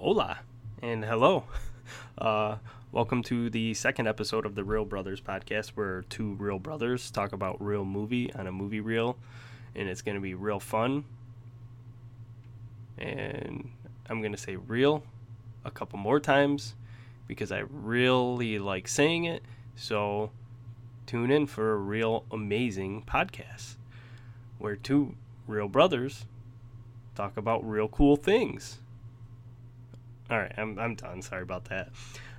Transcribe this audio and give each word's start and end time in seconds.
Hola 0.00 0.38
and 0.80 1.04
hello. 1.04 1.44
Uh, 2.16 2.56
welcome 2.92 3.22
to 3.22 3.50
the 3.50 3.74
second 3.74 4.06
episode 4.06 4.46
of 4.46 4.54
the 4.54 4.62
Real 4.62 4.84
Brothers 4.84 5.20
podcast, 5.20 5.70
where 5.70 6.02
two 6.02 6.34
real 6.34 6.58
brothers 6.58 7.10
talk 7.10 7.32
about 7.32 7.60
real 7.62 7.84
movie 7.84 8.32
on 8.34 8.46
a 8.46 8.52
movie 8.52 8.80
reel, 8.80 9.16
and 9.74 9.88
it's 9.88 10.02
going 10.02 10.14
to 10.14 10.20
be 10.20 10.34
real 10.34 10.60
fun. 10.60 11.04
And 12.96 13.70
I'm 14.08 14.20
going 14.20 14.32
to 14.32 14.38
say 14.38 14.56
real 14.56 15.02
a 15.64 15.70
couple 15.70 15.98
more 15.98 16.20
times 16.20 16.74
because 17.26 17.50
I 17.50 17.64
really 17.68 18.58
like 18.58 18.86
saying 18.86 19.24
it. 19.24 19.42
So 19.76 20.30
tune 21.06 21.30
in 21.30 21.46
for 21.46 21.72
a 21.72 21.76
real 21.76 22.24
amazing 22.30 23.04
podcast 23.06 23.76
where 24.58 24.76
two 24.76 25.14
real 25.46 25.68
brothers 25.68 26.26
talk 27.14 27.36
about 27.36 27.68
real 27.68 27.88
cool 27.88 28.16
things. 28.16 28.78
All 30.30 30.38
right, 30.38 30.52
I'm, 30.56 30.78
I'm 30.78 30.94
done. 30.94 31.22
Sorry 31.22 31.42
about 31.42 31.64
that. 31.66 31.90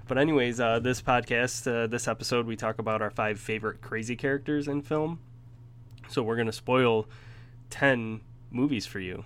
But, 0.07 0.17
anyways, 0.17 0.61
uh, 0.61 0.79
this 0.79 1.01
podcast, 1.01 1.69
uh, 1.69 1.87
this 1.87 2.07
episode, 2.07 2.47
we 2.47 2.55
talk 2.55 2.79
about 2.79 3.01
our 3.01 3.09
five 3.09 3.37
favorite 3.37 3.81
crazy 3.81 4.15
characters 4.15 4.69
in 4.69 4.81
film. 4.81 5.19
So, 6.07 6.23
we're 6.23 6.37
to 6.47 6.53
spoil 6.53 7.05
10 7.69 8.21
movies 8.49 8.85
for 8.85 9.01
you. 9.01 9.25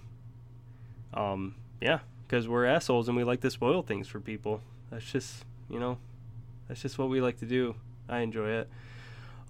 Um, 1.14 1.54
yeah, 1.80 2.00
because 2.28 2.48
we're 2.48 2.66
assholes 2.66 3.08
and 3.08 3.16
we 3.16 3.24
like 3.24 3.42
to 3.42 3.52
spoil 3.52 3.84
things 3.84 4.08
for 4.08 4.20
people. 4.20 4.62
That's 4.90 5.12
just, 5.12 5.46
you 5.70 5.80
know, 5.80 6.00
that's 6.68 6.82
just 6.82 6.98
what 6.98 7.10
we 7.10 7.22
like 7.22 7.38
to 7.40 7.46
do. 7.46 7.76
I 8.10 8.20
enjoy 8.20 8.50
it. 8.50 8.70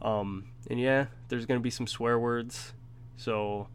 Um, 0.02 0.50
and 0.70 0.78
yeah, 0.78 1.06
there's 1.30 1.46
to 1.46 1.60
be 1.60 1.70
some 1.70 1.88
swear 1.88 2.20
words. 2.20 2.74
So, 3.16 3.70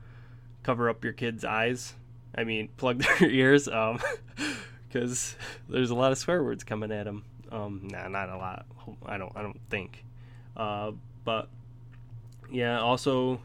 cover 0.62 0.90
up 0.90 1.02
your 1.02 1.14
kids' 1.14 1.46
eyes. 1.46 1.94
I 2.34 2.44
mean, 2.44 2.68
plug 2.76 3.02
their 3.18 3.30
ears. 3.30 3.68
Um, 3.68 4.00
because 4.90 5.36
there's 5.68 5.90
a 5.90 5.94
lot 5.94 6.12
of 6.12 6.18
swear 6.18 6.42
words 6.42 6.64
coming 6.64 6.92
at 6.92 7.06
him. 7.06 7.24
Um, 7.50 7.88
nah, 7.90 8.08
not 8.08 8.28
a 8.28 8.36
lot. 8.36 8.66
I 9.06 9.18
don't. 9.18 9.32
I 9.34 9.42
don't 9.42 9.60
think. 9.70 10.04
Uh, 10.56 10.92
but 11.24 11.48
yeah, 12.50 12.80
also 12.80 13.40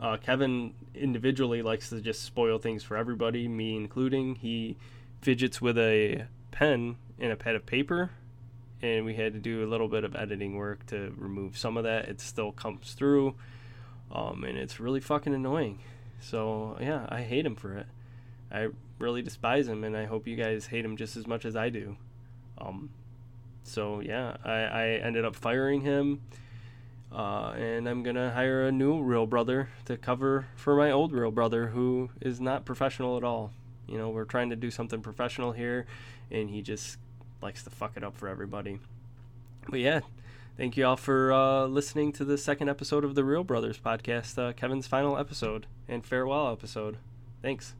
uh, 0.00 0.16
Kevin 0.18 0.74
individually 0.94 1.62
likes 1.62 1.88
to 1.90 2.00
just 2.00 2.22
spoil 2.22 2.58
things 2.58 2.82
for 2.82 2.96
everybody, 2.96 3.48
me 3.48 3.76
including. 3.76 4.36
He 4.36 4.76
fidgets 5.20 5.60
with 5.60 5.78
a 5.78 6.26
pen 6.50 6.96
and 7.18 7.32
a 7.32 7.36
pad 7.36 7.54
of 7.54 7.66
paper, 7.66 8.10
and 8.82 9.04
we 9.04 9.14
had 9.14 9.32
to 9.32 9.38
do 9.38 9.64
a 9.64 9.68
little 9.68 9.88
bit 9.88 10.04
of 10.04 10.14
editing 10.14 10.56
work 10.56 10.86
to 10.86 11.14
remove 11.16 11.56
some 11.56 11.76
of 11.76 11.84
that. 11.84 12.08
It 12.08 12.20
still 12.20 12.52
comes 12.52 12.92
through, 12.92 13.34
um, 14.12 14.44
and 14.44 14.58
it's 14.58 14.78
really 14.78 15.00
fucking 15.00 15.34
annoying. 15.34 15.80
So 16.20 16.76
yeah, 16.80 17.06
I 17.08 17.22
hate 17.22 17.46
him 17.46 17.56
for 17.56 17.76
it. 17.76 17.86
I 18.50 18.68
really 18.98 19.22
despise 19.22 19.68
him, 19.68 19.84
and 19.84 19.96
I 19.96 20.04
hope 20.04 20.26
you 20.26 20.36
guys 20.36 20.66
hate 20.66 20.84
him 20.84 20.96
just 20.96 21.16
as 21.16 21.26
much 21.26 21.44
as 21.44 21.56
I 21.56 21.68
do. 21.68 21.96
Um, 22.58 22.90
so 23.62 24.00
yeah, 24.00 24.36
I, 24.44 24.52
I 24.52 24.86
ended 25.02 25.24
up 25.24 25.36
firing 25.36 25.82
him, 25.82 26.22
uh, 27.12 27.52
and 27.56 27.88
I'm 27.88 28.02
gonna 28.02 28.30
hire 28.30 28.66
a 28.66 28.72
new 28.72 29.02
real 29.02 29.26
brother 29.26 29.68
to 29.86 29.96
cover 29.96 30.46
for 30.56 30.76
my 30.76 30.90
old 30.90 31.12
real 31.12 31.30
brother 31.30 31.68
who 31.68 32.10
is 32.20 32.40
not 32.40 32.64
professional 32.64 33.16
at 33.16 33.24
all. 33.24 33.52
You 33.86 33.98
know, 33.98 34.10
we're 34.10 34.24
trying 34.24 34.50
to 34.50 34.56
do 34.56 34.70
something 34.70 35.00
professional 35.00 35.52
here, 35.52 35.86
and 36.30 36.50
he 36.50 36.62
just 36.62 36.98
likes 37.42 37.62
to 37.64 37.70
fuck 37.70 37.96
it 37.96 38.04
up 38.04 38.16
for 38.16 38.28
everybody. 38.28 38.78
But 39.68 39.80
yeah, 39.80 40.00
thank 40.56 40.76
you 40.76 40.86
all 40.86 40.96
for 40.96 41.32
uh, 41.32 41.66
listening 41.66 42.12
to 42.14 42.24
the 42.24 42.38
second 42.38 42.68
episode 42.68 43.04
of 43.04 43.14
the 43.14 43.24
Real 43.24 43.44
Brothers 43.44 43.78
podcast, 43.78 44.38
uh, 44.38 44.52
Kevin's 44.52 44.86
final 44.86 45.18
episode 45.18 45.66
and 45.88 46.04
farewell 46.04 46.50
episode. 46.50 46.98
Thanks. 47.42 47.74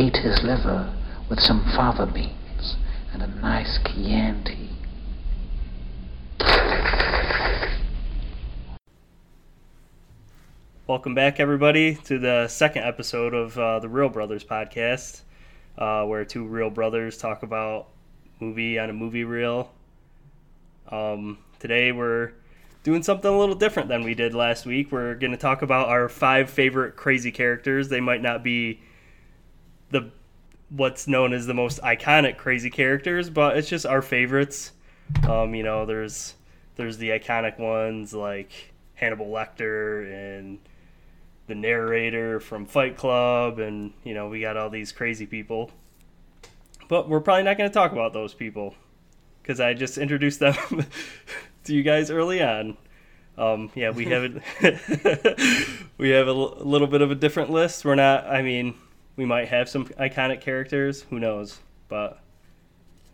Ate 0.00 0.16
his 0.16 0.42
liver 0.42 0.90
with 1.28 1.38
some 1.38 1.62
fava 1.76 2.06
beans 2.06 2.76
and 3.12 3.22
a 3.22 3.26
nice 3.26 3.78
Chianti. 3.84 4.70
Welcome 10.86 11.14
back, 11.14 11.38
everybody, 11.38 11.96
to 12.04 12.18
the 12.18 12.48
second 12.48 12.84
episode 12.84 13.34
of 13.34 13.58
uh, 13.58 13.80
the 13.80 13.90
Real 13.90 14.08
Brothers 14.08 14.42
podcast, 14.42 15.20
uh, 15.76 16.06
where 16.06 16.24
two 16.24 16.46
real 16.46 16.70
brothers 16.70 17.18
talk 17.18 17.42
about 17.42 17.88
movie 18.40 18.78
on 18.78 18.88
a 18.88 18.94
movie 18.94 19.24
reel. 19.24 19.70
Um, 20.90 21.36
today, 21.58 21.92
we're 21.92 22.32
doing 22.84 23.02
something 23.02 23.30
a 23.30 23.38
little 23.38 23.54
different 23.54 23.90
than 23.90 24.02
we 24.02 24.14
did 24.14 24.32
last 24.32 24.64
week. 24.64 24.90
We're 24.90 25.14
going 25.16 25.32
to 25.32 25.36
talk 25.36 25.60
about 25.60 25.90
our 25.90 26.08
five 26.08 26.48
favorite 26.48 26.96
crazy 26.96 27.30
characters. 27.30 27.90
They 27.90 28.00
might 28.00 28.22
not 28.22 28.42
be 28.42 28.80
the 29.90 30.10
what's 30.70 31.08
known 31.08 31.32
as 31.32 31.46
the 31.46 31.54
most 31.54 31.80
iconic 31.82 32.36
crazy 32.36 32.70
characters, 32.70 33.28
but 33.28 33.56
it's 33.56 33.68
just 33.68 33.84
our 33.86 34.02
favorites. 34.02 34.72
Um, 35.28 35.54
you 35.54 35.62
know, 35.62 35.86
there's 35.86 36.34
there's 36.76 36.98
the 36.98 37.10
iconic 37.10 37.58
ones 37.58 38.14
like 38.14 38.72
Hannibal 38.94 39.26
Lecter 39.26 40.10
and 40.12 40.58
the 41.46 41.54
narrator 41.54 42.38
from 42.40 42.64
Fight 42.66 42.96
Club, 42.96 43.58
and 43.58 43.92
you 44.04 44.14
know 44.14 44.28
we 44.28 44.40
got 44.40 44.56
all 44.56 44.70
these 44.70 44.92
crazy 44.92 45.26
people. 45.26 45.70
But 46.88 47.08
we're 47.08 47.20
probably 47.20 47.44
not 47.44 47.56
going 47.56 47.70
to 47.70 47.74
talk 47.74 47.92
about 47.92 48.12
those 48.12 48.34
people 48.34 48.74
because 49.42 49.60
I 49.60 49.74
just 49.74 49.98
introduced 49.98 50.40
them 50.40 50.54
to 51.64 51.74
you 51.74 51.82
guys 51.82 52.10
early 52.10 52.42
on. 52.42 52.76
Um, 53.38 53.70
yeah, 53.74 53.90
we 53.90 54.06
have 54.06 54.22
we 55.98 56.10
have 56.10 56.26
a 56.26 56.30
l- 56.30 56.56
little 56.60 56.86
bit 56.86 57.00
of 57.00 57.10
a 57.10 57.14
different 57.14 57.50
list. 57.50 57.84
We're 57.84 57.94
not. 57.94 58.26
I 58.26 58.42
mean, 58.42 58.74
we 59.20 59.26
might 59.26 59.48
have 59.48 59.68
some 59.68 59.84
iconic 59.84 60.40
characters. 60.40 61.02
Who 61.10 61.18
knows? 61.18 61.58
But 61.88 62.18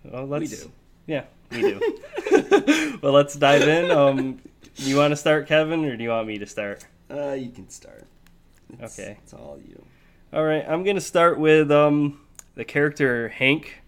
well, 0.04 0.24
let's. 0.24 0.52
We 0.52 0.56
do. 0.56 0.72
Yeah, 1.08 1.24
we 1.50 1.62
do. 1.62 2.98
well, 3.02 3.12
let's 3.12 3.34
dive 3.34 3.62
in. 3.62 3.90
Um, 3.90 4.38
you 4.76 4.96
want 4.96 5.10
to 5.10 5.16
start, 5.16 5.48
Kevin, 5.48 5.84
or 5.84 5.96
do 5.96 6.04
you 6.04 6.10
want 6.10 6.28
me 6.28 6.38
to 6.38 6.46
start? 6.46 6.86
Uh, 7.10 7.32
you 7.32 7.50
can 7.50 7.68
start. 7.68 8.04
It's, 8.78 8.96
Okay. 8.96 9.18
It's 9.20 9.34
all 9.34 9.58
you. 9.66 9.84
All 10.32 10.44
right, 10.44 10.64
I'm 10.68 10.84
gonna 10.84 11.00
start 11.00 11.40
with 11.40 11.72
um, 11.72 12.20
the 12.54 12.64
character 12.64 13.28
Hank 13.30 13.82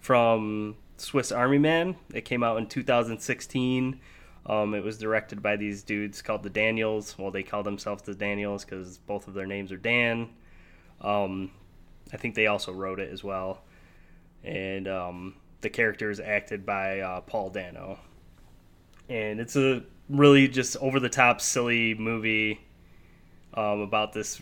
from 0.00 0.76
Swiss 0.98 1.32
Army 1.32 1.56
Man. 1.56 1.96
It 2.12 2.26
came 2.26 2.42
out 2.42 2.58
in 2.58 2.66
2016. 2.66 3.98
Um, 4.44 4.74
it 4.74 4.84
was 4.84 4.98
directed 4.98 5.42
by 5.42 5.56
these 5.56 5.82
dudes 5.82 6.20
called 6.20 6.42
the 6.42 6.50
Daniels. 6.50 7.16
Well, 7.16 7.30
they 7.30 7.42
call 7.42 7.62
themselves 7.62 8.02
the 8.02 8.14
Daniels 8.14 8.66
because 8.66 8.98
both 8.98 9.28
of 9.28 9.32
their 9.32 9.46
names 9.46 9.72
are 9.72 9.78
Dan. 9.78 10.28
Um, 11.00 11.50
I 12.12 12.16
think 12.16 12.34
they 12.34 12.46
also 12.46 12.72
wrote 12.72 13.00
it 13.00 13.12
as 13.12 13.22
well. 13.22 13.62
And 14.42 14.88
um, 14.88 15.34
the 15.60 15.70
character 15.70 16.10
is 16.10 16.20
acted 16.20 16.64
by 16.64 17.00
uh, 17.00 17.20
Paul 17.22 17.50
Dano. 17.50 17.98
And 19.08 19.40
it's 19.40 19.56
a 19.56 19.82
really 20.08 20.48
just 20.48 20.76
over 20.78 21.00
the 21.00 21.08
top, 21.08 21.40
silly 21.40 21.94
movie 21.94 22.60
um, 23.54 23.80
about 23.80 24.12
this 24.12 24.40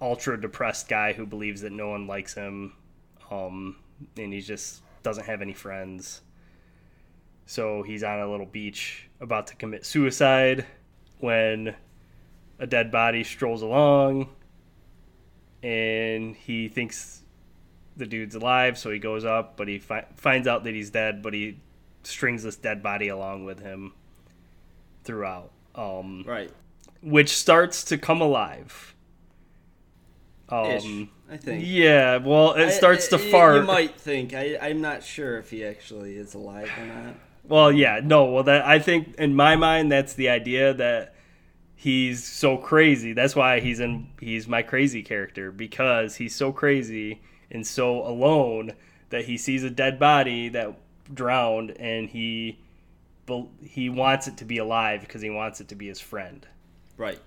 ultra 0.00 0.40
depressed 0.40 0.88
guy 0.88 1.12
who 1.12 1.24
believes 1.24 1.60
that 1.62 1.72
no 1.72 1.88
one 1.88 2.06
likes 2.06 2.34
him, 2.34 2.72
um, 3.30 3.76
and 4.16 4.32
he 4.32 4.40
just 4.40 4.82
doesn't 5.02 5.24
have 5.24 5.40
any 5.40 5.54
friends. 5.54 6.22
So 7.46 7.82
he's 7.82 8.02
on 8.02 8.20
a 8.20 8.30
little 8.30 8.46
beach 8.46 9.08
about 9.20 9.46
to 9.48 9.56
commit 9.56 9.84
suicide 9.84 10.66
when 11.20 11.74
a 12.58 12.66
dead 12.66 12.90
body 12.90 13.24
strolls 13.24 13.62
along, 13.62 14.28
and 15.62 16.34
he 16.36 16.68
thinks 16.68 17.22
the 17.96 18.06
dude's 18.06 18.34
alive, 18.34 18.78
so 18.78 18.90
he 18.90 18.98
goes 18.98 19.24
up, 19.24 19.56
but 19.56 19.68
he 19.68 19.78
fi- 19.78 20.06
finds 20.16 20.48
out 20.48 20.64
that 20.64 20.74
he's 20.74 20.90
dead, 20.90 21.22
but 21.22 21.34
he 21.34 21.58
strings 22.02 22.42
this 22.42 22.56
dead 22.56 22.82
body 22.82 23.08
along 23.08 23.44
with 23.44 23.60
him 23.60 23.92
throughout. 25.04 25.50
Um, 25.74 26.24
Right. 26.26 26.50
which 27.02 27.30
starts 27.36 27.84
to 27.84 27.98
come 27.98 28.20
alive. 28.20 28.94
Ish, 30.50 30.84
Um, 30.84 31.10
I 31.30 31.36
think. 31.38 31.64
yeah, 31.66 32.16
well, 32.18 32.52
it 32.54 32.66
I- 32.66 32.70
starts 32.70 33.08
to 33.08 33.16
I- 33.16 33.30
fart. 33.30 33.56
You 33.56 33.62
might 33.62 33.98
think. 33.98 34.34
I, 34.34 34.58
I'm 34.60 34.80
not 34.80 35.02
sure 35.02 35.38
if 35.38 35.50
he 35.50 35.64
actually 35.64 36.16
is 36.16 36.34
alive 36.34 36.70
or 36.78 36.86
not. 36.86 37.14
Well, 37.44 37.72
yeah, 37.72 38.00
no, 38.02 38.26
well, 38.26 38.42
that 38.44 38.64
I 38.64 38.78
think 38.78 39.14
in 39.16 39.34
my 39.34 39.56
mind 39.56 39.90
that's 39.90 40.12
the 40.14 40.28
idea 40.28 40.72
that 40.74 41.11
he's 41.82 42.22
so 42.24 42.56
crazy. 42.56 43.12
That's 43.12 43.34
why 43.34 43.60
he's 43.60 43.80
in. 43.80 44.08
He's 44.20 44.46
my 44.46 44.62
crazy 44.62 45.02
character 45.02 45.50
because 45.50 46.16
he's 46.16 46.34
so 46.34 46.52
crazy 46.52 47.20
and 47.50 47.66
so 47.66 48.06
alone 48.06 48.72
that 49.10 49.24
he 49.24 49.36
sees 49.36 49.64
a 49.64 49.70
dead 49.70 49.98
body 49.98 50.48
that 50.50 50.74
drowned 51.12 51.70
and 51.78 52.08
he 52.08 52.58
he 53.62 53.88
wants 53.88 54.26
it 54.28 54.36
to 54.38 54.44
be 54.44 54.58
alive 54.58 55.00
because 55.00 55.22
he 55.22 55.30
wants 55.30 55.60
it 55.60 55.68
to 55.68 55.74
be 55.74 55.88
his 55.88 56.00
friend. 56.00 56.46
Right. 56.96 57.18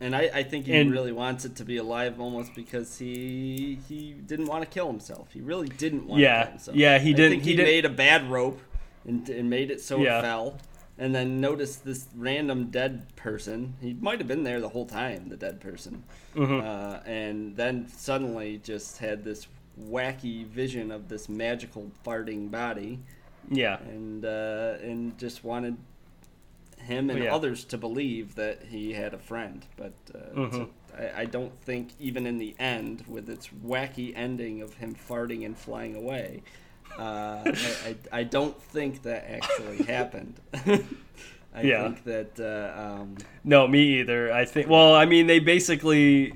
And 0.00 0.14
I, 0.14 0.30
I 0.34 0.42
think 0.42 0.66
he 0.66 0.74
And- 0.74 0.90
really 0.92 1.12
wants 1.12 1.44
it 1.44 1.54
to 1.56 1.64
be 1.64 1.76
alive 1.78 2.20
almost 2.20 2.54
because 2.54 2.98
he 2.98 3.78
he 3.88 4.12
didn't 4.12 4.46
want 4.46 4.62
to 4.64 4.68
kill 4.68 4.88
himself. 4.88 5.28
He 5.32 5.40
really 5.40 5.68
didn't 5.68 6.06
want 6.06 6.20
Yeah. 6.20 6.38
to 6.38 6.42
kill 6.44 6.50
himself. 6.52 6.76
Yeah, 6.76 6.98
he 6.98 7.10
I 7.10 7.12
didn't- 7.14 7.30
think 7.30 7.42
he 7.44 7.50
he, 7.50 7.56
didn't- 7.56 7.68
made 7.70 7.84
a 7.84 7.90
bad 7.90 8.30
rope 8.30 8.60
and, 9.06 9.28
and 9.28 9.48
made 9.48 9.70
it 9.70 9.80
so 9.80 10.02
Yeah. 10.02 10.18
it 10.18 10.22
fell. 10.22 10.58
And 10.98 11.14
then 11.14 11.40
noticed 11.40 11.84
this 11.84 12.06
random 12.16 12.70
dead 12.70 13.14
person. 13.16 13.74
He 13.82 13.92
might 13.94 14.18
have 14.18 14.26
been 14.28 14.44
there 14.44 14.60
the 14.60 14.70
whole 14.70 14.86
time, 14.86 15.28
the 15.28 15.36
dead 15.36 15.60
person. 15.60 16.04
Mhm. 16.34 16.62
Uh, 16.62 17.00
and 17.04 17.54
then 17.56 17.88
suddenly 17.88 18.58
just 18.64 18.98
had 18.98 19.22
this 19.22 19.46
wacky 19.78 20.46
vision 20.46 20.90
of 20.90 21.08
this 21.08 21.28
magical 21.28 21.90
farting 22.04 22.50
body 22.50 22.98
Yeah. 23.50 23.78
and 23.82 24.24
uh, 24.24 24.76
and 24.82 25.18
just 25.18 25.44
wanted 25.44 25.76
him 26.78 27.10
and 27.10 27.22
Yeah. 27.24 27.34
others 27.34 27.64
to 27.64 27.76
believe 27.76 28.34
that 28.36 28.62
he 28.70 28.92
had 28.94 29.12
a 29.12 29.18
friend. 29.18 29.66
But 29.76 29.92
uh, 30.14 30.18
Mhm. 30.34 30.52
so 30.52 30.70
I, 30.96 31.22
I 31.22 31.24
don't 31.26 31.52
think 31.60 31.90
even 32.00 32.26
in 32.26 32.38
the 32.38 32.54
end, 32.58 33.04
with 33.06 33.28
its 33.28 33.48
wacky 33.48 34.14
ending 34.16 34.62
of 34.62 34.74
him 34.74 34.94
farting 34.94 35.44
and 35.44 35.58
flying 35.58 35.94
away, 35.94 36.42
uh, 36.98 37.42
I, 37.46 37.96
I, 38.12 38.18
I 38.20 38.22
don't 38.24 38.60
think 38.62 39.02
that 39.02 39.30
actually 39.30 39.82
happened. 39.86 40.40
I 41.54 41.62
Yeah. 41.62 41.84
think 41.84 42.04
that 42.04 42.38
uh, 42.40 42.80
um, 43.00 43.16
No, 43.44 43.66
me 43.66 44.00
either. 44.00 44.32
I 44.32 44.44
think. 44.44 44.68
Well, 44.68 44.94
I 44.94 45.06
mean, 45.06 45.26
they 45.26 45.38
basically. 45.38 46.34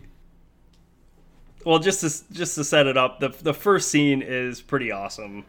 Well, 1.65 1.79
just 1.79 2.01
to 2.01 2.33
just 2.33 2.55
to 2.55 2.65
set 2.65 2.87
it 2.87 2.97
up, 2.97 3.21
the 3.21 3.29
the 3.29 3.53
first 3.55 3.91
scene 3.91 4.23
is 4.23 4.63
pretty 4.63 4.91
awesome. 4.91 5.45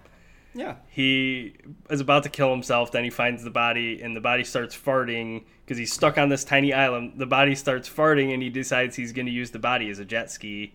yeah, 0.54 0.76
He 0.90 1.56
is 1.90 2.02
about 2.02 2.24
to 2.24 2.30
kill 2.30 2.52
himself. 2.52 2.92
Then 2.92 3.06
he 3.06 3.10
finds 3.10 3.44
the 3.46 3.50
body, 3.50 4.02
and 4.02 4.14
the 4.16 4.20
body 4.20 4.44
starts 4.44 4.76
farting 4.76 5.46
because 5.64 5.78
he's 5.78 5.94
stuck 5.94 6.18
on 6.18 6.28
this 6.28 6.44
tiny 6.44 6.74
island. 6.74 7.14
The 7.16 7.26
body 7.26 7.56
starts 7.56 7.88
farting, 7.90 8.34
and 8.34 8.44
he 8.44 8.50
decides 8.50 8.98
he's 8.98 9.14
going 9.14 9.28
to 9.28 9.32
use 9.32 9.52
the 9.52 9.60
body 9.60 9.90
as 9.90 10.00
a 10.00 10.06
jet 10.06 10.30
ski, 10.30 10.74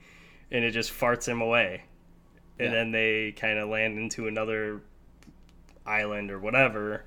and 0.50 0.64
it 0.64 0.70
just 0.70 0.90
farts 0.90 1.28
him 1.28 1.43
away. 1.43 1.82
And 2.58 2.67
Yeah. 2.69 2.73
then 2.73 2.91
they 2.93 3.32
kind 3.32 3.58
of 3.58 3.69
land 3.69 3.99
into 3.99 4.26
another 4.29 4.81
island 5.85 6.31
or 6.31 6.38
whatever. 6.38 7.05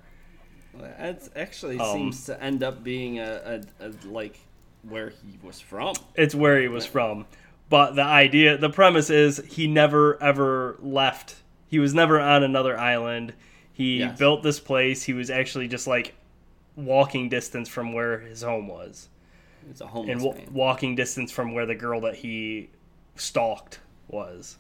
it 0.80 1.30
actually 1.36 1.78
Um, 1.80 1.94
seems 1.94 2.26
to 2.26 2.42
end 2.42 2.64
up 2.64 2.84
being 2.84 3.20
a, 3.20 3.64
a, 3.80 3.88
a 3.88 3.92
like 4.08 4.40
where 4.84 5.10
he 5.10 5.38
was 5.42 5.60
from. 5.60 5.96
It's 6.16 6.36
where 6.36 6.62
he 6.62 6.68
was 6.68 6.86
from. 6.86 7.26
But 7.70 7.96
the 7.96 8.04
idea, 8.04 8.58
the 8.58 8.70
premise 8.70 9.10
is 9.10 9.38
he 9.48 9.68
never 9.68 10.22
ever 10.22 10.78
left. 10.80 11.36
He 11.68 11.80
was 11.80 11.94
never 11.94 12.20
on 12.20 12.44
another 12.44 12.78
island. 12.78 13.34
He 13.74 14.00
Yes. 14.00 14.18
built 14.18 14.44
this 14.44 14.60
place. 14.60 15.04
He 15.04 15.14
was 15.14 15.30
actually 15.30 15.68
just 15.68 15.86
like 15.88 16.16
walking 16.76 17.30
distance 17.30 17.68
from 17.68 17.94
where 17.94 18.20
his 18.20 18.42
home 18.42 18.68
was, 18.68 19.10
It's 19.70 19.82
a 19.82 19.88
homeless 19.88 20.24
and 20.24 20.36
man. 20.36 20.54
walking 20.54 20.96
distance 20.96 21.32
from 21.32 21.54
where 21.54 21.66
the 21.66 21.76
girl 21.76 22.02
that 22.02 22.16
he 22.16 22.70
stalked 23.16 23.80
was. 24.08 24.58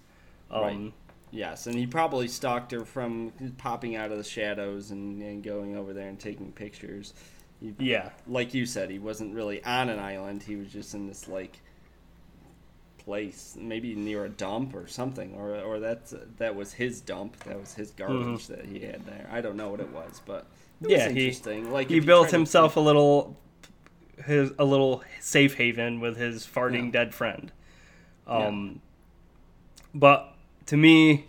Um, 0.51 0.62
Right. 0.62 0.94
Yes, 1.31 1.68
and 1.68 1.75
he 1.75 1.86
probably 1.86 2.28
stalked 2.28 2.72
her 2.72 2.84
from 2.86 3.31
popping 3.60 3.96
out 3.96 4.12
of 4.12 4.18
the 4.18 4.24
shadows 4.24 4.90
and, 4.90 5.22
and 5.22 5.44
going 5.44 5.75
over 5.75 5.94
there 5.94 6.07
and 6.07 6.19
taking 6.19 6.51
pictures. 6.51 7.13
He, 7.62 7.75
Yeah. 7.78 8.10
like 8.25 8.56
you 8.56 8.66
said, 8.66 8.90
he 8.90 8.98
wasn't 8.98 9.36
really 9.36 9.63
on 9.63 9.90
an 9.90 10.00
island. 10.00 10.42
He 10.42 10.56
was 10.56 10.72
just 10.74 10.96
in 10.96 11.06
this 11.07 11.28
like 11.28 11.60
place, 12.98 13.56
maybe 13.60 13.96
near 13.96 14.25
a 14.25 14.30
dump 14.30 14.75
or 14.75 14.88
something, 14.88 15.34
or 15.36 15.56
or 15.60 15.80
that's 15.80 16.13
that 16.38 16.56
was 16.56 16.74
his 16.74 17.02
dump. 17.02 17.38
That 17.44 17.60
was 17.60 17.74
his 17.74 17.92
garbage 17.92 18.48
that 18.48 18.66
he 18.66 18.80
had 18.80 19.06
there. 19.06 19.28
I 19.31 19.42
don't 19.42 19.56
know 19.56 19.69
what 19.69 19.80
it 19.80 19.92
was, 19.92 20.22
but 20.25 20.48
it 20.81 20.86
Mm-hmm. 20.86 20.92
Yeah, 20.92 21.06
was 21.07 21.13
he- 21.16 21.22
interesting. 21.28 21.72
like 21.72 21.90
He 21.90 22.00
built 22.00 22.25
try 22.25 22.31
to 22.31 22.36
himself 22.38 22.75
a 22.75 22.80
little 22.80 23.38
his 24.25 24.52
a 24.60 24.66
little 24.66 25.04
safe 25.19 25.56
haven 25.56 26.00
with 26.00 26.18
his 26.18 26.45
farting 26.48 26.86
Yeah. 26.86 26.92
dead 26.92 27.13
friend. 27.16 27.52
Um 28.28 28.81
but 29.94 30.36
to 30.69 30.77
me 30.77 31.25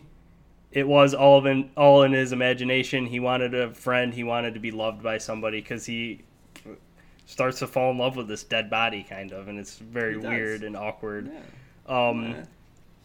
it 0.70 0.86
was 0.86 1.14
all 1.14 1.38
of 1.38 1.46
in 1.46 1.70
all 1.76 2.02
in 2.02 2.12
his 2.12 2.32
imagination. 2.32 3.06
He 3.06 3.18
wanted 3.18 3.54
a 3.54 3.74
friend, 3.74 4.14
he 4.14 4.22
wanted 4.22 4.54
to 4.54 4.60
be 4.60 4.70
loved 4.70 5.02
by 5.02 5.18
somebody 5.18 5.62
cuz 5.62 5.86
he 5.86 6.20
starts 7.26 7.58
to 7.60 7.66
fall 7.66 7.90
in 7.90 7.98
love 7.98 8.16
with 8.16 8.28
this 8.28 8.44
dead 8.44 8.68
body 8.70 9.02
kind 9.02 9.32
of 9.32 9.48
and 9.48 9.58
it's 9.58 9.78
very 9.78 10.16
weird 10.16 10.62
and 10.62 10.76
awkward. 10.76 11.30
Yeah, 11.32 12.08
Um 12.08 12.22
yeah. 12.30 12.44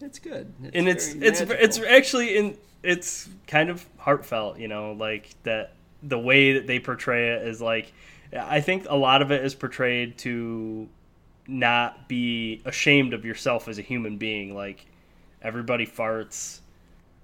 it's 0.02 0.20
good. 0.20 0.54
It's 0.64 0.76
and 0.76 0.88
it's 0.90 1.14
it's 1.14 1.42
it's 1.42 1.80
actually 1.80 2.38
in 2.38 2.58
it's 2.84 3.30
kind 3.48 3.70
of 3.70 3.86
heartfelt 3.98 4.60
you 4.60 4.68
know 4.68 4.92
like 4.92 5.30
that 5.44 5.74
the 6.04 6.20
way 6.20 6.54
that 6.54 6.68
they 6.68 6.80
portray 6.80 7.30
it 7.30 7.48
is 7.48 7.60
like 7.60 7.92
i 8.38 8.62
think 8.62 8.86
a 8.90 8.96
lot 8.96 9.24
of 9.24 9.32
it 9.32 9.44
is 9.44 9.56
portrayed 9.56 10.16
to 10.20 10.88
not 11.48 12.08
be 12.08 12.62
ashamed 12.66 13.14
of 13.14 13.26
yourself 13.26 13.68
as 13.68 13.80
a 13.80 13.82
human 13.82 14.18
being 14.18 14.54
like 14.54 14.86
everybody 15.46 15.86
farts 15.86 16.60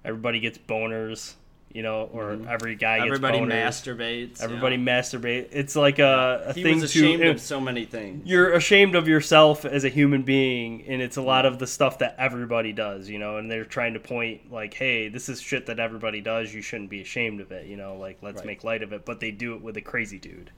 everybody 0.04 0.40
gets 0.40 0.58
boners 0.58 1.34
you 1.72 1.82
know 1.82 2.02
or 2.12 2.38
every 2.48 2.74
guy 2.74 2.98
gets 2.98 3.18
Mm-hmm. 3.18 3.24
everybody 3.24 3.38
boners. 3.38 3.66
masturbates. 3.96 4.42
everybody 4.42 4.76
yeah. 4.76 4.82
masturbate 5.00 5.48
it's 5.52 5.74
like 5.74 5.98
a, 5.98 6.44
a 6.48 6.52
He 6.52 6.62
thing 6.62 6.80
was 6.80 6.92
to 6.92 6.98
ashamed 6.98 7.22
of 7.24 7.40
so 7.40 7.60
many 7.60 7.84
things. 7.86 8.26
you're 8.28 8.52
ashamed 8.52 8.94
of 8.94 9.08
yourself 9.08 9.64
as 9.64 9.84
a 9.84 9.88
human 9.88 10.22
being 10.22 10.84
and 10.86 11.00
it's 11.00 11.16
a 11.16 11.22
lot 11.22 11.46
of 11.46 11.58
the 11.58 11.66
stuff 11.66 11.98
that 12.00 12.14
everybody 12.18 12.72
does 12.72 13.08
you 13.08 13.18
know 13.18 13.38
and 13.38 13.50
they're 13.50 13.64
trying 13.64 13.94
to 13.94 14.00
point 14.00 14.52
like 14.52 14.74
hey 14.74 15.08
this 15.08 15.28
is 15.30 15.40
shit 15.40 15.66
that 15.66 15.78
everybody 15.80 16.20
does 16.20 16.52
you 16.52 16.60
shouldn't 16.60 16.90
be 16.90 17.00
ashamed 17.00 17.40
of 17.40 17.50
it 17.52 17.66
you 17.66 17.76
know 17.76 17.96
like 17.96 18.18
let's 18.22 18.38
Right. 18.38 18.46
make 18.46 18.64
light 18.64 18.82
of 18.82 18.92
it 18.92 19.04
but 19.06 19.20
they 19.20 19.30
do 19.30 19.54
it 19.54 19.62
with 19.62 19.76
a 19.78 19.82
crazy 19.82 20.18
dude 20.18 20.50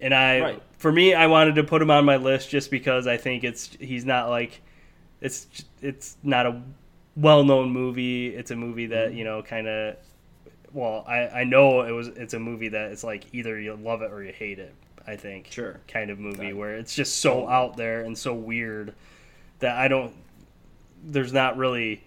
and 0.00 0.14
i 0.14 0.40
Right. 0.40 0.62
for 0.78 0.92
me 0.92 1.12
i 1.14 1.26
wanted 1.26 1.56
to 1.56 1.64
put 1.64 1.82
him 1.82 1.90
on 1.90 2.04
my 2.04 2.16
list 2.18 2.50
just 2.50 2.70
because 2.70 3.06
i 3.08 3.16
think 3.16 3.42
it's 3.42 3.70
he's 3.80 4.04
not 4.04 4.28
like 4.28 4.60
it's 5.24 5.46
it's 5.82 6.16
not 6.22 6.46
a 6.46 6.62
well-known 7.16 7.70
movie 7.70 8.28
it's 8.34 8.50
a 8.52 8.56
movie 8.56 8.86
that 8.86 9.08
Mm-hmm. 9.08 9.18
you 9.18 9.24
know 9.24 9.42
kind 9.42 9.66
of 9.66 9.96
well 10.72 11.04
I, 11.08 11.40
I 11.40 11.44
know 11.44 11.82
it 11.82 11.90
was 11.92 12.08
it's 12.08 12.34
a 12.34 12.38
movie 12.40 12.68
that 12.68 12.92
it's 12.92 13.02
like 13.04 13.24
either 13.32 13.58
you 13.58 13.74
love 13.74 14.02
it 14.02 14.10
or 14.12 14.22
you 14.22 14.32
hate 14.32 14.58
it 14.58 14.74
i 15.06 15.16
think 15.16 15.48
Sure. 15.50 15.80
kind 15.88 16.10
of 16.10 16.18
movie 16.18 16.52
where 16.52 16.76
it's 16.76 16.94
just 16.94 17.20
so 17.20 17.48
out 17.48 17.76
there 17.76 18.00
and 18.02 18.16
so 18.16 18.34
weird 18.34 18.94
that 19.60 19.76
I 19.78 19.86
don't. 19.88 20.12
There's 21.04 21.32
not 21.32 21.56
really 21.56 22.02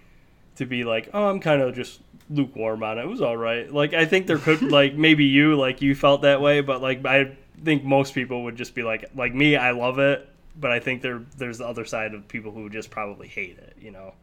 to 0.57 0.65
be 0.65 0.83
like, 0.83 1.09
oh, 1.13 1.29
I'm 1.29 1.39
kind 1.39 1.61
of 1.61 1.73
just 1.75 2.01
lukewarm 2.29 2.83
on 2.83 2.97
it. 2.97 3.03
It 3.03 3.07
was 3.07 3.21
all 3.21 3.37
right. 3.37 3.71
Like 3.71 3.93
I 3.93 4.05
think 4.05 4.27
there 4.27 4.37
could 4.37 4.61
like 4.79 4.95
maybe 4.95 5.23
you 5.23 5.55
like 5.55 5.81
you 5.81 5.95
felt 5.95 6.23
that 6.23 6.41
way, 6.41 6.59
but 6.61 6.81
like 6.81 7.05
I 7.05 7.37
think 7.63 7.83
most 7.85 8.13
people 8.13 8.43
would 8.43 8.57
just 8.57 8.75
be 8.75 8.83
like 8.83 9.05
like 9.15 9.33
me. 9.33 9.55
I 9.55 9.71
love 9.71 9.97
it, 9.99 10.27
but 10.59 10.71
I 10.71 10.79
think 10.79 11.01
there 11.01 11.21
there's 11.37 11.57
the 11.59 11.67
other 11.67 11.85
side 11.85 12.13
of 12.13 12.27
people 12.27 12.51
who 12.51 12.69
just 12.69 12.89
probably 12.89 13.27
hate 13.27 13.57
it. 13.57 13.75
You 13.79 13.91
know. 13.91 14.13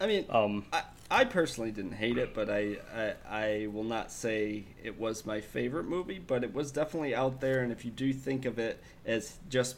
I 0.00 0.06
mean, 0.06 0.24
Um. 0.30 0.64
I, 0.72 0.82
I 1.10 1.24
personally 1.24 1.72
didn't 1.72 1.92
hate 1.92 2.16
it, 2.18 2.32
but 2.34 2.48
I, 2.48 2.76
I 2.94 3.14
I 3.28 3.66
will 3.66 3.84
not 3.84 4.10
say 4.12 4.64
it 4.82 4.98
was 4.98 5.26
my 5.26 5.40
favorite 5.40 5.84
movie, 5.86 6.18
but 6.24 6.42
it 6.44 6.54
was 6.54 6.70
definitely 6.72 7.14
out 7.14 7.40
there. 7.40 7.62
And 7.62 7.70
if 7.72 7.84
you 7.84 7.90
do 7.90 8.12
think 8.12 8.44
of 8.46 8.58
it 8.58 8.82
as 9.04 9.36
just 9.48 9.76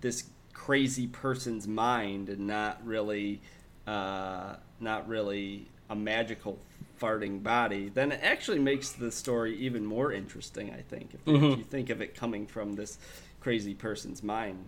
this 0.00 0.24
crazy 0.52 1.06
person's 1.06 1.66
mind 1.66 2.28
and 2.28 2.46
not 2.46 2.84
really, 2.86 3.40
uh, 3.86 4.56
not 4.78 5.08
really 5.08 5.66
a 5.90 5.96
magical 5.96 6.58
farting 7.00 7.42
body, 7.42 7.88
then 7.88 8.12
it 8.12 8.20
actually 8.22 8.58
makes 8.60 8.92
the 8.92 9.10
story 9.10 9.56
even 9.56 9.84
more 9.84 10.12
interesting. 10.12 10.70
I 10.72 10.82
think 10.82 11.14
if, 11.14 11.24
Mhm. 11.24 11.52
if 11.52 11.58
you 11.58 11.64
think 11.64 11.90
of 11.90 12.00
it 12.00 12.14
coming 12.14 12.46
from 12.46 12.74
this 12.74 12.98
crazy 13.40 13.74
person's 13.74 14.22
mind. 14.22 14.66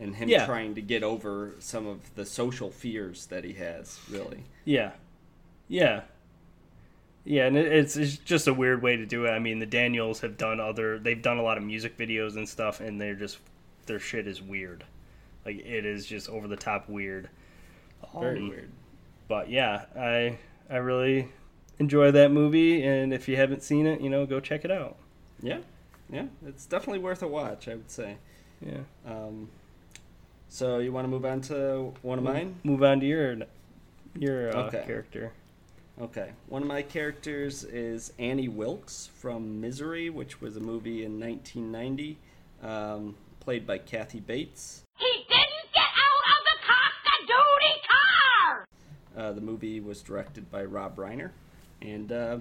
And 0.00 0.16
him 0.16 0.28
Yeah. 0.28 0.46
trying 0.46 0.74
to 0.76 0.80
get 0.80 1.02
over 1.02 1.52
some 1.58 1.86
of 1.86 2.14
the 2.14 2.24
social 2.24 2.70
fears 2.70 3.26
that 3.26 3.44
he 3.44 3.52
has, 3.54 4.00
really. 4.10 4.44
Yeah. 4.64 4.92
Yeah. 5.68 6.02
Yeah, 7.24 7.46
and 7.46 7.56
it's, 7.56 7.96
it's 7.96 8.16
just 8.16 8.48
a 8.48 8.54
weird 8.54 8.80
way 8.82 8.96
to 8.96 9.04
do 9.04 9.26
it. 9.26 9.30
I 9.30 9.38
mean, 9.38 9.58
the 9.58 9.66
Daniels 9.66 10.20
have 10.20 10.38
done 10.38 10.58
other, 10.58 10.98
they've 10.98 11.20
done 11.20 11.36
a 11.36 11.42
lot 11.42 11.58
of 11.58 11.62
music 11.64 11.98
videos 11.98 12.36
and 12.36 12.48
stuff, 12.48 12.80
and 12.80 12.98
they're 12.98 13.14
just, 13.14 13.38
their 13.84 13.98
shit 14.00 14.26
is 14.26 14.40
weird. 14.40 14.84
Like, 15.44 15.58
it 15.58 15.84
is 15.84 16.06
just 16.06 16.30
over 16.30 16.48
the 16.48 16.56
top 16.56 16.88
weird. 16.88 17.28
Very 18.18 18.38
Um, 18.38 18.48
weird. 18.48 18.70
But 19.28 19.50
yeah, 19.50 19.84
I, 19.94 20.38
I 20.70 20.78
really 20.78 21.28
enjoy 21.78 22.10
that 22.12 22.32
movie, 22.32 22.82
and 22.82 23.12
if 23.12 23.28
you 23.28 23.36
haven't 23.36 23.62
seen 23.62 23.86
it, 23.86 24.00
you 24.00 24.08
know, 24.08 24.24
go 24.24 24.40
check 24.40 24.64
it 24.64 24.70
out. 24.70 24.96
Yeah, 25.42 25.58
yeah, 26.10 26.24
it's 26.46 26.64
definitely 26.64 27.00
worth 27.00 27.22
a 27.22 27.28
watch. 27.28 27.68
I 27.68 27.74
would 27.76 27.90
say. 27.90 28.16
Yeah. 28.60 28.80
Um, 29.06 29.48
so 30.50 30.78
you 30.78 30.92
want 30.92 31.04
to 31.04 31.08
move 31.08 31.24
on 31.24 31.40
to 31.42 31.94
one 32.02 32.18
of 32.18 32.24
mine? 32.24 32.56
Move 32.64 32.82
on 32.82 33.00
to 33.00 33.06
your, 33.06 33.36
your 34.18 34.50
uh, 34.54 34.62
Okay. 34.66 34.82
character. 34.86 35.32
Okay, 36.00 36.30
one 36.48 36.62
of 36.62 36.68
my 36.68 36.80
characters 36.82 37.62
is 37.62 38.12
Annie 38.18 38.48
Wilkes 38.48 39.10
from 39.18 39.60
Misery, 39.60 40.08
which 40.10 40.40
was 40.40 40.56
a 40.56 40.60
movie 40.60 41.04
in 41.04 41.20
1990, 41.20 42.16
um, 42.62 43.14
played 43.38 43.66
by 43.66 43.76
Kathy 43.78 44.18
Bates. 44.20 44.82
He 44.98 45.04
didn't 45.28 45.72
get 45.74 45.82
out 45.82 46.24
of 46.32 46.44
the 46.44 46.66
cock-a-doodie 46.66 47.82
car! 47.86 48.64
Uh, 49.14 49.32
the 49.32 49.40
movie 49.42 49.80
was 49.80 50.00
directed 50.00 50.50
by 50.50 50.64
Rob 50.64 50.96
Reiner, 50.96 51.30
and 51.82 52.10
uh, 52.10 52.38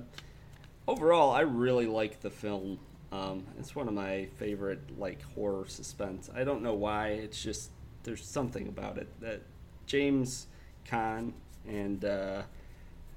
overall, 0.87 1.31
I 1.31 1.41
really 1.41 1.87
like 1.87 2.21
the 2.21 2.29
film. 2.29 2.79
Um, 3.11 3.43
it's 3.59 3.75
one 3.75 3.89
of 3.89 3.93
my 3.93 4.27
favorite 4.37 4.97
like 4.97 5.21
horror 5.35 5.65
suspense. 5.67 6.29
I 6.33 6.45
don't 6.45 6.61
know 6.61 6.75
why. 6.75 7.09
It's 7.09 7.41
just 7.43 7.71
there's 8.09 8.25
something 8.25 8.67
about 8.67 8.97
it 8.97 9.07
that 9.21 9.39
James 9.85 10.47
Caan 10.87 11.33
and 11.67 12.03
uh, 12.03 12.41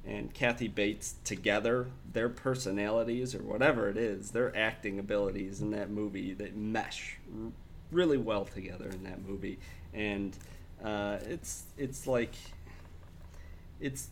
and 0.07 0.35
Kathy 0.35 0.69
Bates 0.69 1.15
together, 1.25 1.87
their 2.13 2.29
personalities 2.29 3.35
or 3.35 3.43
whatever 3.43 3.89
it 3.89 3.97
is, 3.97 4.33
their 4.33 4.55
acting 4.55 4.99
abilities 4.99 5.63
in 5.63 5.71
that 5.71 5.89
movie, 5.89 6.35
they 6.35 6.51
mesh 6.51 7.17
r- 7.35 7.53
really 7.91 8.19
well 8.19 8.45
together 8.45 8.91
in 8.91 9.03
that 9.05 9.27
movie, 9.27 9.59
and 9.95 10.37
uh, 10.85 11.17
it's 11.23 11.63
it's 11.79 12.07
like 12.07 12.35
it's 13.81 14.09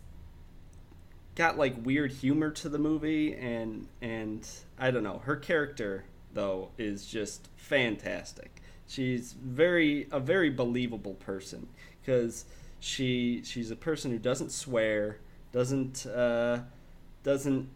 got 1.34 1.58
like 1.58 1.74
weird 1.84 2.10
humor 2.10 2.50
to 2.50 2.70
the 2.70 2.78
movie 2.78 3.34
and 3.34 3.86
and 4.00 4.48
I 4.78 4.90
don't 4.90 5.04
know 5.04 5.18
her 5.24 5.36
character 5.36 6.04
though 6.32 6.70
is 6.78 7.06
just 7.06 7.48
fantastic. 7.56 8.59
She's 8.90 9.34
very 9.34 10.08
a 10.10 10.18
very 10.18 10.50
believable 10.50 11.14
person 11.14 11.68
because 12.00 12.44
she 12.80 13.40
she's 13.44 13.70
a 13.70 13.76
person 13.76 14.10
who 14.10 14.18
doesn't 14.18 14.50
swear, 14.50 15.18
doesn't 15.52 16.06
uh, 16.06 16.62
doesn't 17.22 17.68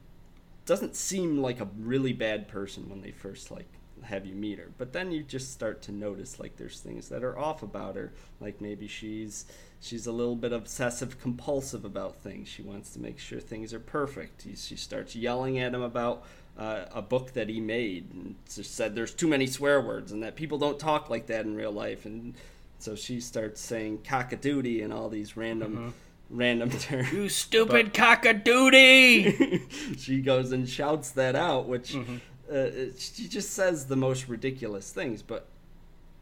doesn't 0.66 0.96
seem 0.96 1.40
like 1.40 1.60
a 1.60 1.68
really 1.78 2.12
bad 2.12 2.48
person 2.48 2.88
when 2.88 3.00
they 3.00 3.12
first 3.12 3.52
like 3.52 3.68
have 4.02 4.26
you 4.26 4.34
meet 4.34 4.58
her. 4.58 4.70
But 4.76 4.92
then 4.92 5.12
you 5.12 5.22
just 5.22 5.52
start 5.52 5.82
to 5.82 5.92
notice 5.92 6.40
like 6.40 6.56
there's 6.56 6.80
things 6.80 7.08
that 7.10 7.22
are 7.22 7.38
off 7.38 7.62
about 7.62 7.94
her. 7.94 8.12
Like 8.40 8.60
maybe 8.60 8.88
she's 8.88 9.44
she's 9.80 10.08
a 10.08 10.12
little 10.12 10.34
bit 10.34 10.52
obsessive 10.52 11.20
compulsive 11.20 11.84
about 11.84 12.16
things. 12.16 12.48
She 12.48 12.62
wants 12.62 12.90
to 12.94 12.98
make 12.98 13.20
sure 13.20 13.38
things 13.38 13.72
are 13.72 13.78
perfect. 13.78 14.48
She 14.56 14.74
starts 14.74 15.14
yelling 15.14 15.60
at 15.60 15.74
him 15.74 15.82
about 15.82 16.24
uh, 16.56 16.84
a 16.92 17.02
book 17.02 17.32
that 17.32 17.48
he 17.48 17.60
made 17.60 18.10
and 18.12 18.36
just 18.52 18.74
said 18.74 18.94
there's 18.94 19.12
too 19.12 19.26
many 19.26 19.46
swear 19.46 19.80
words 19.80 20.12
and 20.12 20.22
that 20.22 20.36
people 20.36 20.58
don't 20.58 20.78
talk 20.78 21.10
like 21.10 21.26
that 21.26 21.44
in 21.44 21.54
real 21.54 21.72
life. 21.72 22.06
And 22.06 22.34
so 22.78 22.94
she 22.94 23.20
starts 23.20 23.60
saying 23.60 23.98
cockadoodie 23.98 24.82
and 24.84 24.92
all 24.92 25.08
these 25.08 25.36
random 25.36 25.94
random 26.30 26.70
terms. 26.78 27.12
You 27.12 27.28
stupid 27.28 27.92
cockadoodie! 27.92 29.68
she 29.98 30.20
goes 30.20 30.52
and 30.52 30.68
shouts 30.68 31.10
that 31.12 31.34
out, 31.34 31.66
which 31.66 31.96
uh, 31.96 32.66
she 32.98 33.28
just 33.28 33.50
says 33.50 33.86
the 33.86 33.96
most 33.96 34.28
ridiculous 34.28 34.92
things. 34.92 35.22
But 35.22 35.46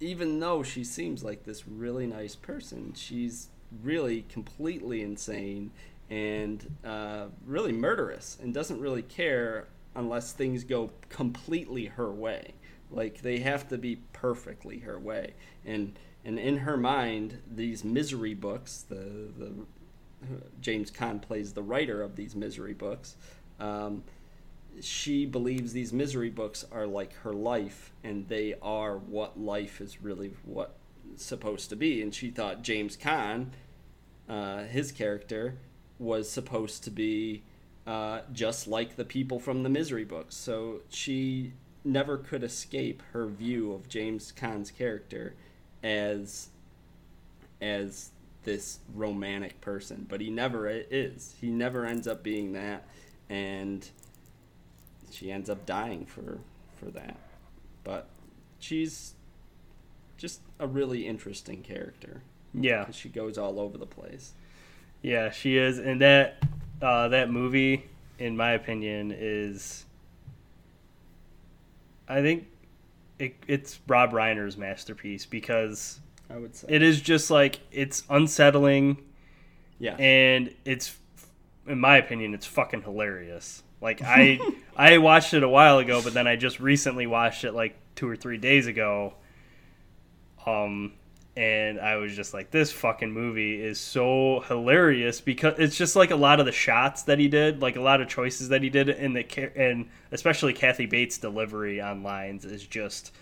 even 0.01 0.41
though 0.41 0.63
she 0.63 0.85
seems 0.85 1.23
like 1.23 1.45
this 1.45 1.67
really 1.69 2.07
nice 2.07 2.37
person, 2.37 2.93
she's 2.95 3.49
really 3.83 4.23
completely 4.29 5.03
insane 5.03 5.71
and 6.11 6.75
uh, 6.85 7.27
really 7.47 7.73
murderous 7.73 8.37
and 8.43 8.53
doesn't 8.53 8.81
really 8.81 9.03
care 9.03 9.67
unless 9.95 10.33
things 10.33 10.65
go 10.65 10.91
completely 11.09 11.87
her 11.87 12.11
way. 12.11 12.55
Like 12.91 13.23
they 13.23 13.41
have 13.41 13.69
to 13.69 13.79
be 13.79 13.97
perfectly 14.13 14.81
her 14.81 14.99
way. 14.99 15.35
And 15.65 15.99
and 16.25 16.39
in 16.39 16.59
her 16.59 16.77
mind, 16.77 17.39
these 17.51 17.85
misery 17.85 18.35
books, 18.35 18.85
the 18.89 19.31
the 19.37 19.53
James 20.61 20.91
Caan 20.91 21.21
plays 21.21 21.53
the 21.53 21.63
writer 21.63 22.03
of 22.03 22.17
these 22.17 22.37
misery 22.37 22.75
books. 22.75 23.17
Um, 23.59 24.05
she 24.81 25.27
believes 25.27 25.73
these 25.73 25.93
misery 25.93 26.31
books 26.31 26.65
are 26.73 26.87
like 26.87 27.13
her 27.17 27.33
life, 27.33 27.93
and 28.03 28.29
they 28.29 28.55
are 28.63 28.97
what 28.97 29.39
life 29.39 29.81
is 29.81 30.03
really 30.03 30.33
what 30.45 30.77
supposed 31.17 31.69
to 31.71 31.77
be. 31.77 32.03
And 32.03 32.15
she 32.15 32.31
thought 32.31 32.63
James 32.63 32.97
Caan, 32.97 33.49
uh, 34.29 34.65
his 34.65 34.93
character, 34.93 35.57
was 35.99 36.31
supposed 36.31 36.85
to 36.85 36.91
be 36.91 37.43
uh, 37.87 38.21
just 38.33 38.67
like 38.69 38.97
the 38.97 39.05
people 39.05 39.39
from 39.41 39.63
the 39.63 39.69
misery 39.69 40.05
books. 40.05 40.35
So 40.35 40.81
she 40.89 41.53
never 41.85 42.17
could 42.17 42.45
escape 42.45 43.03
her 43.13 43.27
view 43.27 43.73
of 43.73 43.89
James 43.89 44.33
Caan's 44.33 44.71
character 44.71 45.35
as 45.83 46.49
as 47.61 48.11
this 48.45 48.81
romantic 48.93 49.61
person, 49.61 50.05
but 50.09 50.21
he 50.21 50.29
never 50.31 50.69
is. 50.69 51.35
He 51.41 51.49
never 51.49 51.87
ends 51.87 52.09
up 52.09 52.23
being 52.25 52.53
that, 52.53 52.85
and 53.29 53.89
she 55.11 55.31
ends 55.31 55.49
up 55.49 55.65
dying 55.65 56.05
for 56.07 56.39
for 56.77 56.87
that. 56.87 57.17
But 57.85 58.09
she's 58.59 59.15
just 60.17 60.41
a 60.59 60.67
really 60.67 61.07
interesting 61.07 61.63
character. 61.63 62.23
Yeah, 62.55 62.91
She 62.91 63.09
goes 63.09 63.39
all 63.39 63.59
over 63.59 63.79
the 63.79 63.87
place. 63.87 64.33
yeah, 65.03 65.31
she 65.31 65.57
is, 65.57 65.79
and 65.79 66.01
that 66.01 66.43
uh, 66.83 67.09
that 67.09 67.31
movie, 67.31 67.89
in 68.19 68.37
my 68.37 68.53
opinion, 68.53 69.15
is. 69.17 69.85
I 72.09 72.21
think 72.21 72.47
it, 73.19 73.37
it's 73.47 73.79
Rob 73.87 74.13
Reiner's 74.13 74.57
masterpiece 74.57 75.25
because 75.25 76.01
I 76.29 76.37
would 76.37 76.57
say. 76.57 76.67
it 76.69 76.83
is 76.83 77.01
just 77.01 77.31
like 77.31 77.61
it's 77.71 78.03
unsettling 78.11 78.99
yeah. 79.79 79.97
and 79.97 80.55
it's 80.65 80.97
in 81.67 81.79
my 81.79 81.97
opinion 81.99 82.35
it's 82.35 82.47
fucking 82.47 82.83
hilarious 82.83 83.63
like 83.81 84.03
i 84.03 84.41
i 84.77 84.99
watched 84.99 85.35
it 85.35 85.43
a 85.43 85.49
while 85.49 85.79
ago 85.79 86.01
but 86.03 86.15
then 86.15 86.27
i 86.27 86.37
just 86.37 86.59
recently 86.59 87.07
watched 87.07 87.45
it 87.45 87.53
like 87.53 87.77
two 87.95 88.09
or 88.09 88.17
three 88.17 88.39
days 88.39 88.67
ago 88.67 89.15
um 90.47 90.93
and 91.35 91.81
i 91.81 91.97
was 91.97 92.15
just 92.15 92.35
like 92.35 92.51
this 92.51 92.71
fucking 92.71 93.11
movie 93.11 93.63
is 93.63 93.81
so 93.81 94.45
hilarious 94.49 95.21
because 95.21 95.55
it's 95.59 95.77
just 95.77 95.97
like 95.97 96.11
a 96.11 96.17
lot 96.17 96.41
of 96.41 96.47
the 96.47 96.53
shots 96.53 97.05
that 97.05 97.19
he 97.19 97.27
did 97.27 97.63
like 97.63 97.77
a 97.77 97.81
lot 97.81 98.01
of 98.01 98.09
choices 98.09 98.51
that 98.51 98.63
he 98.63 98.69
did 98.69 98.89
in 98.89 99.15
the 99.15 99.59
and 99.59 99.89
especially 100.11 100.53
kathy 100.53 100.85
bates 100.85 101.17
delivery 101.17 101.81
on 101.81 102.03
lines 102.03 102.45
is 102.45 102.67
just 102.67 103.13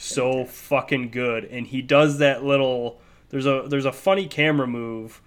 so 0.00 0.46
fucking 0.46 1.10
good. 1.10 1.44
And 1.44 1.66
he 1.66 1.82
does 1.82 2.18
that 2.18 2.42
little 2.42 3.00
there's 3.28 3.46
a 3.46 3.66
there's 3.68 3.84
a 3.84 3.92
funny 3.92 4.26
camera 4.26 4.66
move 4.66 5.20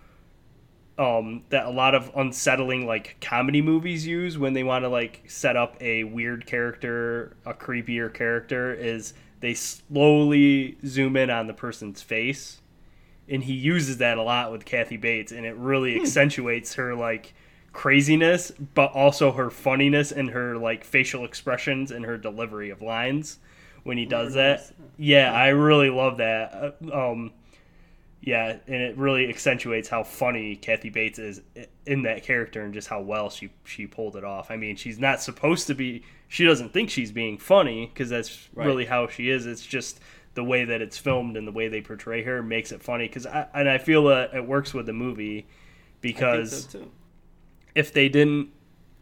um, 0.97 1.43
that 1.49 1.65
a 1.65 1.69
lot 1.69 1.95
of 1.95 2.11
unsettling 2.15 2.85
like 2.85 3.17
comedy 3.21 3.61
movies 3.61 4.05
use 4.05 4.37
when 4.37 4.53
they 4.53 4.63
want 4.63 4.83
to 4.83 4.89
like 4.89 5.23
set 5.27 5.55
up 5.55 5.77
a 5.81 6.03
weird 6.03 6.45
character, 6.45 7.35
a 7.45 7.53
creepier 7.53 8.13
character, 8.13 8.73
is 8.73 9.13
they 9.43 9.53
slowly 9.53 10.77
zoom 10.85 11.17
in 11.17 11.29
on 11.29 11.47
the 11.47 11.53
person's 11.53 12.01
face, 12.01 12.62
and 13.27 13.43
he 13.43 13.51
uses 13.51 13.97
that 13.97 14.17
a 14.17 14.23
lot 14.23 14.53
with 14.53 14.63
Kathy 14.63 14.95
Bates, 14.95 15.33
and 15.33 15.45
it 15.45 15.53
really 15.57 16.00
accentuates 16.00 16.75
her 16.75 16.95
like 16.95 17.33
craziness, 17.73 18.53
but 18.73 18.93
also 18.93 19.33
her 19.33 19.50
funniness 19.50 20.13
and 20.13 20.29
her 20.29 20.55
like 20.55 20.85
facial 20.85 21.25
expressions 21.25 21.91
and 21.91 22.05
her 22.05 22.17
delivery 22.17 22.69
of 22.69 22.81
lines 22.81 23.39
when 23.83 23.97
he 23.97 24.05
does 24.05 24.33
that. 24.35 24.71
Yeah, 24.97 25.33
I 25.33 25.50
really 25.50 25.89
love 25.89 26.17
that. 26.19 26.77
Uh, 26.89 27.12
Um, 27.12 27.33
yeah, 28.25 28.56
and 28.68 28.82
it 28.82 28.98
really 28.98 29.27
accentuates 29.27 29.89
how 29.89 30.01
funny 30.03 30.56
Kathy 30.56 30.89
Bates 30.89 31.20
is 31.20 31.42
in 31.86 32.03
that 32.03 32.24
character 32.24 32.62
and 32.62 32.74
just 32.74 32.88
how 32.88 33.01
well 33.01 33.30
she 33.30 33.50
she 33.65 33.86
pulled 33.86 34.15
it 34.15 34.24
off. 34.24 34.50
I 34.50 34.56
mean, 34.56 34.77
she's 34.77 34.98
not 34.98 35.22
supposed 35.22 35.68
to 35.68 35.75
be. 35.75 36.03
She 36.30 36.46
doesn't 36.46 36.72
think 36.72 36.89
she's 36.89 37.12
being 37.12 37.38
funny 37.38 37.88
because 37.88 38.10
that's 38.10 38.48
Right. 38.53 38.65
really 38.65 38.86
how 38.86 39.08
she 39.08 39.30
is. 39.30 39.46
It's 39.46 39.65
just 39.65 40.00
the 40.36 40.44
way 40.44 40.63
that 40.63 40.82
it's 40.82 40.98
filmed 40.98 41.36
and 41.36 41.46
the 41.46 41.51
way 41.51 41.68
they 41.68 41.82
portray 41.82 42.24
her 42.24 42.42
makes 42.42 42.72
it 42.72 42.82
funny. 42.82 43.08
Because 43.08 43.25
I 43.25 43.48
and 43.53 43.68
I 43.68 43.77
feel 43.77 44.06
that 44.06 44.34
it 44.34 44.48
works 44.48 44.74
with 44.74 44.86
the 44.86 44.94
movie 44.94 45.46
because 46.00 46.70
so 46.70 46.88
if 47.75 47.92
they 47.92 48.08
didn't 48.08 48.51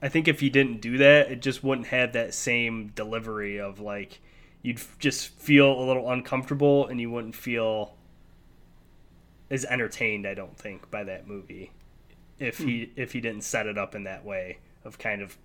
I 0.02 0.10
think 0.10 0.28
if 0.28 0.42
you 0.42 0.50
didn't 0.50 0.82
do 0.82 0.98
that, 0.98 1.30
it 1.32 1.44
just 1.44 1.64
wouldn't 1.64 1.88
have 1.90 2.14
that 2.14 2.34
same 2.34 2.88
delivery 2.96 3.60
of 3.60 3.80
like 3.80 4.20
you'd 4.64 4.82
just 4.98 5.30
feel 5.40 5.80
a 5.80 5.84
little 5.86 6.10
uncomfortable 6.10 6.88
and 6.88 7.00
you 7.00 7.12
wouldn't 7.12 7.36
feel 7.36 7.96
as 9.52 9.66
entertained, 9.66 10.26
I 10.26 10.34
don't 10.34 10.58
think, 10.58 10.90
by 10.90 11.04
that 11.04 11.28
movie. 11.28 11.72
If 12.40 12.58
he 12.58 12.86
hmm. 12.86 12.92
if 13.00 13.12
he 13.12 13.22
didn't 13.22 13.44
set 13.44 13.68
it 13.68 13.78
up 13.78 13.94
in 13.94 14.06
that 14.06 14.26
way 14.26 14.58
of 14.84 14.98
kind 14.98 15.22
of 15.22 15.38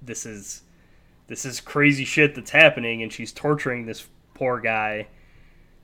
this 0.00 0.24
is 0.24 0.62
this 1.26 1.44
is 1.44 1.60
crazy 1.60 2.04
shit 2.04 2.36
that's 2.36 2.50
happening 2.50 3.02
and 3.02 3.12
she's 3.12 3.32
torturing 3.32 3.86
this 3.86 4.06
poor 4.34 4.60
guy 4.60 5.08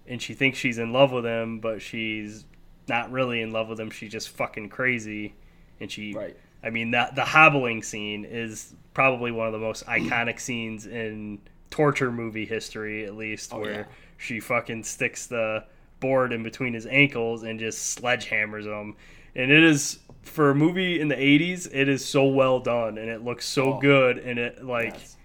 and 0.07 0.23
she 0.23 0.35
thinks 0.35 0.59
she's 0.59 0.79
in 0.79 0.93
love 0.93 1.11
with 1.11 1.25
him, 1.25 1.59
but 1.59 1.83
she's 1.83 2.45
not 2.87 3.11
really 3.11 3.41
in 3.41 3.51
love 3.51 3.69
with 3.69 3.81
him. 3.81 3.91
She's 3.91 4.13
just 4.13 4.29
fucking 4.29 4.69
crazy 4.69 5.35
and 5.81 5.91
she 5.91 6.15
Right. 6.15 6.37
I 6.63 6.71
mean 6.71 6.93
that 6.93 7.17
the 7.17 7.25
hobbling 7.25 7.83
scene 7.83 8.25
is 8.25 8.75
probably 8.93 9.33
one 9.33 9.47
of 9.49 9.53
the 9.53 9.59
most 9.59 9.85
iconic 9.87 10.39
scenes 10.39 10.87
in 10.87 11.41
torture 11.71 12.13
movie 12.13 12.47
history, 12.47 13.05
at 13.07 13.17
least, 13.17 13.53
Oh, 13.53 13.59
where 13.59 13.73
yeah. 13.73 13.85
she 14.19 14.39
fucking 14.39 14.85
sticks 14.85 15.27
the 15.27 15.65
board 16.05 16.33
in 16.33 16.43
between 16.43 16.75
his 16.75 16.87
ankles 16.87 17.43
and 17.45 17.59
just 17.59 17.99
sledgehammers 18.01 18.65
him. 18.67 18.95
And 19.35 19.51
it 19.51 19.63
is 19.65 19.99
for 20.23 20.51
a 20.51 20.55
movie 20.55 21.01
in 21.01 21.09
the 21.09 21.17
'80s, 21.17 21.69
it 21.73 21.89
is 21.89 22.05
so 22.05 22.27
well 22.27 22.61
done 22.61 22.99
and 22.99 23.09
it 23.09 23.25
looks 23.25 23.47
so 23.47 23.75
Oh. 23.75 23.81
good. 23.81 24.19
And 24.19 24.39
it 24.39 24.65
like 24.65 24.95
Yes. 24.95 25.17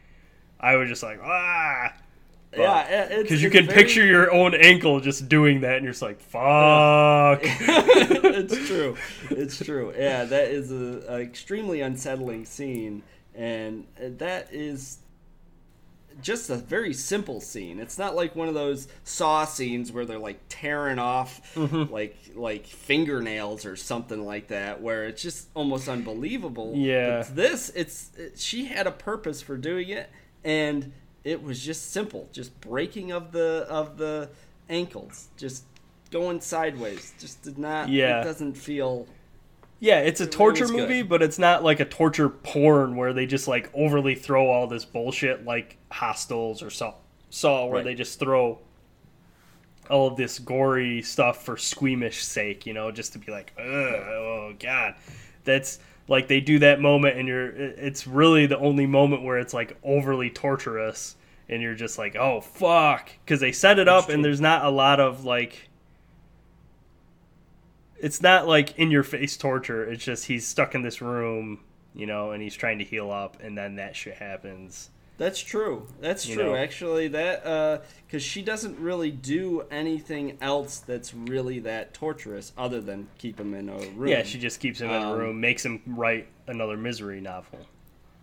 I 0.60 0.76
was 0.78 0.88
just 0.90 1.04
like 1.04 1.20
ah. 1.24 1.94
Yeah, 2.58 3.18
because 3.22 3.44
you 3.44 3.50
can 3.52 3.66
very- 3.68 3.76
picture 3.84 4.04
your 4.06 4.32
own 4.32 4.56
ankle 4.56 5.00
just 5.00 5.30
doing 5.30 5.62
that, 5.62 5.76
and 5.76 5.84
you're 5.84 5.92
just 5.94 6.02
like, 6.02 6.20
"Fuck." 6.20 7.42
it's 7.44 8.68
true. 8.68 8.98
It's 9.30 9.64
true. 9.64 9.94
Yeah, 9.96 10.24
that 10.24 10.48
is 10.50 10.72
a, 10.72 11.04
a 11.14 11.20
extremely 11.22 11.82
unsettling 11.82 12.46
scene, 12.46 13.04
and 13.36 13.86
that 14.00 14.48
is 14.52 14.98
just 16.22 16.50
a 16.50 16.56
very 16.56 16.94
simple 16.94 17.42
scene. 17.42 17.80
It's 17.80 17.98
not 17.98 18.16
like 18.16 18.36
one 18.36 18.48
of 18.48 18.54
those 18.54 18.88
saw 19.04 19.46
scenes 19.46 19.92
where 19.92 20.06
they're 20.06 20.20
like 20.20 20.40
tearing 20.50 21.00
off 21.00 21.42
Mm-hmm. 21.56 21.92
like 21.92 22.16
like 22.36 22.66
fingernails 22.66 23.66
or 23.66 23.76
something 23.76 24.26
like 24.26 24.48
that, 24.50 24.82
where 24.82 25.06
it's 25.06 25.22
just 25.22 25.48
almost 25.54 25.90
unbelievable. 25.90 26.74
Yeah. 26.76 27.20
But 27.20 27.36
this, 27.36 27.72
it's 27.76 28.12
it, 28.18 28.40
she 28.40 28.66
had 28.66 28.88
a 28.88 28.92
purpose 28.92 29.42
for 29.42 29.58
doing 29.58 29.90
it, 29.90 30.10
and 30.44 30.92
it 31.24 31.44
was 31.44 31.64
just 31.64 31.92
simple, 31.92 32.30
just 32.32 32.60
breaking 32.62 33.12
of 33.12 33.32
the 33.32 33.66
of 33.70 33.98
the 33.98 34.30
ankles, 34.70 35.28
just 35.38 35.64
going 36.12 36.42
sideways. 36.42 37.14
Just 37.20 37.42
did 37.44 37.58
not. 37.58 37.90
Yeah. 37.90 38.22
It 38.22 38.24
doesn't 38.24 38.54
feel. 38.54 39.08
Yeah, 39.80 40.00
it's 40.00 40.20
a 40.20 40.26
It 40.26 40.32
torture 40.32 40.64
was 40.64 40.72
good. 40.72 40.82
movie, 40.90 41.02
but 41.04 41.22
it's 41.22 41.40
not 41.40 41.64
like 41.64 41.80
a 41.80 41.86
torture 41.86 42.30
porn 42.30 42.96
where 42.96 43.14
they 43.14 43.26
just 43.26 43.48
like 43.48 43.70
overly 43.74 44.16
throw 44.16 44.48
all 44.50 44.68
this 44.68 44.84
bullshit 44.86 45.46
like 45.46 45.78
Hostels 45.92 46.62
or 46.62 46.70
Saw, 46.70 46.96
Saw 47.30 47.66
where 47.66 47.76
Right. 47.76 47.86
they 47.86 47.96
just 47.96 48.20
throw 48.20 48.60
all 49.90 50.08
of 50.08 50.18
this 50.18 50.38
gory 50.38 51.02
stuff 51.02 51.44
for 51.44 51.58
squeamish 51.58 52.24
sake, 52.24 52.66
you 52.66 52.74
know, 52.74 52.92
just 52.92 53.14
to 53.14 53.20
be 53.20 53.32
like, 53.32 53.54
Ugh, 53.58 53.66
oh 53.66 54.54
god, 54.60 54.96
that's 55.46 55.80
like 56.08 56.28
they 56.28 56.42
do 56.42 56.60
that 56.60 56.80
moment, 56.82 57.18
and 57.18 57.28
you're 57.28 57.48
it's 57.50 58.06
really 58.06 58.46
the 58.48 58.58
only 58.60 58.86
moment 58.86 59.24
where 59.24 59.38
it's 59.40 59.54
like 59.54 59.78
overly 59.84 60.30
torturous, 60.30 61.16
and 61.48 61.62
you're 61.62 61.74
just 61.76 61.98
like, 61.98 62.16
oh 62.16 62.42
fuck, 62.42 63.10
because 63.24 63.40
they 63.40 63.52
set 63.52 63.80
it 63.80 63.88
up, 63.88 64.06
true. 64.06 64.14
and 64.16 64.26
there's 64.26 64.42
not 64.42 64.66
a 64.66 64.70
lot 64.70 65.00
of 65.00 65.24
like 65.26 65.69
it's 68.02 68.22
not 68.22 68.48
like 68.48 68.78
in 68.78 68.92
your 68.92 69.04
face 69.04 69.38
torture. 69.38 69.84
It's 69.84 70.04
just 70.04 70.26
he's 70.26 70.48
stuck 70.48 70.76
in 70.76 70.82
this 70.82 71.02
room, 71.02 71.60
you 71.94 72.06
know, 72.06 72.32
and 72.32 72.42
he's 72.42 72.56
trying 72.56 72.80
to 72.80 72.86
heal 72.86 73.12
up, 73.12 73.38
and 73.42 73.58
then 73.58 73.76
that 73.76 73.96
shit 73.96 74.16
happens. 74.16 74.90
That's 75.18 75.42
true. 75.42 75.86
That's 76.00 76.26
You 76.26 76.36
true. 76.36 76.44
know? 76.46 76.56
Actually, 76.56 77.10
that 77.10 77.84
because 78.08 78.24
she 78.24 78.42
doesn't 78.42 78.80
really 78.80 79.12
do 79.12 79.64
anything 79.70 80.38
else 80.40 80.80
that's 80.80 81.14
really 81.14 81.60
that 81.60 81.94
torturous, 81.94 82.54
other 82.58 82.80
than 82.80 83.10
keep 83.18 83.38
him 83.38 83.54
in 83.54 83.68
a 83.68 83.78
room. 83.78 84.08
Yeah, 84.08 84.24
she 84.24 84.40
just 84.40 84.62
keeps 84.62 84.80
him 84.80 84.90
in 84.90 84.96
a 85.02 85.12
Um, 85.12 85.20
room, 85.20 85.42
makes 85.42 85.66
him 85.66 85.82
write 85.86 86.28
another 86.48 86.78
misery 86.78 87.20
novel. 87.20 87.60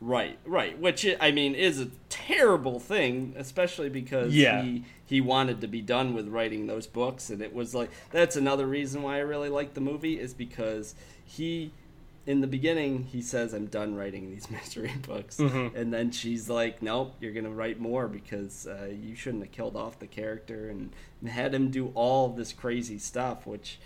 Right, 0.00 0.38
right. 0.44 0.78
Which 0.78 1.06
i- 1.20 1.30
mean 1.30 1.54
is 1.54 1.80
a 1.80 1.88
terrible 2.10 2.78
thing, 2.80 3.34
especially 3.36 3.88
because 3.88 4.34
Yeah. 4.34 4.62
he 4.62 4.84
he 5.04 5.20
wanted 5.20 5.60
to 5.60 5.68
be 5.68 5.80
done 5.80 6.14
with 6.14 6.28
writing 6.28 6.66
those 6.66 6.86
books, 6.86 7.30
and 7.30 7.40
it 7.40 7.54
was 7.54 7.74
like 7.74 7.90
that's 8.10 8.36
another 8.36 8.66
reason 8.66 9.02
why 9.02 9.16
I 9.16 9.20
really 9.20 9.48
like 9.48 9.74
the 9.74 9.80
movie 9.80 10.18
is 10.20 10.34
because 10.34 10.94
he. 11.24 11.72
In 12.26 12.40
the 12.40 12.48
beginning, 12.48 13.04
he 13.04 13.22
says, 13.22 13.52
"I'm 13.54 13.66
done 13.66 13.94
writing 13.94 14.32
these 14.32 14.50
mystery 14.58 14.90
books," 15.06 15.36
Mm-hmm. 15.36 15.76
and 15.76 15.94
then 15.94 16.10
she's 16.10 16.50
like, 16.50 16.82
"Nope, 16.82 17.14
you're 17.20 17.32
gonna 17.32 17.50
write 17.54 17.78
more 17.78 18.08
because 18.08 18.66
uh, 18.66 18.88
you 19.00 19.14
shouldn't 19.14 19.44
have 19.44 19.52
killed 19.52 19.76
off 19.76 20.00
the 20.00 20.08
character 20.08 20.68
and 20.68 20.90
had 21.28 21.54
him 21.54 21.70
do 21.70 21.92
all 21.94 22.28
this 22.30 22.52
crazy 22.52 22.98
stuff." 22.98 23.46
Which, 23.46 23.78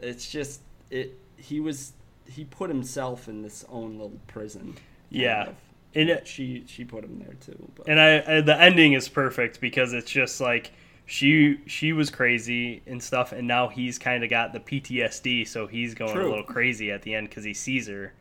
it's 0.00 0.30
just 0.30 0.60
it. 0.90 1.18
He 1.36 1.58
was 1.58 1.92
he 2.24 2.44
put 2.44 2.70
himself 2.70 3.26
in 3.28 3.42
this 3.42 3.64
own 3.68 3.94
little 3.94 4.20
prison. 4.28 4.76
Yeah. 5.10 5.48
of. 5.48 5.56
And 5.94 6.08
it, 6.08 6.26
She 6.26 6.64
she 6.66 6.84
put 6.84 7.04
him 7.04 7.18
there 7.18 7.34
too. 7.34 7.70
But 7.74 7.88
and 7.88 8.00
I, 8.00 8.36
I 8.36 8.40
the 8.40 8.58
ending 8.60 8.92
is 8.92 9.08
perfect 9.08 9.60
because 9.60 9.92
it's 9.92 10.10
just 10.10 10.40
like 10.40 10.72
she 11.04 11.58
she 11.66 11.92
was 11.92 12.10
crazy 12.10 12.82
and 12.86 13.02
stuff, 13.02 13.32
and 13.32 13.48
now 13.48 13.66
he's 13.66 13.98
kind 13.98 14.22
of 14.22 14.30
got 14.30 14.52
the 14.52 14.60
PTSD, 14.60 15.48
so 15.48 15.66
he's 15.66 15.94
going 15.94 16.16
a 16.16 16.22
little 16.22 16.44
crazy 16.44 16.92
at 16.92 17.02
the 17.02 17.14
end 17.16 17.28
because 17.28 17.42
he 17.42 17.54
sees 17.54 17.88
her. 17.88 18.12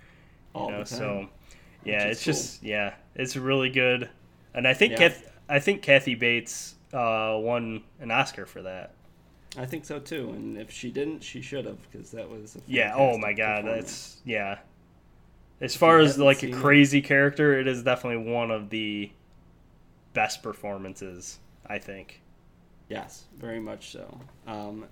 You 0.56 0.62
all 0.62 0.72
know, 0.72 0.84
so 0.84 1.30
yeah, 1.86 2.06
it's 2.06 2.26
cool. 2.26 2.34
just 2.34 2.64
yeah, 2.64 2.96
it's 3.14 3.36
really 3.36 3.70
good, 3.70 4.10
and 4.56 4.68
I 4.68 4.74
think 4.74 4.94
Yeah. 4.94 5.10
Kath, 5.10 5.32
I 5.48 5.60
think 5.60 5.84
Kathy 5.84 6.16
Bates 6.16 6.74
uh, 6.92 7.38
won 7.40 7.84
an 8.00 8.10
Oscar 8.10 8.48
for 8.48 8.64
that. 8.64 8.96
I 9.58 9.66
think 9.66 9.86
so 9.86 10.00
too. 10.00 10.32
And 10.32 10.58
if 10.58 10.72
she 10.72 10.90
didn't, 10.90 11.24
she 11.24 11.42
should 11.42 11.66
have 11.66 11.78
because 11.92 12.12
that 12.12 12.30
was 12.30 12.56
a 12.56 12.60
Yeah. 12.68 12.94
Oh 12.96 13.18
my 13.20 13.34
God, 13.34 13.66
that's 13.66 14.18
yeah. 14.26 14.60
As 15.62 15.76
far 15.76 16.00
as 16.00 16.18
like 16.18 16.38
a 16.38 16.40
seen 16.42 16.54
it- 16.54 16.58
crazy 16.58 17.02
character, 17.02 17.60
it 17.60 17.68
is 17.68 17.84
definitely 17.84 18.32
one 18.32 18.50
of 18.52 18.70
the 18.70 19.12
best 20.14 20.42
performances. 20.44 21.40
I 21.68 21.78
think. 21.78 22.22
yes, 22.90 23.26
very 23.38 23.60
much 23.60 23.92
so. 23.92 24.20
Um, 24.48 24.86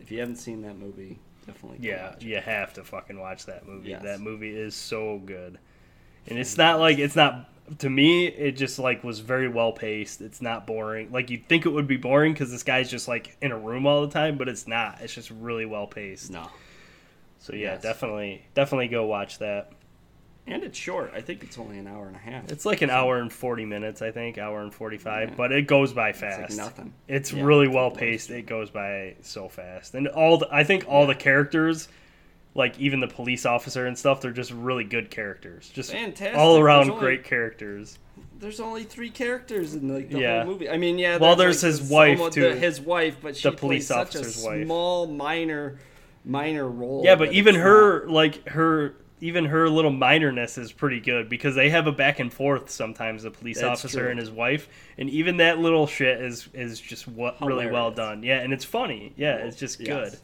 if 0.00 0.10
you 0.10 0.18
haven't 0.18 0.36
seen 0.36 0.62
that 0.62 0.76
movie, 0.76 1.18
definitely 1.46 1.78
go 1.78 1.84
Yeah, 1.88 2.08
watch 2.10 2.16
it. 2.16 2.26
you 2.26 2.36
have 2.40 2.72
to 2.74 2.82
fucking 2.84 3.20
watch 3.20 3.46
that 3.46 3.66
movie. 3.68 3.90
Yes. 3.90 4.02
That 4.02 4.20
movie 4.20 4.50
is 4.56 4.74
so 4.74 5.18
good. 5.24 5.58
And 6.26 6.38
it's 6.38 6.56
not 6.58 6.80
like 6.80 6.98
it's 6.98 7.14
not 7.14 7.48
to 7.78 7.88
me 7.90 8.26
it 8.26 8.52
just 8.56 8.78
like 8.80 9.04
was 9.04 9.20
very 9.20 9.48
well 9.48 9.70
paced. 9.72 10.20
It's 10.20 10.42
not 10.42 10.66
boring. 10.66 11.12
Like 11.12 11.30
you'd 11.30 11.46
think 11.48 11.64
it 11.66 11.68
would 11.70 11.86
be 11.86 11.96
boring 11.96 12.34
cuz 12.34 12.50
this 12.50 12.64
guy's 12.64 12.90
just 12.90 13.06
like 13.06 13.36
in 13.40 13.52
a 13.52 13.58
room 13.58 13.86
all 13.86 14.04
the 14.04 14.12
time, 14.12 14.36
but 14.36 14.48
it's 14.48 14.66
not. 14.66 15.00
It's 15.00 15.14
just 15.14 15.30
really 15.30 15.66
well 15.66 15.86
paced. 15.86 16.32
No, 16.32 16.48
So 17.38 17.54
yeah, 17.54 17.74
Yes. 17.74 17.82
definitely 17.82 18.42
definitely 18.54 18.88
go 18.88 19.06
watch 19.06 19.38
that. 19.38 19.70
And 20.46 20.62
it's 20.62 20.78
short. 20.78 21.12
I 21.14 21.20
think 21.20 21.42
it's 21.42 21.58
only 21.58 21.78
an 21.78 21.86
hour 21.86 22.06
and 22.06 22.16
a 22.16 22.18
half. 22.18 22.50
It's 22.50 22.64
like 22.64 22.82
an 22.82 22.90
hour 22.90 23.18
and 23.18 23.32
40 23.32 23.64
minutes, 23.64 24.02
I 24.02 24.10
think, 24.10 24.38
hour 24.38 24.60
and 24.62 24.72
45, 24.72 25.28
Yeah. 25.30 25.34
but 25.36 25.52
it 25.52 25.66
goes 25.66 25.92
by 25.92 26.10
It's 26.10 26.20
fast. 26.20 26.50
like 26.50 26.56
nothing. 26.58 26.92
It's 27.08 27.32
Yeah, 27.32 27.42
really 27.44 27.66
it's 27.66 27.74
well 27.74 27.90
paced. 27.90 28.30
It 28.30 28.46
goes 28.46 28.70
by 28.70 29.14
so 29.22 29.48
fast, 29.48 29.94
and 29.94 30.06
all 30.08 30.38
the, 30.38 30.48
I 30.52 30.64
think 30.64 30.84
all 30.88 31.06
the 31.06 31.14
characters, 31.14 31.88
like 32.54 32.78
even 32.78 33.00
the 33.00 33.08
police 33.08 33.44
officer 33.44 33.86
and 33.86 33.98
stuff, 33.98 34.20
they're 34.20 34.30
just 34.30 34.50
really 34.52 34.84
good 34.84 35.10
characters. 35.10 35.68
Just 35.68 35.92
Fantastic. 35.92 36.38
all 36.38 36.58
around 36.58 36.90
only- 36.90 37.00
great 37.00 37.24
characters. 37.24 37.98
There's 38.38 38.60
only 38.60 38.84
three 38.84 39.10
characters 39.10 39.74
in 39.74 39.92
like 39.92 40.10
the 40.10 40.20
Yeah. 40.20 40.44
whole 40.44 40.52
movie. 40.52 40.68
I 40.70 40.76
mean, 40.78 40.98
yeah. 40.98 41.16
Well, 41.18 41.36
there's, 41.36 41.62
like, 41.62 41.72
his 41.72 41.82
wife, 41.82 42.30
too. 42.32 42.40
the- 42.42 42.54
his 42.54 42.80
wife, 42.80 43.16
but 43.20 43.36
she 43.36 43.48
The 43.50 43.56
police 43.56 43.88
plays 43.88 44.10
such 44.10 44.14
a 44.14 44.18
officer's 44.20 44.44
wife. 44.44 44.64
small, 44.64 45.06
minor, 45.06 45.76
minor 46.24 46.66
role. 46.68 47.02
Yeah, 47.04 47.16
but 47.16 47.32
even 47.32 47.56
it's 47.56 47.62
her, 47.64 48.06
like 48.08 48.46
her, 48.48 48.94
even 49.20 49.46
her 49.46 49.68
little 49.70 49.90
minorness 49.92 50.58
is 50.58 50.72
pretty 50.72 51.00
good 51.00 51.28
because 51.28 51.54
they 51.54 51.70
have 51.70 51.86
a 51.86 51.92
back 51.92 52.18
and 52.20 52.32
forth 52.32 52.68
sometimes. 52.70 53.22
The 53.22 53.30
police 53.30 53.60
That's 53.60 53.80
officer 53.80 54.00
true. 54.02 54.10
and 54.10 54.18
his 54.20 54.30
wife, 54.30 54.68
and 54.98 55.08
even 55.10 55.38
that 55.38 55.58
little 55.58 55.86
shit 55.86 56.20
is 56.20 56.48
is 56.52 56.80
just 56.80 57.08
what 57.08 57.40
really 57.40 57.70
well 57.70 57.90
done. 57.90 58.22
Yeah, 58.22 58.38
and 58.40 58.52
it's 58.52 58.64
funny. 58.64 59.12
Yeah, 59.16 59.36
it's 59.36 59.56
just 59.56 59.80
Yes. 59.80 60.10
good. 60.10 60.18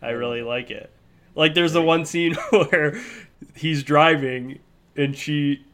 I 0.00 0.10
really 0.10 0.42
like 0.42 0.70
it. 0.70 0.90
Like 1.34 1.54
there's 1.54 1.72
the 1.72 1.82
one 1.82 2.04
scene 2.04 2.34
where 2.50 3.00
he's 3.54 3.82
driving 3.82 4.58
and 4.96 5.16
she 5.16 5.64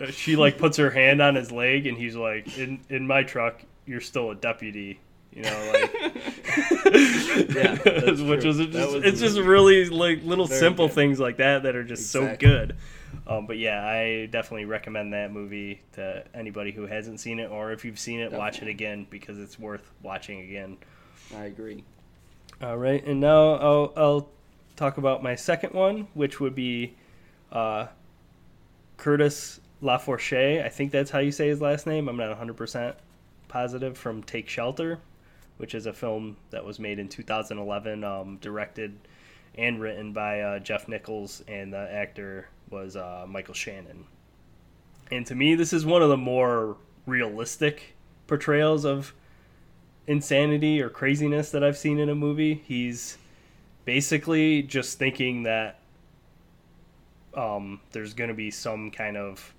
uh, 0.00 0.06
she 0.10 0.36
like 0.36 0.58
puts 0.58 0.76
her 0.76 0.90
hand 0.90 1.20
on 1.20 1.34
his 1.34 1.50
leg 1.52 1.86
and 1.86 1.96
he's 1.98 2.16
like 2.16 2.58
in 2.58 2.80
in 2.88 3.06
my 3.06 3.22
truck 3.22 3.62
you're 3.86 4.00
still 4.00 4.30
a 4.30 4.34
deputy 4.34 4.98
you 5.34 5.42
know 5.42 5.70
like 5.72 5.92
Yeah, 7.54 7.76
which 8.28 8.44
was 8.44 8.58
just 8.58 8.72
was 8.72 9.04
it's 9.04 9.20
just 9.20 9.38
really- 9.38 9.88
like 9.88 10.22
little 10.24 10.46
simple 10.46 10.86
good. 10.88 10.94
things 10.94 11.18
like 11.20 11.38
that 11.38 11.62
that 11.64 11.74
are 11.76 11.84
just 11.84 12.10
so 12.10 12.36
good 12.38 12.76
um, 13.26 13.46
but 13.46 13.56
yeah 13.58 13.84
i 13.86 14.26
definitely 14.26 14.64
recommend 14.64 15.12
that 15.12 15.32
movie 15.32 15.80
to 15.92 16.24
anybody 16.34 16.70
who 16.72 16.86
hasn't 16.86 17.20
seen 17.20 17.38
it 17.38 17.50
or 17.50 17.72
if 17.72 17.84
you've 17.84 17.98
seen 17.98 18.20
it 18.20 18.32
watch 18.32 18.60
it 18.62 18.68
again 18.68 19.06
because 19.10 19.38
it's 19.38 19.58
worth 19.58 19.90
watching 20.02 20.40
again 20.40 20.76
I 21.34 21.44
agree. 21.44 21.82
all 22.60 22.76
right, 22.76 23.02
and 23.06 23.18
now 23.20 23.54
I'll, 23.54 23.92
I'll 23.96 24.28
talk 24.76 24.98
about 24.98 25.22
my 25.22 25.34
second 25.34 25.72
one, 25.72 26.08
which 26.12 26.40
would 26.40 26.54
be 26.54 26.94
uh, 27.50 27.86
Curtis 28.98 29.60
LaForche. 29.82 30.62
I 30.62 30.68
think 30.68 30.92
that's 30.92 31.10
how 31.10 31.20
you 31.20 31.32
say 31.32 31.48
his 31.48 31.62
last 31.62 31.86
name. 31.86 32.06
I'm 32.08 32.16
not 32.18 32.38
100% 32.38 32.94
positive. 33.48 33.96
From 33.96 34.22
Take 34.22 34.46
Shelter, 34.48 34.98
which 35.62 35.76
is 35.76 35.86
a 35.86 35.92
film 35.92 36.36
that 36.50 36.64
was 36.64 36.80
made 36.80 36.98
in 36.98 37.08
2011, 37.08 38.02
um, 38.02 38.36
directed 38.38 38.98
and 39.54 39.80
written 39.80 40.12
by 40.12 40.40
uh, 40.40 40.58
Jeff 40.58 40.88
Nichols, 40.88 41.40
and 41.46 41.72
the 41.72 41.88
actor 41.92 42.48
was 42.68 42.96
uh, 42.96 43.24
Michael 43.28 43.54
Shannon. 43.54 44.04
And 45.12 45.24
to 45.24 45.36
me, 45.36 45.54
this 45.54 45.72
is 45.72 45.86
one 45.86 46.02
of 46.02 46.08
the 46.08 46.16
more 46.16 46.78
realistic 47.06 47.94
portrayals 48.26 48.84
of 48.84 49.14
insanity 50.08 50.82
or 50.82 50.90
craziness 50.90 51.52
that 51.52 51.62
I've 51.62 51.78
seen 51.78 52.00
in 52.00 52.08
a 52.08 52.14
movie. 52.16 52.60
He's 52.66 53.16
basically 53.84 54.64
just 54.64 54.98
thinking 54.98 55.44
that 55.44 55.78
um, 57.34 57.78
there's 57.92 58.14
going 58.14 58.30
to 58.30 58.34
be 58.34 58.50
some 58.50 58.90
kind 58.90 59.16
of 59.16 59.54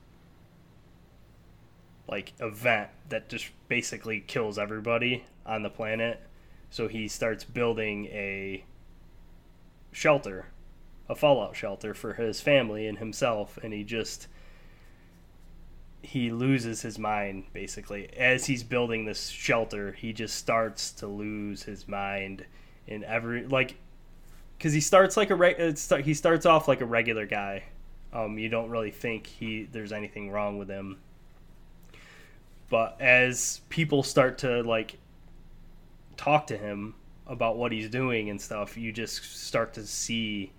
like 2.10 2.34
event 2.42 2.90
that 3.08 3.30
just 3.30 3.48
basically 3.70 4.20
kills 4.20 4.60
everybody 4.60 5.24
on 5.46 5.64
the 5.64 5.70
planet. 5.70 6.22
So 6.70 6.88
he 6.88 7.08
starts 7.08 7.44
building 7.44 8.08
a 8.08 8.64
shelter, 9.92 10.48
a 11.08 11.16
fallout 11.16 11.56
shelter 11.56 11.94
for 11.94 12.14
his 12.14 12.42
family 12.42 12.88
and 12.88 12.98
himself, 12.98 13.60
and 13.62 13.74
he 13.74 13.84
just 13.84 14.28
he 16.02 16.32
loses 16.32 16.82
his 16.82 17.00
mind 17.00 17.46
basically. 17.54 18.10
As 18.18 18.46
he's 18.46 18.64
building 18.64 19.06
this 19.06 19.30
shelter 19.30 19.94
he 19.94 20.12
just 20.14 20.36
starts 20.36 20.92
to 20.94 21.08
lose 21.08 21.64
his 21.64 21.88
mind 21.88 22.46
in 22.88 23.04
every 23.06 23.46
like 23.48 23.78
because 24.58 24.74
he 24.74 24.82
starts 24.82 25.16
like 25.16 25.30
a 25.30 25.36
re- 25.36 25.76
he 26.04 26.14
starts 26.14 26.46
off 26.46 26.68
like 26.68 26.82
a 26.82 26.86
regular 26.86 27.26
guy. 27.26 27.64
Um 28.12 28.38
you 28.38 28.50
don't 28.50 28.70
really 28.70 28.92
think 28.92 29.28
he 29.28 29.64
there's 29.72 29.94
anything 29.94 30.30
wrong 30.30 30.58
with 30.58 30.70
him. 30.70 31.00
But 32.70 33.00
as 33.00 33.62
people 33.70 34.04
start 34.04 34.40
to 34.40 34.62
like 34.64 34.98
talk 36.18 36.48
to 36.48 36.58
him 36.58 36.96
about 37.28 37.58
what 37.58 37.72
he's 37.72 37.90
doing 37.90 38.30
and 38.30 38.40
stuff, 38.40 38.78
you 38.78 38.92
just 38.92 39.24
start 39.46 39.74
to 39.74 39.86
see 39.86 40.52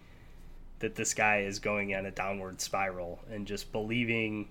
that 0.79 0.95
this 0.95 1.15
guy 1.15 1.41
is 1.41 1.59
going 1.59 1.95
on 1.95 2.07
a 2.07 2.11
downward 2.11 2.61
spiral 2.61 3.21
and 3.31 3.47
just 3.47 3.73
believing 3.73 4.49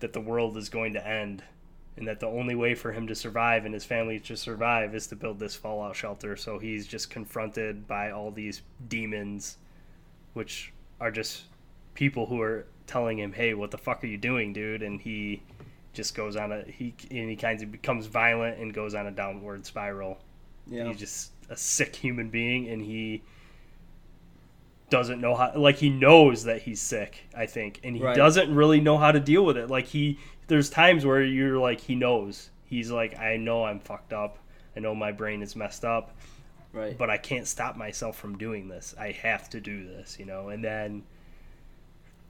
that 0.00 0.12
the 0.12 0.20
world 0.20 0.56
is 0.56 0.68
going 0.68 0.92
to 0.94 1.06
end 1.06 1.42
and 1.96 2.08
that 2.08 2.20
the 2.20 2.26
only 2.26 2.54
way 2.54 2.74
for 2.74 2.90
him 2.92 3.06
to 3.06 3.14
survive 3.14 3.64
and 3.64 3.74
his 3.74 3.84
family 3.84 4.18
to 4.18 4.36
survive 4.36 4.94
is 4.94 5.06
to 5.06 5.16
build 5.16 5.38
this 5.38 5.54
fallout 5.54 5.94
shelter. 5.94 6.36
So 6.36 6.58
he's 6.58 6.86
just 6.86 7.10
confronted 7.10 7.86
by 7.86 8.10
all 8.10 8.30
these 8.30 8.62
demons 8.88 9.58
which 10.32 10.72
are 11.00 11.10
just 11.10 11.42
people 11.94 12.26
who 12.26 12.40
are 12.40 12.64
telling 12.86 13.18
him 13.18 13.32
hey 13.32 13.52
what 13.52 13.70
the 13.70 13.78
fuck 13.78 14.02
are 14.02 14.06
you 14.06 14.16
doing 14.16 14.52
dude? 14.52 14.82
And 14.82 15.00
he 15.00 15.42
just 15.92 16.14
goes 16.14 16.36
on 16.36 16.52
a 16.52 16.62
he 16.64 16.94
and 17.10 17.28
he 17.30 17.36
kind 17.36 17.62
of 17.62 17.70
becomes 17.70 18.06
violent 18.06 18.58
and 18.58 18.72
goes 18.72 18.94
on 18.94 19.06
a 19.06 19.10
downward 19.10 19.64
spiral 19.66 20.18
Yeah. 20.66 20.86
he's 20.88 20.98
just 20.98 21.32
a 21.50 21.56
sick 21.56 21.94
human 21.96 22.30
being 22.30 22.68
and 22.68 22.80
he 22.82 23.22
doesn't 24.90 25.20
know 25.20 25.34
how 25.34 25.52
like 25.56 25.76
he 25.76 25.88
knows 25.88 26.44
that 26.44 26.62
he's 26.62 26.80
sick 26.80 27.24
i 27.34 27.46
think 27.46 27.80
and 27.82 27.96
he 27.96 28.02
Right. 28.02 28.14
doesn't 28.16 28.54
really 28.54 28.80
know 28.80 28.98
how 28.98 29.10
to 29.12 29.20
deal 29.20 29.44
with 29.44 29.56
it 29.56 29.70
like 29.70 29.86
he 29.86 30.18
there's 30.48 30.68
times 30.68 31.06
where 31.06 31.22
you're 31.22 31.58
like 31.58 31.80
he 31.80 31.94
knows 31.94 32.50
he's 32.66 32.90
like 32.90 33.18
i 33.18 33.36
know 33.38 33.64
i'm 33.64 33.80
fucked 33.80 34.12
up 34.12 34.38
i 34.76 34.80
know 34.80 34.94
my 34.94 35.10
brain 35.12 35.40
is 35.42 35.56
messed 35.56 35.84
up 35.84 36.14
Right. 36.74 36.96
but 36.96 37.08
i 37.08 37.16
can't 37.16 37.46
stop 37.46 37.76
myself 37.76 38.16
from 38.18 38.36
doing 38.36 38.68
this 38.68 38.94
i 38.98 39.12
have 39.12 39.48
to 39.50 39.60
do 39.60 39.86
this 39.86 40.18
you 40.18 40.26
know 40.26 40.48
and 40.50 40.62
then 40.62 41.04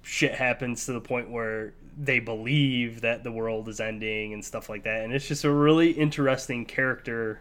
shit 0.03 0.35
happens 0.35 0.87
to 0.87 0.93
the 0.93 1.01
point 1.01 1.31
where 1.31 1.75
they 1.97 2.19
believe 2.19 3.03
that 3.03 3.23
the 3.23 3.33
world 3.33 3.69
is 3.69 3.81
ending 3.81 4.33
and 4.33 4.45
stuff 4.45 4.69
like 4.69 4.85
that 4.85 5.05
and 5.05 5.13
it's 5.13 5.29
just 5.29 5.45
a 5.45 5.51
really 5.51 5.91
interesting 5.91 6.65
character 6.65 7.41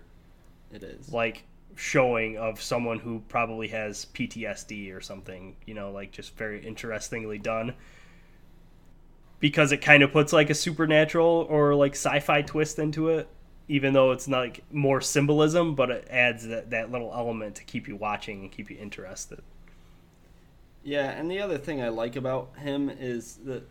it 0.72 0.84
is. 0.84 1.12
like 1.12 1.44
showing 1.76 2.38
of 2.38 2.62
someone 2.62 3.00
who 3.00 3.22
probably 3.28 3.68
has 3.70 4.06
PTSD 4.14 4.96
or 4.96 5.02
something, 5.02 5.56
you 5.66 5.74
know, 5.74 5.92
like 5.92 6.12
just 6.12 6.36
very 6.38 6.66
interestingly 6.66 7.38
done. 7.38 7.74
Because 9.40 9.72
it 9.72 9.78
kind 9.78 10.04
of 10.04 10.12
puts 10.12 10.34
like 10.34 10.50
a 10.50 10.54
supernatural 10.54 11.48
or 11.50 11.74
like 11.74 11.94
sci-fi 11.94 12.44
twist 12.44 12.78
into 12.78 13.10
it, 13.10 13.28
even 13.68 13.94
though 13.94 14.12
it's 14.12 14.28
not 14.28 14.40
like 14.40 14.64
more 14.72 15.02
symbolism, 15.02 15.74
but 15.74 15.90
it 15.90 16.08
adds 16.10 16.48
that, 16.48 16.70
that 16.70 16.92
little 16.92 17.12
element 17.14 17.56
to 17.56 17.64
keep 17.64 17.88
you 17.88 17.96
watching 17.96 18.42
and 18.42 18.52
keep 18.52 18.70
you 18.70 18.78
interested. 18.78 19.42
Yeah, 20.84 21.12
and 21.12 21.30
the 21.30 21.39
other 21.39 21.58
thing 21.58 21.82
I 21.82 21.89
like 21.89 22.15
about 22.15 22.58
him 22.58 22.89
is 22.89 23.36
that 23.46 23.63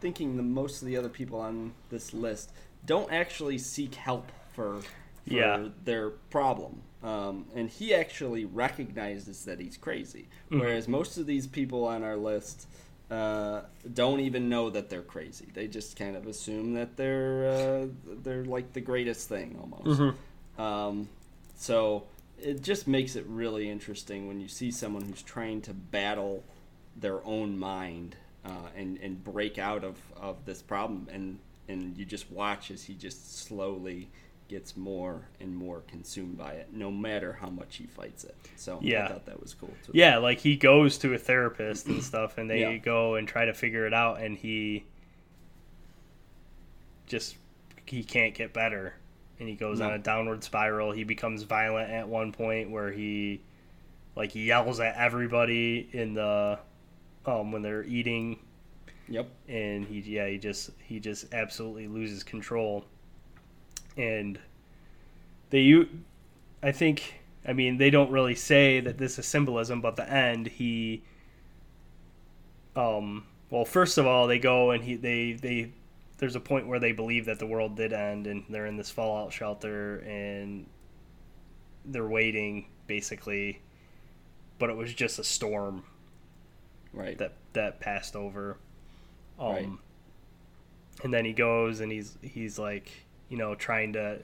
thinking 0.00 0.36
the 0.36 0.42
most 0.42 0.82
of 0.82 0.86
the 0.88 0.96
other 0.96 1.08
people 1.08 1.40
on 1.40 1.72
this 1.90 2.12
list 2.12 2.52
don't 2.84 3.10
actually 3.12 3.58
seek 3.58 3.94
help 3.94 4.30
for, 4.52 4.80
for 4.80 4.86
Yeah. 5.26 5.68
their 5.84 6.10
problem. 6.10 6.82
Um, 7.02 7.46
and 7.54 7.68
he 7.68 7.94
actually 7.94 8.44
recognizes 8.46 9.44
that 9.44 9.60
he's 9.60 9.76
crazy. 9.76 10.28
Whereas 10.48 10.88
most 10.88 11.18
of 11.18 11.26
these 11.26 11.46
people 11.46 11.84
on 11.84 12.02
our 12.02 12.16
list 12.16 12.66
uh, 13.10 13.62
don't 13.92 14.20
even 14.20 14.48
know 14.48 14.70
that 14.70 14.88
they're 14.88 15.02
crazy. 15.02 15.48
They 15.52 15.66
just 15.68 15.96
kind 15.96 16.16
of 16.16 16.26
assume 16.26 16.74
that 16.74 16.96
they're 16.96 17.46
uh, 17.46 17.86
they're 18.22 18.44
like 18.46 18.72
the 18.72 18.80
greatest 18.80 19.28
thing 19.28 19.58
almost. 19.60 20.16
Um, 20.58 21.08
so 21.56 22.04
it 22.44 22.62
just 22.62 22.86
makes 22.86 23.16
it 23.16 23.24
really 23.26 23.68
interesting 23.70 24.28
when 24.28 24.40
you 24.40 24.48
see 24.48 24.70
someone 24.70 25.02
who's 25.02 25.22
trying 25.22 25.60
to 25.62 25.72
battle 25.72 26.44
their 26.96 27.24
own 27.24 27.58
mind 27.58 28.16
uh, 28.44 28.68
and 28.76 28.98
and 28.98 29.24
break 29.24 29.58
out 29.58 29.82
of, 29.84 29.96
of 30.20 30.44
this 30.44 30.62
problem, 30.62 31.08
and 31.10 31.38
and 31.68 31.96
you 31.96 32.04
just 32.04 32.30
watch 32.30 32.70
as 32.70 32.84
he 32.84 32.94
just 32.94 33.38
slowly 33.46 34.08
gets 34.48 34.76
more 34.76 35.22
and 35.40 35.56
more 35.56 35.80
consumed 35.88 36.36
by 36.36 36.52
it, 36.52 36.68
no 36.70 36.90
matter 36.90 37.32
how 37.32 37.48
much 37.48 37.76
he 37.76 37.86
fights 37.86 38.24
it. 38.24 38.34
So 38.56 38.78
Yeah. 38.82 39.06
I 39.06 39.08
thought 39.08 39.24
that 39.24 39.40
was 39.40 39.54
cool 39.54 39.74
too. 39.82 39.92
Yeah, 39.94 40.18
like 40.18 40.38
he 40.38 40.56
goes 40.56 40.98
to 40.98 41.14
a 41.14 41.18
therapist 41.18 41.86
and 41.86 42.02
stuff, 42.02 42.36
and 42.36 42.50
they 42.50 42.60
Yeah. 42.60 42.76
go 42.76 43.14
and 43.14 43.26
try 43.26 43.46
to 43.46 43.54
figure 43.54 43.86
it 43.86 43.94
out, 43.94 44.20
and 44.20 44.36
he 44.36 44.84
just 47.06 47.36
he 47.86 48.04
can't 48.04 48.34
get 48.34 48.52
better, 48.52 48.94
and 49.40 49.48
he 49.48 49.54
goes 49.54 49.80
on 49.80 49.92
a 49.92 49.98
downward 49.98 50.44
spiral. 50.44 50.92
He 50.92 51.04
becomes 51.04 51.42
violent 51.42 51.90
at 51.90 52.08
one 52.08 52.32
point 52.32 52.70
where 52.70 52.90
he 52.92 53.40
like 54.16 54.34
yells 54.34 54.78
at 54.80 54.94
everybody 54.96 55.88
in 55.92 56.14
the 56.14 56.58
um 57.26 57.50
when 57.52 57.62
they're 57.62 57.82
eating 57.84 58.38
Yep. 59.08 59.28
and 59.48 59.84
he 59.84 60.00
yeah 60.00 60.28
he 60.28 60.38
just 60.38 60.70
he 60.82 60.98
just 61.00 61.34
absolutely 61.34 61.88
loses 61.88 62.22
control 62.22 62.84
and 63.98 64.38
they 65.50 65.60
you 65.60 65.88
i 66.62 66.72
think 66.72 67.20
i 67.46 67.52
mean 67.52 67.76
they 67.76 67.90
don't 67.90 68.10
really 68.10 68.34
say 68.34 68.80
that 68.80 68.96
this 68.96 69.18
is 69.18 69.26
symbolism 69.26 69.80
but 69.82 69.96
the 69.96 70.10
end 70.10 70.46
he 70.46 71.02
um 72.76 73.24
well 73.50 73.64
first 73.64 73.98
of 73.98 74.06
all 74.06 74.26
they 74.26 74.38
go 74.38 74.70
and 74.70 74.84
he 74.84 74.96
they 74.96 75.32
they 75.32 75.70
there's 76.18 76.36
a 76.36 76.40
point 76.40 76.66
where 76.66 76.78
they 76.78 76.92
believe 76.92 77.26
that 77.26 77.38
the 77.38 77.46
world 77.46 77.76
did 77.76 77.92
end 77.92 78.26
and 78.26 78.44
they're 78.48 78.66
in 78.66 78.76
this 78.76 78.90
fallout 78.90 79.32
shelter 79.32 79.98
and 79.98 80.66
they're 81.84 82.08
waiting 82.08 82.66
basically 82.86 83.60
but 84.58 84.70
it 84.70 84.76
was 84.76 84.92
just 84.94 85.18
a 85.18 85.24
storm 85.24 85.84
Right. 86.92 87.18
that 87.18 87.32
that 87.54 87.80
passed 87.80 88.14
over. 88.14 88.56
Um, 89.38 89.46
Right. 89.48 89.68
And 91.02 91.12
then 91.12 91.24
he 91.24 91.32
goes 91.32 91.80
and 91.80 91.90
he's 91.90 92.16
he's 92.22 92.58
like 92.58 92.90
you 93.28 93.36
know 93.36 93.54
trying 93.56 93.92
to 93.94 94.20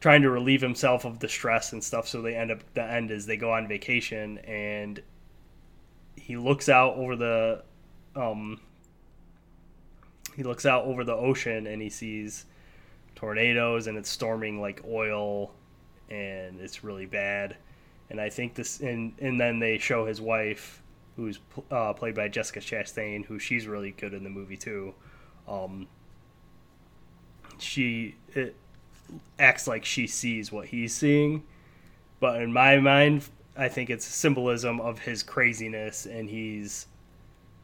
trying 0.00 0.22
to 0.22 0.30
relieve 0.30 0.60
himself 0.60 1.04
of 1.06 1.18
the 1.20 1.28
stress 1.28 1.72
and 1.72 1.82
stuff. 1.82 2.06
So 2.06 2.20
they 2.22 2.34
end 2.36 2.50
up 2.50 2.60
the 2.74 2.84
end 2.84 3.10
is 3.10 3.24
they 3.26 3.36
go 3.38 3.52
on 3.52 3.66
vacation 3.66 4.38
and 4.38 5.02
he 6.16 6.36
looks 6.36 6.68
out 6.68 6.96
over 6.96 7.16
the 7.16 7.62
um 8.14 8.60
he 10.38 10.44
looks 10.44 10.64
out 10.64 10.84
over 10.84 11.02
the 11.02 11.16
ocean 11.16 11.66
and 11.66 11.82
he 11.82 11.90
sees 11.90 12.46
tornadoes 13.16 13.88
and 13.88 13.98
it's 13.98 14.08
storming 14.08 14.60
like 14.60 14.80
oil 14.88 15.50
and 16.10 16.60
it's 16.60 16.84
really 16.84 17.06
bad. 17.06 17.56
And 18.08 18.20
I 18.20 18.30
think 18.30 18.54
this 18.54 18.78
and 18.78 19.12
and 19.18 19.40
then 19.40 19.58
they 19.58 19.78
show 19.78 20.06
his 20.06 20.20
wife 20.20 20.80
who's 21.16 21.40
uh, 21.72 21.92
played 21.92 22.14
by 22.14 22.28
Jessica 22.28 22.60
Chastain 22.60 23.24
who 23.24 23.40
she's 23.40 23.66
really 23.66 23.90
good 23.90 24.14
in 24.14 24.22
the 24.22 24.30
movie 24.30 24.56
too. 24.56 24.94
Um 25.48 25.88
she 27.58 28.14
acts 29.40 29.66
like 29.66 29.84
she 29.84 30.06
sees 30.06 30.52
what 30.52 30.68
he's 30.68 30.94
seeing. 30.94 31.42
But 32.20 32.40
in 32.40 32.52
my 32.52 32.78
mind 32.78 33.24
I 33.56 33.66
think 33.66 33.90
it's 33.90 34.04
symbolism 34.04 34.80
of 34.80 35.00
his 35.00 35.24
craziness 35.24 36.06
and 36.06 36.30
he's 36.30 36.86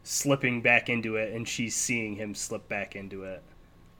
slipping 0.07 0.61
back 0.61 0.87
into 0.89 1.15
it 1.15 1.33
and 1.33 1.47
she's 1.47 1.75
seeing 1.75 2.15
him 2.15 2.35
slip 2.35 2.69
back 2.69 2.95
into 2.95 3.23
it 3.23 3.41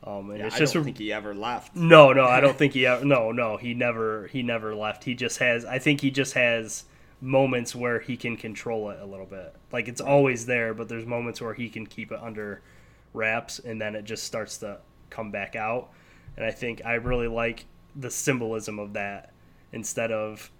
um 0.03 0.29
and 0.29 0.37
Yeah, 0.39 0.45
it's 0.45 0.55
I 0.55 0.59
just 0.59 0.73
don't 0.75 0.83
think 0.83 0.99
he 0.99 1.11
ever 1.11 1.33
left. 1.33 1.75
no, 1.75 2.13
no, 2.13 2.25
I 2.25 2.39
don't 2.39 2.55
think 2.57 2.73
he 2.73 2.85
ever. 2.85 3.03
No, 3.03 3.31
no, 3.31 3.57
he 3.57 3.73
never. 3.73 4.27
He 4.27 4.43
never 4.43 4.75
left. 4.75 5.03
He 5.03 5.15
just 5.15 5.39
has. 5.39 5.65
I 5.65 5.79
think 5.79 6.01
he 6.01 6.11
just 6.11 6.33
has 6.35 6.83
moments 7.21 7.73
where 7.73 7.99
he 7.99 8.15
can 8.15 8.37
control 8.37 8.91
it 8.91 8.99
a 9.01 9.05
little 9.05 9.25
bit. 9.25 9.55
Like 9.71 9.87
it's 9.87 10.01
always 10.01 10.45
there, 10.45 10.75
but 10.75 10.89
there's 10.89 11.07
moments 11.07 11.41
where 11.41 11.55
he 11.55 11.69
can 11.69 11.87
keep 11.87 12.11
it 12.11 12.19
under 12.21 12.61
wraps, 13.13 13.57
and 13.57 13.81
then 13.81 13.95
it 13.95 14.03
just 14.05 14.25
starts 14.25 14.57
to 14.59 14.77
come 15.09 15.31
back 15.31 15.55
out. 15.55 15.89
And 16.37 16.45
I 16.45 16.51
think 16.51 16.85
I 16.85 16.95
really 16.95 17.27
like 17.29 17.65
the 17.95 18.11
symbolism 18.11 18.77
of 18.77 18.93
that 18.93 19.31
instead 19.71 20.11
of 20.11 20.51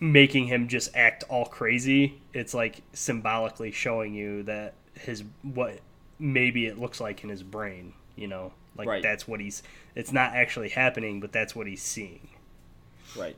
making 0.00 0.46
him 0.46 0.68
just 0.68 0.94
act 0.94 1.24
all 1.28 1.46
crazy. 1.46 2.20
It's 2.34 2.54
like 2.54 2.82
symbolically 2.92 3.70
showing 3.72 4.14
you 4.14 4.42
that 4.44 4.74
his 4.94 5.24
what 5.42 5.78
maybe 6.18 6.66
it 6.66 6.78
looks 6.78 7.00
like 7.00 7.22
in 7.24 7.30
his 7.30 7.42
brain, 7.42 7.92
you 8.16 8.28
know? 8.28 8.52
Like 8.76 8.88
Right. 8.88 9.02
that's 9.02 9.26
what 9.26 9.40
he's 9.40 9.62
it's 9.94 10.12
not 10.12 10.34
actually 10.34 10.68
happening, 10.68 11.20
but 11.20 11.32
that's 11.32 11.54
what 11.56 11.66
he's 11.66 11.82
seeing. 11.82 12.28
Right. 13.16 13.36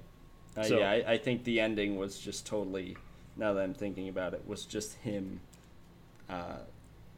Uh, 0.57 0.63
So- 0.65 0.79
yeah, 0.81 0.91
I, 0.91 1.13
I 1.13 1.19
think 1.19 1.45
the 1.45 1.61
ending 1.61 1.97
was 1.97 2.19
just 2.19 2.47
totally. 2.47 2.97
Now 3.37 3.53
that 3.53 3.63
I'm 3.63 3.75
thinking 3.75 4.09
about 4.09 4.35
it, 4.35 4.43
was 4.47 4.65
just 4.65 4.95
him. 4.95 5.41
Uh, 6.29 6.57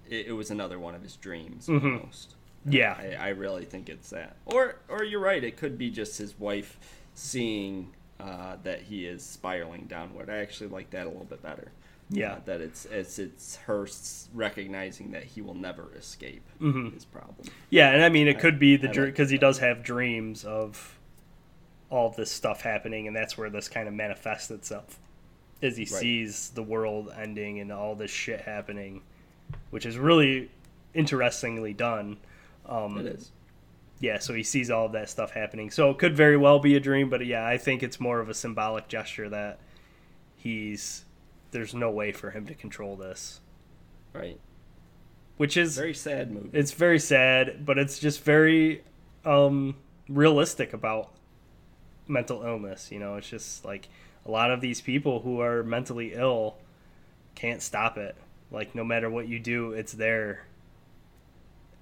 it, 0.09 0.27
it 0.29 0.33
was 0.33 0.51
another 0.51 0.79
one 0.79 0.95
of 0.95 1.03
his 1.03 1.17
dreams 1.17 1.67
almost. 1.69 2.35
Mm-hmm. 2.67 2.73
Yeah. 2.73 2.95
I, 2.99 3.15
I 3.15 3.29
really 3.31 3.65
think 3.65 3.89
it's 3.89 4.11
that. 4.11 4.37
Or, 4.45 4.77
or 4.91 5.03
you're 5.03 5.21
right. 5.21 5.43
It 5.43 5.57
could 5.57 5.79
be 5.79 5.89
just 5.91 6.19
his 6.19 6.39
wife 6.39 6.79
seeing 7.15 7.95
uh, 8.21 8.57
that 8.63 8.83
he 8.83 9.07
is 9.07 9.23
spiraling 9.25 9.87
downward. 9.87 10.29
I 10.31 10.39
actually 10.39 10.69
like 10.71 10.91
that 10.91 11.07
a 11.07 11.09
little 11.09 11.25
bit 11.25 11.43
better. 11.43 11.73
Yeah. 12.13 12.33
Uh, 12.33 12.39
that 12.47 12.61
it's 12.61 12.87
it's 12.87 13.19
it's 13.21 13.57
her 13.57 13.87
recognizing 14.35 15.13
that 15.13 15.23
he 15.25 15.43
will 15.43 15.55
never 15.55 15.95
escape 15.97 16.43
his 16.93 17.05
problem. 17.05 17.47
Yeah, 17.71 17.91
and 17.93 18.03
I 18.03 18.09
mean 18.09 18.27
it 18.27 18.41
could 18.41 18.59
be 18.59 18.77
the 18.77 18.89
I 18.89 18.93
dream 18.93 19.05
like 19.07 19.15
because 19.15 19.31
he 19.31 19.39
does 19.39 19.59
have 19.59 19.85
dreams 19.85 20.45
of 20.45 20.99
all 21.89 22.11
this 22.11 22.31
stuff 22.31 22.63
happening, 22.63 23.07
and 23.07 23.15
that's 23.15 23.39
where 23.39 23.49
this 23.51 23.69
kind 23.69 23.87
of 23.89 23.95
manifests 23.95 24.51
itself. 24.51 24.99
As 25.63 25.77
he 25.77 25.83
Right. 25.85 25.89
sees 25.91 26.51
the 26.51 26.63
world 26.63 27.13
ending 27.17 27.61
and 27.61 27.71
all 27.71 27.95
this 27.95 28.11
shit 28.11 28.41
happening, 28.41 29.03
which 29.71 29.85
is 29.87 29.97
really 29.99 30.51
interestingly 30.95 31.73
done. 31.75 32.17
Um, 32.67 32.99
It 32.99 33.07
is. 33.07 33.31
Yeah, 34.01 34.19
so 34.19 34.35
he 34.35 34.43
sees 34.43 34.71
all 34.71 34.87
of 34.87 34.93
that 34.93 35.09
stuff 35.11 35.31
happening. 35.31 35.71
So 35.71 35.91
it 35.91 35.99
could 35.99 36.17
very 36.17 36.37
well 36.37 36.59
be 36.59 36.75
a 36.75 36.81
dream, 36.81 37.09
but 37.11 37.25
yeah, 37.25 37.47
I 37.47 37.59
think 37.59 37.83
it's 37.83 38.01
more 38.01 38.19
of 38.19 38.29
a 38.29 38.35
symbolic 38.35 38.89
gesture 38.89 39.29
that 39.29 39.61
he's 40.37 41.05
there's 41.53 41.75
no 41.75 41.91
way 41.91 42.13
for 42.13 42.31
him 42.31 42.47
to 42.47 42.55
control 42.55 42.97
this, 42.97 43.41
Right. 44.13 44.39
which 45.37 45.57
is 45.57 45.77
Very 45.77 45.95
sad 45.95 46.31
movie. 46.31 46.51
it's 46.53 46.73
very 46.73 46.99
sad, 46.99 47.67
but 47.67 47.77
it's 47.79 47.99
just 47.99 48.23
very 48.25 48.83
um, 49.25 49.77
realistic 50.09 50.73
about 50.73 51.11
mental 52.09 52.43
illness. 52.43 52.91
You 52.93 53.01
know, 53.01 53.17
it's 53.17 53.29
just 53.29 53.65
like 53.65 53.89
a 54.25 54.31
lot 54.31 54.51
of 54.53 54.61
these 54.61 54.81
people 54.81 55.21
who 55.21 55.41
are 55.41 55.63
mentally 55.65 56.13
ill 56.15 56.57
can't 57.35 57.61
stop 57.63 57.99
it. 57.99 58.17
Like 58.53 58.75
no 58.75 58.85
matter 58.85 59.11
what 59.11 59.29
you 59.29 59.39
do, 59.41 59.73
it's 59.73 59.93
there, 59.93 60.47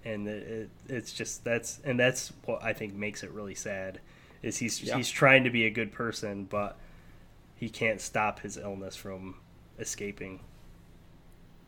and 0.08 0.26
it, 0.28 0.48
it, 0.48 0.70
it's 0.88 1.12
just 1.12 1.44
that's 1.44 1.80
and 1.84 1.98
that's 1.98 2.32
what 2.44 2.62
I 2.62 2.72
think 2.72 2.94
makes 2.94 3.22
it 3.22 3.30
really 3.30 3.54
sad. 3.54 4.00
Is 4.42 4.58
he's 4.58 4.82
Yeah. 4.82 4.96
he's 4.96 5.10
trying 5.10 5.44
to 5.44 5.50
be 5.50 5.64
a 5.66 5.70
good 5.70 5.92
person, 5.92 6.44
but 6.44 6.78
he 7.56 7.68
can't 7.68 8.00
stop 8.00 8.40
his 8.40 8.56
illness 8.56 8.96
from 8.96 9.36
escaping. 9.78 10.40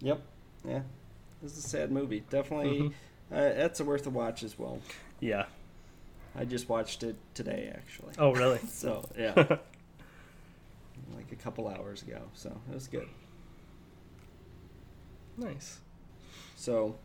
Yep. 0.01 0.21
Yeah. 0.67 0.83
This 1.43 1.57
is 1.57 1.65
a 1.65 1.69
sad 1.69 1.91
movie. 1.91 2.23
Definitely. 2.31 2.81
Mhm. 2.81 2.93
Uh, 3.33 3.55
that's 3.55 3.81
a 3.81 3.85
worth 3.85 4.07
a 4.07 4.11
watch 4.11 4.43
as 4.43 4.59
well. 4.59 4.81
Yeah. 5.21 5.47
I 6.35 6.45
just 6.45 6.69
watched 6.69 7.03
it 7.03 7.17
today, 7.35 7.73
actually. 7.75 8.15
Oh, 8.19 8.33
really? 8.33 8.59
So 8.69 9.09
yeah, 9.19 9.35
like 11.15 11.33
a 11.33 11.37
couple 11.37 11.67
hours 11.69 12.03
ago. 12.03 12.21
So 12.35 12.51
it 12.71 12.75
was 12.75 12.87
good. 12.87 13.09
nice. 15.37 15.81
So, 16.57 16.97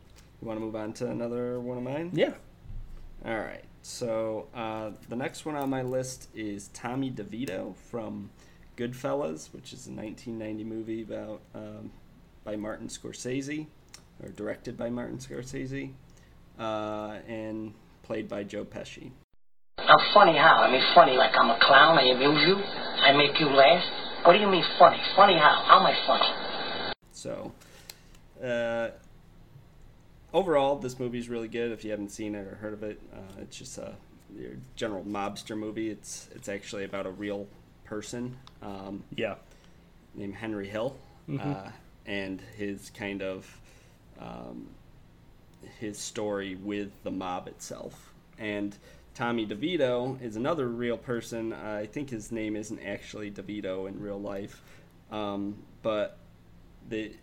you 0.42 0.48
want 0.48 0.60
to 0.60 0.66
move 0.66 0.76
on 0.76 0.94
to 0.94 1.10
another 1.10 1.60
one 1.60 1.78
of 1.78 1.84
mine? 1.84 2.12
Yeah. 2.14 2.34
All 3.26 3.38
right. 3.38 3.64
So 3.82 4.48
uh, 4.56 4.92
the 5.10 5.16
next 5.16 5.46
one 5.46 5.56
on 5.56 5.70
my 5.70 5.82
list 5.82 6.30
is 6.36 6.70
Tommy 6.70 7.12
DeVito 7.12 7.76
from 7.76 8.32
Goodfellas, 8.78 9.54
which 9.54 9.74
is 9.74 9.88
a 9.88 9.92
1990 9.92 10.64
movie 10.64 11.02
about 11.02 11.42
um, 11.54 11.92
by 12.44 12.56
Martin 12.56 12.88
Scorsese, 12.88 13.68
or 14.22 14.30
directed 14.30 14.78
by 14.78 14.90
Martin 14.90 15.18
Scorsese, 15.18 15.92
uh, 16.60 17.20
and 17.28 17.74
played 18.04 18.28
by 18.28 18.44
Joe 18.44 18.66
Pesci. 18.66 19.12
I'm 19.78 20.00
funny 20.14 20.38
how? 20.38 20.62
I 20.62 20.72
mean 20.72 20.82
funny 20.96 21.14
like 21.14 21.32
I'm 21.40 21.50
a 21.50 21.60
clown, 21.62 21.98
I 21.98 22.04
amuse 22.04 22.44
you, 22.48 22.56
I 22.56 23.12
make 23.16 23.40
you 23.40 23.48
laugh. 23.48 23.84
What 24.26 24.34
do 24.34 24.40
you 24.40 24.48
mean 24.48 24.64
funny? 24.80 24.98
Funny 25.16 25.38
how? 25.38 25.64
How 25.68 25.80
am 25.80 25.86
I 25.86 25.96
funny? 26.08 26.94
So, 27.12 27.52
uh, 28.44 28.90
overall, 30.36 30.76
this 30.76 31.00
movie 31.00 31.18
is 31.18 31.30
really 31.30 31.48
good. 31.48 31.72
If 31.72 31.84
you 31.84 31.92
haven't 31.92 32.10
seen 32.10 32.36
it 32.36 32.46
or 32.46 32.56
heard 32.56 32.74
of 32.74 32.84
it, 32.84 33.00
uh, 33.14 33.42
it's 33.42 33.58
just 33.58 33.78
a 33.80 33.96
your 34.38 34.52
general 34.76 35.04
mobster 35.04 35.58
movie. 35.58 35.90
It's 35.90 36.30
it's 36.36 36.50
actually 36.50 36.84
about 36.84 37.06
a 37.06 37.12
real 37.12 37.48
person 37.86 38.38
um, 38.62 39.04
Yeah. 39.16 39.36
named 40.14 40.36
Henry 40.36 40.68
Hill, 40.68 40.98
Mhm. 41.30 41.68
uh, 41.68 41.72
and 42.06 42.42
his 42.58 42.92
kind 42.92 43.22
of 43.22 43.60
um, 44.20 44.68
his 45.80 45.98
story 45.98 46.56
with 46.56 46.92
the 47.04 47.12
mob 47.12 47.48
itself. 47.48 48.14
And 48.38 48.76
Tommy 49.14 49.48
DeVito 49.48 50.22
is 50.22 50.36
another 50.36 50.68
real 50.68 50.98
person. 50.98 51.54
I 51.54 51.86
think 51.86 52.10
his 52.10 52.32
name 52.32 52.56
isn't 52.58 52.80
actually 52.80 53.32
DeVito 53.32 53.88
in 53.88 54.00
real 54.00 54.20
life, 54.20 54.62
um, 55.12 55.56
but 55.82 56.18
the 56.90 57.14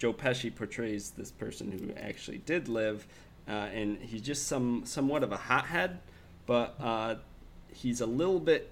Joe 0.00 0.14
Pesci 0.14 0.52
portrays 0.52 1.10
this 1.10 1.30
person 1.30 1.70
who 1.70 1.92
actually 2.02 2.38
did 2.38 2.68
live, 2.68 3.06
uh, 3.46 3.50
and 3.52 3.98
he's 3.98 4.22
just 4.22 4.46
some 4.48 4.82
somewhat 4.86 5.22
of 5.22 5.30
a 5.30 5.36
hothead, 5.36 5.98
but 6.46 6.74
uh, 6.80 7.16
he's 7.72 8.00
a 8.00 8.06
little 8.06 8.40
bit 8.40 8.70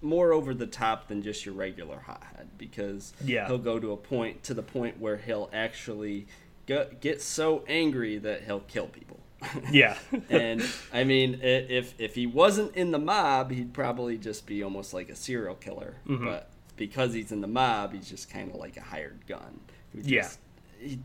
more 0.00 0.32
over 0.32 0.54
the 0.54 0.66
top 0.66 1.08
than 1.08 1.22
just 1.22 1.44
your 1.44 1.54
regular 1.54 1.98
hothead 2.00 2.48
because 2.56 3.12
Yeah. 3.24 3.46
he'll 3.48 3.58
go 3.58 3.78
to 3.78 3.92
a 3.92 3.96
point 3.98 4.42
to 4.44 4.54
the 4.54 4.62
point 4.62 4.98
where 4.98 5.18
he'll 5.18 5.50
actually 5.52 6.26
get, 6.66 7.00
get 7.02 7.20
so 7.20 7.62
angry 7.68 8.16
that 8.18 8.44
he'll 8.44 8.60
kill 8.60 8.86
people. 8.86 9.20
Yeah. 9.70 9.98
and 10.30 10.64
I 10.90 11.04
mean, 11.04 11.40
if 11.42 11.92
if 12.00 12.14
he 12.14 12.26
wasn't 12.26 12.74
in 12.74 12.92
the 12.92 12.98
mob, 12.98 13.50
he'd 13.50 13.74
probably 13.74 14.16
just 14.16 14.46
be 14.46 14.62
almost 14.62 14.94
like 14.94 15.10
a 15.10 15.16
serial 15.16 15.54
killer. 15.54 15.96
Mhm. 16.06 16.24
But 16.24 16.48
because 16.78 17.12
he's 17.12 17.30
in 17.30 17.42
the 17.42 17.46
mob, 17.46 17.92
he's 17.92 18.08
just 18.08 18.30
kind 18.30 18.50
of 18.50 18.56
like 18.56 18.78
a 18.78 18.82
hired 18.82 19.26
gun. 19.26 19.60
Who 19.92 20.00
Yeah. 20.00 20.22
just, 20.22 20.38
he, 20.86 20.98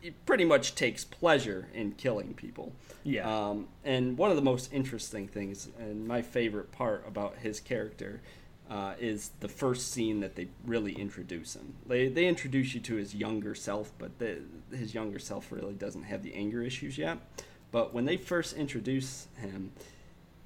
he 0.00 0.10
pretty 0.10 0.44
much 0.44 0.74
takes 0.74 1.04
pleasure 1.04 1.68
in 1.72 1.92
killing 1.92 2.34
people. 2.34 2.72
Yeah. 3.04 3.28
Um, 3.28 3.68
and 3.84 4.18
one 4.18 4.30
of 4.30 4.36
the 4.36 4.42
most 4.42 4.72
interesting 4.72 5.28
things, 5.28 5.68
and 5.78 6.06
my 6.06 6.22
favorite 6.22 6.72
part 6.72 7.04
about 7.06 7.36
his 7.38 7.60
character, 7.60 8.20
uh, 8.70 8.94
is 8.98 9.32
the 9.40 9.48
first 9.48 9.92
scene 9.92 10.20
that 10.20 10.34
they 10.34 10.48
really 10.64 10.92
introduce 10.92 11.54
him. 11.54 11.74
They 11.86 12.08
they 12.08 12.26
introduce 12.26 12.74
you 12.74 12.80
to 12.80 12.94
his 12.94 13.14
younger 13.14 13.54
self, 13.54 13.92
but 13.98 14.18
the, 14.18 14.38
his 14.70 14.94
younger 14.94 15.18
self 15.18 15.52
really 15.52 15.74
doesn't 15.74 16.04
have 16.04 16.22
the 16.22 16.34
anger 16.34 16.62
issues 16.62 16.96
yet. 16.96 17.18
But 17.70 17.92
when 17.92 18.04
they 18.04 18.16
first 18.16 18.54
introduce 18.54 19.28
him, 19.36 19.72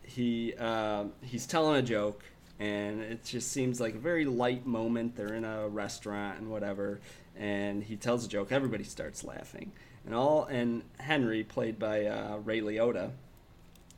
he 0.02 0.54
uh, 0.58 1.04
he's 1.22 1.46
telling 1.46 1.76
a 1.76 1.82
joke, 1.82 2.24
and 2.58 3.00
it 3.00 3.24
just 3.24 3.52
seems 3.52 3.80
like 3.80 3.94
a 3.94 3.98
very 3.98 4.24
light 4.24 4.66
moment. 4.66 5.16
They're 5.16 5.34
in 5.34 5.44
a 5.44 5.68
restaurant 5.68 6.38
and 6.38 6.50
whatever, 6.50 7.00
and 7.38 7.84
he 7.84 7.96
tells 7.96 8.24
a 8.24 8.28
joke. 8.28 8.52
Everybody 8.52 8.84
starts 8.84 9.24
laughing, 9.24 9.72
and 10.04 10.14
all 10.14 10.44
and 10.44 10.82
Henry, 10.98 11.44
played 11.44 11.78
by 11.78 12.06
uh, 12.06 12.36
Ray 12.38 12.60
Liotta, 12.60 13.10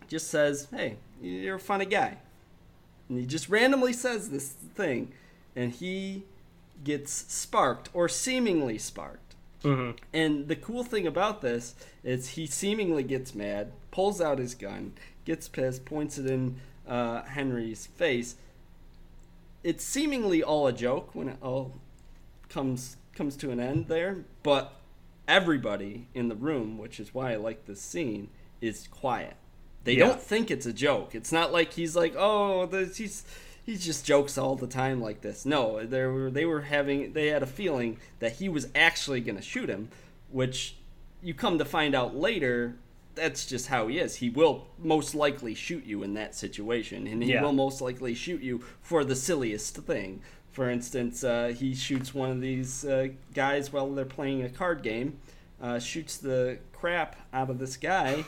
just 0.09 0.29
says, 0.29 0.69
"Hey, 0.71 0.97
you're 1.23 1.57
a 1.57 1.61
funny 1.61 1.87
guy," 1.87 2.19
and 3.09 3.19
he 3.19 3.27
just 3.27 3.49
randomly 3.49 3.93
says 3.93 4.31
this 4.31 4.49
thing, 4.49 5.13
and 5.55 5.73
he 5.73 6.25
gets 6.85 7.13
sparked 7.13 7.89
or 7.93 8.09
seemingly 8.09 8.79
sparked. 8.79 9.35
hmm 9.63 9.91
And 10.13 10.49
the 10.49 10.57
cool 10.57 10.85
thing 10.85 11.07
about 11.07 11.43
this 11.43 11.75
is 12.05 12.31
he 12.31 12.47
seemingly 12.47 13.03
gets 13.03 13.35
mad, 13.35 13.73
pulls 13.91 14.21
out 14.21 14.39
his 14.39 14.55
gun, 14.55 14.93
gets 15.25 15.49
pissed, 15.49 15.85
points 15.85 16.19
it 16.19 16.27
in 16.27 16.57
uh, 16.87 17.23
Henry's 17.23 17.87
face. 17.87 18.37
It's 19.65 19.85
seemingly 19.85 20.43
all 20.43 20.67
a 20.69 20.73
joke 20.73 21.15
when 21.15 21.29
it 21.29 21.37
all 21.43 21.75
comes 22.49 22.97
comes 23.19 23.37
to 23.37 23.51
an 23.51 23.59
end 23.61 23.89
there, 23.89 24.25
but 24.45 24.73
everybody 25.27 26.07
in 26.15 26.29
the 26.29 26.37
room, 26.37 26.79
which 26.79 26.99
is 27.01 27.13
why 27.13 27.33
I 27.33 27.37
like 27.37 27.67
this 27.67 27.81
scene, 27.83 28.29
is 28.61 28.87
quiet. 28.89 29.35
They 29.85 29.95
Yeah. 29.95 30.07
don't 30.07 30.21
think 30.21 30.51
it's 30.51 30.67
a 30.67 30.73
joke. 30.73 31.15
It's 31.15 31.33
not 31.33 31.53
like 31.53 31.73
he's 31.75 31.97
like, 31.97 32.15
oh, 32.17 32.67
this, 32.67 32.97
he's 32.97 33.25
he 33.65 33.77
just 33.77 34.07
jokes 34.07 34.39
all 34.39 34.57
the 34.57 34.67
time 34.67 34.99
like 35.03 35.21
this. 35.21 35.45
No, 35.45 35.85
they 35.85 36.05
were 36.07 36.31
they 36.31 36.47
were 36.47 36.63
having 36.63 37.13
they 37.13 37.27
had 37.27 37.43
a 37.43 37.47
feeling 37.47 37.99
that 38.21 38.33
he 38.37 38.49
was 38.49 38.69
actually 38.75 39.21
going 39.21 39.37
to 39.37 39.43
shoot 39.43 39.69
him, 39.69 39.89
which 40.31 40.77
you 41.23 41.35
come 41.35 41.59
to 41.59 41.65
find 41.65 41.95
out 41.95 42.15
later 42.17 42.77
that's 43.15 43.47
just 43.47 43.67
how 43.67 43.89
he 43.89 43.99
is. 43.99 44.15
He 44.17 44.31
will 44.31 44.69
most 44.79 45.13
likely 45.13 45.53
shoot 45.53 45.85
you 45.85 46.05
in 46.05 46.15
that 46.15 46.37
situation, 46.37 47.07
and 47.09 47.21
he 47.23 47.33
Yeah. 47.33 47.43
will 47.43 47.53
most 47.53 47.81
likely 47.81 48.15
shoot 48.15 48.41
you 48.41 48.61
for 48.81 49.05
the 49.05 49.17
silliest 49.17 49.75
thing. 49.77 50.23
For 50.59 50.69
instance, 50.69 51.23
uh, 51.23 51.55
he 51.57 51.73
shoots 51.73 52.13
one 52.13 52.31
of 52.33 52.41
these 52.41 52.85
uh, 52.85 53.11
guys 53.33 53.73
while 53.73 53.89
they're 53.95 54.05
playing 54.05 54.43
a 54.43 54.49
card 54.49 54.83
game, 54.83 55.17
uh, 55.63 55.79
shoots 55.79 56.17
the 56.17 56.59
crap 56.73 57.15
out 57.33 57.49
of 57.49 57.61
this 57.61 57.77
guy 57.77 58.25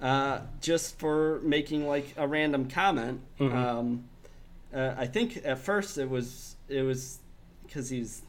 uh, 0.00 0.40
just 0.62 0.98
for 0.98 1.40
making 1.42 1.86
like 1.86 2.14
a 2.16 2.26
random 2.26 2.68
comment. 2.70 3.20
Mhm. 3.38 3.52
Um, 3.54 4.04
uh, 4.74 4.94
I 4.96 5.06
think 5.06 5.42
at 5.44 5.58
first 5.58 5.98
it 5.98 6.08
was 6.08 6.56
it 6.70 6.80
was 6.80 7.18
because 7.66 7.90
he's 7.90 8.22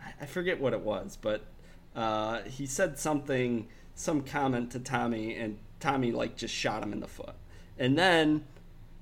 I- 0.00 0.14
I 0.22 0.26
forget 0.26 0.60
what 0.60 0.72
it 0.72 0.82
was, 0.82 1.18
but 1.20 1.42
uh, 1.96 2.42
he 2.42 2.66
said 2.66 3.00
something, 3.00 3.66
some 3.96 4.22
comment 4.22 4.70
to 4.70 4.78
Tommy, 4.78 5.34
and 5.34 5.58
Tommy 5.80 6.12
like 6.12 6.36
just 6.36 6.54
shot 6.54 6.84
him 6.84 6.92
in 6.92 7.00
the 7.00 7.08
foot, 7.08 7.34
and 7.80 7.98
then 7.98 8.44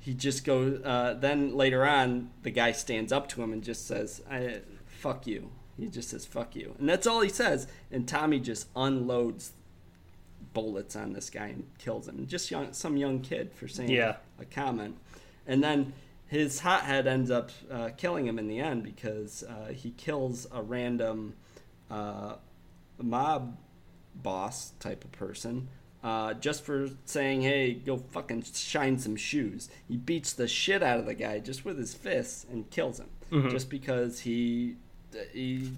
he 0.05 0.13
just 0.13 0.45
goes. 0.45 0.83
Uh, 0.85 1.15
then 1.19 1.57
later 1.57 1.87
on, 1.87 2.31
the 2.43 2.51
guy 2.51 2.73
stands 2.73 3.11
up 3.11 3.27
to 3.31 3.43
him 3.43 3.53
and 3.55 3.65
just 3.65 3.87
says, 3.87 4.21
I, 4.31 4.61
"Fuck 4.87 5.27
you." 5.27 5.51
He 5.79 5.87
just 5.89 6.11
says 6.11 6.27
"fuck 6.27 6.55
you," 6.55 6.75
and 6.79 6.87
that's 6.89 7.07
all 7.07 7.23
he 7.23 7.31
says. 7.31 7.67
And 7.91 8.07
Tommy 8.07 8.39
just 8.39 8.69
unloads 8.77 9.53
bullets 10.53 10.95
on 10.95 11.15
this 11.15 11.31
guy 11.31 11.47
and 11.49 11.65
kills 11.79 12.07
him. 12.07 12.27
Just 12.27 12.51
young, 12.51 12.73
some 12.75 12.97
young 12.97 13.21
kid 13.21 13.53
for 13.55 13.67
saying 13.67 13.91
Yeah. 13.91 14.17
a 14.39 14.45
comment, 14.45 14.99
and 15.47 15.65
then 15.65 15.95
his 16.27 16.61
hothead 16.61 17.07
ends 17.07 17.31
up 17.31 17.51
uh, 17.71 17.89
killing 17.97 18.27
him 18.27 18.39
in 18.39 18.47
the 18.47 18.61
end 18.61 18.83
because 18.83 19.43
uh, 19.43 19.73
he 19.73 19.91
kills 19.93 20.47
a 20.53 20.63
random 20.63 21.35
uh, 21.91 22.35
mob 22.99 23.57
boss 24.15 24.73
type 24.81 25.03
of 25.05 25.13
person 25.13 25.69
uh, 26.05 26.35
just 26.35 26.63
for 26.65 26.89
saying, 27.07 27.41
"Hey, 27.43 27.73
go 27.75 27.97
fucking 27.97 28.45
shine 28.55 28.99
some 29.01 29.17
shoes." 29.17 29.69
He 29.89 29.97
beats 29.97 30.33
the 30.33 30.47
shit 30.47 30.83
out 30.83 31.01
of 31.01 31.07
the 31.07 31.15
guy 31.15 31.41
just 31.41 31.65
with 31.65 31.79
his 31.79 31.95
fists 31.95 32.47
and 32.51 32.71
kills 32.71 33.01
him 33.01 33.09
Mhm. 33.33 33.51
just 33.51 33.69
because 33.71 34.21
he 34.21 34.77
he 35.33 35.73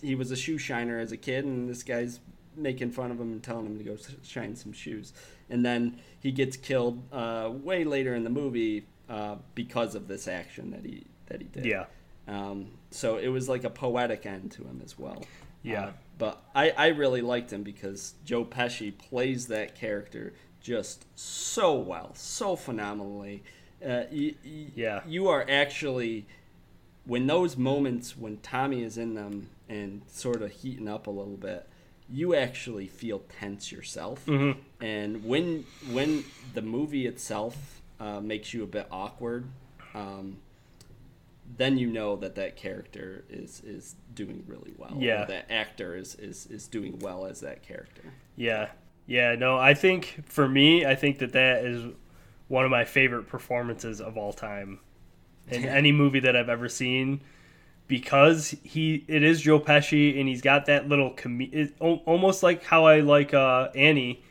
he 0.00 0.14
was 0.14 0.30
a 0.30 0.36
shoe 0.36 0.56
shiner 0.58 0.98
as 0.98 1.10
a 1.12 1.16
kid, 1.16 1.44
and 1.44 1.68
this 1.68 1.82
guy's 1.82 2.20
making 2.56 2.90
fun 2.92 3.10
of 3.10 3.20
him 3.20 3.32
and 3.32 3.42
telling 3.42 3.66
him 3.66 3.78
to 3.78 3.84
go 3.84 3.96
shine 4.22 4.54
some 4.56 4.72
shoes, 4.72 5.12
and 5.50 5.64
then 5.64 5.98
he 6.20 6.30
gets 6.32 6.56
killed 6.56 7.02
uh, 7.12 7.50
way 7.52 7.84
later 7.84 8.14
in 8.14 8.24
the 8.24 8.30
movie 8.30 8.84
uh, 9.08 9.36
because 9.54 9.94
of 9.94 10.06
this 10.08 10.28
action 10.28 10.70
that 10.70 10.84
he 10.84 11.04
that 11.26 11.40
he 11.40 11.48
did. 11.48 11.64
Yeah. 11.66 11.86
Um, 12.28 12.72
so 12.90 13.16
it 13.16 13.28
was 13.28 13.48
like 13.48 13.64
a 13.64 13.70
poetic 13.70 14.24
end 14.26 14.52
to 14.52 14.62
him 14.62 14.80
as 14.84 14.98
well. 14.98 15.24
Yeah. 15.62 15.92
But 16.18 16.42
I, 16.54 16.70
I 16.70 16.86
really 16.88 17.20
liked 17.22 17.52
him 17.52 17.62
because 17.62 18.14
Joe 18.24 18.44
Pesci 18.44 18.96
plays 18.96 19.46
that 19.46 19.74
character 19.76 20.34
just 20.60 21.06
so 21.16 21.74
well, 21.78 22.10
so 22.14 22.56
phenomenally. 22.56 23.44
Uh, 23.80 24.02
y- 24.10 24.34
y- 24.44 24.66
Yeah. 24.74 25.00
You 25.06 25.28
are 25.28 25.46
actually, 25.48 26.26
when 27.04 27.26
those 27.28 27.56
moments 27.56 28.16
when 28.16 28.38
Tommy 28.38 28.82
is 28.82 28.98
in 28.98 29.14
them 29.14 29.48
and 29.68 30.02
sort 30.08 30.42
of 30.42 30.50
heating 30.50 30.88
up 30.88 31.06
a 31.06 31.10
little 31.10 31.36
bit, 31.36 31.68
you 32.10 32.34
actually 32.34 32.88
feel 32.88 33.20
tense 33.38 33.70
yourself. 33.70 34.26
Mm-hmm. 34.26 34.58
And 34.84 35.24
when 35.24 35.64
when 35.92 36.24
the 36.54 36.62
movie 36.62 37.06
itself 37.06 37.80
uh, 38.00 38.20
makes 38.20 38.52
you 38.54 38.62
a 38.64 38.66
bit 38.66 38.86
awkward, 38.90 39.44
um, 39.94 40.38
then 41.56 41.78
you 41.78 41.88
know 41.88 42.16
that 42.16 42.34
that 42.34 42.56
character 42.56 43.24
is 43.28 43.62
is 43.64 43.96
doing 44.14 44.44
really 44.46 44.74
well. 44.76 44.96
Yeah. 44.98 45.24
that 45.24 45.50
actor 45.50 45.96
is, 45.96 46.14
is 46.16 46.46
is 46.46 46.66
doing 46.68 46.98
well 47.00 47.26
as 47.26 47.40
that 47.40 47.62
character. 47.62 48.02
Yeah. 48.36 48.68
Yeah, 49.06 49.36
no, 49.36 49.56
I 49.56 49.72
think 49.72 50.22
for 50.26 50.46
me, 50.46 50.84
I 50.84 50.94
think 50.94 51.20
that 51.20 51.32
that 51.32 51.64
is 51.64 51.86
one 52.48 52.66
of 52.66 52.70
my 52.70 52.84
favorite 52.84 53.26
performances 53.26 54.02
of 54.02 54.18
all 54.18 54.34
time 54.34 54.80
in 55.48 55.64
any 55.64 55.92
movie 55.92 56.20
that 56.20 56.36
I've 56.36 56.50
ever 56.50 56.68
seen 56.68 57.22
because 57.86 58.54
he 58.62 59.04
it 59.08 59.22
is 59.22 59.40
Joe 59.40 59.60
Pesci 59.60 60.20
and 60.20 60.28
he's 60.28 60.42
got 60.42 60.66
that 60.66 60.88
little 60.88 61.10
com- 61.10 61.50
almost 61.80 62.42
like 62.42 62.62
how 62.62 62.84
I 62.84 63.00
like 63.00 63.32
uh, 63.32 63.68
Annie 63.74 64.22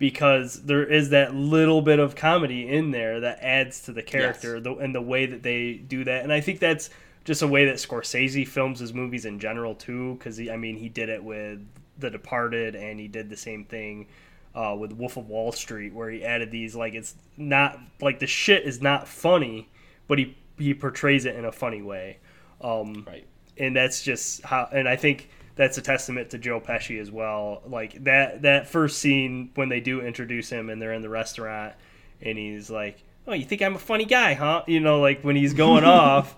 because 0.00 0.62
there 0.64 0.82
is 0.84 1.10
that 1.10 1.34
little 1.34 1.82
bit 1.82 2.00
of 2.00 2.16
comedy 2.16 2.66
in 2.66 2.90
there 2.90 3.20
that 3.20 3.38
adds 3.42 3.82
to 3.82 3.92
the 3.92 4.02
character 4.02 4.54
Yes. 4.56 4.64
the, 4.64 4.74
and 4.76 4.92
the 4.92 5.00
way 5.02 5.26
that 5.26 5.44
they 5.44 5.74
do 5.74 6.02
that 6.04 6.24
and 6.24 6.32
I 6.32 6.40
think 6.40 6.58
that's 6.58 6.90
just 7.24 7.42
a 7.42 7.46
way 7.46 7.66
that 7.66 7.76
Scorsese 7.76 8.48
films 8.48 8.80
his 8.80 8.92
movies 8.94 9.26
in 9.26 9.38
general 9.38 9.74
too 9.76 10.14
because 10.14 10.40
I 10.40 10.56
mean 10.56 10.76
he 10.76 10.88
did 10.88 11.08
it 11.10 11.22
with 11.22 11.60
The 11.98 12.10
Departed 12.10 12.74
and 12.74 12.98
he 12.98 13.06
did 13.06 13.28
the 13.28 13.36
same 13.36 13.64
thing 13.66 14.06
uh, 14.54 14.74
with 14.76 14.92
Wolf 14.92 15.16
of 15.18 15.28
Wall 15.28 15.52
Street 15.52 15.92
where 15.94 16.08
he 16.10 16.24
added 16.24 16.50
these 16.50 16.74
like 16.74 16.94
it's 16.94 17.14
not 17.36 17.78
like 18.00 18.18
the 18.18 18.26
shit 18.26 18.64
is 18.64 18.80
not 18.80 19.06
funny 19.06 19.68
but 20.08 20.18
he 20.18 20.34
he 20.58 20.72
portrays 20.74 21.26
it 21.26 21.36
in 21.36 21.44
a 21.44 21.52
funny 21.52 21.82
way 21.82 22.16
um, 22.62 23.04
Right. 23.06 23.26
and 23.58 23.76
that's 23.76 24.02
just 24.02 24.42
how 24.44 24.66
and 24.72 24.88
i 24.88 24.96
think 24.96 25.28
that's 25.60 25.76
a 25.78 25.82
testament 25.82 26.30
to 26.30 26.38
joe 26.38 26.58
pesci 26.60 26.98
as 27.00 27.10
well. 27.10 27.62
Like 27.66 28.02
that 28.04 28.42
that 28.42 28.66
first 28.68 28.98
scene 28.98 29.50
when 29.54 29.68
they 29.68 29.80
do 29.80 30.00
introduce 30.00 30.48
him 30.50 30.70
and 30.70 30.80
they're 30.80 30.92
in 30.94 31.02
the 31.02 31.08
restaurant 31.10 31.74
and 32.22 32.38
he's 32.38 32.70
like 32.70 33.02
oh 33.26 33.34
you 33.34 33.44
think 33.44 33.60
i'm 33.62 33.74
a 33.76 33.78
funny 33.78 34.06
guy 34.06 34.34
huh? 34.34 34.62
You 34.66 34.80
know 34.80 35.00
like 35.00 35.22
when 35.22 35.36
he's 35.36 35.52
going 35.54 35.84
off 36.02 36.34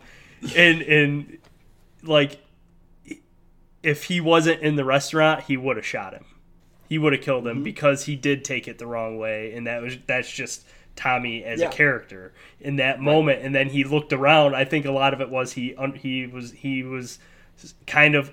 and 0.56 0.82
and 0.82 1.38
like 2.02 2.40
if 3.82 4.04
he 4.04 4.20
wasn't 4.20 4.60
in 4.60 4.76
the 4.76 4.84
restaurant 4.84 5.44
he 5.44 5.56
would 5.56 5.76
have 5.76 5.86
shot 5.86 6.12
him. 6.14 6.24
He 6.88 6.98
would 6.98 7.12
have 7.12 7.22
killed 7.22 7.46
him 7.46 7.56
Mm-hmm. 7.56 7.64
because 7.64 8.04
he 8.04 8.16
did 8.16 8.44
take 8.44 8.68
it 8.68 8.78
the 8.78 8.86
wrong 8.86 9.18
way 9.18 9.54
and 9.54 9.66
that 9.66 9.82
was 9.82 9.96
that's 10.06 10.30
just 10.30 10.66
tommy 10.94 11.42
as 11.42 11.60
Yeah. 11.60 11.68
a 11.68 11.72
character 11.72 12.34
in 12.60 12.76
that 12.76 13.00
moment. 13.00 13.42
And 13.42 13.54
then 13.54 13.68
he 13.70 13.82
looked 13.84 14.12
around. 14.12 14.54
I 14.54 14.64
think 14.66 14.84
a 14.84 14.90
lot 14.92 15.14
of 15.14 15.20
it 15.20 15.30
was 15.30 15.52
he 15.52 15.74
he 15.96 16.26
was 16.26 16.52
he 16.52 16.82
was 16.82 17.18
kind 17.86 18.14
of 18.14 18.30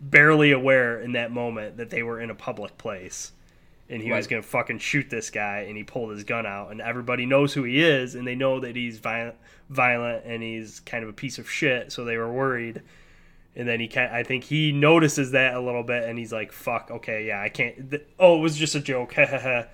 barely 0.00 0.52
aware 0.52 1.00
in 1.00 1.12
that 1.12 1.30
moment 1.30 1.76
that 1.76 1.90
they 1.90 2.02
were 2.02 2.20
in 2.20 2.30
a 2.30 2.34
public 2.34 2.78
place 2.78 3.32
and 3.90 4.02
he 4.02 4.12
was 4.12 4.26
going 4.26 4.42
to 4.42 4.46
fucking 4.46 4.78
shoot 4.78 5.08
this 5.08 5.30
guy 5.30 5.60
and 5.68 5.76
he 5.76 5.82
pulled 5.82 6.10
his 6.10 6.24
gun 6.24 6.46
out 6.46 6.70
and 6.70 6.80
everybody 6.80 7.24
knows 7.26 7.52
who 7.54 7.64
he 7.64 7.82
is 7.82 8.14
and 8.14 8.26
they 8.26 8.34
know 8.34 8.60
that 8.60 8.76
he's 8.76 8.98
violent 8.98 9.36
violent 9.70 10.24
and 10.24 10.42
he's 10.42 10.80
kind 10.80 11.02
of 11.02 11.10
a 11.10 11.12
piece 11.12 11.38
of 11.38 11.50
shit 11.50 11.92
so 11.92 12.04
they 12.04 12.16
were 12.16 12.30
worried 12.32 12.82
and 13.56 13.68
then 13.68 13.80
he 13.80 13.88
can 13.88 14.10
I 14.10 14.22
think 14.22 14.44
he 14.44 14.72
notices 14.72 15.32
that 15.32 15.54
a 15.54 15.60
little 15.60 15.82
bit 15.82 16.04
and 16.08 16.18
he's 16.18 16.32
like 16.32 16.52
fuck 16.52 16.90
okay 16.90 17.26
yeah 17.26 17.40
I 17.42 17.48
can't 17.48 17.90
th- 17.90 18.06
oh 18.18 18.38
it 18.38 18.40
was 18.40 18.56
just 18.56 18.74
a 18.74 18.80
joke 18.80 19.18
I, 19.18 19.66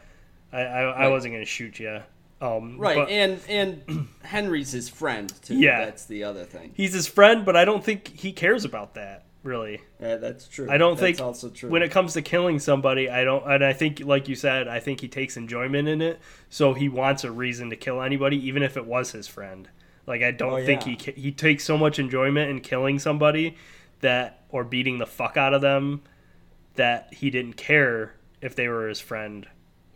I, 0.53 0.59
I 0.59 1.09
wasn't 1.09 1.35
going 1.35 1.45
to 1.45 1.51
shoot 1.51 1.79
you 1.79 2.01
um 2.41 2.79
Right, 2.79 2.97
but 2.97 3.09
and 3.11 3.41
and 3.49 4.09
Henry's 4.23 4.73
his 4.73 4.89
friend 4.89 5.33
too. 5.43 5.57
Yeah. 5.57 5.85
that's 5.85 6.07
the 6.07 6.25
other 6.25 6.45
thing. 6.45 6.73
he's 6.75 6.93
his 6.93 7.07
friend 7.07 7.45
but 7.45 7.57
I 7.57 7.65
don't 7.65 7.85
think 7.85 8.09
he 8.09 8.33
cares 8.33 8.65
about 8.65 8.95
that 8.95 9.25
really 9.45 9.83
Uh, 10.03 10.17
that's 10.17 10.49
true. 10.49 10.69
I 10.71 10.79
don't 10.79 10.99
that's 10.99 11.19
think 11.19 11.21
also 11.21 11.51
true. 11.51 11.71
when 11.71 11.83
it 11.83 11.91
comes 11.91 12.15
to 12.15 12.23
killing 12.23 12.59
somebody, 12.59 13.09
I 13.09 13.25
don't, 13.25 13.45
and 13.51 13.65
I 13.65 13.73
think, 13.73 14.01
like 14.01 14.29
you 14.29 14.35
said, 14.35 14.67
I 14.69 14.81
think 14.81 15.01
he 15.01 15.09
takes 15.09 15.37
enjoyment 15.37 15.87
in 15.89 16.03
it. 16.03 16.21
So 16.49 16.75
he 16.75 16.89
wants 16.89 17.25
a 17.25 17.31
reason 17.31 17.71
to 17.71 17.77
kill 17.77 18.03
anybody, 18.03 18.37
even 18.47 18.63
if 18.63 18.77
it 18.77 18.87
was 18.87 19.13
his 19.13 19.29
friend. 19.29 19.69
Like 20.07 20.23
I 20.23 20.33
don't 20.33 20.61
Oh, 20.63 20.65
think 20.65 20.87
yeah. 20.87 20.97
he 20.97 21.13
he 21.13 21.33
takes 21.33 21.65
so 21.65 21.79
much 21.79 21.99
enjoyment 21.99 22.51
in 22.51 22.61
killing 22.61 22.99
somebody 22.99 23.57
that 24.01 24.45
or 24.51 24.65
beating 24.65 24.99
the 24.99 25.07
fuck 25.07 25.37
out 25.37 25.55
of 25.55 25.63
them 25.63 26.03
that 26.75 27.15
he 27.15 27.31
didn't 27.31 27.57
care 27.57 28.15
if 28.41 28.55
they 28.57 28.69
were 28.69 28.89
his 28.89 29.01
friend 29.01 29.47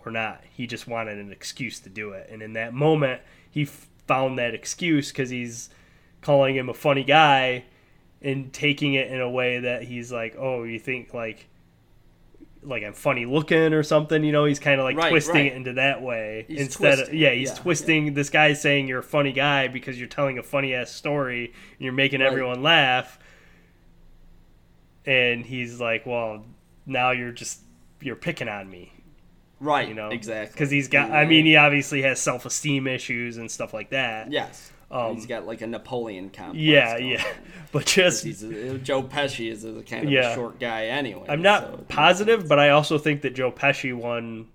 or 0.07 0.13
not. 0.13 0.43
He 0.51 0.67
just 0.67 0.87
wanted 0.87 1.19
an 1.19 1.33
excuse 1.33 1.81
to 1.81 1.89
do 1.91 2.13
it, 2.13 2.29
and 2.31 2.43
in 2.43 2.53
that 2.55 2.73
moment, 2.73 3.21
he 3.51 3.63
f- 3.63 3.89
found 4.07 4.39
that 4.39 4.55
excuse 4.55 5.11
because 5.13 5.31
he's 5.31 5.69
calling 6.23 6.57
him 6.57 6.69
a 6.69 6.75
funny 6.75 7.05
guy 7.05 7.65
and 8.23 8.53
taking 8.53 8.95
it 8.95 9.09
in 9.11 9.21
a 9.21 9.31
way 9.31 9.61
that 9.61 9.83
he's 9.85 10.11
like, 10.13 10.37
oh, 10.39 10.65
you 10.65 10.79
think 10.79 11.15
like 11.15 11.49
like 12.63 12.83
I'm 12.83 12.93
funny 12.93 13.25
looking 13.25 13.73
or 13.73 13.83
something, 13.85 14.25
you 14.25 14.33
know, 14.33 14.45
he's 14.45 14.59
kind 14.59 14.81
of 14.81 14.85
like 14.85 14.97
Right, 14.97 15.11
twisting 15.11 15.35
right. 15.35 15.47
it 15.47 15.55
into 15.55 15.75
that 15.75 16.03
way 16.03 16.45
He's 16.49 16.61
instead 16.61 16.99
of 16.99 17.15
yeah, 17.15 17.31
he's 17.31 17.51
yeah, 17.51 17.55
twisting 17.55 18.15
this 18.15 18.31
guy's 18.31 18.61
saying 18.61 18.89
you're 18.89 18.99
a 18.99 19.03
funny 19.05 19.33
guy 19.33 19.69
because 19.69 19.99
you're 19.99 20.09
telling 20.09 20.39
a 20.39 20.43
funny 20.43 20.75
ass 20.75 20.91
story 20.91 21.47
and 21.47 21.81
you're 21.81 21.93
making 21.93 22.21
Right. 22.21 22.27
everyone 22.27 22.63
laugh. 22.63 23.19
And 25.07 25.47
he's 25.47 25.81
like, 25.81 26.05
"Well, 26.05 26.45
now 26.85 27.13
you're 27.13 27.33
just 27.33 27.61
you're 28.01 28.17
picking 28.17 28.49
on 28.49 28.69
me." 28.71 28.93
right, 29.61 29.89
you 29.89 29.95
know 29.95 30.09
exactly 30.11 30.53
because 30.53 30.71
he's 30.71 30.87
got 30.87 31.11
i 31.11 31.25
mean 31.25 31.45
he 31.45 31.57
obviously 31.57 32.03
has 32.03 32.21
self-esteem 32.21 32.87
issues 32.87 33.39
and 33.39 33.51
stuff 33.51 33.75
like 33.75 33.91
that 33.91 34.31
yes, 34.31 34.71
um, 34.91 35.15
he's 35.15 35.27
got 35.27 35.47
like 35.47 35.61
a 35.61 35.67
Napoleon 35.67 36.31
complex. 36.31 36.59
yeah 36.59 36.97
yeah 36.97 37.25
but 37.73 37.85
just 37.87 38.25
a, 38.25 38.79
Joe 38.79 39.03
Pesci 39.03 39.51
is 39.51 39.65
a 39.65 39.83
kind 39.83 40.05
of 40.07 40.11
Yeah. 40.11 40.31
a 40.31 40.35
short 40.35 40.59
guy 40.59 40.87
anyway. 40.87 41.27
i'm 41.29 41.43
not 41.43 41.63
so- 41.65 41.85
positive 41.89 42.49
but 42.49 42.59
i 42.59 42.71
also 42.71 42.97
think 42.99 43.23
that 43.23 43.35
joe 43.35 43.53
pesci 43.53 43.95
won 43.95 44.47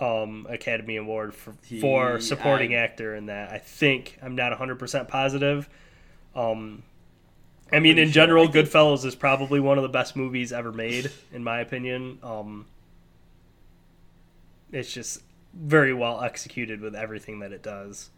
um 0.00 0.46
academy 0.48 0.96
award 0.96 1.34
for, 1.34 1.52
for 1.80 2.20
supporting 2.20 2.74
I- 2.74 2.78
actor 2.78 3.14
in 3.14 3.26
that 3.26 3.52
i 3.52 3.58
think 3.58 4.18
i'm 4.22 4.34
not 4.34 4.56
100% 4.58 5.08
positive 5.08 5.68
um 6.34 6.82
I 7.72 7.78
mean, 7.78 7.98
in 7.98 8.08
sure. 8.08 8.12
general, 8.14 8.48
Goodfellas 8.48 9.04
is 9.04 9.14
probably 9.14 9.60
one 9.60 9.78
of 9.78 9.82
the 9.82 9.88
best 9.88 10.16
movies 10.16 10.52
ever 10.52 10.72
made, 10.72 11.08
in 11.32 11.44
my 11.44 11.60
opinion. 11.60 12.18
Um, 12.20 12.66
it's 14.72 14.92
just 14.92 15.22
very 15.54 15.92
well 15.92 16.20
executed 16.20 16.80
with 16.80 16.94
everything 16.96 17.38
that 17.40 17.52
it 17.52 17.62
does. 17.62 18.10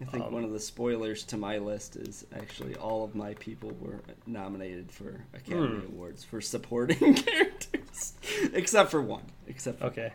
I 0.00 0.04
think 0.04 0.24
um, 0.24 0.32
one 0.32 0.44
of 0.44 0.52
the 0.52 0.60
spoilers 0.60 1.24
to 1.24 1.38
my 1.38 1.56
list 1.58 1.96
is 1.96 2.26
actually 2.34 2.76
all 2.76 3.02
of 3.02 3.14
my 3.14 3.32
people 3.34 3.72
were 3.80 4.00
nominated 4.26 4.92
for 4.92 5.24
Academy 5.32 5.78
Hmm. 5.78 5.86
Awards 5.94 6.22
for 6.22 6.40
supporting 6.42 7.14
characters, 7.14 8.12
except 8.52 8.90
for 8.90 9.00
one. 9.00 9.22
Except 9.46 9.78
for 9.78 9.86
Okay. 9.86 10.12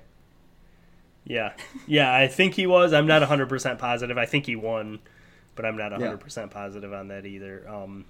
Yeah. 1.23 1.53
Yeah, 1.87 2.13
I 2.13 2.27
think 2.27 2.53
he 2.53 2.67
was. 2.67 2.93
I'm 2.93 3.07
not 3.07 3.21
100% 3.27 3.79
positive. 3.79 4.17
I 4.17 4.25
think 4.27 4.45
he 4.45 4.55
won, 4.55 4.99
but 5.55 5.65
I'm 5.65 5.77
not 5.77 5.91
100% 5.91 6.51
positive 6.51 6.93
on 6.93 7.07
that 7.07 7.25
either. 7.25 7.67
Um, 7.67 8.05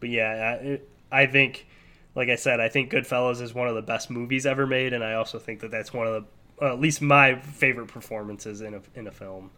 but 0.00 0.10
yeah, 0.10 0.58
I, 0.62 0.80
I 1.22 1.26
think, 1.26 1.66
like 2.14 2.28
I 2.28 2.36
said, 2.36 2.60
I 2.60 2.68
think 2.68 2.92
Goodfellas 2.92 3.40
is 3.40 3.54
one 3.54 3.68
of 3.68 3.74
the 3.74 3.82
best 3.82 4.10
movies 4.10 4.44
ever 4.46 4.66
made, 4.66 4.92
and 4.92 5.02
I 5.02 5.14
also 5.14 5.38
think 5.38 5.60
that 5.60 5.70
that's 5.70 5.92
one 5.92 6.06
of 6.06 6.24
the, 6.58 6.64
uh, 6.66 6.72
at 6.72 6.80
least 6.80 7.00
my 7.00 7.38
favorite 7.40 7.88
performances 7.88 8.60
in 8.60 8.74
a, 8.74 8.80
in 8.94 9.06
a 9.06 9.12
film. 9.12 9.50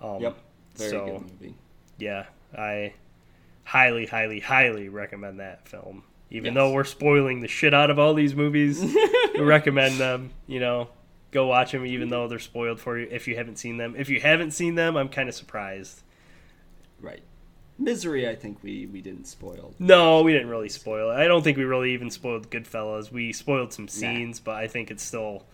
Um, 0.00 0.20
Yep, 0.20 0.38
very 0.76 0.90
so, 0.90 1.06
good 1.06 1.22
movie. 1.22 1.54
yeah, 1.98 2.26
I 2.56 2.94
highly, 3.64 4.06
highly, 4.06 4.40
highly 4.40 4.88
recommend 4.88 5.40
that 5.40 5.68
film. 5.68 6.02
Even 6.30 6.54
Yes. 6.54 6.54
though 6.54 6.72
we're 6.72 6.84
spoiling 6.84 7.40
the 7.40 7.48
shit 7.48 7.74
out 7.74 7.90
of 7.90 7.98
all 7.98 8.14
these 8.14 8.34
movies, 8.36 8.80
we 9.34 9.40
recommend 9.40 9.98
them. 9.98 10.30
You 10.46 10.60
know, 10.60 10.88
go 11.32 11.46
watch 11.46 11.72
them, 11.72 11.84
even 11.86 12.08
though 12.08 12.28
they're 12.28 12.38
spoiled 12.38 12.78
for 12.80 12.98
you 12.98 13.08
if 13.10 13.26
you 13.26 13.36
haven't 13.36 13.56
seen 13.58 13.76
them. 13.78 13.94
If 13.98 14.08
you 14.08 14.20
haven't 14.20 14.52
seen 14.52 14.74
them, 14.76 14.96
I'm 14.96 15.08
kind 15.08 15.28
of 15.28 15.34
surprised. 15.34 16.02
Right. 17.00 17.22
Misery, 17.78 18.28
I 18.28 18.34
think 18.34 18.58
we 18.62 18.86
we 18.86 19.00
didn't 19.00 19.24
spoil. 19.26 19.74
No, 19.78 20.22
we 20.22 20.32
didn't 20.32 20.50
really 20.50 20.68
spoil 20.68 21.10
it. 21.10 21.14
I 21.14 21.26
don't 21.26 21.42
think 21.42 21.56
we 21.56 21.64
really 21.64 21.94
even 21.94 22.10
spoiled 22.10 22.50
Goodfellas. 22.50 23.10
We 23.10 23.32
spoiled 23.32 23.72
some 23.72 23.88
scenes, 23.88 24.38
but 24.38 24.54
I 24.56 24.68
think 24.68 24.90
it's 24.90 25.02
still. 25.02 25.46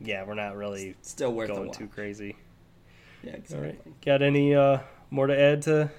Yeah, 0.00 0.24
we're 0.24 0.34
not 0.34 0.56
really 0.56 0.94
Still 1.02 1.32
worth 1.32 1.48
going 1.48 1.72
too 1.72 1.88
crazy. 1.88 2.36
Yeah, 3.24 3.32
exactly. 3.32 3.68
right, 3.68 4.00
got 4.00 4.22
any 4.22 4.54
uh, 4.54 4.78
more 5.10 5.26
to 5.26 5.38
add 5.38 5.62
to? 5.62 5.90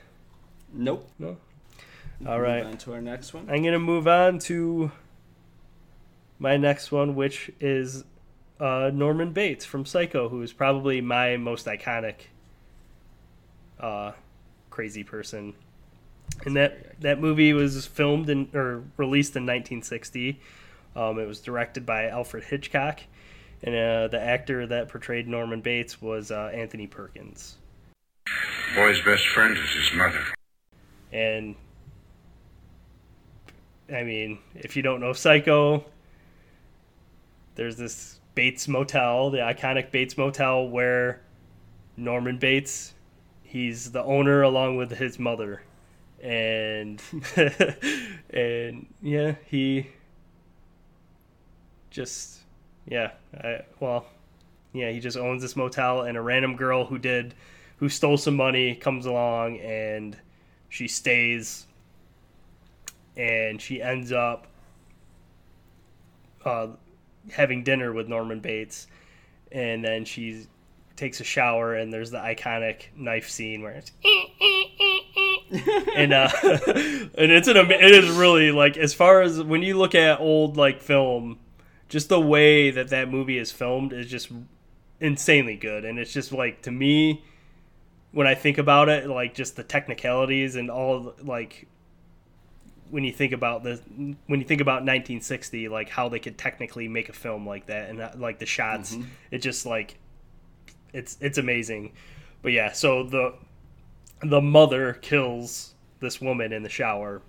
Nope. 0.73 1.09
No. 1.17 1.37
All. 2.25 2.39
Move 2.39 2.73
on 2.73 2.77
to 2.77 2.93
our 2.93 3.01
next 3.01 3.33
one. 3.33 3.49
I'm 3.49 3.63
gonna 3.63 3.79
move 3.79 4.07
on 4.07 4.39
to 4.39 4.91
my 6.39 6.57
next 6.57 6.91
one, 6.91 7.15
which 7.15 7.51
is 7.59 8.03
uh, 8.59 8.91
Norman 8.93 9.31
Bates 9.31 9.65
from 9.65 9.85
Psycho, 9.85 10.29
who 10.29 10.41
is 10.41 10.53
probably 10.53 11.01
my 11.01 11.37
most 11.37 11.65
iconic 11.65 12.15
uh, 13.79 14.11
crazy 14.69 15.03
person. 15.03 15.53
And 16.45 16.55
that 16.55 16.99
that 17.01 17.19
movie 17.19 17.53
was 17.53 17.85
filmed 17.85 18.29
in 18.29 18.49
or 18.53 18.83
released 18.97 19.35
in 19.35 19.43
1960. 19.43 20.39
Um, 20.95 21.19
it 21.19 21.27
was 21.27 21.39
directed 21.41 21.85
by 21.85 22.07
Alfred 22.07 22.45
Hitchcock, 22.45 23.01
and 23.65 23.75
uh, 23.75 24.07
the 24.07 24.21
actor 24.21 24.67
that 24.67 24.89
portrayed 24.89 25.27
Norman 25.27 25.59
Bates 25.59 25.99
was 25.99 26.31
uh, 26.31 26.51
Anthony 26.53 26.85
Perkins. 26.85 27.57
Boy's 28.75 29.01
best 29.01 29.27
friend 29.27 29.57
is 29.57 29.71
his 29.71 29.97
mother. 29.97 30.21
And 31.11 31.55
I 33.91 34.03
mean, 34.03 34.37
if 34.53 34.75
you 34.75 34.83
don't 34.83 35.01
know 35.01 35.13
Psycho, 35.13 35.83
there's 37.55 37.75
this 37.75 38.19
Bates 38.35 38.67
Motel, 38.67 39.31
the 39.31 39.39
iconic 39.39 39.91
Bates 39.91 40.15
Motel, 40.15 40.67
where 40.67 41.21
Norman 41.97 42.37
Bates, 42.37 42.93
he's 43.41 43.91
the 43.91 44.03
owner 44.03 44.43
along 44.43 44.77
with 44.77 44.91
his 44.91 45.17
mother, 45.17 45.63
and 46.21 47.01
and 48.29 48.85
yeah, 49.01 49.35
he 49.45 49.87
just 51.89 52.41
yeah, 52.87 53.11
I, 53.33 53.61
well, 53.79 54.05
yeah, 54.73 54.91
he 54.91 54.99
just 54.99 55.17
owns 55.17 55.41
this 55.41 55.55
motel, 55.55 56.01
and 56.01 56.17
a 56.17 56.21
random 56.21 56.55
girl 56.55 56.85
who 56.85 56.97
did 56.97 57.33
who 57.77 57.89
stole 57.89 58.17
some 58.17 58.35
money 58.35 58.73
comes 58.75 59.05
along 59.05 59.59
and 59.59 60.15
she 60.69 60.87
stays 60.87 61.65
and 63.17 63.61
she 63.61 63.81
ends 63.81 64.11
up 64.11 64.47
uh, 66.45 66.67
having 67.31 67.63
dinner 67.63 67.91
with 67.91 68.07
Norman 68.07 68.39
Bates, 68.39 68.87
and 69.51 69.83
then 69.83 70.05
she 70.05 70.45
takes 70.95 71.19
a 71.19 71.23
shower, 71.23 71.75
and 71.75 71.91
there's 71.91 72.11
the 72.11 72.17
iconic 72.17 72.83
knife 72.95 73.29
scene 73.29 73.61
where 73.61 73.71
it's 73.71 73.91
and 75.95 76.13
uh, 76.13 76.29
and 76.43 77.31
it's 77.31 77.47
an 77.47 77.57
it 77.57 77.91
is 77.91 78.09
really 78.09 78.51
like 78.51 78.77
as 78.77 78.93
far 78.93 79.21
as 79.21 79.41
when 79.41 79.61
you 79.61 79.77
look 79.77 79.95
at 79.95 80.19
old 80.19 80.57
like 80.57 80.81
film, 80.81 81.39
just 81.89 82.09
the 82.09 82.19
way 82.19 82.71
that 82.71 82.89
that 82.89 83.09
movie 83.09 83.37
is 83.37 83.51
filmed 83.51 83.93
is 83.93 84.07
just 84.07 84.31
insanely 84.99 85.55
good, 85.55 85.85
and 85.85 85.99
it's 85.99 86.13
just 86.13 86.31
like 86.31 86.61
to 86.63 86.71
me 86.71 87.23
when 88.11 88.27
I 88.27 88.33
think 88.33 88.57
about 88.57 88.87
it, 88.87 89.09
like 89.09 89.33
just 89.33 89.57
the 89.57 89.63
technicalities 89.63 90.55
and 90.55 90.71
all 90.71 91.13
like 91.21 91.67
when 92.89 93.03
you 93.03 93.11
think 93.11 93.33
about 93.33 93.63
the 93.63 93.81
when 94.27 94.39
you 94.39 94.45
think 94.45 94.61
about 94.61 94.83
1960 94.83 95.67
like 95.69 95.89
how 95.89 96.07
they 96.07 96.19
could 96.19 96.37
technically 96.37 96.87
make 96.87 97.09
a 97.09 97.13
film 97.13 97.45
like 97.45 97.65
that 97.65 97.89
and 97.89 97.99
uh, 97.99 98.11
like 98.15 98.39
the 98.39 98.45
shots 98.45 98.95
it 99.31 99.39
just 99.39 99.65
like 99.65 99.97
it's 100.93 101.17
it's 101.19 101.37
amazing. 101.37 101.91
But 102.41 102.53
yeah 102.53 102.71
so 102.71 103.03
the 103.03 103.33
the 104.21 104.39
mother 104.39 104.93
kills 104.93 105.73
this 105.99 106.21
woman 106.21 106.53
in 106.53 106.63
the 106.63 106.69
shower 106.69 107.21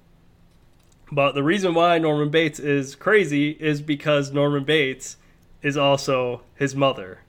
but 1.13 1.33
the 1.33 1.43
reason 1.43 1.75
why 1.75 1.99
Norman 1.99 2.31
Bates 2.31 2.59
is 2.59 2.95
crazy 2.95 3.51
is 3.51 3.81
because 3.83 4.33
Norman 4.33 4.65
Bates 4.65 5.17
is 5.63 5.77
also 5.77 6.43
his 6.55 6.75
mother 6.75 7.21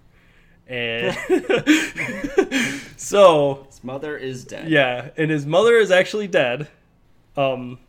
and 0.68 1.16
so 2.98 3.66
His 3.70 3.84
mother 3.84 4.18
is 4.18 4.44
dead. 4.44 4.70
yeah, 4.70 5.10
and 5.18 5.32
his 5.32 5.46
mother 5.46 5.78
is 5.78 5.92
actually 5.92 6.28
dead. 6.28 6.68
Um, 7.36 7.80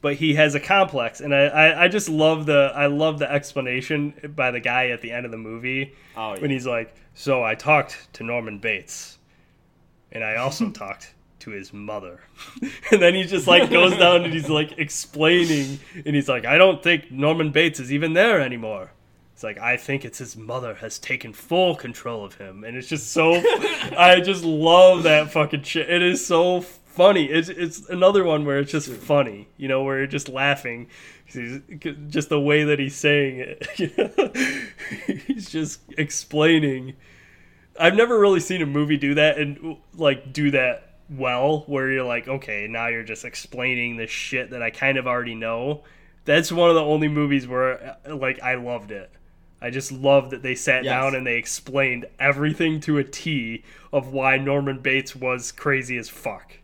but 0.00 0.16
he 0.16 0.34
has 0.34 0.54
a 0.54 0.60
complex, 0.60 1.20
and 1.22 1.34
I, 1.34 1.44
I, 1.46 1.84
I 1.84 1.88
just 1.88 2.10
love 2.10 2.44
the 2.44 2.72
I 2.74 2.86
love 2.86 3.18
the 3.18 3.30
explanation 3.32 4.32
by 4.36 4.50
the 4.50 4.60
guy 4.60 4.88
at 4.90 5.00
the 5.00 5.12
end 5.12 5.24
of 5.24 5.30
the 5.32 5.38
movie 5.38 5.94
Oh, 6.16 6.34
yeah. 6.34 6.40
when 6.40 6.50
he's 6.50 6.66
like, 6.66 6.94
"So 7.14 7.42
I 7.42 7.54
talked 7.54 8.12
to 8.14 8.22
Norman 8.24 8.58
Bates, 8.58 9.18
and 10.12 10.22
I 10.22 10.36
also 10.36 10.68
talked 10.72 11.13
to 11.44 11.50
his 11.50 11.72
mother," 11.72 12.20
and 12.90 13.00
then 13.00 13.14
he 13.14 13.24
just 13.24 13.46
like 13.46 13.70
goes 13.70 13.96
down 13.96 14.24
and 14.24 14.32
he's 14.34 14.50
like 14.50 14.78
explaining, 14.78 15.78
and 16.04 16.14
he's 16.14 16.28
like, 16.28 16.44
"I 16.44 16.58
don't 16.58 16.82
think 16.82 17.10
Norman 17.10 17.50
Bates 17.50 17.80
is 17.80 17.92
even 17.92 18.12
there 18.12 18.40
anymore." 18.40 18.90
It's 19.32 19.42
like 19.42 19.58
I 19.58 19.76
think 19.76 20.04
it's 20.04 20.18
his 20.18 20.36
mother 20.36 20.74
has 20.76 20.98
taken 20.98 21.32
full 21.32 21.74
control 21.74 22.24
of 22.24 22.34
him, 22.36 22.62
and 22.64 22.76
it's 22.76 22.88
just 22.88 23.12
so. 23.12 23.32
I 23.96 24.20
just 24.20 24.44
love 24.44 25.02
that 25.04 25.30
fucking 25.32 25.62
shit. 25.62 25.90
It 25.90 26.02
is 26.02 26.24
so 26.24 26.60
funny. 26.60 27.24
It's 27.24 27.48
it's 27.48 27.88
another 27.88 28.22
one 28.22 28.44
where 28.44 28.60
it's 28.60 28.70
just 28.70 28.88
funny, 28.88 29.48
you 29.56 29.66
know, 29.66 29.82
where 29.82 29.98
you're 29.98 30.06
just 30.06 30.28
laughing, 30.28 30.86
he's- 31.26 31.60
Just 32.08 32.28
the 32.28 32.40
way 32.40 32.62
that 32.62 32.78
he's 32.78 32.94
saying 32.94 33.40
it, 33.40 34.36
he's 35.26 35.50
just 35.50 35.80
explaining. 35.98 36.94
I've 37.78 37.96
never 37.96 38.16
really 38.20 38.38
seen 38.38 38.62
a 38.62 38.66
movie 38.66 38.96
do 38.96 39.14
that 39.14 39.36
and 39.38 39.78
like 39.94 40.32
do 40.32 40.52
that 40.52 40.93
well, 41.10 41.64
where 41.66 41.90
you're 41.90 42.04
like, 42.04 42.28
okay, 42.28 42.66
now 42.68 42.88
you're 42.88 43.02
just 43.02 43.24
explaining 43.24 43.96
the 43.96 44.06
shit 44.06 44.50
that 44.50 44.62
I 44.62 44.70
kind 44.70 44.98
of 44.98 45.06
already 45.06 45.34
know. 45.34 45.82
That's 46.24 46.50
one 46.50 46.70
of 46.70 46.74
the 46.74 46.82
only 46.84 47.08
movies 47.08 47.46
where 47.46 47.98
uh, 48.08 48.16
like 48.16 48.42
I 48.42 48.54
loved 48.54 48.90
it. 48.90 49.10
I 49.60 49.70
just 49.70 49.92
loved 49.92 50.30
that 50.32 50.42
they 50.42 50.54
sat 50.54 50.84
Yes. 50.84 50.92
down 50.92 51.14
and 51.14 51.26
they 51.26 51.36
explained 51.36 52.06
everything 52.18 52.80
to 52.80 52.98
a 52.98 53.04
T 53.04 53.62
of 53.92 54.08
why 54.12 54.36
Norman 54.38 54.78
Bates 54.78 55.14
was 55.16 55.52
crazy 55.52 55.96
as 55.96 56.08
fuck. 56.08 56.58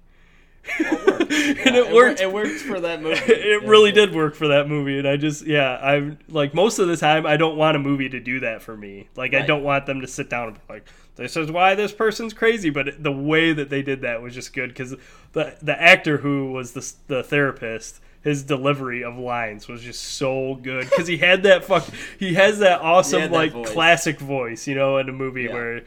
and 0.78 1.74
it 1.76 1.92
worked. 1.92 2.20
It 2.20 2.30
worked 2.32 2.60
for 2.60 2.80
that 2.80 3.00
movie. 3.02 3.18
it 3.32 3.62
really 3.64 3.92
did 3.92 4.14
work 4.14 4.34
for 4.34 4.48
that 4.48 4.68
movie 4.68 4.98
and 4.98 5.08
i 5.08 5.16
just 5.16 5.46
yeah 5.46 5.74
I'm 5.82 6.18
like 6.28 6.52
most 6.52 6.78
of 6.78 6.86
the 6.86 6.98
time 6.98 7.24
i 7.24 7.38
don't 7.38 7.56
want 7.56 7.76
a 7.76 7.80
movie 7.80 8.10
to 8.10 8.20
do 8.20 8.40
that 8.40 8.60
for 8.62 8.76
me 8.76 9.08
like 9.16 9.32
i 9.34 9.40
don't 9.40 9.62
want 9.62 9.86
them 9.86 10.02
to 10.02 10.06
sit 10.06 10.28
down 10.28 10.48
and 10.48 10.54
be 10.56 10.60
like 10.68 10.86
this 11.16 11.36
is 11.36 11.50
why 11.50 11.74
this 11.74 11.92
person's 11.92 12.32
crazy 12.32 12.70
but 12.70 13.02
the 13.02 13.12
way 13.12 13.52
that 13.52 13.68
they 13.70 13.82
did 13.82 14.00
that 14.02 14.22
was 14.22 14.34
just 14.34 14.52
good 14.52 14.68
because 14.70 14.94
the 15.32 15.54
the 15.62 15.80
actor 15.82 16.18
who 16.18 16.52
was 16.52 16.72
the, 16.72 16.92
the 17.08 17.22
therapist 17.22 18.00
his 18.22 18.42
delivery 18.42 19.02
of 19.02 19.16
lines 19.18 19.66
was 19.68 19.82
just 19.82 20.02
so 20.02 20.54
good 20.62 20.88
because 20.88 21.06
he 21.06 21.16
had 21.18 21.42
that 21.42 21.64
fuck 21.64 21.86
he 22.18 22.34
has 22.34 22.58
that 22.58 22.80
awesome 22.80 23.20
that 23.22 23.32
like 23.32 23.52
voice. 23.52 23.70
classic 23.70 24.18
voice 24.18 24.66
you 24.66 24.74
know 24.74 24.98
in 24.98 25.08
a 25.08 25.12
movie 25.12 25.44
Yeah. 25.44 25.52
where 25.52 25.82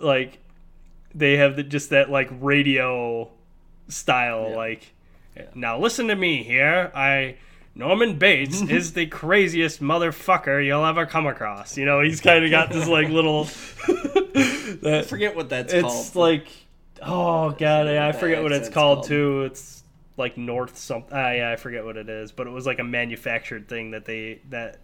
like 0.00 0.38
they 1.14 1.36
have 1.36 1.56
the, 1.56 1.62
just 1.62 1.90
that 1.90 2.10
like 2.10 2.28
radio 2.40 3.30
style 3.88 4.48
Yeah. 4.50 4.56
like 4.56 4.92
now 5.54 5.78
listen 5.78 6.08
to 6.08 6.16
me 6.16 6.42
here 6.42 6.90
i 6.94 7.36
norman 7.78 8.18
bates 8.18 8.60
is 8.68 8.92
the 8.92 9.06
craziest 9.06 9.80
motherfucker 9.80 10.64
you'll 10.64 10.84
ever 10.84 11.06
come 11.06 11.26
across 11.26 11.76
you 11.78 11.84
know 11.86 12.00
he's 12.02 12.20
kind 12.20 12.44
of 12.44 12.50
got 12.50 12.70
this 12.70 12.86
like 12.88 13.08
little 13.08 13.44
I 14.84 15.02
forget 15.06 15.34
what 15.36 15.48
that's 15.48 15.72
it's 15.72 15.82
called. 15.82 16.14
like 16.16 16.48
oh 17.02 17.50
god 17.50 17.86
yeah, 17.86 18.06
i 18.08 18.12
forget 18.12 18.42
what 18.42 18.52
it's 18.52 18.68
called, 18.68 18.98
called. 18.98 19.06
too 19.08 19.42
it's 19.44 19.82
like 20.16 20.36
north 20.36 20.76
something 20.76 21.16
ah, 21.16 21.30
yeah 21.30 21.50
i 21.50 21.56
forget 21.56 21.84
what 21.84 21.96
it 21.96 22.08
is 22.08 22.32
but 22.32 22.46
it 22.46 22.50
was 22.50 22.66
like 22.66 22.80
a 22.80 22.84
manufactured 22.84 23.68
thing 23.68 23.92
that 23.92 24.04
they 24.04 24.40
that 24.50 24.80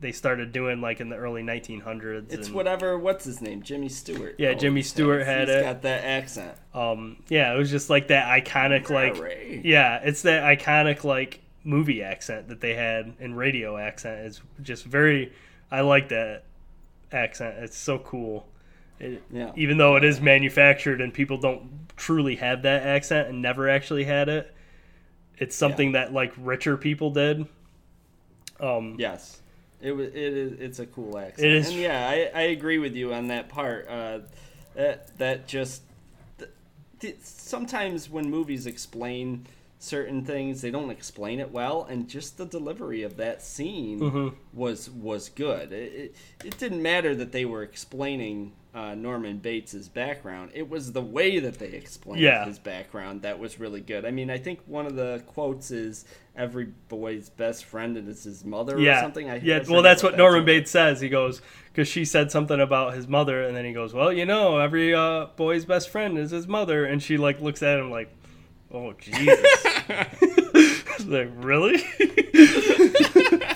they 0.00 0.10
started 0.10 0.50
doing 0.50 0.80
like 0.80 1.00
in 1.00 1.08
the 1.08 1.14
early 1.14 1.42
1900s 1.44 2.32
it's 2.32 2.48
and- 2.48 2.56
whatever. 2.56 2.98
What's 2.98 3.24
his 3.24 3.40
name? 3.40 3.62
Jimmy 3.62 3.88
Stewart. 3.88 4.34
Yeah, 4.36 4.52
Jimmy 4.54 4.82
Stewart 4.82 5.20
has. 5.24 5.28
had 5.28 5.48
He's 5.48 5.56
it. 5.58 5.62
Got 5.62 5.82
that 5.82 6.04
accent. 6.04 6.58
um 6.74 7.22
yeah 7.28 7.54
it 7.54 7.56
was 7.58 7.70
just 7.70 7.88
like 7.88 8.08
that 8.08 8.26
iconic 8.26 8.90
like 8.90 9.16
Hooray. 9.18 9.62
yeah 9.64 10.00
it's 10.02 10.22
that 10.22 10.42
iconic 10.42 11.04
like 11.04 11.38
movie 11.64 12.02
accent 12.02 12.48
that 12.48 12.60
they 12.60 12.74
had 12.74 13.14
and 13.20 13.36
radio 13.36 13.76
accent 13.76 14.26
is 14.26 14.40
just 14.62 14.84
very 14.84 15.32
i 15.70 15.80
like 15.80 16.08
that 16.08 16.42
accent 17.12 17.56
it's 17.58 17.76
so 17.76 17.98
cool 18.00 18.46
it, 18.98 19.22
Yeah. 19.32 19.52
even 19.56 19.76
though 19.76 19.96
it 19.96 20.04
is 20.04 20.20
manufactured 20.20 21.00
and 21.00 21.14
people 21.14 21.38
don't 21.38 21.70
truly 21.96 22.36
have 22.36 22.62
that 22.62 22.82
accent 22.84 23.28
and 23.28 23.40
never 23.42 23.68
actually 23.68 24.04
had 24.04 24.28
it 24.28 24.52
it's 25.38 25.54
something 25.56 25.92
that 25.92 26.12
like 26.12 26.32
richer 26.38 26.76
people 26.76 27.10
did 27.10 27.46
um 28.60 28.96
Yes. 28.98 29.40
It 29.80 29.90
was. 29.90 30.06
It 30.08 30.14
is. 30.14 30.52
It's 30.60 30.78
a 30.78 30.86
cool 30.86 31.18
accent. 31.18 31.44
It 31.44 31.52
is- 31.54 31.68
And 31.70 31.76
yeah, 31.78 32.08
I, 32.08 32.30
I 32.38 32.42
agree 32.42 32.78
with 32.78 32.94
you 32.94 33.12
on 33.12 33.26
that 33.28 33.48
part. 33.48 33.88
Uh, 33.88 34.20
that 34.76 35.18
that 35.18 35.48
just 35.48 35.82
th- 36.38 36.50
th- 37.00 37.16
sometimes 37.22 38.08
when 38.08 38.30
movies 38.30 38.68
explain 38.68 39.44
certain 39.82 40.24
things, 40.24 40.60
they 40.62 40.70
don't 40.70 40.90
explain 40.90 41.40
it 41.40 41.50
well, 41.50 41.84
and 41.90 42.08
just 42.08 42.38
the 42.38 42.46
delivery 42.46 43.02
of 43.02 43.16
that 43.16 43.42
scene 43.42 43.98
Mm-hmm. 44.00 44.28
was 44.52 44.88
was 44.90 45.28
good. 45.28 45.72
It, 45.72 45.92
it 45.92 46.16
it 46.44 46.58
didn't 46.58 46.82
matter 46.82 47.14
that 47.16 47.32
they 47.32 47.44
were 47.44 47.62
explaining 47.62 48.52
uh, 48.74 48.94
Norman 48.94 49.38
Bates's 49.38 49.88
background. 49.88 50.50
It 50.54 50.68
was 50.70 50.92
the 50.92 51.02
way 51.02 51.40
that 51.40 51.58
they 51.58 51.66
explained 51.72 52.22
Yeah. 52.22 52.44
his 52.46 52.58
background 52.58 53.22
that 53.22 53.38
was 53.38 53.58
really 53.60 53.80
good. 53.80 54.06
I 54.06 54.10
mean, 54.12 54.30
I 54.30 54.38
think 54.38 54.60
one 54.66 54.86
of 54.86 54.94
the 54.94 55.22
quotes 55.26 55.70
is 55.72 56.04
"Every 56.36 56.68
boy's 56.88 57.28
best 57.28 57.64
friend 57.64 57.96
is 57.98 58.22
his 58.24 58.44
mother" 58.44 58.78
or 58.78 59.00
something. 59.00 59.28
I, 59.28 59.34
I 59.34 59.36
yeah 59.42 59.58
forget 59.58 59.68
well 59.68 59.82
that's 59.82 60.02
what 60.04 60.16
norman 60.16 60.44
bates 60.44 60.70
says 60.70 61.00
he 61.00 61.08
goes 61.08 61.42
because 61.72 61.88
she 61.88 62.04
said 62.04 62.30
something 62.30 62.60
about 62.60 62.94
his 62.94 63.08
mother 63.08 63.42
and 63.42 63.56
then 63.56 63.64
he 63.64 63.72
goes 63.72 63.92
well 63.92 64.12
you 64.12 64.24
know 64.26 64.58
every 64.58 64.94
uh, 64.94 65.26
boy's 65.36 65.64
best 65.64 65.88
friend 65.90 66.16
is 66.18 66.30
his 66.30 66.46
mother 66.46 66.84
and 66.84 67.02
she 67.02 67.16
like 67.18 67.40
looks 67.40 67.62
at 67.62 67.78
him 67.78 67.90
like 67.90 68.10
oh 68.72 68.92
jesus 68.94 69.64
like 71.06 71.30
really 71.36 71.84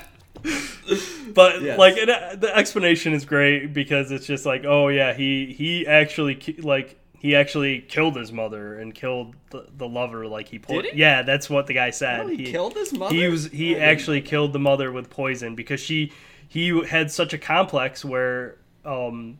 but 1.34 1.62
Yes. 1.62 1.78
like 1.78 1.96
it, 1.96 2.08
uh, 2.08 2.36
the 2.36 2.54
explanation 2.56 3.12
is 3.12 3.24
great 3.24 3.72
because 3.72 4.10
it's 4.10 4.26
just 4.26 4.46
like, 4.46 4.64
oh 4.64 4.88
yeah, 4.88 5.12
he 5.12 5.52
he 5.52 5.86
actually 5.86 6.40
like 6.58 6.98
he 7.18 7.34
actually 7.36 7.80
killed 7.80 8.16
his 8.16 8.32
mother 8.32 8.78
and 8.78 8.94
killed 8.94 9.34
the, 9.50 9.66
the 9.76 9.88
lover. 9.88 10.26
Like 10.26 10.48
he, 10.48 10.60
he? 10.66 10.90
yeah, 10.94 11.22
that's 11.22 11.50
what 11.50 11.66
the 11.66 11.74
guy 11.74 11.90
said. 11.90 12.20
Oh, 12.20 12.28
he, 12.28 12.50
killed 12.50 12.74
his 12.74 12.92
mother. 12.92 13.14
He 13.14 13.28
was 13.28 13.46
he 13.48 13.76
actually 13.76 14.22
killed 14.22 14.52
the 14.52 14.58
mother 14.58 14.90
with 14.92 15.10
poison 15.10 15.54
because 15.54 15.80
she 15.80 16.12
he 16.48 16.84
had 16.86 17.10
such 17.10 17.32
a 17.32 17.38
complex 17.38 18.04
where 18.04 18.56
um 18.84 19.38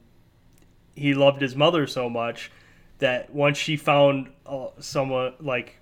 he 0.95 1.14
loved 1.14 1.41
his 1.41 1.55
mother 1.55 1.87
so 1.87 2.09
much 2.11 2.51
that 2.99 3.32
once 3.32 3.59
she 3.59 3.76
found 3.76 4.30
uh, 4.47 4.68
someone 4.78 5.34
like 5.40 5.76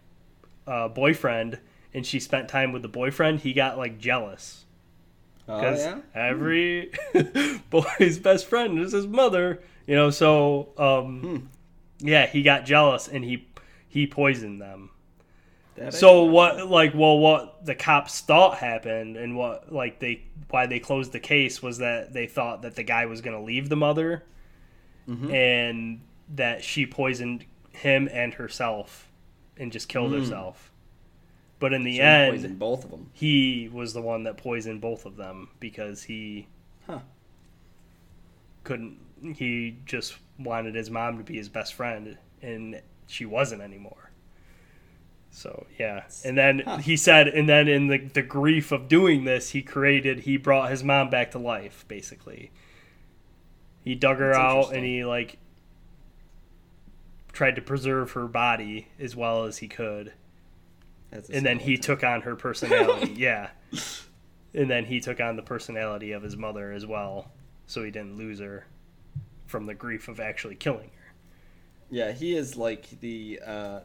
a 0.66 0.88
boyfriend 0.88 1.58
and 1.92 2.04
she 2.06 2.18
spent 2.20 2.48
time 2.48 2.72
with 2.72 2.82
the 2.82 2.88
boyfriend, 2.88 3.40
he 3.40 3.52
got 3.52 3.78
like 3.78 3.98
jealous 3.98 4.64
Oh, 5.46 5.56
because 5.56 5.78
yeah? 5.80 5.98
every 6.14 6.90
boy's 7.70 8.18
best 8.18 8.46
friend 8.46 8.78
is 8.78 8.92
his 8.92 9.06
mother, 9.06 9.62
you 9.86 9.94
know. 9.94 10.10
So 10.10 10.70
um, 10.78 11.20
Hmm. 11.20 12.06
yeah, 12.06 12.26
he 12.26 12.42
got 12.42 12.64
jealous 12.64 13.08
and 13.08 13.24
he 13.24 13.46
he 13.88 14.06
poisoned 14.06 14.60
them. 14.60 14.90
That 15.76 15.92
So 15.92 16.24
know. 16.24 16.32
what, 16.32 16.68
like, 16.70 16.94
well, 16.94 17.18
what 17.18 17.66
the 17.66 17.74
cops 17.74 18.20
thought 18.20 18.58
happened, 18.58 19.16
and 19.16 19.36
what, 19.36 19.72
like, 19.72 19.98
they 19.98 20.22
why 20.48 20.66
they 20.66 20.78
closed 20.78 21.12
the 21.12 21.20
case 21.20 21.62
was 21.62 21.78
that 21.78 22.12
they 22.12 22.26
thought 22.26 22.62
that 22.62 22.76
the 22.76 22.84
guy 22.84 23.06
was 23.06 23.20
going 23.20 23.36
to 23.36 23.42
leave 23.44 23.68
the 23.68 23.76
mother, 23.76 24.22
Mm-hmm. 25.08 25.30
and 25.30 26.00
that 26.28 26.64
she 26.64 26.86
poisoned 26.86 27.44
him 27.72 28.08
and 28.12 28.34
herself, 28.34 29.10
and 29.56 29.72
just 29.72 29.88
killed 29.88 30.12
hmm. 30.12 30.20
herself. 30.20 30.70
But 31.58 31.72
in 31.72 31.84
the. 31.84 31.98
So 31.98 32.02
end, 32.02 32.32
poisoned 32.34 32.58
both 32.58 32.84
of 32.84 32.90
them. 32.90 33.10
he 33.12 33.68
was 33.72 33.92
the 33.92 34.02
one 34.02 34.24
that 34.24 34.36
poisoned 34.36 34.80
both 34.80 35.06
of 35.06 35.16
them 35.16 35.48
because 35.60 36.02
he 36.04 36.48
Huh. 36.86 37.00
couldn't. 38.64 38.98
He 39.36 39.78
just 39.86 40.16
wanted 40.38 40.74
his 40.74 40.90
mom 40.90 41.18
to 41.18 41.24
be 41.24 41.36
his 41.36 41.48
best 41.48 41.74
friend, 41.74 42.18
and 42.42 42.82
she 43.06 43.24
wasn't 43.24 43.62
anymore. 43.62 44.10
So 45.30 45.66
yeah, 45.78 46.04
and 46.24 46.36
then 46.38 46.60
Huh. 46.60 46.76
he 46.78 46.96
said, 46.96 47.28
and 47.28 47.48
then 47.48 47.66
in 47.66 47.88
the 47.88 47.98
the 47.98 48.22
grief 48.22 48.70
of 48.70 48.88
doing 48.88 49.24
this, 49.24 49.50
he 49.50 49.62
created, 49.62 50.20
he 50.20 50.36
brought 50.36 50.70
his 50.70 50.84
mom 50.84 51.10
back 51.10 51.30
to 51.32 51.38
life. 51.38 51.84
Basically, 51.88 52.50
he 53.82 53.94
dug 53.94 54.18
her 54.18 54.32
That's 54.32 54.38
out, 54.38 54.74
and 54.74 54.84
he 54.84 55.04
like 55.04 55.38
tried 57.34 57.56
to 57.56 57.62
preserve 57.62 58.12
her 58.12 58.26
body 58.26 58.88
as 58.98 59.14
well 59.14 59.44
as 59.44 59.58
he 59.58 59.68
could 59.68 60.12
and 61.30 61.46
then 61.46 61.58
he 61.58 61.76
skeleton. 61.76 61.82
took 61.82 62.04
on 62.04 62.22
her 62.22 62.36
personality. 62.36 63.12
yeah, 63.16 63.50
and 64.52 64.70
then 64.70 64.84
he 64.84 65.00
took 65.00 65.20
on 65.20 65.36
the 65.36 65.42
personality 65.42 66.12
of 66.12 66.22
his 66.22 66.36
mother 66.36 66.72
as 66.72 66.86
well, 66.86 67.30
so 67.66 67.82
he 67.82 67.90
didn't 67.90 68.16
lose 68.16 68.40
her 68.40 68.66
from 69.46 69.66
the 69.66 69.74
grief 69.74 70.08
of 70.08 70.20
actually 70.20 70.56
killing 70.56 70.90
her. 70.96 71.12
Yeah, 71.90 72.12
he 72.12 72.36
is 72.36 72.56
like 72.56 72.88
the 73.00 73.40
uh, 73.44 73.80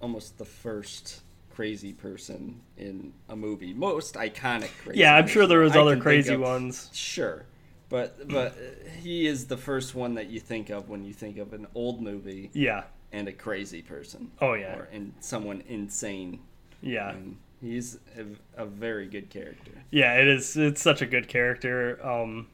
almost 0.00 0.38
the 0.38 0.44
first 0.44 1.22
crazy 1.54 1.92
person 1.92 2.60
in 2.76 3.12
a 3.28 3.36
movie. 3.36 3.72
Most 3.72 4.14
iconic 4.14 4.70
crazy. 4.82 5.00
yeah, 5.00 5.14
I'm 5.14 5.26
sure 5.26 5.46
there 5.46 5.60
was 5.60 5.76
I 5.76 5.80
other 5.80 5.96
crazy 5.96 6.36
ones. 6.36 6.90
Sure, 6.92 7.46
but 7.88 8.28
but 8.28 8.52
uh, 8.52 8.90
he 9.00 9.26
is 9.26 9.46
the 9.46 9.56
first 9.56 9.94
one 9.94 10.14
that 10.14 10.26
you 10.30 10.40
think 10.40 10.70
of 10.70 10.88
when 10.88 11.04
you 11.04 11.12
think 11.12 11.38
of 11.38 11.52
an 11.52 11.66
old 11.74 12.00
movie 12.02 12.50
Yeah, 12.52 12.84
and 13.12 13.28
a 13.28 13.32
crazy 13.32 13.82
person. 13.82 14.30
Oh, 14.40 14.54
yeah. 14.54 14.76
or 14.76 14.88
in 14.92 15.14
someone 15.20 15.62
insane. 15.68 16.40
yeah, 16.82 17.10
And 17.10 17.36
he's 17.60 17.98
a, 18.18 18.62
a 18.62 18.66
very 18.66 19.06
good 19.06 19.30
character. 19.30 19.72
yeah. 19.90 20.14
It 20.14 20.28
is. 20.28 20.56
It's 20.56 20.80
such 20.80 21.02
a 21.02 21.06
good 21.06 21.28
character, 21.28 22.04
um, 22.04 22.46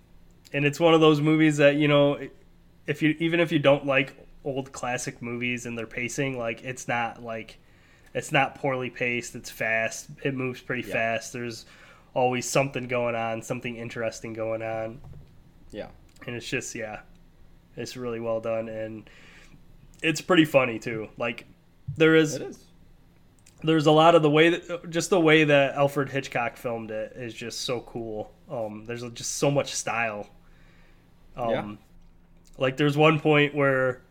and 0.52 0.64
it's 0.64 0.80
one 0.80 0.94
of 0.94 1.00
those 1.00 1.20
movies 1.20 1.56
that 1.58 1.76
you 1.76 1.88
know, 1.88 2.18
if 2.86 3.02
you 3.02 3.14
even 3.18 3.40
if 3.40 3.52
you 3.52 3.58
don't 3.58 3.86
like 3.86 4.14
old 4.44 4.72
classic 4.72 5.20
movies 5.22 5.66
and 5.66 5.76
their 5.78 5.86
pacing, 5.86 6.38
like 6.38 6.62
it's 6.64 6.88
not 6.88 7.22
like 7.22 7.58
it's 8.14 8.32
not 8.32 8.56
poorly 8.56 8.90
paced. 8.90 9.34
It's 9.36 9.50
fast. 9.50 10.08
It 10.24 10.34
moves 10.34 10.60
pretty 10.60 10.86
Yeah. 10.88 10.94
fast. 10.94 11.32
There's 11.32 11.66
always 12.14 12.48
something 12.48 12.88
going 12.88 13.14
on, 13.14 13.40
something 13.42 13.76
interesting 13.76 14.32
going 14.32 14.62
on. 14.62 15.00
Yeah, 15.72 15.88
and 16.26 16.34
it's 16.36 16.48
just 16.48 16.74
yeah 16.74 17.00
it's 17.76 17.96
really 17.96 18.20
well 18.20 18.40
done 18.40 18.68
and 18.68 19.08
it's 20.02 20.20
pretty 20.20 20.44
funny 20.44 20.78
too. 20.78 21.08
Like 21.16 21.46
there 21.96 22.14
is 22.16 22.34
it 22.36 22.42
is. 22.42 22.64
there's 23.62 23.86
a 23.86 23.92
lot 23.92 24.14
of 24.14 24.22
the 24.22 24.30
way 24.30 24.50
that 24.50 24.90
just 24.90 25.10
the 25.10 25.20
way 25.20 25.44
that 25.44 25.74
alfred 25.74 26.08
hitchcock 26.08 26.56
filmed 26.56 26.90
it 26.90 27.12
is 27.16 27.32
just 27.34 27.60
so 27.60 27.80
cool. 27.80 28.32
Um 28.50 28.84
there's 28.86 29.02
just 29.12 29.36
so 29.36 29.50
much 29.50 29.74
style. 29.74 30.28
Um 31.36 31.50
Yeah. 31.50 31.74
like 32.58 32.76
there's 32.76 32.96
one 32.96 33.20
point 33.20 33.54
where 33.54 34.02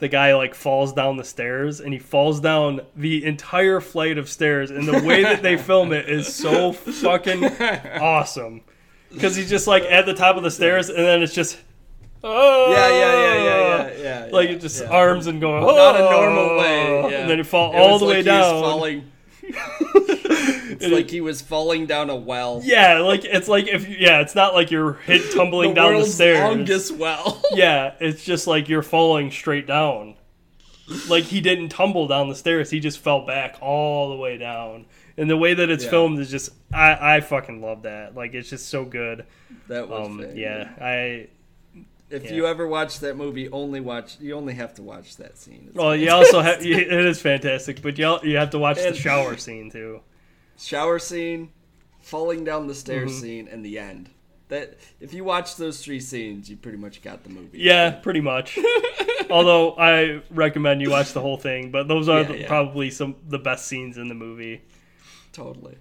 the 0.00 0.08
guy 0.08 0.34
like 0.34 0.54
falls 0.54 0.92
down 0.92 1.16
the 1.16 1.24
stairs 1.24 1.80
and 1.80 1.92
he 1.92 1.98
falls 1.98 2.40
down 2.40 2.80
the 2.96 3.24
entire 3.24 3.80
flight 3.80 4.16
of 4.18 4.28
stairs 4.28 4.70
and 4.70 4.86
the 4.86 5.02
way 5.04 5.22
that 5.22 5.42
they 5.42 5.56
film 5.70 5.92
it 5.92 6.08
is 6.08 6.32
so 6.32 6.72
fucking 6.72 7.44
awesome 8.00 8.60
because 9.12 9.34
he's 9.36 9.48
just 9.50 9.66
like 9.66 9.82
at 9.84 10.06
the 10.06 10.14
top 10.14 10.36
of 10.36 10.42
the 10.42 10.50
stairs 10.50 10.88
and 10.88 10.98
then 10.98 11.22
it's 11.22 11.34
just 11.34 11.58
oh 12.24 12.70
Yeah, 12.72 12.88
yeah, 12.88 12.94
yeah, 12.98 13.34
yeah, 13.44 13.88
yeah, 13.96 14.02
yeah. 14.02 14.28
Oh! 14.30 14.34
like 14.36 14.50
it 14.50 14.60
just 14.60 14.82
yeah. 14.82 14.88
arms 14.90 15.26
and 15.26 15.40
going 15.40 15.64
But 15.64 15.76
not 15.76 15.96
a 16.00 16.06
"Oh," 16.06 16.10
normal 16.10 16.58
way. 16.58 17.10
Yeah. 17.12 17.20
and 17.20 17.30
then 17.30 17.40
it 17.40 17.46
fall 17.46 17.72
It 17.72 17.76
all 17.76 17.98
the 17.98 18.04
like 18.06 18.14
way 18.16 18.22
down 18.22 18.62
falling. 18.62 19.12
it's 19.42 20.84
And 20.84 20.92
like 20.92 21.06
it- 21.06 21.10
he 21.10 21.20
was 21.20 21.40
falling 21.40 21.86
down 21.86 22.10
a 22.10 22.16
well. 22.16 22.60
yeah 22.64 22.98
like 22.98 23.24
it's 23.24 23.48
like 23.48 23.66
if 23.68 23.88
yeah 23.88 24.20
it's 24.20 24.34
not 24.34 24.54
like 24.54 24.70
you're 24.70 24.94
hit 25.06 25.32
tumbling 25.34 25.70
the 25.70 25.74
down 25.80 25.94
the 26.00 26.04
stairs 26.06 26.38
longest 26.40 26.92
well. 26.92 27.42
yeah 27.52 27.94
it's 28.00 28.24
just 28.24 28.46
like 28.46 28.68
you're 28.68 28.82
falling 28.82 29.30
straight 29.30 29.66
down 29.66 30.14
like 31.08 31.24
he 31.24 31.40
didn't 31.40 31.68
tumble 31.70 32.06
down 32.06 32.28
the 32.28 32.34
stairs 32.34 32.70
he 32.70 32.80
just 32.80 32.98
fell 32.98 33.24
back 33.26 33.56
all 33.60 34.10
the 34.10 34.16
way 34.16 34.36
down 34.38 34.84
and 35.18 35.28
the 35.28 35.36
way 35.36 35.52
that 35.54 35.68
it's 35.68 35.84
Yeah. 35.84 35.90
filmed 35.90 36.18
is 36.20 36.30
just 36.30 36.50
i 36.72 37.16
i 37.16 37.20
fucking 37.20 37.60
love 37.60 37.82
that 37.82 38.14
like 38.14 38.32
it's 38.34 38.48
just 38.48 38.68
so 38.68 38.84
good 38.84 39.26
that 39.68 39.88
was 39.88 40.06
um 40.06 40.20
yeah 40.34 40.64
good. 40.64 40.82
i 40.82 41.28
If 42.10 42.24
yeah. 42.24 42.32
you 42.32 42.46
ever 42.46 42.66
watch 42.66 43.00
that 43.00 43.16
movie, 43.18 43.50
only 43.50 43.80
watch. 43.80 44.16
You 44.18 44.32
only 44.34 44.54
have 44.54 44.72
to 44.76 44.82
watch 44.82 45.16
that 45.18 45.36
scene. 45.36 45.64
It's 45.68 45.74
well 45.76 45.94
you 45.94 46.10
also 46.10 46.40
have 46.40 46.64
it 46.64 47.04
is 47.12 47.20
fantastic 47.20 47.82
but 47.82 47.98
you 47.98 48.18
you 48.22 48.36
have 48.38 48.50
to 48.50 48.58
watch 48.58 48.78
the 48.78 48.94
shower 48.94 49.36
scene 49.36 49.70
too 49.70 50.00
shower 50.56 50.98
scene, 50.98 51.50
falling 52.00 52.44
down 52.44 52.66
the 52.66 52.74
stairs 52.74 53.10
Mm-hmm. 53.10 53.20
scene, 53.20 53.48
and 53.52 53.64
the 53.64 53.78
end. 53.78 54.08
That 54.48 54.78
if 55.00 55.12
you 55.12 55.24
watch 55.24 55.56
those 55.56 55.84
three 55.84 56.00
scenes, 56.00 56.48
you 56.48 56.56
pretty 56.56 56.78
much 56.78 57.02
got 57.02 57.22
the 57.22 57.28
movie. 57.28 57.58
Yeah, 57.58 57.90
pretty 57.90 58.22
much. 58.22 58.58
Although 59.30 59.74
I 59.76 60.22
recommend 60.30 60.80
you 60.80 60.90
watch 60.90 61.12
the 61.12 61.20
whole 61.20 61.36
thing, 61.36 61.70
but 61.70 61.86
those 61.86 62.08
are 62.08 62.22
Yeah, 62.22 62.28
the, 62.28 62.38
yeah. 62.38 62.46
probably 62.48 62.88
some 62.90 63.16
the 63.28 63.38
best 63.38 63.66
scenes 63.66 63.98
in 63.98 64.08
the 64.08 64.14
movie. 64.14 64.62
Totally. 65.38 65.76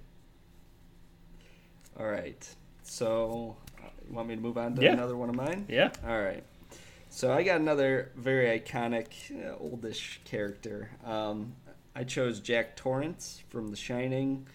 All 1.99 2.07
right, 2.07 2.47
so 2.83 3.55
uh, 3.83 3.87
you 4.07 4.13
want 4.13 4.27
me 4.27 4.35
to 4.35 4.41
move 4.41 4.57
on 4.57 4.75
to 4.75 4.83
Yeah. 4.83 4.93
another 4.93 5.17
one 5.17 5.29
of 5.29 5.35
mine? 5.35 5.65
Yeah. 5.67 5.89
All 6.07 6.21
right. 6.21 6.43
So 7.09 7.33
I 7.33 7.41
got 7.41 7.59
another 7.59 8.11
very 8.15 8.59
iconic, 8.59 9.07
uh, 9.43 9.57
oldish 9.59 10.19
character. 10.25 10.91
Um, 11.03 11.53
I 11.95 12.03
chose 12.03 12.39
Jack 12.39 12.75
Torrance 12.75 13.41
from 13.49 13.71
The 13.71 13.75
Shining, 13.75 14.45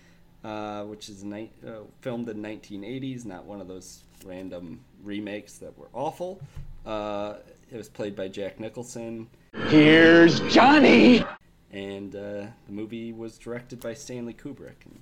uh, 0.44 0.84
which 0.84 1.08
is 1.08 1.24
ni- 1.24 1.50
uh, 1.66 1.80
filmed 2.00 2.28
in 2.28 2.40
1980s. 2.40 3.24
Not 3.24 3.44
one 3.44 3.60
of 3.60 3.66
those 3.66 4.04
random 4.24 4.84
remakes 5.02 5.54
that 5.58 5.76
were 5.76 5.88
awful. 5.92 6.40
Uh, 6.86 7.34
it 7.72 7.76
was 7.76 7.88
played 7.88 8.14
by 8.14 8.28
Jack 8.28 8.60
Nicholson, 8.60 9.28
Here's 9.68 10.38
Johnny. 10.52 11.24
And 11.72 12.14
uh, 12.14 12.46
the 12.66 12.72
movie 12.72 13.12
was 13.12 13.38
directed 13.38 13.80
by 13.80 13.94
Stanley 13.94 14.34
Kubrick. 14.34 14.84
And 14.84 15.00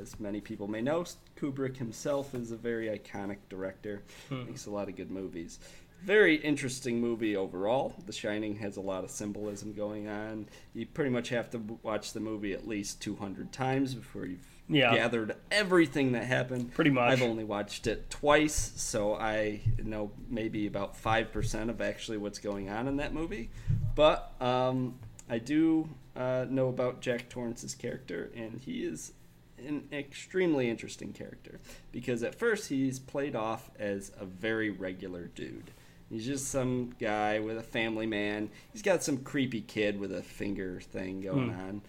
as 0.00 0.18
many 0.20 0.40
people 0.40 0.68
may 0.68 0.80
know, 0.80 1.04
Kubrick 1.38 1.76
himself 1.76 2.34
is 2.34 2.52
a 2.52 2.56
very 2.56 2.86
iconic 2.86 3.38
director. 3.48 4.02
Makes 4.30 4.66
a 4.66 4.70
lot 4.70 4.88
of 4.88 4.96
good 4.96 5.10
movies. 5.10 5.58
Very 6.04 6.36
interesting 6.36 6.98
movie 7.00 7.36
overall. 7.36 7.94
The 8.06 8.12
Shining 8.12 8.56
has 8.56 8.78
a 8.78 8.80
lot 8.80 9.04
of 9.04 9.10
symbolism 9.10 9.74
going 9.74 10.08
on. 10.08 10.46
You 10.74 10.86
pretty 10.86 11.10
much 11.10 11.28
have 11.28 11.50
to 11.50 11.58
watch 11.82 12.12
the 12.14 12.20
movie 12.20 12.52
at 12.54 12.66
least 12.66 13.02
200 13.02 13.52
times 13.52 13.94
before 13.94 14.24
you've 14.24 14.46
Yeah. 14.66 14.94
gathered 14.94 15.36
everything 15.50 16.12
that 16.12 16.24
happened. 16.24 16.72
Pretty 16.72 16.90
much. 16.90 17.10
I've 17.12 17.22
only 17.22 17.44
watched 17.44 17.86
it 17.86 18.08
twice, 18.08 18.72
so 18.76 19.14
I 19.16 19.60
know 19.82 20.10
maybe 20.30 20.66
about 20.66 20.96
5% 20.96 21.68
of 21.68 21.82
actually 21.82 22.16
what's 22.16 22.38
going 22.38 22.70
on 22.70 22.88
in 22.88 22.96
that 22.96 23.12
movie. 23.12 23.50
But 23.94 24.32
um, 24.40 24.94
I 25.30 25.38
do 25.38 25.88
uh, 26.16 26.46
know 26.50 26.68
about 26.68 27.00
Jack 27.00 27.28
Torrance's 27.28 27.74
character, 27.74 28.30
and 28.34 28.60
he 28.60 28.82
is 28.84 29.12
an 29.58 29.84
extremely 29.92 30.68
interesting 30.68 31.12
character 31.12 31.60
because 31.92 32.22
at 32.22 32.34
first 32.34 32.68
he's 32.68 32.98
played 32.98 33.36
off 33.36 33.70
as 33.78 34.10
a 34.18 34.24
very 34.24 34.70
regular 34.70 35.26
dude. 35.34 35.70
He's 36.10 36.26
just 36.26 36.48
some 36.48 36.94
guy 36.98 37.38
with 37.38 37.56
a 37.58 37.62
family 37.62 38.06
man. 38.06 38.50
He's 38.72 38.82
got 38.82 39.04
some 39.04 39.18
creepy 39.18 39.60
kid 39.60 40.00
with 40.00 40.12
a 40.12 40.22
finger 40.22 40.80
thing 40.80 41.20
going 41.20 41.50
on. 41.50 41.82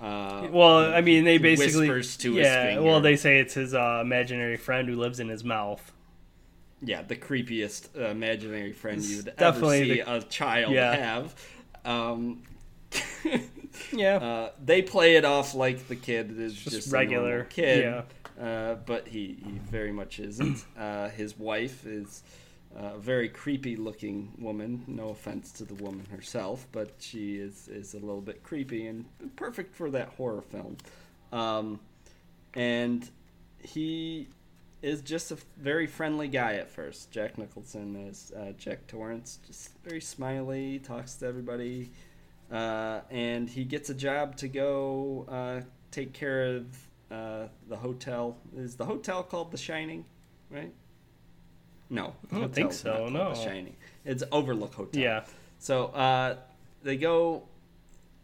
Uh, 0.00 0.48
Well, 0.50 0.78
I 0.94 1.00
mean, 1.02 1.24
they 1.24 1.36
basically 1.38 1.88
whispers 1.90 2.16
to 2.18 2.34
his 2.34 2.46
yeah. 2.46 2.78
Well, 2.78 3.00
they 3.02 3.16
say 3.16 3.38
it's 3.38 3.54
his 3.54 3.74
uh, 3.74 3.98
imaginary 4.02 4.56
friend 4.56 4.88
who 4.88 4.96
lives 4.96 5.20
in 5.20 5.28
his 5.28 5.44
mouth. 5.44 5.92
yeah, 6.82 7.02
the 7.02 7.16
creepiest 7.16 7.88
uh, 8.00 8.06
imaginary 8.08 8.72
friend 8.72 9.02
you'd 9.02 9.32
ever 9.36 9.60
see 9.70 10.00
the- 10.00 10.10
a 10.16 10.22
child 10.22 10.72
Yeah. 10.72 10.96
have. 10.96 11.34
Um, 11.84 12.42
Yeah. 13.92 14.16
uh, 14.16 14.50
they 14.64 14.82
play 14.82 15.16
it 15.16 15.24
off 15.24 15.54
like 15.54 15.88
the 15.88 15.96
kid 15.96 16.38
is 16.38 16.54
just, 16.54 16.76
Just 16.76 16.88
a 16.88 16.90
regular, 16.92 17.44
kid, 17.44 17.84
yeah. 18.38 18.44
uh, 18.44 18.74
but 18.86 19.08
he, 19.08 19.38
he 19.44 19.52
very 19.70 19.92
much 19.92 20.18
isn't. 20.20 20.64
Uh, 20.78 21.08
his 21.10 21.38
wife 21.38 21.86
is 21.86 22.22
a 22.76 22.98
very 22.98 23.28
creepy 23.28 23.76
looking 23.76 24.32
woman. 24.38 24.84
No 24.86 25.08
offense 25.08 25.50
to 25.52 25.64
the 25.64 25.74
woman 25.74 26.06
herself, 26.10 26.66
but 26.72 26.94
she 27.00 27.36
is, 27.36 27.68
is 27.68 27.94
a 27.94 27.98
little 27.98 28.20
bit 28.20 28.42
creepy 28.42 28.86
and 28.86 29.04
perfect 29.36 29.74
for 29.74 29.90
that 29.90 30.08
horror 30.10 30.42
film. 30.42 30.76
Um, 31.32 31.80
and 32.54 33.08
he 33.62 34.28
is 34.82 35.00
just 35.02 35.30
a 35.30 35.36
very 35.58 35.86
friendly 35.86 36.28
guy 36.28 36.54
at 36.54 36.70
first. 36.70 37.10
Jack 37.10 37.38
Nicholson 37.38 37.96
is 38.08 38.32
uh, 38.36 38.52
Jack 38.56 38.86
Torrance, 38.86 39.38
just 39.46 39.70
very 39.84 40.00
smiley, 40.00 40.78
talks 40.78 41.14
to 41.16 41.26
everybody, 41.26 41.90
uh, 42.50 43.00
and 43.10 43.48
he 43.48 43.64
gets 43.64 43.90
a 43.90 43.94
job 43.94 44.36
to 44.36 44.48
go 44.48 45.26
uh, 45.28 45.60
take 45.90 46.12
care 46.12 46.56
of 46.56 46.66
uh, 47.10 47.46
the 47.68 47.76
hotel. 47.76 48.36
Is 48.56 48.76
the 48.76 48.84
hotel 48.84 49.22
called 49.22 49.50
The 49.52 49.58
Shining? 49.58 50.04
Right? 50.50 50.72
No, 51.88 52.14
I 52.32 52.38
don't 52.38 52.54
think 52.54 52.72
so, 52.72 53.08
no. 53.08 53.34
The 53.34 53.42
Shining. 53.42 53.76
It's 54.04 54.22
Overlook 54.30 54.74
Hotel. 54.74 55.02
Yeah. 55.02 55.24
So 55.58 55.86
uh, 55.86 56.36
they 56.82 56.96
go, 56.96 57.42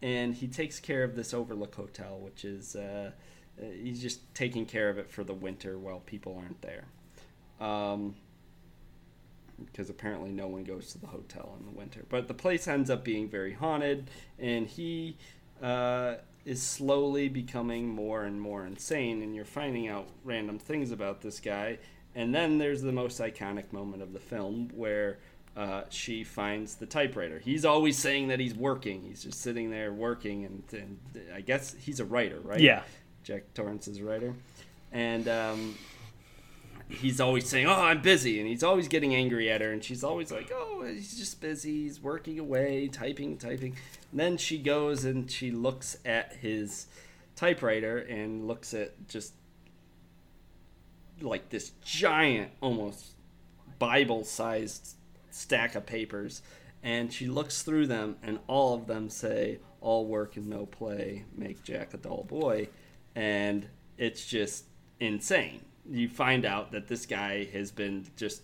and 0.01 0.33
he 0.33 0.47
takes 0.47 0.79
care 0.79 1.03
of 1.03 1.15
this 1.15 1.33
Overlook 1.33 1.75
Hotel, 1.75 2.17
which 2.19 2.45
is 2.45 2.75
uh, 2.75 3.11
uh, 3.59 3.65
he's 3.81 4.01
just 4.01 4.33
taking 4.33 4.65
care 4.65 4.89
of 4.89 4.97
it 4.97 5.11
for 5.11 5.23
the 5.23 5.33
winter 5.33 5.77
while 5.77 5.99
people 5.99 6.41
aren't 6.41 6.61
there. 6.61 6.85
Um, 7.59 8.15
because 9.65 9.89
apparently 9.89 10.31
no 10.31 10.47
one 10.47 10.63
goes 10.63 10.91
to 10.93 10.99
the 10.99 11.07
hotel 11.07 11.55
in 11.59 11.65
the 11.65 11.71
winter. 11.71 12.05
But 12.09 12.27
the 12.27 12.33
place 12.33 12.67
ends 12.67 12.89
up 12.89 13.03
being 13.03 13.29
very 13.29 13.53
haunted, 13.53 14.09
and 14.39 14.67
he 14.67 15.17
uh, 15.61 16.15
is 16.45 16.61
slowly 16.61 17.27
becoming 17.27 17.87
more 17.87 18.23
and 18.23 18.39
more 18.39 18.65
insane, 18.65 19.21
and 19.21 19.35
you're 19.35 19.45
finding 19.45 19.87
out 19.87 20.07
random 20.23 20.59
things 20.59 20.91
about 20.91 21.21
this 21.21 21.39
guy. 21.39 21.79
And 22.15 22.33
then 22.33 22.57
there's 22.57 22.81
the 22.81 22.91
most 22.91 23.19
iconic 23.19 23.71
moment 23.71 24.01
of 24.01 24.13
the 24.13 24.19
film 24.19 24.69
where 24.73 25.19
uh, 25.55 25.83
she 25.89 26.23
finds 26.23 26.75
the 26.75 26.85
typewriter. 26.85 27.39
He's 27.39 27.65
always 27.65 27.97
saying 27.97 28.27
that 28.27 28.39
he's 28.39 28.53
working. 28.53 29.03
He's 29.03 29.23
just 29.23 29.41
sitting 29.41 29.71
there 29.71 29.91
working, 29.91 30.45
and, 30.45 30.63
and 30.71 30.99
I 31.33 31.41
guess 31.41 31.75
he's 31.79 31.99
a 31.99 32.05
writer, 32.05 32.39
right? 32.39 32.59
Yeah. 32.59 32.83
Jack 33.23 33.53
Torrance 33.53 33.87
is 33.87 33.97
a 33.97 34.03
writer. 34.03 34.33
And 34.91 35.27
um, 35.27 35.75
he's 36.89 37.19
always 37.19 37.47
saying, 37.47 37.67
"Oh, 37.67 37.73
I'm 37.73 38.01
busy," 38.01 38.39
and 38.39 38.47
he's 38.47 38.63
always 38.63 38.87
getting 38.87 39.13
angry 39.13 39.49
at 39.49 39.61
her, 39.61 39.71
and 39.71 39.83
she's 39.83 40.03
always 40.03 40.31
like, 40.31 40.51
"Oh, 40.53 40.83
he's 40.85 41.17
just 41.17 41.41
busy. 41.41 41.83
He's 41.83 42.01
working 42.01 42.39
away, 42.39 42.87
typing, 42.87 43.37
typing." 43.37 43.75
And 44.11 44.19
then 44.19 44.37
she 44.37 44.57
goes 44.57 45.03
and 45.03 45.29
she 45.29 45.51
looks 45.51 45.97
at 46.05 46.37
his 46.37 46.87
typewriter 47.35 47.97
and 47.97 48.47
looks 48.47 48.73
at 48.73 49.07
just 49.07 49.33
like 51.21 51.49
this 51.49 51.71
giant, 51.83 52.51
almost 52.61 53.13
Bible-sized 53.79 54.95
stack 55.29 55.75
of 55.75 55.85
papers, 55.85 56.41
and 56.83 57.11
she 57.11 57.27
looks 57.27 57.63
through 57.63 57.87
them, 57.87 58.17
and 58.23 58.39
all 58.47 58.73
of 58.73 58.87
them 58.87 59.09
say, 59.09 59.59
"All 59.81 60.05
work 60.05 60.37
and 60.37 60.47
no 60.47 60.65
play 60.65 61.25
make 61.35 61.63
Jack 61.63 61.93
a 61.93 61.97
dull 61.97 62.23
boy," 62.23 62.69
and 63.15 63.67
it's 63.97 64.25
just 64.25 64.65
insane. 64.99 65.61
You 65.89 66.09
find 66.09 66.45
out 66.45 66.71
that 66.71 66.87
this 66.87 67.05
guy 67.05 67.45
has 67.53 67.71
been 67.71 68.07
just 68.15 68.41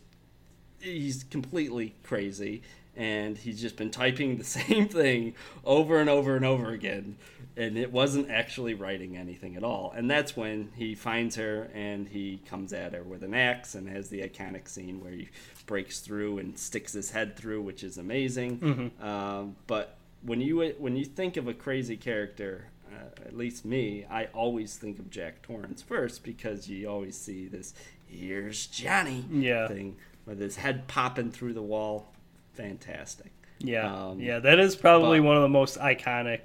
he's 0.80 1.24
completely 1.24 1.96
crazy 2.04 2.62
and 2.96 3.38
he's 3.38 3.60
just 3.60 3.76
been 3.78 3.90
typing 3.90 4.38
the 4.38 4.44
same 4.60 4.88
thing 4.88 5.34
over 5.64 6.00
and 6.00 6.10
over 6.10 6.36
and 6.36 6.46
over 6.46 6.72
again 6.72 7.16
and 7.56 7.78
it 7.78 7.92
wasn't 7.92 8.30
actually 8.30 8.74
writing 8.74 9.16
anything 9.16 9.56
at 9.56 9.64
all. 9.64 9.94
And 9.96 10.10
that's 10.10 10.36
when 10.36 10.72
he 10.76 10.96
finds 10.96 11.36
her 11.36 11.70
and 11.74 12.08
he 12.08 12.42
comes 12.50 12.74
at 12.74 12.94
her 12.94 13.04
with 13.04 13.24
an 13.24 13.34
axe 13.34 13.76
and 13.76 13.88
has 13.90 14.10
the 14.10 14.22
iconic 14.22 14.68
scene 14.68 15.00
where 15.04 15.12
he 15.12 15.30
breaks 15.66 16.00
through 16.00 16.40
and 16.40 16.58
sticks 16.58 16.94
his 16.94 17.12
head 17.12 17.36
through 17.36 17.62
which 17.62 17.84
is 17.84 17.98
amazing. 17.98 18.60
Um, 19.02 19.56
but 19.68 19.98
when 20.24 20.42
you 20.42 20.74
when 20.80 20.96
you 20.96 21.06
think 21.06 21.38
of 21.38 21.48
a 21.48 21.54
crazy 21.54 21.98
character 21.98 22.66
uh, 22.94 23.22
at 23.26 23.36
least 23.36 23.66
me, 23.66 24.06
I 24.10 24.26
always 24.34 24.78
think 24.78 25.00
of 25.00 25.10
Jack 25.10 25.42
Torrance 25.42 25.82
first 25.82 26.24
because 26.24 26.68
you 26.70 26.88
always 26.90 27.18
see 27.18 27.48
this 27.48 27.74
"Here's 28.06 28.68
Johnny" 28.68 29.26
Yeah. 29.32 29.68
thing 29.68 29.98
with 30.26 30.40
his 30.40 30.56
head 30.58 30.88
popping 30.88 31.32
through 31.32 31.54
the 31.54 31.62
wall. 31.62 32.14
Fantastic. 32.54 33.32
Yeah, 33.60 34.08
Um, 34.10 34.20
yeah, 34.20 34.40
that 34.40 34.60
is 34.60 34.76
probably 34.76 35.20
but- 35.20 35.26
one 35.28 35.36
of 35.38 35.42
the 35.44 35.50
most 35.50 35.78
iconic, 35.80 36.42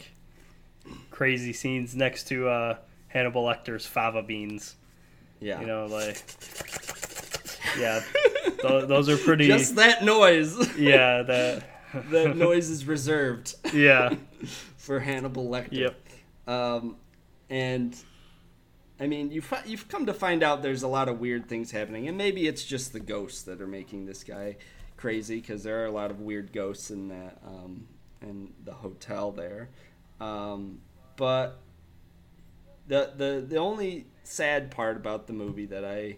crazy 1.10 1.52
scenes 1.52 1.94
next 1.94 2.24
to 2.28 2.48
uh, 2.48 2.76
Hannibal 3.08 3.44
Lecter's 3.44 3.86
fava 3.86 4.22
beans. 4.22 4.76
Yeah. 5.40 5.60
You 5.60 5.66
know, 5.66 5.86
like, 5.86 6.22
yeah, 7.78 8.02
th- 8.44 8.86
those 8.88 9.08
are 9.08 9.16
pretty. 9.16 9.46
Just 9.46 9.76
that 9.76 10.04
noise. 10.04 10.56
yeah, 10.76 11.22
that. 11.24 11.64
that 12.10 12.36
noise 12.36 12.68
is 12.70 12.84
reserved 12.86 13.54
Yeah, 13.72 14.14
for 14.76 15.00
Hannibal 15.00 15.48
Lecter. 15.48 15.68
Yep. 15.72 16.00
Um, 16.48 16.96
and 17.50 17.94
I 18.98 19.06
mean, 19.06 19.30
you 19.30 19.42
fi- 19.42 19.62
you've 19.66 19.86
come 19.88 20.06
to 20.06 20.14
find 20.14 20.42
out 20.42 20.62
there's 20.62 20.82
a 20.82 20.88
lot 20.88 21.08
of 21.08 21.20
weird 21.20 21.48
things 21.48 21.70
happening, 21.70 22.08
and 22.08 22.18
maybe 22.18 22.48
it's 22.48 22.64
just 22.64 22.92
the 22.92 23.00
ghosts 23.00 23.42
that 23.42 23.60
are 23.60 23.66
making 23.66 24.06
this 24.06 24.24
guy 24.24 24.56
crazy 24.96 25.36
because 25.36 25.62
there 25.62 25.82
are 25.82 25.86
a 25.86 25.90
lot 25.90 26.10
of 26.10 26.20
weird 26.20 26.52
ghosts 26.52 26.90
in 26.90 27.08
that 27.08 27.38
um, 27.46 27.86
in 28.22 28.52
the 28.64 28.72
hotel 28.72 29.30
there. 29.30 29.68
Um, 30.20 30.80
but 31.16 31.60
the 32.88 33.12
the 33.14 33.44
the 33.46 33.56
only 33.56 34.06
sad 34.24 34.70
part 34.70 34.96
about 34.96 35.26
the 35.26 35.32
movie 35.34 35.66
that 35.66 35.84
I 35.84 36.16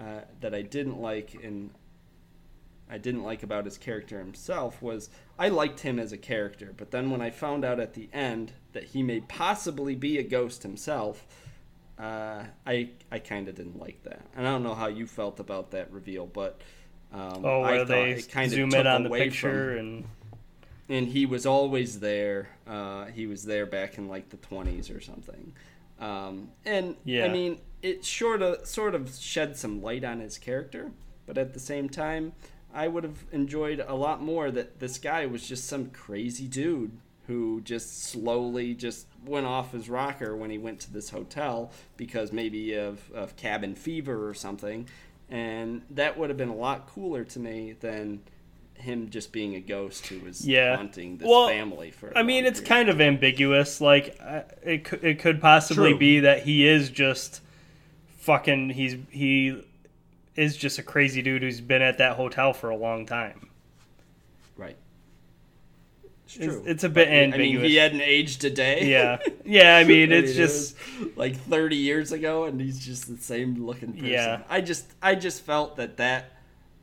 uh, 0.00 0.22
that 0.40 0.54
I 0.54 0.62
didn't 0.62 1.00
like 1.00 1.34
and 1.42 1.70
I 2.88 2.98
didn't 2.98 3.24
like 3.24 3.42
about 3.42 3.64
his 3.64 3.76
character 3.76 4.18
himself 4.18 4.80
was 4.80 5.10
I 5.38 5.48
liked 5.48 5.80
him 5.80 5.98
as 5.98 6.12
a 6.12 6.18
character, 6.18 6.72
but 6.76 6.90
then 6.90 7.10
when 7.10 7.20
I 7.20 7.30
found 7.30 7.64
out 7.64 7.80
at 7.80 7.94
the 7.94 8.08
end 8.12 8.52
that 8.74 8.84
he 8.84 9.02
may 9.02 9.20
possibly 9.20 9.94
be 9.94 10.18
a 10.18 10.22
ghost 10.22 10.62
himself, 10.62 11.26
uh, 11.98 12.44
I 12.66 12.90
I 13.10 13.18
kind 13.18 13.48
of 13.48 13.54
didn't 13.54 13.80
like 13.80 14.02
that. 14.02 14.20
And 14.36 14.46
I 14.46 14.50
don't 14.50 14.62
know 14.62 14.74
how 14.74 14.86
you 14.86 15.06
felt 15.06 15.40
about 15.40 15.70
that 15.70 15.90
reveal, 15.90 16.26
but 16.26 16.60
um, 17.12 17.44
oh, 17.44 17.62
I 17.62 17.76
where 17.76 17.84
they 17.84 18.22
kind 18.22 18.46
of 18.46 18.56
zoom 18.56 18.74
in 18.74 18.86
on 18.86 19.04
the 19.04 19.10
picture 19.10 19.76
from, 19.76 19.78
and 19.78 20.04
and 20.88 21.08
he 21.08 21.24
was 21.24 21.46
always 21.46 22.00
there. 22.00 22.48
Uh, 22.66 23.06
he 23.06 23.26
was 23.26 23.44
there 23.44 23.66
back 23.66 23.96
in 23.96 24.08
like 24.08 24.28
the 24.28 24.36
twenties 24.36 24.90
or 24.90 25.00
something. 25.00 25.54
Um, 26.00 26.50
and 26.66 26.96
Yeah. 27.04 27.24
I 27.24 27.28
mean, 27.28 27.60
it 27.82 28.04
sort 28.04 28.42
of 28.42 28.66
sort 28.66 28.94
of 28.94 29.14
shed 29.14 29.56
some 29.56 29.80
light 29.80 30.04
on 30.04 30.20
his 30.20 30.36
character, 30.38 30.90
but 31.26 31.38
at 31.38 31.54
the 31.54 31.60
same 31.60 31.88
time, 31.88 32.32
I 32.74 32.88
would 32.88 33.04
have 33.04 33.24
enjoyed 33.30 33.84
a 33.86 33.94
lot 33.94 34.20
more 34.20 34.50
that 34.50 34.80
this 34.80 34.98
guy 34.98 35.26
was 35.26 35.46
just 35.46 35.66
some 35.66 35.90
crazy 35.90 36.48
dude 36.48 36.98
who 37.26 37.60
just 37.62 38.04
slowly 38.04 38.74
just 38.74 39.06
went 39.24 39.46
off 39.46 39.72
his 39.72 39.88
rocker 39.88 40.36
when 40.36 40.50
he 40.50 40.58
went 40.58 40.80
to 40.80 40.92
this 40.92 41.10
hotel 41.10 41.72
because 41.96 42.32
maybe 42.32 42.74
of, 42.74 43.10
of 43.12 43.34
cabin 43.36 43.74
fever 43.74 44.28
or 44.28 44.34
something. 44.34 44.86
And 45.30 45.82
that 45.90 46.18
would 46.18 46.28
have 46.30 46.36
been 46.36 46.50
a 46.50 46.54
lot 46.54 46.86
cooler 46.86 47.24
to 47.24 47.38
me 47.38 47.72
than 47.80 48.20
him 48.74 49.08
just 49.08 49.32
being 49.32 49.54
a 49.54 49.60
ghost 49.60 50.06
who 50.08 50.18
was 50.20 50.46
Yeah. 50.46 50.76
haunting 50.76 51.16
this 51.16 51.26
Well, 51.26 51.48
family 51.48 51.90
for. 51.90 52.10
a 52.10 52.18
I 52.18 52.22
mean, 52.22 52.44
it's 52.44 52.60
period. 52.60 52.68
kind 52.68 52.88
of 52.90 53.00
ambiguous. 53.00 53.80
Like, 53.80 54.18
it 54.62 54.84
could, 54.84 55.02
it 55.02 55.18
could 55.20 55.40
possibly 55.40 55.90
True. 55.90 55.98
be 55.98 56.20
that 56.20 56.42
he 56.42 56.66
is 56.68 56.90
just 56.90 57.40
fucking. 58.18 58.70
He's 58.70 58.96
he 59.10 59.62
is 60.36 60.56
just 60.56 60.78
a 60.78 60.82
crazy 60.82 61.22
dude 61.22 61.42
who's 61.42 61.60
been 61.60 61.80
at 61.82 61.98
that 61.98 62.16
hotel 62.16 62.52
for 62.52 62.68
a 62.68 62.76
long 62.76 63.06
time. 63.06 63.48
It's 66.34 66.44
It's- 66.44 66.56
true. 66.60 66.64
it's 66.66 66.84
a 66.84 66.88
bit 66.88 67.08
But, 67.08 67.34
I 67.34 67.38
mean, 67.42 67.60
he 67.60 67.76
hadn't 67.76 68.00
aged 68.00 68.44
a 68.44 68.50
day. 68.50 68.90
Yeah, 68.90 69.18
yeah. 69.44 69.76
I 69.76 69.84
mean, 69.92 70.12
I 70.12 70.16
it's 70.16 70.28
mean, 70.28 70.36
just 70.36 70.76
like 71.16 71.36
30 71.36 71.76
years 71.76 72.12
ago, 72.12 72.44
and 72.44 72.60
he's 72.60 72.84
just 72.84 73.08
the 73.08 73.22
same 73.22 73.64
looking 73.66 73.92
person. 73.92 74.06
Yeah. 74.06 74.42
I 74.48 74.60
just, 74.60 74.86
I 75.00 75.14
just 75.14 75.42
felt 75.42 75.76
that 75.76 75.96
that 75.98 76.32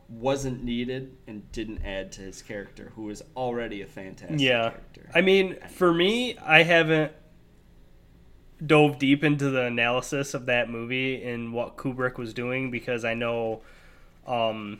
wasn't 0.09 0.63
needed 0.63 1.15
and 1.27 1.49
didn't 1.51 1.83
add 1.85 2.11
to 2.13 2.21
his 2.21 2.41
character, 2.41 2.91
who 2.95 3.09
is 3.09 3.23
already 3.35 3.81
a 3.81 3.87
fantastic 3.87 4.39
yeah. 4.41 4.69
character. 4.69 5.09
I 5.15 5.21
mean, 5.21 5.57
for 5.69 5.93
me, 5.93 6.37
I 6.39 6.63
haven't 6.63 7.11
dove 8.65 8.99
deep 8.99 9.23
into 9.23 9.49
the 9.49 9.63
analysis 9.63 10.33
of 10.33 10.45
that 10.45 10.69
movie 10.69 11.23
and 11.23 11.51
what 11.53 11.77
Kubrick 11.77 12.17
was 12.17 12.33
doing 12.33 12.69
because 12.69 13.03
I 13.03 13.13
know 13.15 13.61
um, 14.27 14.79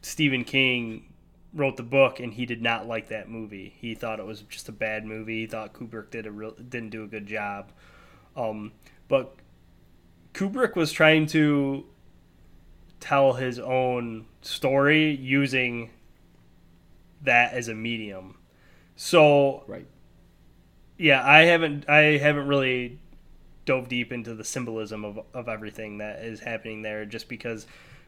Stephen 0.00 0.44
King 0.44 1.05
wrote 1.56 1.76
the 1.76 1.82
book, 1.82 2.20
and 2.20 2.34
he 2.34 2.46
did 2.46 2.62
not 2.62 2.86
like 2.86 3.08
that 3.08 3.28
movie. 3.28 3.74
He 3.80 3.94
thought 3.94 4.20
it 4.20 4.26
was 4.26 4.42
just 4.42 4.68
a 4.68 4.72
bad 4.72 5.04
movie. 5.04 5.40
He 5.40 5.46
thought 5.46 5.72
Kubrick 5.72 6.10
did 6.10 6.26
a 6.26 6.30
real 6.30 6.52
didn't 6.52 6.90
do 6.90 7.02
a 7.02 7.06
good 7.06 7.26
job. 7.26 7.72
Um, 8.36 8.72
but 9.08 9.34
Kubrick 10.34 10.76
was 10.76 10.92
trying 10.92 11.26
to 11.28 11.86
tell 13.00 13.34
his 13.34 13.58
own 13.58 14.26
story 14.42 15.14
using 15.14 15.90
that 17.22 17.52
as 17.54 17.68
a 17.68 17.74
medium. 17.74 18.36
So 18.94 19.64
Right. 19.66 19.86
yeah, 20.98 21.26
I 21.26 21.42
haven't 21.44 21.88
I 21.88 22.18
haven't 22.18 22.46
really 22.46 22.98
dove 23.64 23.88
deep 23.88 24.12
into 24.12 24.34
the 24.34 24.44
symbolism 24.44 25.04
of 25.04 25.20
of 25.34 25.48
everything 25.48 25.98
that 25.98 26.20
is 26.20 26.40
happening 26.40 26.82
there 26.82 27.04
just 27.04 27.28
because 27.28 27.66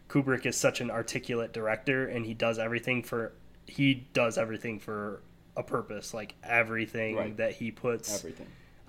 Kubrick 0.08 0.46
is 0.46 0.56
such 0.56 0.80
an 0.80 0.90
articulate 0.90 1.52
director 1.52 2.06
and 2.06 2.24
he 2.24 2.34
does 2.34 2.58
everything 2.58 3.02
for 3.02 3.32
he 3.66 4.08
does 4.14 4.38
everything 4.38 4.78
for 4.78 5.22
a 5.56 5.62
purpose. 5.62 6.14
Like 6.14 6.34
everything 6.42 7.16
Right. 7.16 7.36
that 7.36 7.52
he 7.52 7.70
puts 7.70 8.14
Everything. 8.18 8.46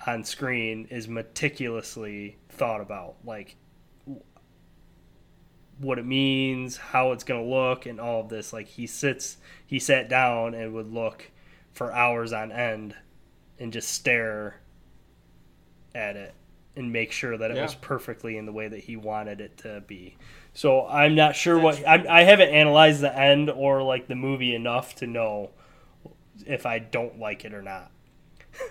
on 0.07 0.23
screen 0.23 0.87
is 0.89 1.07
meticulously 1.07 2.37
thought 2.49 2.79
about 2.81 3.15
like 3.25 3.55
what 5.79 5.97
it 5.97 6.05
means 6.05 6.75
how 6.77 7.11
it's 7.13 7.23
going 7.23 7.41
to 7.41 7.49
look 7.49 7.85
and 7.85 7.99
all 8.01 8.19
of 8.21 8.27
this 8.29 8.51
like 8.51 8.67
he 8.67 8.85
sits 8.85 9.37
he 9.65 9.79
sat 9.79 10.09
down 10.09 10.53
and 10.53 10.73
would 10.73 10.91
look 10.91 11.31
for 11.71 11.93
hours 11.93 12.33
on 12.33 12.51
end 12.51 12.93
and 13.59 13.71
just 13.71 13.89
stare 13.89 14.59
at 15.95 16.17
it 16.17 16.33
and 16.79 16.91
make 16.91 17.11
sure 17.11 17.37
that 17.37 17.51
it 17.51 17.57
Yeah. 17.57 17.63
was 17.63 17.75
perfectly 17.75 18.37
in 18.37 18.45
the 18.47 18.51
way 18.51 18.67
that 18.67 18.79
he 18.79 18.95
wanted 18.95 19.39
it 19.41 19.57
to 19.59 19.83
be 19.85 20.17
so 20.53 20.87
i'm 20.87 21.13
not 21.13 21.35
sure 21.35 21.59
what 21.59 21.85
I, 21.87 22.03
I 22.21 22.23
haven't 22.23 22.49
analyzed 22.49 23.01
the 23.01 23.15
end 23.15 23.51
or 23.51 23.83
like 23.83 24.07
the 24.07 24.15
movie 24.15 24.55
enough 24.55 24.95
to 24.95 25.05
know 25.07 25.51
if 26.47 26.65
i 26.65 26.79
don't 26.79 27.19
like 27.19 27.45
it 27.45 27.53
or 27.53 27.61
not 27.61 27.91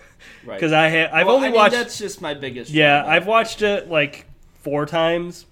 Right. 0.44 0.56
because 0.56 0.72
I 0.72 0.88
have 0.88 1.12
I've 1.12 1.26
Well, 1.26 1.36
only 1.36 1.48
I 1.48 1.50
mean, 1.52 1.56
watched 1.60 1.74
That's 1.76 1.96
just 1.98 2.20
my 2.20 2.34
biggest. 2.34 2.72
yeah. 2.72 3.04
I've 3.06 3.26
watched 3.28 3.62
it 3.62 3.88
like 3.88 4.26
four 4.62 4.84
times, 4.84 5.46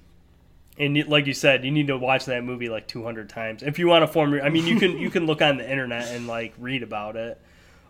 and 0.76 1.06
like 1.06 1.26
you 1.26 1.34
said, 1.34 1.64
you 1.64 1.70
need 1.70 1.86
to 1.86 1.96
watch 1.96 2.24
that 2.26 2.42
movie 2.42 2.68
like 2.68 2.88
two 2.88 3.04
hundred 3.04 3.28
times 3.28 3.62
if 3.62 3.78
you 3.78 3.86
want 3.86 4.02
to 4.02 4.08
form 4.08 4.32
your. 4.32 4.42
I 4.42 4.48
mean, 4.50 4.66
you 4.66 4.78
can 4.80 4.98
you 4.98 5.08
can 5.08 5.24
look 5.26 5.40
on 5.40 5.56
the 5.58 5.70
internet 5.70 6.08
and 6.08 6.26
like 6.26 6.52
read 6.58 6.82
about 6.82 7.14
it, 7.14 7.40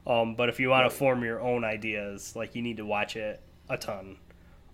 um, 0.06 0.34
but 0.34 0.50
if 0.50 0.60
you 0.60 0.68
want 0.68 0.88
to 0.90 0.94
form 0.94 1.24
your 1.24 1.40
own 1.40 1.64
ideas, 1.64 2.36
like 2.36 2.54
you 2.54 2.60
need 2.60 2.76
to 2.76 2.84
watch 2.84 3.16
it 3.16 3.40
a 3.70 3.78
ton. 3.78 4.16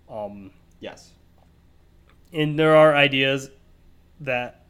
Um, 0.09 0.51
Yes. 0.79 1.11
and 2.33 2.57
there 2.59 2.75
are 2.75 2.95
ideas 2.95 3.49
that 4.21 4.65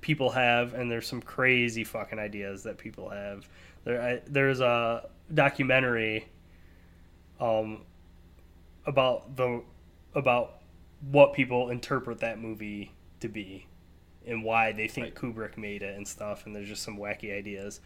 people 0.00 0.30
have, 0.30 0.74
and 0.74 0.90
there's 0.90 1.06
some 1.06 1.20
crazy 1.20 1.84
fucking 1.84 2.18
ideas 2.18 2.62
that 2.62 2.78
people 2.78 3.08
have. 3.10 3.48
There, 3.84 4.00
I, 4.00 4.20
there's 4.26 4.60
a 4.60 5.08
documentary, 5.32 6.26
um, 7.40 7.82
about 8.86 9.36
the 9.36 9.62
about 10.14 10.58
what 11.10 11.32
people 11.32 11.70
interpret 11.70 12.20
that 12.20 12.40
movie 12.40 12.92
to 13.20 13.28
be, 13.28 13.66
and 14.26 14.42
why 14.44 14.72
they 14.72 14.88
think 14.88 15.14
Kubrick 15.14 15.56
made 15.56 15.82
it 15.82 15.96
and 15.96 16.06
stuff. 16.06 16.46
And 16.46 16.54
there's 16.54 16.68
just 16.68 16.82
some 16.82 16.98
wacky 16.98 17.36
ideas. 17.36 17.80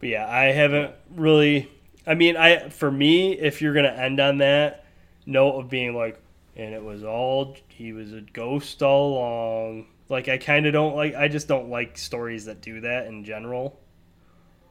But 0.00 0.08
yeah, 0.10 0.28
I 0.28 0.44
haven't 0.46 0.94
really. 1.14 1.70
I 2.06 2.14
mean, 2.14 2.36
I 2.36 2.68
for 2.68 2.90
me, 2.90 3.32
if 3.38 3.62
you're 3.62 3.74
gonna 3.74 3.88
end 3.88 4.20
on 4.20 4.38
that 4.38 4.83
note 5.26 5.58
of 5.58 5.70
being 5.70 5.94
like, 5.94 6.20
and 6.56 6.74
it 6.74 6.82
was 6.82 7.02
all 7.04 7.56
he 7.68 7.92
was 7.92 8.12
a 8.12 8.20
ghost 8.20 8.82
all 8.82 9.18
along. 9.18 9.86
Like 10.08 10.28
I 10.28 10.38
kind 10.38 10.66
of 10.66 10.72
don't 10.72 10.94
like. 10.94 11.14
I 11.14 11.28
just 11.28 11.48
don't 11.48 11.70
like 11.70 11.98
stories 11.98 12.44
that 12.44 12.60
do 12.60 12.80
that 12.82 13.06
in 13.06 13.24
general. 13.24 13.80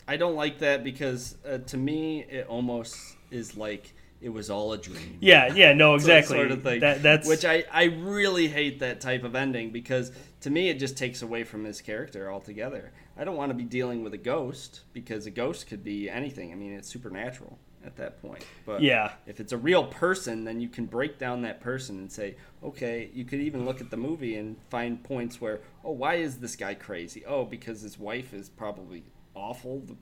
I 0.08 0.18
don't 0.18 0.36
like 0.36 0.60
that 0.60 0.84
because 0.84 1.38
uh, 1.48 1.60
to 1.60 1.78
me 1.78 2.24
it 2.24 2.48
almost 2.48 2.98
is 3.32 3.58
like 3.58 3.94
it 4.22 4.30
was 4.30 4.50
all 4.50 4.74
a 4.74 4.78
dream. 4.78 5.18
Yeah, 5.20 5.54
yeah, 5.54 5.74
no, 5.74 5.96
exactly. 5.96 6.38
Sort 6.38 6.52
of 6.52 6.64
thing. 6.64 6.80
That 6.82 7.02
that's 7.02 7.28
which 7.28 7.46
I 7.46 7.66
I 7.72 7.86
really 7.86 8.48
hate 8.48 8.80
that 8.80 9.02
type 9.02 9.24
of 9.24 9.36
ending 9.36 9.72
because 9.72 10.12
to 10.42 10.50
me 10.50 10.70
it 10.70 10.80
just 10.80 10.98
takes 10.98 11.22
away 11.22 11.44
from 11.44 11.64
his 11.66 11.82
character 11.82 12.32
altogether. 12.32 12.94
I 13.18 13.24
don't 13.24 13.36
want 13.36 13.50
to 13.50 13.56
be 13.56 13.64
dealing 13.64 14.04
with 14.04 14.14
a 14.14 14.18
ghost 14.18 14.82
because 14.94 15.26
a 15.26 15.32
ghost 15.32 15.68
could 15.68 15.84
be 15.84 16.10
anything. 16.10 16.52
I 16.52 16.56
mean, 16.56 16.74
it's 16.74 16.90
supernatural 16.90 17.60
at 17.86 17.96
that 17.98 18.22
point. 18.22 18.46
But 18.66 18.82
Yeah. 18.82 19.14
if 19.26 19.40
it's 19.40 19.52
a 19.52 19.58
real 19.58 19.86
person, 19.86 20.44
then 20.44 20.60
you 20.60 20.70
can 20.70 20.86
break 20.86 21.18
down 21.20 21.42
that 21.42 21.60
person 21.60 21.98
and 22.00 22.12
say, 22.12 22.36
okay, 22.64 23.10
you 23.14 23.26
could 23.26 23.40
even 23.42 23.66
look 23.66 23.82
at 23.82 23.90
the 23.90 23.98
movie 23.98 24.36
and 24.36 24.56
find 24.70 25.04
points 25.04 25.42
where, 25.42 25.62
oh, 25.84 25.92
why 25.92 26.16
is 26.16 26.38
this 26.38 26.56
guy 26.56 26.74
crazy? 26.74 27.26
Oh, 27.26 27.46
because 27.46 27.82
his 27.82 28.00
wife 28.00 28.34
is 28.34 28.50
probably 28.50 29.04
awful, 29.36 29.80
the 29.82 29.96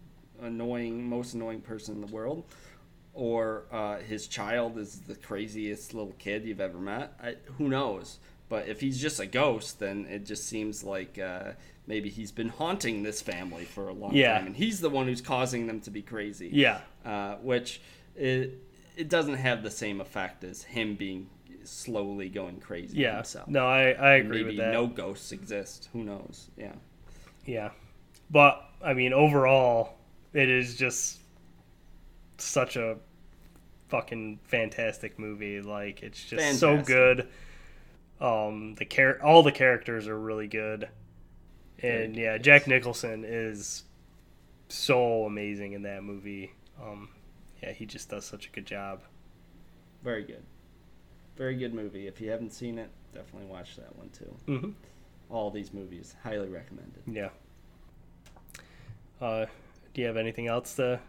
annoying, 0.46 1.08
most 1.08 1.34
annoying 1.34 1.62
person 1.62 1.96
in 1.96 2.02
the 2.02 2.14
world, 2.14 2.44
or 3.14 3.66
uh, 3.72 3.98
his 4.00 4.28
child 4.28 4.78
is 4.78 5.02
the 5.02 5.16
craziest 5.16 5.94
little 5.94 6.14
kid 6.14 6.46
you've 6.46 6.62
ever 6.62 6.80
met. 6.80 7.14
I, 7.22 7.36
who 7.58 7.68
knows? 7.68 8.20
But 8.50 8.68
if 8.68 8.82
he's 8.82 9.00
just 9.02 9.20
a 9.20 9.26
ghost, 9.26 9.80
then 9.80 10.06
it 10.10 10.26
just 10.26 10.46
seems 10.48 10.84
like 10.84 11.18
uh, 11.18 11.52
maybe 11.92 12.08
he's 12.10 12.32
been 12.32 12.48
haunting 12.48 13.04
this 13.04 13.22
family 13.22 13.66
for 13.66 13.89
a 13.89 13.94
long 13.94 14.16
Yeah. 14.16 14.38
time, 14.38 14.48
and 14.48 14.56
he's 14.56 14.80
the 14.80 14.89
one 14.89 15.08
who's 15.08 15.20
causing 15.20 15.68
them 15.68 15.82
to 15.82 15.92
be 15.92 16.02
crazy 16.02 16.50
yeah, 16.54 16.80
uh, 17.06 17.36
which 17.36 17.82
it 18.16 18.58
it 18.96 19.10
doesn't 19.10 19.36
have 19.36 19.62
the 19.62 19.70
same 19.72 20.00
effect 20.00 20.44
as 20.46 20.64
him 20.64 20.96
being 20.96 21.30
slowly 21.64 22.30
going 22.30 22.60
crazy 22.62 22.98
yeah. 22.98 23.16
himself. 23.18 23.48
No, 23.50 23.68
I 23.68 23.92
I 23.92 24.12
agree 24.14 24.38
Maybe 24.44 24.56
with 24.56 24.58
that. 24.66 24.72
no 24.72 24.88
ghosts 24.88 25.32
exist. 25.34 25.89
Who 25.92 26.04
knows? 26.06 26.50
Yeah. 26.58 26.76
Yeah. 27.46 27.72
But 28.30 28.64
I 28.82 28.94
mean 28.94 29.12
overall 29.14 29.98
it 30.34 30.48
is 30.50 30.76
just 30.78 31.20
such 32.38 32.78
a 32.78 32.98
fucking 33.89 34.39
fantastic 34.46 35.20
movie. 35.20 35.60
Like 35.62 36.04
it's 36.04 36.24
just 36.24 36.58
so 36.60 36.82
good. 36.82 37.28
Um 38.20 38.76
the 38.76 38.86
char- 38.86 39.22
all 39.22 39.44
the 39.44 39.52
characters 39.52 40.08
are 40.08 40.18
really 40.20 40.48
good. 40.48 40.88
And 41.84 42.16
yeah, 42.16 42.38
Jack 42.38 42.68
Nicholson 42.68 43.24
is 43.26 43.84
so 44.70 45.26
amazing 45.26 45.74
in 45.74 45.82
that 45.84 46.04
movie. 46.04 46.54
Um 46.82 47.10
yeah, 47.62 47.72
he 47.72 47.86
just 47.86 48.10
does 48.10 48.26
such 48.26 48.48
a 48.48 48.50
good 48.52 48.66
job. 48.66 49.02
Very 50.04 50.24
good. 50.24 50.44
Very 51.38 51.56
good 51.56 51.74
movie. 51.74 52.08
If 52.08 52.20
you 52.22 52.30
haven't 52.32 52.52
seen 52.54 52.78
it, 52.80 52.90
definitely 53.14 53.48
watch 53.50 53.76
that 53.78 53.96
one 53.98 54.10
too. 54.10 54.36
Mhm. 54.48 54.74
All 55.30 55.50
these 55.52 55.74
movies, 55.74 56.16
highly 56.24 56.50
recommended. 56.50 57.02
Yeah. 57.08 57.30
Uh 59.20 59.46
do 59.94 60.02
you 60.02 60.08
have 60.08 60.18
anything 60.18 60.48
else 60.48 60.76
to 60.76 61.00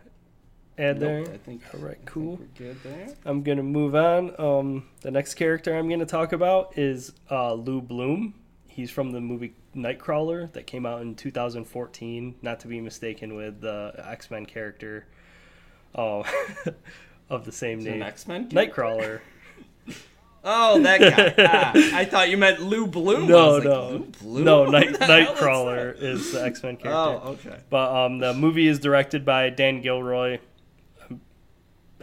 add 0.79 0.99
Nope, 0.99 1.27
there? 1.27 1.35
I 1.35 1.39
think. 1.39 1.62
All 1.75 1.81
right, 1.81 1.99
cool. 2.05 2.37
we're 2.37 2.47
good 2.59 2.83
there. 2.83 3.09
I'm 3.25 3.43
gonna 3.43 3.62
move 3.62 3.95
on. 3.95 4.35
Um, 4.41 4.89
the 5.03 5.11
next 5.11 5.35
character 5.35 5.77
I'm 5.77 5.89
gonna 5.89 6.05
talk 6.07 6.33
about 6.33 6.77
is 6.77 7.12
uh, 7.31 7.53
Lou 7.55 7.81
Bloom. 7.81 8.35
He's 8.66 8.91
from 8.91 9.12
the 9.12 9.20
movie 9.20 9.55
Nightcrawler 9.75 10.53
that 10.53 10.66
came 10.66 10.85
out 10.87 11.01
in 11.03 11.14
2014, 11.14 12.35
not 12.43 12.61
to 12.61 12.68
be 12.68 12.81
mistaken 12.81 13.35
with 13.35 13.61
the 13.61 13.95
X 14.05 14.31
Men 14.31 14.45
character 14.47 15.07
uh, 15.95 16.23
of 17.31 17.45
the 17.45 17.53
same 17.53 17.81
Is 17.81 17.87
it 17.87 17.93
an 17.93 17.99
name, 18.01 18.09
X-Men? 18.09 18.49
Nightcrawler. 18.51 19.20
Oh, 20.45 20.81
that 20.83 20.99
guy. 20.99 21.35
ah, 21.47 21.70
I 21.97 22.05
thought 22.05 22.29
you 22.29 22.37
meant 22.37 22.61
Lou 22.61 22.89
Bloom. 22.89 23.29
No, 23.29 23.53
like, 23.55 23.62
no, 23.62 23.89
Lou 23.91 23.99
Bloom? 24.20 24.45
no. 24.45 24.64
Night, 24.64 24.89
is 24.89 24.99
Nightcrawler 24.99 25.97
that? 25.97 26.05
is 26.05 26.33
the 26.33 26.45
X 26.45 26.64
Men 26.64 26.77
character. 26.77 26.91
Oh, 27.25 27.31
okay. 27.35 27.61
But 27.70 27.95
um, 27.95 28.18
the 28.18 28.35
movie 28.35 28.66
is 28.66 28.81
directed 28.81 29.25
by 29.25 29.51
Dan 29.51 29.83
Gilroy. 29.83 30.41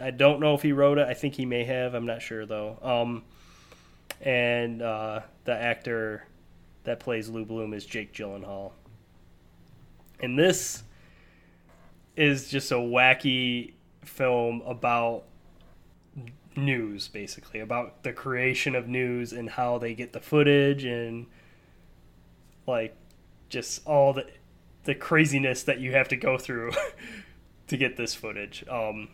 I 0.00 0.10
don't 0.10 0.40
know 0.40 0.54
if 0.54 0.62
he 0.62 0.72
wrote 0.72 0.96
it. 0.96 1.06
I 1.06 1.12
think 1.12 1.34
he 1.34 1.44
may 1.44 1.64
have. 1.64 1.92
I'm 1.92 2.06
not 2.06 2.22
sure 2.22 2.46
though. 2.46 2.78
Um, 2.80 3.24
and 4.22 4.80
uh, 4.80 5.20
the 5.44 5.52
actor 5.52 6.24
that 6.84 7.00
plays 7.00 7.28
Lou 7.28 7.44
Bloom 7.44 7.72
is 7.74 7.84
Jake 7.84 8.12
Gyllenhaal. 8.12 8.72
And 10.20 10.38
this 10.38 10.82
is 12.16 12.48
just 12.48 12.70
a 12.72 12.76
wacky 12.76 13.72
film 14.04 14.62
about 14.66 15.24
news, 16.56 17.08
basically 17.08 17.60
about 17.60 18.02
the 18.02 18.12
creation 18.12 18.74
of 18.74 18.88
news 18.88 19.32
and 19.32 19.50
how 19.50 19.78
they 19.78 19.94
get 19.94 20.12
the 20.12 20.20
footage 20.20 20.84
and 20.84 21.26
like 22.66 22.96
just 23.48 23.86
all 23.86 24.12
the 24.12 24.26
the 24.84 24.94
craziness 24.94 25.62
that 25.64 25.78
you 25.78 25.92
have 25.92 26.08
to 26.08 26.16
go 26.16 26.38
through 26.38 26.72
to 27.66 27.76
get 27.76 27.96
this 27.96 28.14
footage. 28.14 28.64
Um, 28.68 29.08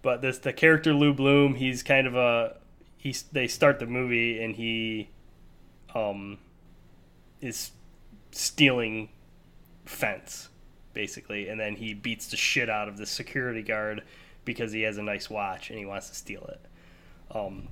but 0.00 0.22
this 0.22 0.38
the 0.38 0.52
character 0.52 0.92
Lou 0.92 1.12
Bloom, 1.12 1.54
he's 1.54 1.82
kind 1.82 2.06
of 2.06 2.14
a 2.14 2.56
he's 2.96 3.22
they 3.22 3.46
start 3.46 3.78
the 3.78 3.86
movie 3.86 4.42
and 4.42 4.56
he 4.56 5.10
um 5.94 6.38
is 7.42 7.72
stealing 8.30 9.10
fence 9.84 10.48
basically 10.94 11.48
and 11.48 11.58
then 11.60 11.74
he 11.76 11.92
beats 11.94 12.28
the 12.28 12.36
shit 12.36 12.70
out 12.70 12.88
of 12.88 12.96
the 12.96 13.06
security 13.06 13.62
guard 13.62 14.02
because 14.44 14.72
he 14.72 14.82
has 14.82 14.96
a 14.98 15.02
nice 15.02 15.28
watch 15.28 15.70
and 15.70 15.78
he 15.78 15.84
wants 15.84 16.08
to 16.08 16.14
steal 16.14 16.42
it. 16.44 16.60
Um, 17.36 17.68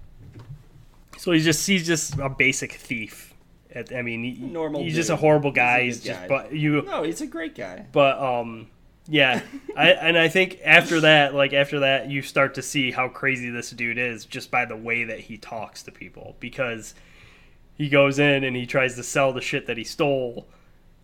so 1.19 1.33
he's 1.33 1.45
just 1.45 1.67
he's 1.67 1.87
just 1.87 2.19
a 2.19 2.29
basic 2.29 2.73
thief 2.73 3.35
At, 3.75 3.95
I 3.95 4.03
mean, 4.03 4.23
he, 4.25 4.43
Normal 4.45 4.83
he's 4.83 4.95
just 4.95 5.11
a 5.11 5.15
dude. 5.15 5.21
horrible 5.21 5.51
He's 5.51 5.57
guy. 5.57 5.79
good 5.79 5.85
He's, 5.87 6.01
just 6.03 6.21
guy. 6.21 6.29
but 6.29 6.53
you 6.55 6.83
No, 6.83 7.03
he's 7.03 7.21
a 7.21 7.27
great 7.27 7.55
guy. 7.55 7.87
but 7.93 8.19
um 8.19 8.69
yeah 9.09 9.43
I, 9.77 9.91
and 9.93 10.17
i 10.17 10.29
think 10.29 10.61
after 10.65 11.01
that 11.01 11.35
like 11.35 11.53
after 11.53 11.81
that 11.81 12.11
you 12.11 12.23
start 12.23 12.55
to 12.55 12.63
see 12.63 12.91
how 12.93 13.09
crazy 13.09 13.51
this 13.51 13.71
dude 13.71 13.99
is 13.99 14.25
just 14.27 14.51
by 14.51 14.67
the 14.67 14.77
way 14.77 15.05
that 15.05 15.19
he 15.21 15.37
talks 15.39 15.83
to 15.85 15.91
people 15.91 16.37
because 16.39 16.95
he 17.81 17.89
goes 17.89 18.19
in 18.19 18.45
and 18.45 18.55
he 18.55 18.67
tries 18.67 18.95
to 18.97 19.03
sell 19.03 19.33
the 19.33 19.41
shit 19.41 19.65
that 19.67 19.79
he 19.79 19.85
stole 19.85 20.47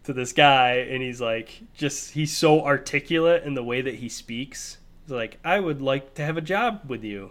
to 0.05 0.13
this 0.13 0.33
guy 0.33 0.73
and 0.93 1.03
he's 1.03 1.21
like 1.23 1.63
just 1.75 2.11
he's 2.13 2.37
so 2.37 2.63
articulate 2.65 3.45
in 3.45 3.55
the 3.55 3.65
way 3.65 3.81
that 3.81 3.95
he 3.97 4.09
speaks. 4.11 4.77
He's 5.05 5.13
like 5.13 5.39
i 5.43 5.59
would 5.59 5.81
like 5.81 6.13
to 6.15 6.23
have 6.23 6.37
a 6.37 6.43
job 6.43 6.83
with 6.87 7.03
you. 7.03 7.31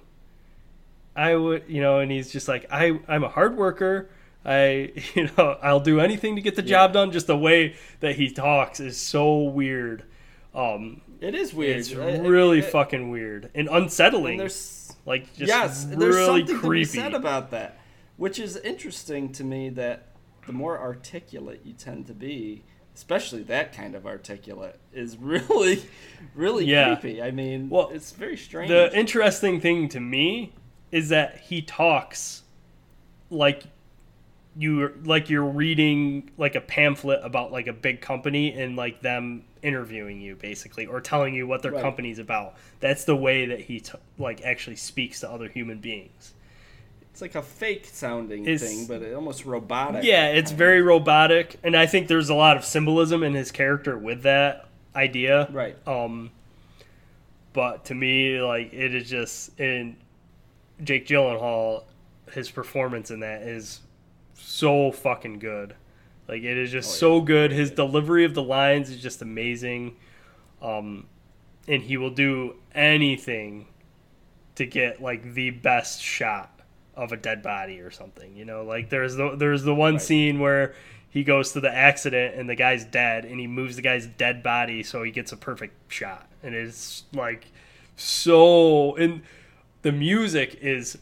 I 1.15 1.35
would 1.35 1.63
you 1.67 1.79
know 1.81 1.99
and 1.99 2.11
he's 2.11 2.31
just 2.31 2.47
like 2.47 2.65
i 2.71 2.99
i'm 3.07 3.23
a 3.23 3.29
hard 3.29 3.55
worker. 3.55 4.09
I 4.43 4.91
you 5.15 5.29
know 5.37 5.57
i'll 5.61 5.79
do 5.79 5.99
anything 5.99 6.35
to 6.37 6.41
get 6.41 6.55
the 6.55 6.61
job 6.63 6.93
done. 6.93 7.11
Just 7.11 7.27
the 7.27 7.37
way 7.37 7.75
that 7.99 8.15
he 8.15 8.31
talks 8.31 8.79
is 8.79 8.97
so 8.97 9.43
weird. 9.43 10.03
Um 10.55 11.01
It 11.21 11.35
is 11.35 11.53
weird. 11.53 11.77
it's 11.77 11.91
it- 11.91 12.21
really 12.21 12.59
it- 12.59 12.71
fucking 12.71 13.09
weird 13.11 13.51
and 13.55 13.69
unsettling. 13.71 14.33
And 14.33 14.39
there's 14.41 14.91
like 15.05 15.25
just 15.35 15.47
yes, 15.47 15.85
really 15.85 15.97
there's 15.99 16.25
something 16.25 16.47
to 16.47 16.53
be 16.53 16.59
creepy. 16.59 16.85
said 16.85 17.13
about 17.13 17.51
that, 17.51 17.77
which 18.17 18.39
is 18.39 18.57
interesting 18.57 19.31
to 19.33 19.43
me. 19.43 19.69
That 19.69 20.07
the 20.47 20.53
more 20.53 20.79
articulate 20.79 21.61
you 21.63 21.73
tend 21.73 22.07
to 22.07 22.13
be, 22.13 22.63
especially 22.95 23.43
that 23.43 23.73
kind 23.73 23.95
of 23.95 24.05
articulate, 24.05 24.79
is 24.93 25.17
really, 25.19 25.83
really 26.35 26.65
Yeah. 26.65 26.95
creepy. 26.95 27.21
I 27.21 27.31
mean, 27.31 27.69
Well, 27.69 27.89
it's 27.89 28.11
very 28.11 28.37
strange. 28.37 28.69
The 28.69 28.95
interesting 28.97 29.59
thing 29.61 29.89
to 29.89 29.99
me 29.99 30.53
is 30.91 31.09
that 31.09 31.37
he 31.37 31.61
talks 31.61 32.43
like 33.29 33.63
you 34.57 34.93
like 35.03 35.29
you're 35.29 35.43
reading 35.43 36.29
like 36.37 36.55
a 36.55 36.61
pamphlet 36.61 37.19
about 37.23 37.51
like 37.51 37.67
a 37.67 37.73
big 37.73 37.99
company 37.99 38.53
and 38.53 38.77
like 38.77 39.01
them 39.01 39.43
interviewing 39.61 40.21
you 40.21 40.35
basically 40.35 40.85
or 40.85 41.01
telling 41.01 41.33
you 41.33 41.45
what 41.45 41.61
their 41.61 41.73
Right. 41.73 41.81
company's 41.81 42.19
about. 42.19 42.55
That's 42.79 43.03
the 43.03 43.15
way 43.17 43.47
that 43.47 43.59
he 43.61 43.81
t- 43.81 43.97
like 44.17 44.41
actually 44.43 44.77
speaks 44.77 45.19
to 45.21 45.29
other 45.29 45.49
human 45.49 45.79
beings. 45.79 46.33
It's 47.15 47.21
like 47.21 47.35
a 47.35 47.41
fake 47.41 47.85
sounding 47.85 48.45
It's- 48.45 48.59
thing, 48.61 48.87
but 48.87 49.01
almost 49.13 49.45
robotic. 49.45 50.03
Yeah, 50.03 50.31
it's 50.31 50.51
very 50.51 50.81
robotic 50.81 51.55
and 51.63 51.73
I 51.73 51.85
think 51.85 52.09
there's 52.09 52.29
a 52.29 52.33
lot 52.35 52.57
of 52.57 52.65
symbolism 52.65 53.23
in 53.23 53.33
his 53.35 53.53
character 53.53 53.97
with 53.97 54.23
that 54.23 54.67
idea. 54.93 55.47
right. 55.53 55.77
Um, 55.87 56.31
but 57.53 57.85
to 57.85 57.95
me, 57.95 58.41
like 58.41 58.73
it 58.73 58.93
is 58.93 59.09
just 59.09 59.57
in 59.57 59.95
Jake 60.83 61.07
Gyllenhaal, 61.07 61.83
his 62.33 62.51
performance 62.51 63.09
in 63.11 63.21
that 63.21 63.43
is 63.43 63.79
so 64.33 64.91
fucking 64.91 65.39
good. 65.39 65.73
Like 66.27 66.43
it 66.43 66.57
is 66.57 66.69
just 66.69 66.99
so 66.99 67.21
good. 67.21 67.53
His 67.53 67.71
delivery 67.71 68.25
of 68.25 68.33
the 68.33 68.43
lines 68.43 68.89
is 68.89 69.01
just 69.01 69.21
amazing. 69.21 69.95
Um, 70.61 71.07
and 71.65 71.81
he 71.81 71.95
will 71.95 72.09
do 72.09 72.57
anything 72.73 73.67
to 74.55 74.65
get 74.65 75.01
like 75.01 75.33
the 75.33 75.51
best 75.51 76.01
shot 76.01 76.51
of 76.95 77.11
a 77.11 77.17
dead 77.17 77.41
body 77.43 77.79
or 77.79 77.91
something. 77.91 78.35
You 78.35 78.45
know, 78.45 78.63
like 78.63 78.89
there's 78.89 79.15
the 79.15 79.35
there's 79.35 79.63
the 79.63 79.75
one 79.75 79.99
scene 79.99 80.39
where 80.39 80.73
he 81.09 81.23
goes 81.23 81.53
to 81.53 81.61
the 81.61 81.73
accident 81.73 82.35
and 82.35 82.49
the 82.49 82.55
guy's 82.55 82.83
dead 82.83 83.25
and 83.25 83.39
he 83.39 83.47
moves 83.47 83.77
the 83.77 83.81
guy's 83.81 84.05
dead 84.05 84.43
body 84.43 84.83
so 84.83 85.01
he 85.03 85.11
gets 85.11 85.31
a 85.31 85.37
perfect 85.37 85.91
shot. 85.91 86.27
And 86.43 86.53
it's 86.53 87.03
like 87.13 87.47
so 87.95 88.95
and 88.95 89.21
the 89.81 89.91
music 89.91 90.57
is 90.61 90.97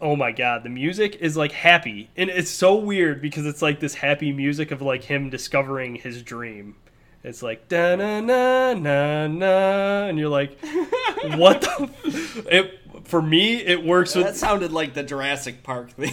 oh 0.00 0.16
my 0.16 0.32
god 0.32 0.64
the 0.64 0.68
music 0.68 1.16
is 1.16 1.36
like 1.36 1.52
happy 1.52 2.10
and 2.16 2.28
it's 2.28 2.50
so 2.50 2.74
weird 2.74 3.22
because 3.22 3.46
it's 3.46 3.62
like 3.62 3.80
this 3.80 3.94
happy 3.94 4.32
music 4.32 4.70
of 4.70 4.82
like 4.82 5.04
him 5.04 5.30
discovering 5.30 5.94
his 5.94 6.22
dream 6.22 6.74
it's 7.22 7.42
like 7.42 7.68
da 7.68 7.94
na 7.94 8.20
na 8.20 8.74
na 8.74 9.26
na 9.28 10.06
and 10.08 10.18
you're 10.18 10.28
like 10.28 10.58
what 11.36 11.60
the 11.60 11.88
f-? 12.04 12.46
it 12.48 12.81
for 13.04 13.20
me 13.20 13.56
it 13.56 13.84
works 13.84 14.14
with. 14.14 14.26
That 14.26 14.36
sounded 14.36 14.72
like 14.72 14.94
the 14.94 15.02
Jurassic 15.02 15.62
Park 15.62 15.90
thing. 15.90 16.12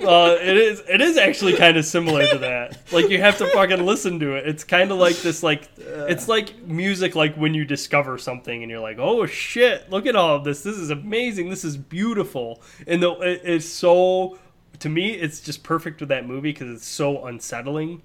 uh, 0.06 0.36
it 0.40 0.56
is 0.56 0.82
it 0.88 1.00
is 1.00 1.16
actually 1.16 1.54
kind 1.56 1.76
of 1.76 1.84
similar 1.84 2.26
to 2.28 2.38
that. 2.38 2.78
Like 2.92 3.10
you 3.10 3.20
have 3.20 3.38
to 3.38 3.46
fucking 3.46 3.84
listen 3.84 4.18
to 4.20 4.34
it. 4.34 4.46
It's 4.48 4.64
kind 4.64 4.90
of 4.90 4.98
like 4.98 5.16
this 5.16 5.42
like 5.42 5.68
it's 5.78 6.28
like 6.28 6.62
music 6.62 7.14
like 7.14 7.34
when 7.36 7.54
you 7.54 7.64
discover 7.64 8.18
something 8.18 8.62
and 8.62 8.70
you're 8.70 8.80
like, 8.80 8.98
"Oh 8.98 9.26
shit, 9.26 9.90
look 9.90 10.06
at 10.06 10.16
all 10.16 10.36
of 10.36 10.44
this. 10.44 10.62
This 10.62 10.76
is 10.76 10.90
amazing. 10.90 11.50
This 11.50 11.64
is 11.64 11.76
beautiful." 11.76 12.62
And 12.86 13.02
the 13.02 13.12
it, 13.20 13.42
it's 13.44 13.66
so 13.66 14.38
to 14.78 14.88
me 14.88 15.12
it's 15.12 15.40
just 15.40 15.62
perfect 15.62 16.00
with 16.00 16.08
that 16.08 16.26
movie 16.26 16.52
cuz 16.52 16.70
it's 16.70 16.86
so 16.86 17.26
unsettling. 17.26 18.02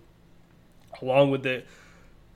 Along 1.01 1.31
with 1.31 1.43
the 1.43 1.63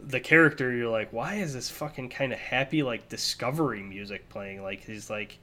the 0.02 0.20
character, 0.20 0.74
you're 0.74 0.90
like, 0.90 1.12
"Why 1.12 1.36
is 1.36 1.54
this 1.54 1.70
fucking 1.70 2.10
kind 2.10 2.32
of 2.32 2.40
happy 2.40 2.84
like 2.84 3.10
discovery 3.10 3.84
music 3.84 4.30
playing?" 4.30 4.64
Like 4.64 4.86
he's 4.86 5.10
like 5.10 5.40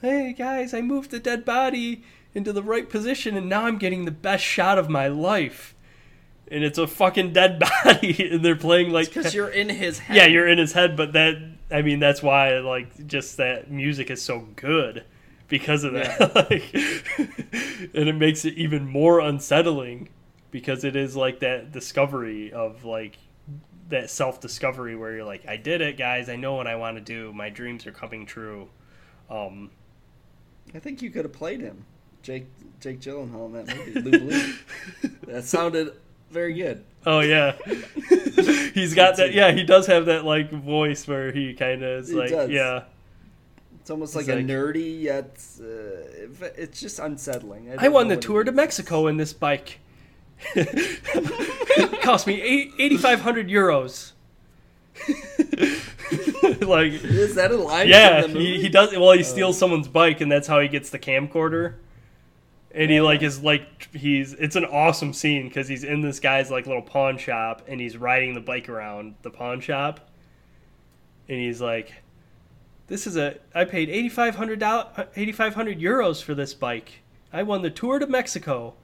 hey 0.00 0.32
guys, 0.32 0.72
I 0.72 0.80
moved 0.80 1.10
the 1.10 1.18
dead 1.18 1.44
body 1.44 2.02
into 2.34 2.52
the 2.52 2.62
right 2.62 2.88
position 2.88 3.36
and 3.36 3.48
now 3.48 3.66
I'm 3.66 3.78
getting 3.78 4.04
the 4.04 4.10
best 4.10 4.44
shot 4.44 4.78
of 4.78 4.88
my 4.88 5.08
life. 5.08 5.74
And 6.48 6.64
it's 6.64 6.78
a 6.78 6.86
fucking 6.86 7.32
dead 7.32 7.62
body 7.84 8.30
and 8.32 8.44
they're 8.44 8.56
playing 8.56 8.90
like 8.90 9.12
Because 9.12 9.34
you're 9.34 9.48
in 9.48 9.68
his 9.68 9.98
head. 10.00 10.16
Yeah, 10.16 10.26
you're 10.26 10.48
in 10.48 10.58
his 10.58 10.72
head, 10.72 10.96
but 10.96 11.12
that 11.12 11.36
I 11.70 11.82
mean 11.82 12.00
that's 12.00 12.22
why 12.22 12.58
like 12.58 13.06
just 13.06 13.36
that 13.36 13.70
music 13.70 14.10
is 14.10 14.22
so 14.22 14.48
good 14.56 15.04
because 15.48 15.84
of 15.84 15.92
that. 15.92 16.34
like 16.50 16.74
and 17.94 18.08
it 18.08 18.16
makes 18.16 18.44
it 18.44 18.54
even 18.54 18.86
more 18.86 19.20
unsettling 19.20 20.08
because 20.50 20.82
it 20.82 20.96
is 20.96 21.14
like 21.14 21.40
that 21.40 21.72
discovery 21.72 22.52
of 22.52 22.84
like 22.84 23.18
that 23.88 24.08
self-discovery 24.08 24.96
where 24.96 25.12
you're 25.16 25.24
like 25.24 25.46
I 25.46 25.56
did 25.56 25.80
it 25.80 25.98
guys, 25.98 26.28
I 26.28 26.36
know 26.36 26.54
what 26.54 26.66
I 26.66 26.76
want 26.76 26.96
to 26.96 27.02
do. 27.02 27.32
My 27.32 27.50
dreams 27.50 27.86
are 27.86 27.92
coming 27.92 28.24
true. 28.24 28.68
Um 29.28 29.70
I 30.74 30.78
think 30.78 31.02
you 31.02 31.10
could 31.10 31.24
have 31.24 31.32
played 31.32 31.60
him, 31.60 31.84
Jake 32.22 32.46
Jake 32.80 33.00
Gyllenhaal 33.00 33.46
in 33.46 33.52
that 33.66 33.76
movie. 33.76 34.00
Lou 34.00 34.18
Blue. 34.18 34.54
that 35.32 35.44
sounded 35.44 35.92
very 36.30 36.54
good. 36.54 36.84
Oh 37.06 37.20
yeah, 37.20 37.56
he's 38.74 38.94
got 38.94 39.16
that. 39.16 39.32
Yeah, 39.32 39.52
he 39.52 39.64
does 39.64 39.86
have 39.86 40.06
that 40.06 40.24
like 40.24 40.50
voice 40.50 41.06
where 41.08 41.32
he 41.32 41.54
kind 41.54 41.82
of 41.82 42.02
is 42.04 42.08
He 42.10 42.14
like, 42.14 42.30
does. 42.30 42.50
yeah. 42.50 42.84
It's 43.80 43.90
almost 43.90 44.14
like, 44.14 44.28
like- 44.28 44.38
a 44.38 44.42
nerdy 44.42 45.00
yet 45.02 45.42
uh, 45.60 46.46
it's 46.56 46.78
just 46.80 46.98
unsettling. 46.98 47.72
I 47.72 47.76
don't 47.84 47.92
won 47.92 48.08
the 48.08 48.16
tour 48.16 48.44
to. 48.44 48.52
Mexico 48.52 49.06
in 49.06 49.16
this 49.16 49.32
bike. 49.32 49.78
it 50.54 52.00
cost 52.02 52.26
me 52.26 52.40
eighty 52.78 52.96
five 52.96 53.20
hundred 53.22 53.48
euros. 53.48 54.12
like 56.60 56.92
Is 56.92 57.34
that 57.36 57.50
a 57.52 57.56
line? 57.56 57.88
yeah, 57.88 58.22
from 58.22 58.32
the 58.32 58.38
movie? 58.38 58.56
he, 58.56 58.62
he 58.62 58.68
does. 58.68 58.92
Well, 58.92 59.12
he 59.12 59.20
oh. 59.20 59.22
steals 59.22 59.58
someone's 59.58 59.88
bike, 59.88 60.20
and 60.20 60.30
that's 60.30 60.48
how 60.48 60.60
he 60.60 60.68
gets 60.68 60.90
the 60.90 60.98
camcorder. 60.98 61.74
And 62.72 62.90
he 62.90 63.00
like 63.00 63.22
is 63.22 63.42
like 63.42 63.92
he's 63.92 64.32
it's 64.34 64.56
an 64.56 64.64
awesome 64.64 65.12
scene 65.12 65.48
because 65.48 65.66
he's 65.66 65.82
in 65.82 66.02
this 66.02 66.20
guy's 66.20 66.50
like 66.50 66.66
little 66.66 66.82
pawn 66.82 67.18
shop 67.18 67.62
and 67.66 67.80
he's 67.80 67.96
riding 67.96 68.34
the 68.34 68.40
bike 68.40 68.68
around 68.68 69.16
the 69.22 69.30
pawn 69.30 69.60
shop, 69.60 70.08
and 71.28 71.38
he's 71.38 71.60
like, 71.60 71.92
"This 72.86 73.06
is 73.08 73.16
a 73.16 73.38
I 73.54 73.64
paid 73.64 73.88
eighty 73.88 74.08
five 74.08 74.36
hundred 74.36 74.62
eighty 75.16 75.32
five 75.32 75.54
hundred 75.54 75.80
euros 75.80 76.22
for 76.22 76.34
this 76.34 76.54
bike. 76.54 77.02
I 77.32 77.42
won 77.42 77.62
the 77.62 77.70
tour 77.70 77.98
to 77.98 78.06
Mexico. 78.06 78.74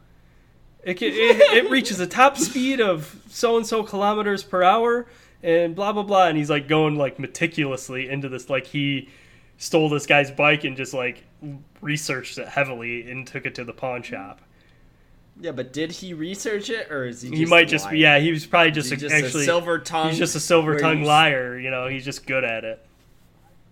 It, 0.82 1.00
ca- 1.00 1.06
it, 1.06 1.64
it 1.64 1.70
reaches 1.70 1.98
a 1.98 2.06
top 2.06 2.36
speed 2.36 2.80
of 2.80 3.22
so 3.28 3.56
and 3.56 3.66
so 3.66 3.82
kilometers 3.82 4.44
per 4.44 4.62
hour 4.62 5.06
and 5.46 5.76
blah 5.76 5.92
blah 5.92 6.02
blah 6.02 6.26
and 6.26 6.36
he's 6.36 6.50
like 6.50 6.66
going 6.68 6.96
like 6.96 7.18
meticulously 7.18 8.08
into 8.08 8.28
this 8.28 8.50
like 8.50 8.66
he 8.66 9.08
stole 9.58 9.88
this 9.88 10.04
guy's 10.04 10.30
bike 10.30 10.64
and 10.64 10.76
just 10.76 10.92
like 10.92 11.24
researched 11.80 12.36
it 12.36 12.48
heavily 12.48 13.08
and 13.10 13.26
took 13.26 13.46
it 13.46 13.54
to 13.54 13.64
the 13.64 13.72
pawn 13.72 14.02
shop 14.02 14.40
Yeah, 15.40 15.52
but 15.52 15.72
did 15.72 15.92
he 15.92 16.12
research 16.12 16.68
it 16.68 16.90
or 16.90 17.06
is 17.06 17.22
he? 17.22 17.34
he 17.34 17.46
might 17.46 17.68
just 17.68 17.88
be 17.88 18.00
yeah 18.00 18.18
he 18.18 18.32
was 18.32 18.44
probably 18.44 18.72
just, 18.72 18.90
a, 18.90 18.96
just 18.96 19.14
actually 19.14 19.42
a 19.42 19.46
silver 19.46 19.78
tongue. 19.78 20.10
he's 20.10 20.18
just 20.18 20.34
a 20.34 20.40
silver 20.40 20.78
tongue 20.78 21.04
liar 21.04 21.58
you 21.58 21.70
know 21.70 21.86
he's 21.86 22.04
just 22.04 22.26
good 22.26 22.44
at 22.44 22.64
it 22.64 22.84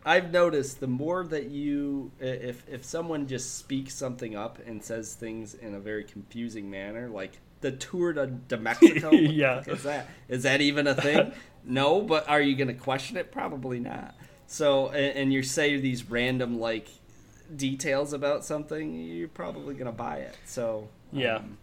I've 0.07 0.31
noticed 0.33 0.81
the 0.81 0.87
more 0.87 1.25
that 1.25 1.47
you, 1.47 2.12
if 2.20 2.62
if 2.68 2.85
someone 2.85 3.27
just 3.27 3.57
speaks 3.57 3.95
something 3.95 4.37
up 4.37 4.59
and 4.66 4.85
says 4.85 5.14
things 5.14 5.55
in 5.55 5.75
a 5.75 5.81
very 5.81 6.05
confusing 6.05 6.70
manner, 6.70 7.09
like 7.09 7.41
the 7.65 7.73
tour 7.73 8.12
to, 8.12 8.31
to 8.51 8.57
Mexico, 8.59 9.11
Yeah. 9.12 9.62
is 9.67 9.83
that? 9.85 10.07
Is 10.29 10.43
that 10.43 10.61
even 10.61 10.87
a 10.87 10.95
thing? 10.95 11.33
no, 11.65 12.03
but 12.03 12.29
are 12.29 12.41
you 12.43 12.55
gonna 12.57 12.75
question 12.75 13.17
it? 13.17 13.33
Probably 13.33 13.81
not. 13.81 14.15
So, 14.47 14.89
and, 14.89 15.17
and 15.19 15.33
you 15.33 15.43
say 15.43 15.79
these 15.81 16.11
random 16.11 16.61
like 16.61 16.89
details 17.57 18.12
about 18.12 18.45
something, 18.45 18.95
you're 18.95 19.29
probably 19.29 19.75
gonna 19.75 19.93
buy 19.93 20.17
it. 20.19 20.37
So, 20.45 20.89
Yeah. 21.12 21.37
um, 21.37 21.59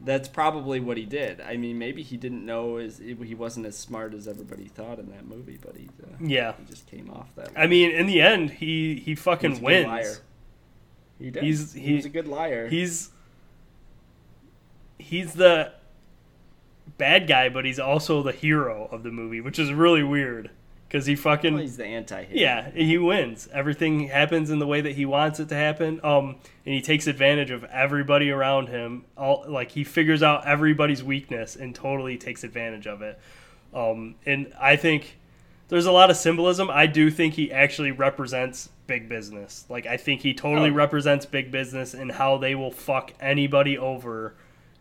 that's 0.00 0.28
probably 0.28 0.80
what 0.80 0.96
he 0.98 1.04
did. 1.04 1.40
I 1.40 1.56
mean, 1.56 1.78
maybe 1.78 2.02
he 2.02 2.16
didn't 2.16 2.44
know 2.44 2.76
as 2.76 2.98
he 2.98 3.34
wasn't 3.34 3.66
as 3.66 3.76
smart 3.76 4.12
as 4.14 4.28
everybody 4.28 4.64
thought 4.68 4.98
in 4.98 5.08
that 5.10 5.26
movie, 5.26 5.58
but 5.60 5.76
he 5.76 5.88
uh, 6.02 6.08
yeah 6.20 6.52
he 6.58 6.64
just 6.66 6.86
came 6.86 7.10
off 7.10 7.28
that. 7.36 7.50
i 7.56 7.66
mean 7.66 7.90
in 7.90 8.06
the 8.06 8.20
end 8.20 8.50
he 8.50 8.96
he 8.96 9.14
fucking 9.14 9.50
He's 9.50 9.58
a 9.58 9.62
good 9.62 9.66
wins 9.66 9.86
liar. 9.86 10.16
He 11.18 11.30
did. 11.30 11.42
He's- 11.42 11.72
he, 11.72 11.80
he- 11.80 11.94
was 11.96 12.04
a 12.04 12.08
good 12.10 12.28
liar. 12.28 12.68
he's 12.68 13.10
he's 14.98 15.34
the 15.34 15.72
bad 16.98 17.26
guy, 17.26 17.48
but 17.48 17.64
he's 17.64 17.78
also 17.78 18.22
the 18.22 18.32
hero 18.32 18.88
of 18.90 19.02
the 19.02 19.10
movie, 19.10 19.40
which 19.40 19.58
is 19.58 19.72
really 19.72 20.02
weird 20.02 20.50
because 20.88 21.06
he 21.06 21.16
fucking 21.16 21.54
Well, 21.54 21.62
he's 21.62 21.76
the 21.76 21.86
anti-hero. 21.86 22.30
yeah, 22.38 22.70
he 22.70 22.98
wins. 22.98 23.48
Everything 23.52 24.08
happens 24.08 24.50
in 24.50 24.58
the 24.60 24.66
way 24.66 24.80
that 24.80 24.92
he 24.92 25.04
wants 25.04 25.40
it 25.40 25.48
to 25.48 25.54
happen. 25.56 25.98
Um, 26.04 26.36
and 26.64 26.74
he 26.74 26.80
takes 26.80 27.06
advantage 27.06 27.50
of 27.50 27.64
everybody 27.64 28.30
around 28.30 28.68
him. 28.68 29.04
All 29.16 29.44
like 29.48 29.72
he 29.72 29.82
figures 29.82 30.22
out 30.22 30.46
everybody's 30.46 31.02
weakness 31.02 31.56
and 31.56 31.74
totally 31.74 32.16
takes 32.16 32.44
advantage 32.44 32.86
of 32.86 33.02
it. 33.02 33.18
Um, 33.72 34.14
and 34.24 34.52
I 34.60 34.76
think 34.76 35.18
there's 35.68 35.86
a 35.86 35.92
lot 35.92 36.10
of 36.10 36.16
symbolism. 36.16 36.70
I 36.70 36.86
do 36.86 37.10
think 37.10 37.34
he 37.34 37.50
actually 37.50 37.90
represents 37.90 38.68
big 38.86 39.08
business. 39.08 39.64
Like 39.68 39.86
I 39.86 39.96
think 39.96 40.20
he 40.20 40.32
totally 40.32 40.70
Oh. 40.70 40.74
represents 40.74 41.26
big 41.26 41.50
business 41.50 41.94
and 41.94 42.12
how 42.12 42.36
they 42.36 42.54
will 42.54 42.70
fuck 42.70 43.12
anybody 43.18 43.76
over 43.76 44.34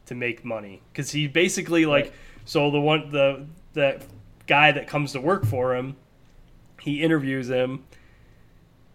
to 0.07 0.15
make 0.15 0.43
money. 0.45 0.81
Because 0.91 1.11
he 1.11 1.27
basically 1.27 1.85
like 1.85 2.05
Right. 2.05 2.13
so 2.45 2.71
the 2.71 2.79
one 2.81 3.11
the 3.11 3.45
that 3.73 4.03
guy 4.47 4.71
that 4.71 4.87
comes 4.87 5.13
to 5.13 5.21
work 5.21 5.45
for 5.45 5.75
him, 5.75 5.95
he 6.79 7.01
interviews 7.01 7.49
him, 7.49 7.83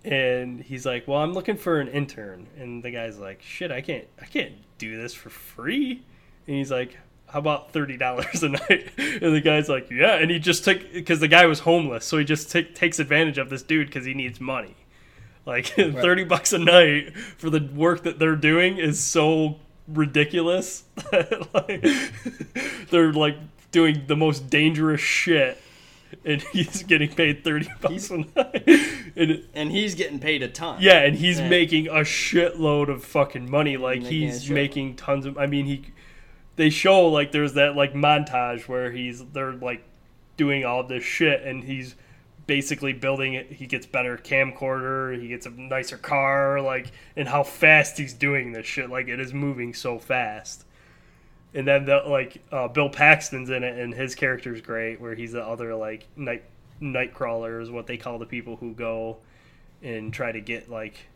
and 0.04 0.62
he's 0.62 0.86
like, 0.86 1.06
"Well, 1.09 1.18
I'm 1.18 1.32
looking 1.32 1.56
for 1.56 1.80
an 1.80 1.88
intern," 1.88 2.46
and 2.59 2.82
the 2.82 2.90
guy's 2.90 3.18
like, 3.18 3.42
"Shit, 3.42 3.70
I 3.70 3.80
can't 3.80 4.04
I 4.20 4.26
can't 4.26 4.52
do 4.78 4.96
this 5.00 5.14
for 5.14 5.30
free," 5.30 6.02
and 6.46 6.56
he's 6.56 6.70
like. 6.70 6.98
How 7.30 7.40
about 7.40 7.72
thirty 7.74 7.98
dollars 7.98 8.42
a 8.42 8.48
night? 8.70 8.88
And 8.96 9.34
the 9.36 9.42
guy's 9.42 9.68
like, 9.68 9.90
"Yeah," 9.90 10.14
and 10.16 10.30
he 10.30 10.38
just 10.38 10.64
took 10.64 10.90
because 10.94 11.20
the 11.20 11.28
guy 11.28 11.44
was 11.44 11.59
homeless, 11.61 12.06
so 12.06 12.16
he 12.16 12.24
just 12.24 12.50
ta- 12.50 12.62
takes 12.74 12.98
advantage 12.98 13.36
of 13.36 13.50
this 13.50 13.62
dude 13.62 13.88
because 13.88 14.06
he 14.06 14.14
needs 14.14 14.40
money. 14.40 14.74
Like 15.44 15.66
thirty 15.66 16.24
bucks 16.24 16.54
a 16.54 16.59
night 16.59 17.14
for 17.36 17.50
the 17.50 17.61
work 17.74 18.04
that 18.04 18.18
they're 18.18 18.34
doing 18.34 18.78
is 18.78 18.98
so 18.98 19.61
ridiculous. 19.89 20.84
like, 21.55 21.86
they're 22.91 23.12
like 23.12 23.36
doing 23.70 24.05
the 24.07 24.16
most 24.16 24.51
dangerous 24.51 25.01
shit, 25.01 25.61
and 26.24 26.43
he's 26.53 26.82
getting 26.84 27.11
paid 27.12 27.45
thirty 27.45 27.68
bucks 27.80 28.11
a 28.11 28.18
night. 28.18 28.68
And 29.16 29.45
and 29.55 29.70
he's 29.70 29.95
getting 29.95 30.18
paid 30.18 30.43
a 30.43 30.49
ton. 30.49 30.78
yeah, 30.80 31.01
and 31.01 31.16
he's 31.16 31.41
making 31.41 31.89
a 31.89 32.01
shitload 32.01 32.89
of 32.89 33.05
fucking 33.05 33.51
money. 33.51 33.76
Like 33.76 34.03
Making 34.03 34.20
he's 34.20 34.51
making 34.51 34.97
tons 34.97 35.26
of. 35.26 35.39
I 35.39 35.47
mean, 35.47 35.66
he. 35.66 35.86
They 36.57 36.70
show 36.70 37.07
like 37.07 37.30
there's 37.32 37.55
that 37.55 37.76
like 37.76 37.95
montage 37.95 38.66
where 38.66 38.91
he's 38.91 39.24
they're 39.26 39.53
like 39.53 39.84
doing 40.36 40.64
all 40.64 40.82
this 40.84 41.05
shit, 41.05 41.43
and 41.43 41.62
he's 41.64 41.95
basically 42.49 42.94
building 42.94 43.34
it. 43.34 43.53
He 43.53 43.66
gets 43.66 43.86
better 43.86 44.16
camcorder. 44.16 45.20
He 45.20 45.28
gets 45.28 45.46
a 45.46 45.51
nicer 45.51 45.99
car. 45.99 46.61
Like 46.61 46.90
and 47.14 47.28
how 47.28 47.44
fast 47.44 47.96
he's 47.99 48.14
doing 48.14 48.51
this 48.51 48.66
shit. 48.66 48.90
Like 48.90 49.07
it 49.07 49.20
is 49.20 49.32
moving 49.32 49.72
so 49.72 50.01
fast. 50.01 50.64
And 51.55 51.68
then 51.68 51.84
the 51.84 52.03
like 52.07 52.42
uh, 52.51 52.66
Bill 52.66 52.90
Paxton's 52.90 53.51
in 53.51 53.62
it, 53.62 53.78
and 53.78 53.94
his 53.94 54.16
character's 54.16 54.61
great. 54.61 55.01
Where 55.01 55.14
he's 55.14 55.32
the 55.32 55.44
other 55.44 55.76
like 55.76 56.09
night 56.16 56.42
night 56.80 57.14
crawlers, 57.14 57.70
what 57.70 57.86
they 57.86 57.96
call 57.96 58.18
the 58.18 58.26
people 58.26 58.57
who 58.57 58.72
go 58.74 59.18
and 59.82 60.12
try 60.12 60.32
to 60.32 60.40
get 60.40 60.68
like 60.68 61.07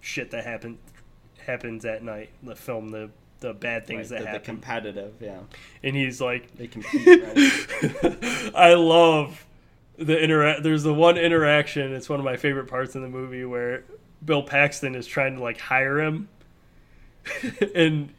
shit 0.00 0.30
that 0.30 0.44
happen 0.44 0.78
happens 1.38 1.84
at 1.84 2.02
night. 2.02 2.30
The 2.42 2.54
film 2.54 2.88
the 2.88 3.10
the 3.40 3.52
bad 3.52 3.86
things 3.86 4.08
the, 4.08 4.16
that 4.16 4.22
the 4.22 4.28
happen. 4.28 4.44
competitive. 4.44 5.14
Yeah, 5.20 5.40
and 5.82 5.96
he's 5.96 6.20
like, 6.20 6.56
they 6.56 6.66
compete. 6.66 7.06
Right? 7.06 8.52
I 8.54 8.74
love 8.74 9.44
the 9.98 10.18
interact. 10.18 10.62
There's 10.62 10.82
the 10.84 10.94
one 10.94 11.18
interaction. 11.18 11.92
It's 11.92 12.08
one 12.08 12.18
of 12.20 12.24
my 12.24 12.36
favorite 12.36 12.66
parts 12.68 12.94
in 12.94 13.02
the 13.02 13.08
movie 13.08 13.44
where 13.44 13.84
Bill 14.24 14.42
Paxton 14.42 14.94
is 14.94 15.06
trying 15.06 15.36
to 15.36 15.42
like 15.42 15.58
hire 15.58 16.00
him, 16.00 16.28
and 17.74 18.10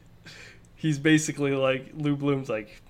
he's 0.75 0.99
basically 0.99 1.51
like 1.51 1.91
Lou 1.95 2.15
Bloom's 2.15 2.49
like, 2.49 2.81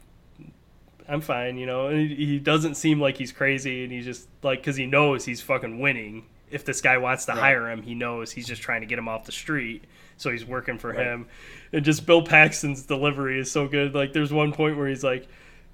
I'm 1.08 1.22
fine, 1.22 1.58
you 1.58 1.66
know, 1.66 1.88
and 1.88 2.10
he, 2.10 2.16
he 2.26 2.40
doesn't 2.40 2.76
seem 2.76 3.00
like 3.00 3.18
he's 3.18 3.32
crazy, 3.32 3.84
and 3.84 3.92
he's 3.92 4.06
just 4.06 4.28
like 4.44 4.60
because 4.60 4.76
he 4.76 4.86
knows 4.86 5.26
he's 5.26 5.42
fucking 5.42 5.80
winning. 5.80 6.26
If 6.52 6.66
this 6.66 6.82
guy 6.82 6.98
wants 6.98 7.26
to 7.26 7.34
Right. 7.34 7.40
hire 7.42 7.70
him, 7.70 7.84
he 7.84 7.94
knows 7.94 8.32
he's 8.32 8.48
just 8.48 8.62
trying 8.64 8.82
to 8.82 8.88
get 8.88 8.98
him 8.98 9.08
off 9.08 9.26
the 9.26 9.32
street, 9.32 9.84
so 10.18 10.32
he's 10.32 10.46
working 10.46 10.80
for 10.80 10.90
Right. 10.90 11.06
him. 11.06 11.28
And 11.72 11.86
just 11.86 12.08
Bill 12.08 12.24
Paxton's 12.24 12.82
delivery 12.84 13.40
is 13.40 13.52
so 13.52 13.68
good. 13.68 13.94
Like 13.94 14.14
there's 14.14 14.34
one 14.34 14.52
point 14.52 14.76
where 14.78 14.88
he's 14.88 15.04
like, 15.04 15.28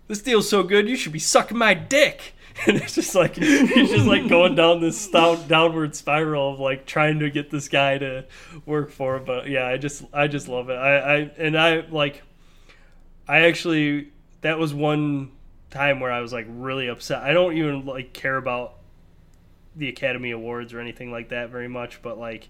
"This 0.07 0.21
deal's 0.21 0.49
so 0.49 0.63
good, 0.63 0.87
you 0.87 0.95
should 0.95 1.11
be 1.11 1.19
sucking 1.19 1.57
my 1.57 1.73
dick." 1.73 2.33
And 2.67 2.77
it's 2.77 2.95
just 2.95 3.13
like 3.15 3.35
he's 3.35 3.89
just 3.89 4.05
like 4.05 4.29
going 4.29 4.55
down 4.55 4.79
this 4.79 5.09
down, 5.09 5.45
downward 5.45 5.93
spiral 5.93 6.53
of 6.53 6.59
like 6.61 6.85
trying 6.85 7.19
to 7.19 7.29
get 7.29 7.49
this 7.49 7.67
guy 7.67 7.97
to 7.97 8.23
work 8.65 8.91
for 8.91 9.17
him. 9.17 9.25
But 9.25 9.49
yeah, 9.49 9.67
I 9.67 9.75
just 9.75 10.05
I 10.13 10.27
just 10.27 10.47
love 10.47 10.69
it. 10.69 10.75
I, 10.75 10.97
I 10.97 11.15
and 11.37 11.59
I 11.59 11.81
like 11.81 12.23
I 13.27 13.39
actually 13.41 14.13
that 14.39 14.57
was 14.57 14.73
one 14.73 15.33
time 15.69 15.99
where 15.99 16.11
I 16.11 16.21
was 16.21 16.31
like 16.31 16.47
really 16.49 16.87
upset. 16.87 17.23
I 17.23 17.33
don't 17.33 17.57
even 17.57 17.85
like 17.85 18.13
care 18.13 18.37
about 18.37 18.75
the 19.75 19.89
Academy 19.89 20.31
Awards 20.31 20.73
or 20.73 20.79
anything 20.79 21.11
like 21.11 21.29
that 21.29 21.49
very 21.49 21.67
much, 21.67 22.01
but 22.01 22.17
like 22.17 22.49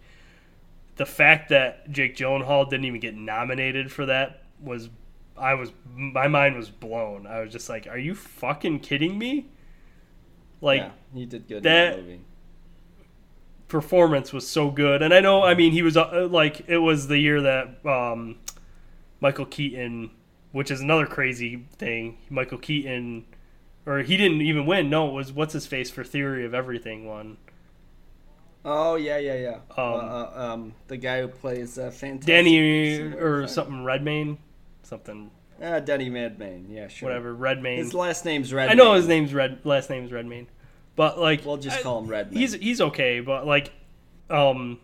the 0.97 1.05
fact 1.05 1.49
that 1.49 1.91
Jake 1.91 2.15
Gyllenhaal 2.15 2.69
didn't 2.69 2.85
even 2.85 2.99
get 2.99 3.15
nominated 3.15 3.91
for 3.91 4.05
that 4.05 4.43
was 4.61 4.89
I 5.37 5.53
was 5.55 5.71
my 5.95 6.27
mind 6.27 6.55
was 6.55 6.69
blown. 6.69 7.27
I 7.27 7.41
was 7.41 7.51
just 7.51 7.69
like, 7.69 7.87
"Are 7.87 7.97
you 7.97 8.15
fucking 8.15 8.79
kidding 8.81 9.17
me?" 9.17 9.47
Like 10.61 10.81
yeah, 10.81 10.91
he 11.13 11.25
did 11.25 11.47
good 11.47 11.63
that- 11.63 11.93
in 11.93 11.99
that 11.99 12.01
movie. 12.01 12.21
performance 13.67 14.31
was 14.33 14.47
so 14.47 14.69
good, 14.71 15.01
and 15.01 15.13
I 15.13 15.19
know, 15.19 15.43
I 15.43 15.55
mean, 15.55 15.71
he 15.71 15.81
was 15.81 15.97
uh, 15.97 16.27
like 16.29 16.67
it 16.67 16.77
was 16.77 17.07
the 17.07 17.17
year 17.17 17.41
that 17.41 17.85
um, 17.85 18.37
Michael 19.21 19.45
Keaton, 19.45 20.11
which 20.51 20.71
is 20.71 20.81
another 20.81 21.05
crazy 21.07 21.65
thing. 21.77 22.17
Michael 22.29 22.57
Keaton, 22.59 23.25
or 23.85 23.99
he 23.99 24.17
didn't 24.17 24.41
even 24.41 24.65
win. 24.65 24.89
No, 24.89 25.09
it 25.09 25.13
was 25.13 25.33
what's 25.33 25.53
his 25.53 25.67
face 25.67 25.91
for 25.91 26.03
Theory 26.03 26.45
of 26.45 26.53
Everything 26.53 27.05
one. 27.07 27.37
Oh 28.63 28.95
yeah, 28.95 29.17
yeah, 29.17 29.35
yeah. 29.35 29.59
Um, 29.77 29.93
uh, 29.93 29.97
uh, 29.97 30.31
um, 30.53 30.73
the 30.87 30.97
guy 30.97 31.21
who 31.21 31.27
plays 31.27 31.77
uh, 31.77 31.91
Fantastic. 31.91 32.25
Danny 32.25 32.99
or 32.99 33.47
something 33.47 33.83
Redmayne, 33.83 34.37
something 34.85 35.31
Ah, 35.63 35.79
Denny 35.79 36.09
Madman. 36.09 36.67
Yeah, 36.69 36.87
sure. 36.89 37.07
whatever 37.09 37.33
Redmayne. 37.33 37.77
His 37.77 37.93
last 37.93 38.25
name's 38.25 38.51
Red. 38.53 38.69
I 38.69 38.73
know 38.73 38.93
his 38.93 39.07
name's 39.07 39.33
Red. 39.33 39.59
Last 39.63 39.89
name's 39.89 40.11
Redmayne, 40.11 40.47
but 40.97 41.17
like 41.19 41.45
We'll 41.45 41.57
just 41.57 41.79
I- 41.79 41.81
call 41.81 41.99
him 41.99 42.07
Redmayne. 42.07 42.37
He's 42.39 42.53
he's 42.53 42.81
okay, 42.81 43.21
but 43.21 43.45
like, 43.47 43.71
um, 44.29 44.79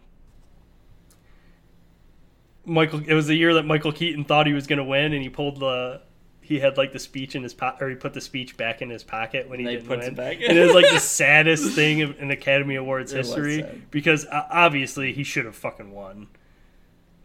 Michael. 2.65 3.01
It 3.05 3.13
was 3.13 3.27
the 3.27 3.35
year 3.35 3.53
that 3.55 3.63
Michael 3.65 3.91
Keaton 3.91 4.23
thought 4.23 4.47
he 4.47 4.53
was 4.53 4.67
gonna 4.67 4.83
win, 4.83 5.13
and 5.13 5.21
he 5.21 5.29
pulled 5.29 5.59
the. 5.59 6.01
He 6.43 6.59
had 6.59 6.77
like 6.77 6.91
the 6.91 6.99
speech 6.99 7.35
in 7.35 7.43
his 7.43 7.53
pocket, 7.53 7.83
or 7.83 7.89
he 7.89 7.95
put 7.95 8.13
the 8.13 8.19
speech 8.21 8.57
back 8.57 8.81
in 8.81 8.89
his 8.89 9.03
pocket 9.03 9.47
when 9.47 9.59
he 9.59 9.65
They 9.65 9.75
didn't 9.75 9.87
put 9.87 9.99
it 9.99 10.05
win. 10.05 10.15
back. 10.15 10.37
and 10.41 10.57
it 10.57 10.61
was 10.65 10.73
like 10.73 10.89
the 10.91 10.99
saddest 11.01 11.73
thing 11.75 11.99
in 11.99 12.13
in 12.15 12.31
Academy 12.31 12.75
Awards 12.75 13.13
It 13.13 13.17
history 13.17 13.65
because 13.89 14.25
uh, 14.25 14.47
obviously 14.49 15.13
he 15.13 15.23
should 15.23 15.45
have 15.45 15.55
fucking 15.55 15.91
won. 15.91 16.27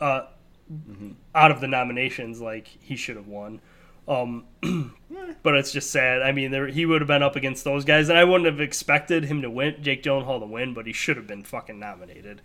Uh, 0.00 0.26
Mm-hmm. 0.72 1.10
out 1.34 1.50
of 1.52 1.60
the 1.60 1.68
nominations, 1.68 2.40
like 2.40 2.66
he 2.66 2.96
should 2.96 3.16
have 3.16 3.28
won. 3.28 3.60
Um, 4.08 4.44
but 5.42 5.54
it's 5.56 5.72
just 5.72 5.90
sad. 5.90 6.22
I 6.22 6.32
mean, 6.32 6.50
there, 6.50 6.66
he 6.68 6.86
would 6.86 7.00
have 7.00 7.08
been 7.08 7.22
up 7.22 7.36
against 7.36 7.62
those 7.64 7.84
guys, 7.84 8.08
and 8.08 8.18
I 8.18 8.24
wouldn't 8.24 8.46
have 8.46 8.60
expected 8.60 9.24
him 9.24 9.42
to 9.42 9.50
win, 9.50 9.76
Jake 9.80 10.02
Gyllenhaal 10.02 10.40
to 10.40 10.46
win, 10.46 10.74
but 10.74 10.86
he 10.86 10.92
should 10.92 11.16
have 11.16 11.26
been 11.26 11.42
fucking 11.44 11.78
nominated. 11.78 12.40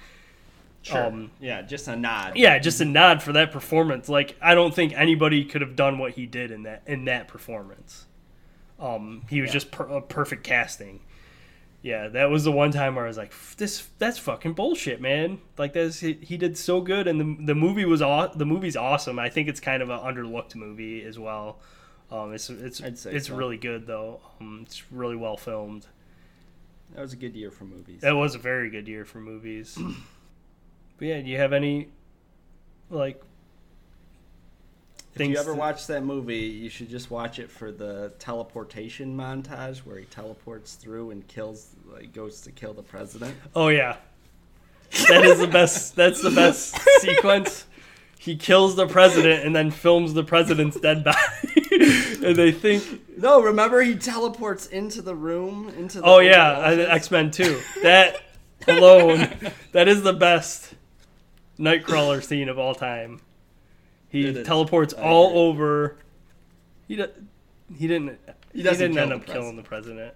Sure. 0.83 1.05
um, 1.05 1.31
yeah, 1.39 1.61
just 1.61 1.87
a 1.87 1.95
nod. 1.95 2.33
Yeah, 2.35 2.57
just 2.57 2.81
a 2.81 2.85
nod 2.85 3.21
for 3.21 3.33
that 3.33 3.51
performance. 3.51 4.09
Like 4.09 4.35
I 4.41 4.55
don't 4.55 4.73
think 4.73 4.93
anybody 4.95 5.45
could 5.45 5.61
have 5.61 5.75
done 5.75 5.99
what 5.99 6.13
he 6.13 6.25
did 6.25 6.49
in 6.51 6.63
that 6.63 6.81
in 6.87 7.05
that 7.05 7.27
performance. 7.27 8.05
Um, 8.79 9.21
he 9.29 9.41
was 9.41 9.49
Yeah. 9.49 9.53
just 9.53 9.71
per, 9.71 9.83
a 9.85 10.01
perfect 10.01 10.43
casting. 10.43 11.01
Yeah, 11.83 12.09
that 12.09 12.29
was 12.29 12.43
the 12.43 12.51
one 12.51 12.71
time 12.71 12.93
where 12.93 13.05
I 13.05 13.07
was 13.07 13.17
like, 13.17 13.33
"This, 13.57 13.87
that's 13.97 14.19
fucking 14.19 14.53
bullshit, 14.53 15.01
man!" 15.01 15.39
Like 15.57 15.73
that's 15.73 15.99
he, 15.99 16.13
he 16.13 16.37
did 16.37 16.55
so 16.57 16.79
good, 16.79 17.07
and 17.07 17.19
the 17.19 17.45
the 17.45 17.55
movie 17.55 17.85
was 17.85 18.01
aw- 18.03 18.27
the 18.27 18.45
movie's 18.45 18.75
awesome. 18.75 19.17
I 19.17 19.29
think 19.29 19.47
it's 19.47 19.59
kind 19.59 19.81
of 19.81 19.89
an 19.89 19.99
underlooked 19.99 20.55
movie 20.55 21.03
as 21.03 21.17
well. 21.17 21.59
Um, 22.11 22.33
it's 22.33 22.49
it's 22.49 22.83
I'd 22.83 22.99
say 22.99 23.13
it's 23.13 23.27
so. 23.27 23.35
really 23.35 23.57
good 23.57 23.87
though. 23.87 24.21
Um, 24.39 24.59
it's 24.63 24.91
really 24.91 25.15
well 25.15 25.37
filmed. 25.37 25.87
That 26.93 27.01
was 27.01 27.13
a 27.13 27.17
good 27.17 27.35
year 27.35 27.49
for 27.49 27.63
movies. 27.63 28.01
That 28.01 28.15
was 28.15 28.35
a 28.35 28.39
very 28.39 28.69
good 28.69 28.87
year 28.87 29.05
for 29.05 29.19
movies. 29.19 29.75
but 30.97 31.07
yeah, 31.07 31.21
do 31.21 31.29
you 31.29 31.37
have 31.37 31.53
any 31.53 31.87
like 32.91 33.23
If 35.13 35.21
you 35.27 35.37
ever 35.37 35.51
that- 35.51 35.57
watch 35.57 35.87
that 35.87 36.03
movie, 36.03 36.37
you 36.37 36.69
should 36.69 36.89
just 36.89 37.11
watch 37.11 37.37
it 37.39 37.49
for 37.51 37.71
the 37.71 38.13
teleportation 38.19 39.15
montage 39.15 39.79
where 39.79 39.97
he 39.97 40.05
teleports 40.05 40.75
through 40.75 41.11
and 41.11 41.27
kills, 41.27 41.67
like, 41.91 42.13
goes 42.13 42.41
to 42.41 42.51
kill 42.51 42.73
the 42.73 42.83
president. 42.83 43.35
Oh 43.55 43.67
yeah, 43.67 43.97
that 45.09 45.23
is 45.25 45.39
the 45.39 45.47
best. 45.47 45.95
That's 45.95 46.21
the 46.21 46.31
best 46.31 46.77
sequence. 47.01 47.65
He 48.17 48.35
kills 48.35 48.75
the 48.75 48.85
president 48.87 49.45
and 49.45 49.55
then 49.55 49.71
films 49.71 50.13
the 50.13 50.23
president's 50.23 50.79
dead 50.79 51.03
body, 51.03 51.17
and 52.23 52.35
they 52.35 52.51
think, 52.51 52.83
No, 53.17 53.41
remember 53.41 53.81
he 53.81 53.95
teleports 53.95 54.67
into 54.67 55.01
the 55.01 55.15
room 55.15 55.73
into. 55.77 55.99
the 55.99 56.05
"Oh 56.05 56.19
yeah, 56.19 56.51
uh, 56.51 56.69
X 56.89 57.09
Men 57.11 57.31
Two. 57.31 57.59
That 57.81 58.17
alone, 58.67 59.27
that 59.71 59.87
is 59.87 60.03
the 60.03 60.13
best 60.13 60.75
Nightcrawler 61.59 62.23
scene 62.23 62.47
of 62.47 62.57
all 62.59 62.75
time." 62.75 63.21
He 64.11 64.27
It 64.27 64.45
teleports 64.45 64.93
I 64.93 65.01
all 65.01 65.27
agree. 65.29 65.39
over. 65.39 65.95
He 66.87 66.95
do, 66.97 67.07
he 67.75 67.87
didn't. 67.87 68.19
He, 68.53 68.61
doesn't 68.61 68.91
didn't 68.93 68.95
kill 68.95 69.03
end 69.03 69.11
the 69.11 69.15
up 69.15 69.25
killing 69.25 69.55
the 69.55 69.63
president. 69.63 70.13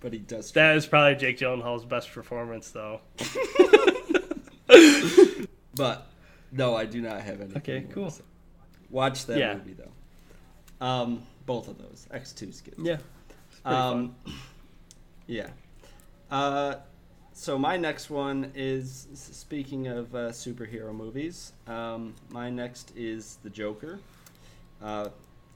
but 0.00 0.12
he 0.14 0.18
does. 0.18 0.50
That 0.52 0.76
is 0.76 0.86
probably 0.86 1.14
Jake 1.16 1.38
Gyllenhaal's 1.38 1.84
best 1.84 2.10
performance, 2.12 2.70
though. 2.70 3.00
But 5.76 6.06
no, 6.52 6.76
I 6.76 6.84
do 6.84 7.00
not 7.00 7.20
have 7.22 7.40
any. 7.40 7.56
Okay, 7.56 7.84
cool. 7.90 8.12
Watch 8.90 9.26
that 9.26 9.38
Yeah. 9.38 9.54
movie 9.54 9.74
though. 9.74 10.86
Um, 10.86 11.22
both 11.46 11.66
of 11.68 11.78
those. 11.78 12.06
X 12.12 12.32
2's 12.36 12.60
good. 12.60 12.74
Yeah. 12.78 12.98
pretty 13.64 13.76
Um, 13.76 14.14
yeah. 15.26 15.48
Uh, 16.30 16.76
so 17.34 17.58
my 17.58 17.76
next 17.76 18.10
one 18.10 18.52
is 18.54 19.06
speaking 19.14 19.88
of 19.88 20.14
uh, 20.14 20.30
superhero 20.30 20.94
movies. 20.94 21.52
Um, 21.66 22.14
my 22.30 22.48
next 22.48 22.92
is 22.96 23.38
the 23.42 23.50
Joker, 23.50 23.98
uh, 24.82 25.08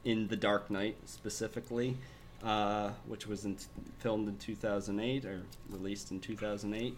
in 0.03 0.27
The 0.27 0.35
Dark 0.35 0.69
Knight 0.69 0.97
specifically, 1.05 1.97
uh, 2.43 2.91
which 3.07 3.27
was 3.27 3.45
in, 3.45 3.57
filmed 3.99 4.27
in 4.27 4.37
2008 4.37 5.25
or 5.25 5.41
released 5.69 6.11
in 6.11 6.19
2008 6.19 6.95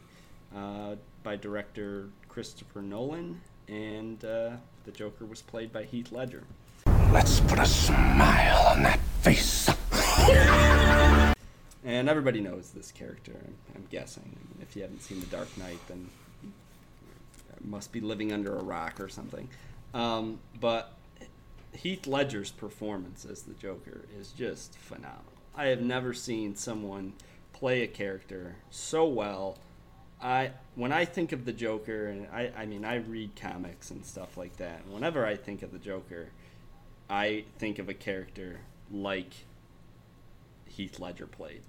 uh, 0.55 0.95
by 1.23 1.35
director 1.35 2.09
Christopher 2.27 2.81
Nolan, 2.81 3.39
and 3.67 4.23
uh, 4.25 4.51
the 4.85 4.91
Joker 4.91 5.25
was 5.25 5.41
played 5.41 5.71
by 5.71 5.83
Heath 5.83 6.11
Ledger. 6.11 6.43
Let's 7.11 7.39
put 7.41 7.59
a 7.59 7.65
smile 7.65 8.67
on 8.67 8.83
that 8.83 8.99
face. 9.21 9.70
And 11.83 12.07
everybody 12.07 12.41
knows 12.41 12.71
this 12.71 12.91
character, 12.91 13.33
I'm, 13.33 13.55
I'm 13.75 13.87
guessing. 13.89 14.37
If 14.61 14.75
you 14.75 14.83
haven't 14.83 15.01
seen 15.01 15.19
The 15.19 15.25
Dark 15.25 15.57
Knight, 15.57 15.79
then 15.87 16.09
must 17.63 17.91
be 17.91 18.01
living 18.01 18.31
under 18.31 18.55
a 18.55 18.63
rock 18.63 18.99
or 18.99 19.09
something. 19.09 19.47
Um, 19.93 20.39
but 20.59 20.93
Heath 21.73 22.07
Ledger's 22.07 22.51
performance 22.51 23.25
as 23.25 23.43
the 23.43 23.53
Joker 23.53 24.05
is 24.19 24.31
just 24.31 24.77
phenomenal. 24.77 25.23
I 25.55 25.65
have 25.65 25.81
never 25.81 26.13
seen 26.13 26.55
someone 26.55 27.13
play 27.53 27.83
a 27.83 27.87
character 27.87 28.55
so 28.69 29.05
well. 29.05 29.57
I 30.21 30.51
when 30.75 30.91
I 30.91 31.05
think 31.05 31.31
of 31.31 31.45
the 31.45 31.51
Joker, 31.51 32.07
and 32.07 32.27
I, 32.31 32.51
I 32.55 32.65
mean 32.65 32.85
I 32.85 32.97
read 32.97 33.35
comics 33.35 33.91
and 33.91 34.05
stuff 34.05 34.37
like 34.37 34.57
that. 34.57 34.83
And 34.85 34.93
whenever 34.93 35.25
I 35.25 35.35
think 35.35 35.61
of 35.61 35.71
the 35.71 35.79
Joker, 35.79 36.27
I 37.09 37.45
think 37.57 37.79
of 37.79 37.89
a 37.89 37.93
character 37.93 38.59
like 38.91 39.33
Heath 40.67 40.99
Ledger 40.99 41.27
played. 41.27 41.61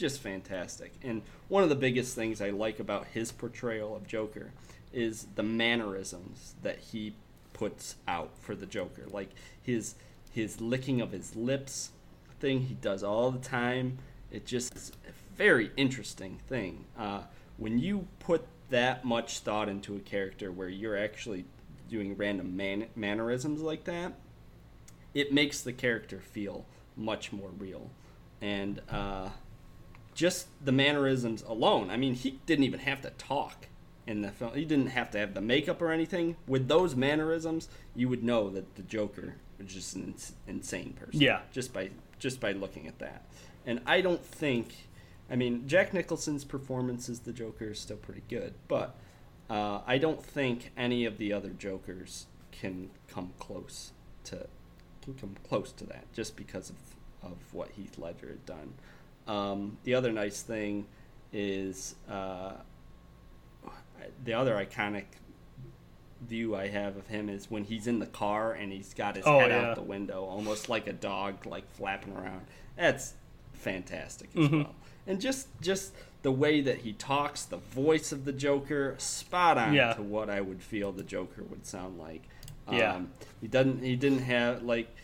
Just 0.00 0.22
fantastic. 0.22 0.94
And 1.02 1.20
one 1.48 1.62
of 1.62 1.68
the 1.68 1.74
biggest 1.74 2.14
things 2.14 2.40
I 2.40 2.48
like 2.48 2.80
about 2.80 3.08
his 3.08 3.32
portrayal 3.32 3.94
of 3.94 4.06
Joker 4.06 4.50
is 4.94 5.26
the 5.34 5.42
mannerisms 5.42 6.54
that 6.62 6.78
he 6.78 7.12
puts 7.52 7.96
out 8.08 8.30
for 8.40 8.54
the 8.54 8.64
Joker. 8.64 9.04
Like 9.10 9.28
his 9.62 9.96
his 10.32 10.58
licking 10.58 11.02
of 11.02 11.12
his 11.12 11.36
lips 11.36 11.90
thing 12.38 12.62
he 12.62 12.74
does 12.76 13.02
all 13.02 13.30
the 13.30 13.40
time. 13.40 13.98
It 14.30 14.46
just 14.46 14.74
is 14.74 14.92
a 15.06 15.36
very 15.36 15.70
interesting 15.76 16.38
thing. 16.48 16.86
Uh, 16.98 17.24
when 17.58 17.78
you 17.78 18.06
put 18.20 18.46
that 18.70 19.04
much 19.04 19.40
thought 19.40 19.68
into 19.68 19.96
a 19.96 20.00
character 20.00 20.50
where 20.50 20.70
you're 20.70 20.96
actually 20.96 21.44
doing 21.90 22.16
random 22.16 22.56
man- 22.56 22.88
mannerisms 22.96 23.60
like 23.60 23.84
that, 23.84 24.14
it 25.12 25.30
makes 25.30 25.60
the 25.60 25.74
character 25.74 26.20
feel 26.20 26.64
much 26.96 27.32
more 27.32 27.50
real. 27.58 27.90
And 28.40 28.80
uh, 28.88 29.28
just 30.14 30.48
the 30.64 30.72
mannerisms 30.72 31.42
alone. 31.42 31.90
I 31.90 31.96
mean, 31.96 32.14
he 32.14 32.40
didn't 32.46 32.64
even 32.64 32.80
have 32.80 33.00
to 33.02 33.10
talk 33.10 33.66
in 34.06 34.22
the 34.22 34.30
film. 34.30 34.54
He 34.54 34.64
didn't 34.64 34.88
have 34.88 35.10
to 35.12 35.18
have 35.18 35.34
the 35.34 35.40
makeup 35.40 35.80
or 35.80 35.90
anything. 35.90 36.36
With 36.46 36.68
those 36.68 36.96
mannerisms, 36.96 37.68
you 37.94 38.08
would 38.08 38.24
know 38.24 38.50
that 38.50 38.74
the 38.74 38.82
Joker 38.82 39.36
was 39.58 39.72
just 39.72 39.94
an 39.94 40.04
ins- 40.04 40.32
insane 40.46 40.94
person. 40.94 41.20
Yeah. 41.20 41.40
Just 41.52 41.72
by 41.72 41.90
just 42.18 42.40
by 42.40 42.52
looking 42.52 42.86
at 42.86 42.98
that. 42.98 43.24
And 43.66 43.80
I 43.86 44.00
don't 44.00 44.24
think. 44.24 44.88
I 45.30 45.36
mean, 45.36 45.68
Jack 45.68 45.94
Nicholson's 45.94 46.44
performance 46.44 47.08
as 47.08 47.20
the 47.20 47.32
Joker 47.32 47.66
is 47.66 47.78
still 47.78 47.96
pretty 47.96 48.22
good, 48.28 48.54
but 48.66 48.96
uh, 49.48 49.80
I 49.86 49.96
don't 49.98 50.24
think 50.24 50.72
any 50.76 51.04
of 51.04 51.18
the 51.18 51.32
other 51.32 51.50
Jokers 51.50 52.26
can 52.50 52.90
come 53.06 53.32
close 53.38 53.92
to 54.24 54.48
can 55.02 55.14
come 55.14 55.36
close 55.48 55.72
to 55.72 55.84
that 55.86 56.12
just 56.12 56.36
because 56.36 56.68
of 56.70 56.76
of 57.22 57.36
what 57.52 57.70
Heath 57.72 57.98
Ledger 57.98 58.28
had 58.28 58.46
done. 58.46 58.74
Um, 59.30 59.78
the 59.84 59.94
other 59.94 60.10
nice 60.12 60.42
thing 60.42 60.86
is 61.32 61.94
uh, 62.10 62.52
the 64.24 64.32
other 64.34 64.54
iconic 64.54 65.04
view 66.26 66.54
I 66.54 66.68
have 66.68 66.96
of 66.96 67.06
him 67.06 67.28
is 67.28 67.50
when 67.50 67.64
he's 67.64 67.86
in 67.86 67.98
the 67.98 68.06
car 68.06 68.52
and 68.52 68.72
he's 68.72 68.92
got 68.92 69.16
his 69.16 69.24
Oh, 69.26 69.38
head 69.38 69.50
yeah. 69.50 69.70
out 69.70 69.76
the 69.76 69.82
window, 69.82 70.24
almost 70.24 70.68
like 70.68 70.86
a 70.86 70.92
dog, 70.92 71.46
like 71.46 71.68
flapping 71.70 72.14
around. 72.16 72.42
That's 72.76 73.14
fantastic 73.54 74.32
Mm-hmm. 74.34 74.54
as 74.60 74.64
well. 74.64 74.74
And 75.06 75.20
just 75.20 75.48
just 75.60 75.92
the 76.22 76.30
way 76.32 76.60
that 76.60 76.78
he 76.78 76.92
talks, 76.92 77.44
the 77.44 77.56
voice 77.56 78.12
of 78.12 78.24
the 78.26 78.32
Joker, 78.32 78.94
spot 78.98 79.56
on 79.56 79.72
Yeah. 79.72 79.94
to 79.94 80.02
what 80.02 80.28
I 80.28 80.40
would 80.40 80.62
feel 80.62 80.92
the 80.92 81.02
Joker 81.02 81.42
would 81.44 81.64
sound 81.66 81.98
like. 81.98 82.22
Yeah. 82.70 82.94
Um, 82.96 83.10
he 83.40 83.48
doesn't. 83.48 83.82
He 83.82 83.96
didn't 83.96 84.20
have 84.22 84.62
like 84.62 84.94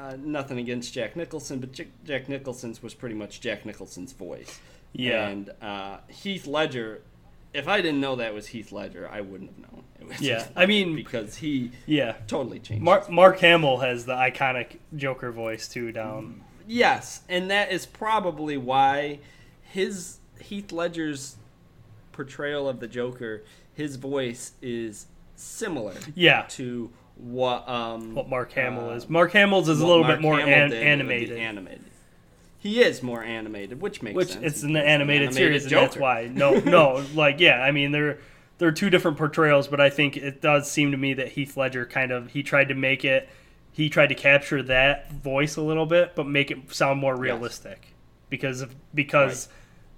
uh, 0.00 0.16
nothing 0.18 0.58
against 0.58 0.92
Jack 0.94 1.16
Nicholson, 1.16 1.58
but 1.60 1.72
Jack, 1.72 1.88
Jack 2.04 2.28
Nicholson's 2.28 2.82
was 2.82 2.94
pretty 2.94 3.14
much 3.14 3.40
Jack 3.40 3.66
Nicholson's 3.66 4.12
voice. 4.12 4.60
Yeah. 4.92 5.28
And 5.28 5.50
uh, 5.60 5.98
Heath 6.08 6.46
Ledger, 6.46 7.02
if 7.52 7.68
I 7.68 7.80
didn't 7.80 8.00
know 8.00 8.16
that 8.16 8.32
was 8.34 8.48
Heath 8.48 8.72
Ledger, 8.72 9.08
I 9.10 9.20
wouldn't 9.20 9.50
have 9.50 9.58
known. 9.58 9.84
It 10.00 10.08
was 10.08 10.20
Yeah, 10.20 10.46
I 10.56 10.66
mean- 10.66 10.94
because 10.94 11.36
he 11.36 11.72
Yeah. 11.86 12.14
totally 12.26 12.58
changed. 12.58 12.82
Mark 12.82 13.10
Mark 13.10 13.38
Hamill 13.40 13.78
has 13.78 14.04
the 14.06 14.14
iconic 14.14 14.78
Joker 14.96 15.30
voice 15.30 15.68
too 15.68 15.92
down. 15.92 16.42
Yes, 16.66 17.22
and 17.28 17.50
that 17.50 17.70
is 17.72 17.84
probably 17.84 18.56
why 18.56 19.18
his 19.62 20.18
Heath 20.40 20.72
Ledger's 20.72 21.36
portrayal 22.12 22.68
of 22.68 22.80
the 22.80 22.86
Joker, 22.88 23.42
his 23.74 23.96
voice 23.96 24.52
is 24.62 25.06
similar. 25.36 25.94
Yeah. 26.14 26.46
To 26.50 26.90
what 27.20 27.68
um 27.68 28.14
What 28.14 28.28
Mark 28.28 28.52
Hamill 28.52 28.90
uh, 28.90 28.94
is. 28.94 29.08
Mark 29.08 29.32
Hamill's 29.32 29.68
is 29.68 29.80
a 29.80 29.86
little 29.86 30.04
Mark 30.04 30.18
bit 30.18 30.22
more 30.22 30.40
an- 30.40 30.46
did 30.46 30.70
with 30.70 30.80
the 30.80 30.86
animated. 30.86 31.38
Animated. 31.38 31.84
He 32.58 32.82
is 32.82 33.02
more 33.02 33.22
animated, 33.22 33.80
which 33.80 34.02
makes 34.02 34.14
which 34.14 34.28
sense. 34.32 34.44
it's 34.44 34.62
an 34.62 34.76
an 34.76 34.84
animated, 34.84 35.32
series, 35.32 35.64
and 35.64 35.72
that's 35.72 35.96
why. 35.96 36.30
No, 36.32 36.58
no, 36.60 37.02
like 37.14 37.40
yeah, 37.40 37.62
I 37.62 37.70
mean 37.70 37.90
they're 37.92 38.18
they're 38.58 38.72
two 38.72 38.90
different 38.90 39.16
portrayals, 39.16 39.66
but 39.68 39.80
I 39.80 39.88
think 39.88 40.16
it 40.18 40.42
does 40.42 40.70
seem 40.70 40.90
to 40.90 40.98
me 40.98 41.14
that 41.14 41.28
Heath 41.28 41.56
Ledger 41.56 41.86
kind 41.86 42.12
of 42.12 42.32
he 42.32 42.42
tried 42.42 42.68
to 42.68 42.74
make 42.74 43.04
it, 43.04 43.28
he 43.72 43.88
tried 43.88 44.08
to 44.08 44.14
capture 44.14 44.62
that 44.64 45.10
voice 45.10 45.56
a 45.56 45.62
little 45.62 45.86
bit, 45.86 46.14
but 46.14 46.26
make 46.26 46.50
it 46.50 46.74
sound 46.74 47.00
more 47.00 47.16
realistic, 47.16 47.94
because 48.28 48.60
of 48.60 48.74
because 48.94 49.48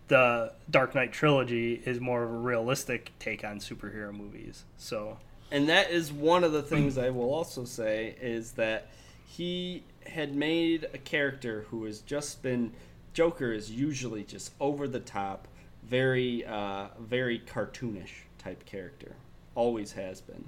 the 0.07 0.53
Dark 0.71 0.95
Knight 0.95 1.13
trilogy 1.13 1.83
is 1.85 1.99
more 1.99 2.23
of 2.23 2.31
a 2.31 2.37
realistic 2.37 3.11
take 3.19 3.43
on 3.45 3.59
superhero 3.59 4.17
movies. 4.17 4.65
So 4.77 5.19
And 5.53 5.69
that 5.69 5.91
is 5.91 6.11
one 6.11 6.45
of 6.45 6.53
the 6.53 6.63
things 6.63 6.97
I 6.97 7.11
will 7.11 7.33
also 7.33 7.67
say 7.67 8.17
is 8.23 8.53
that 8.53 8.89
he 9.27 9.85
had 10.07 10.35
made 10.35 10.89
a 10.95 10.99
character 10.99 11.67
who 11.69 11.85
has 11.85 12.01
just 12.01 12.43
been 12.43 12.73
Joker 13.13 13.53
is 13.53 13.71
usually 13.71 14.25
just 14.25 14.53
over 14.59 14.89
the 14.89 14.99
top, 14.99 15.47
very 15.85 16.47
uh, 16.47 16.87
very 16.99 17.39
cartoonish 17.39 18.25
type 18.39 18.65
character, 18.65 19.15
always 19.55 19.93
has 19.93 20.23
been. 20.23 20.45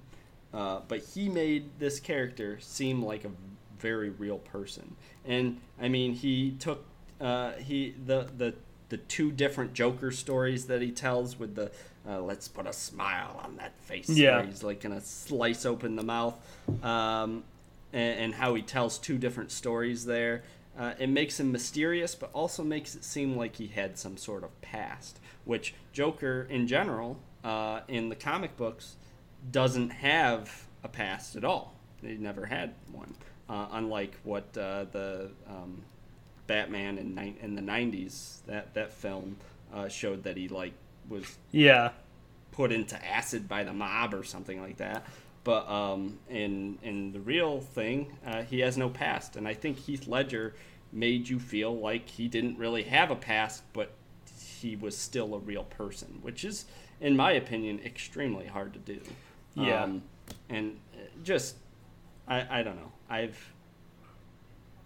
Uh, 0.54 0.80
but 0.88 1.00
he 1.00 1.28
made 1.28 1.78
this 1.78 2.00
character 2.00 2.58
seem 2.60 3.04
like 3.04 3.26
a 3.26 3.30
very 3.78 4.08
real 4.08 4.38
person, 4.38 4.96
and 5.26 5.60
I 5.78 5.88
mean 5.88 6.14
he 6.14 6.52
took 6.52 6.82
uh, 7.20 7.52
he 7.52 7.94
the 8.06 8.30
the 8.38 8.54
the 8.94 8.98
two 8.98 9.32
different 9.32 9.74
Joker 9.74 10.12
stories 10.12 10.66
that 10.66 10.80
he 10.80 10.92
tells 10.92 11.36
with 11.36 11.56
the 11.56 11.72
uh, 12.08 12.20
let's 12.20 12.46
put 12.46 12.64
a 12.64 12.72
smile 12.72 13.40
on 13.42 13.56
that 13.56 13.72
face. 13.80 14.08
Yeah. 14.08 14.46
he's 14.46 14.62
like 14.62 14.80
gonna 14.80 15.00
slice 15.00 15.66
open 15.66 15.96
the 15.96 16.04
mouth, 16.04 16.36
um, 16.84 17.42
and, 17.92 18.20
and 18.20 18.34
how 18.34 18.54
he 18.54 18.62
tells 18.62 18.98
two 18.98 19.18
different 19.18 19.50
stories 19.50 20.04
there. 20.04 20.44
Uh, 20.78 20.92
it 20.96 21.08
makes 21.08 21.40
him 21.40 21.50
mysterious, 21.50 22.14
but 22.14 22.30
also 22.32 22.62
makes 22.62 22.94
it 22.94 23.04
seem 23.04 23.36
like 23.36 23.56
he 23.56 23.66
had 23.66 23.98
some 23.98 24.16
sort 24.16 24.44
of 24.44 24.60
past, 24.60 25.18
which 25.44 25.74
Joker 25.92 26.46
in 26.48 26.68
general 26.68 27.18
uh, 27.42 27.80
in 27.88 28.10
the 28.10 28.16
comic 28.16 28.56
books 28.56 28.94
doesn't 29.50 29.90
have 29.90 30.68
a 30.84 30.88
past 30.88 31.34
at 31.34 31.44
all. 31.44 31.74
He 32.00 32.14
never 32.14 32.46
had 32.46 32.74
one, 32.92 33.12
uh, 33.48 33.66
unlike 33.72 34.14
what 34.22 34.56
uh, 34.56 34.84
the 34.92 35.32
um, 35.48 35.82
Batman 36.46 36.98
in 36.98 37.14
ni- 37.14 37.36
in 37.40 37.54
the 37.54 37.62
'90s 37.62 38.44
that 38.46 38.74
that 38.74 38.92
film 38.92 39.36
uh, 39.72 39.88
showed 39.88 40.24
that 40.24 40.36
he 40.36 40.48
like 40.48 40.72
was 41.08 41.24
yeah, 41.50 41.90
put 42.52 42.72
into 42.72 43.02
acid 43.04 43.48
by 43.48 43.64
the 43.64 43.72
mob 43.72 44.14
or 44.14 44.24
something 44.24 44.60
like 44.60 44.76
that. 44.78 45.06
But 45.44 45.68
um, 45.68 46.18
in 46.28 46.78
in 46.82 47.12
the 47.12 47.20
real 47.20 47.60
thing, 47.60 48.16
uh, 48.26 48.42
he 48.42 48.60
has 48.60 48.76
no 48.76 48.88
past, 48.88 49.36
and 49.36 49.46
I 49.46 49.54
think 49.54 49.78
Heath 49.78 50.06
Ledger 50.06 50.54
made 50.92 51.28
you 51.28 51.38
feel 51.38 51.76
like 51.76 52.08
he 52.08 52.28
didn't 52.28 52.58
really 52.58 52.84
have 52.84 53.10
a 53.10 53.16
past, 53.16 53.62
but 53.72 53.92
he 54.38 54.76
was 54.76 54.96
still 54.96 55.34
a 55.34 55.38
real 55.38 55.64
person, 55.64 56.18
which 56.22 56.44
is, 56.44 56.64
in 57.00 57.16
my 57.16 57.32
opinion, 57.32 57.80
extremely 57.84 58.46
hard 58.46 58.72
to 58.72 58.78
do. 58.78 59.00
Yeah. 59.54 59.84
Um, 59.84 60.02
and 60.48 60.78
uh, 60.94 60.98
just 61.22 61.56
I 62.26 62.60
I 62.60 62.62
don't 62.62 62.76
know. 62.76 62.92
I've 63.10 63.53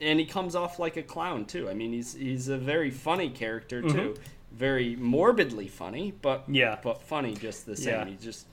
and 0.00 0.18
he 0.20 0.26
comes 0.26 0.54
off 0.54 0.78
like 0.78 0.96
a 0.96 1.02
clown 1.02 1.44
too. 1.44 1.68
I 1.68 1.74
mean, 1.74 1.92
he's 1.92 2.14
he's 2.14 2.48
a 2.48 2.58
very 2.58 2.90
funny 2.90 3.30
character 3.30 3.82
too, 3.82 4.14
very 4.52 4.96
morbidly 4.96 5.68
funny, 5.68 6.12
but 6.22 6.42
Mm-hmm. 6.42 6.54
Yeah. 6.54 6.78
but 6.82 7.02
funny 7.02 7.34
just 7.34 7.66
the 7.66 7.76
same. 7.76 7.94
Yeah. 7.94 8.04
He 8.06 8.16
just 8.16 8.46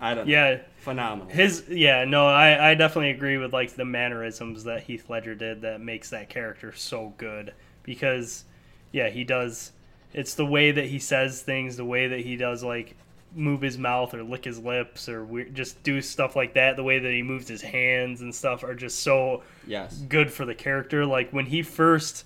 I 0.00 0.14
don't 0.14 0.26
know. 0.26 0.32
Yeah, 0.32 0.58
phenomenal. 0.78 1.32
his 1.32 1.64
yeah 1.68 2.04
no 2.04 2.26
I 2.26 2.70
I 2.70 2.74
definitely 2.74 3.10
agree 3.10 3.36
with 3.38 3.52
like 3.52 3.74
the 3.76 3.84
mannerisms 3.84 4.64
that 4.64 4.82
Heath 4.84 5.08
Ledger 5.08 5.34
did 5.34 5.62
that 5.62 5.80
makes 5.80 6.10
that 6.10 6.28
character 6.28 6.72
so 6.72 7.14
good 7.18 7.54
because 7.84 8.44
yeah 8.90 9.08
he 9.10 9.22
does 9.24 9.72
it's 10.12 10.34
the 10.34 10.44
way 10.46 10.72
that 10.72 10.86
he 10.86 10.98
says 10.98 11.42
things 11.42 11.76
the 11.76 11.84
way 11.84 12.08
that 12.08 12.20
he 12.20 12.36
does 12.36 12.62
like 12.64 12.96
move 13.34 13.60
his 13.60 13.78
mouth 13.78 14.14
or 14.14 14.22
lick 14.22 14.44
his 14.44 14.58
lips 14.58 15.08
or 15.08 15.24
we- 15.24 15.50
just 15.50 15.82
do 15.82 16.00
stuff 16.00 16.36
like 16.36 16.54
that 16.54 16.76
the 16.76 16.82
way 16.82 16.98
that 16.98 17.12
he 17.12 17.22
moves 17.22 17.48
his 17.48 17.62
hands 17.62 18.20
and 18.20 18.34
stuff 18.34 18.64
are 18.64 18.74
just 18.74 19.00
so 19.00 19.42
yes. 19.66 19.96
good 20.08 20.30
for 20.30 20.44
the 20.44 20.54
character. 20.54 21.06
Like 21.06 21.30
when 21.30 21.46
he 21.46 21.62
first, 21.62 22.24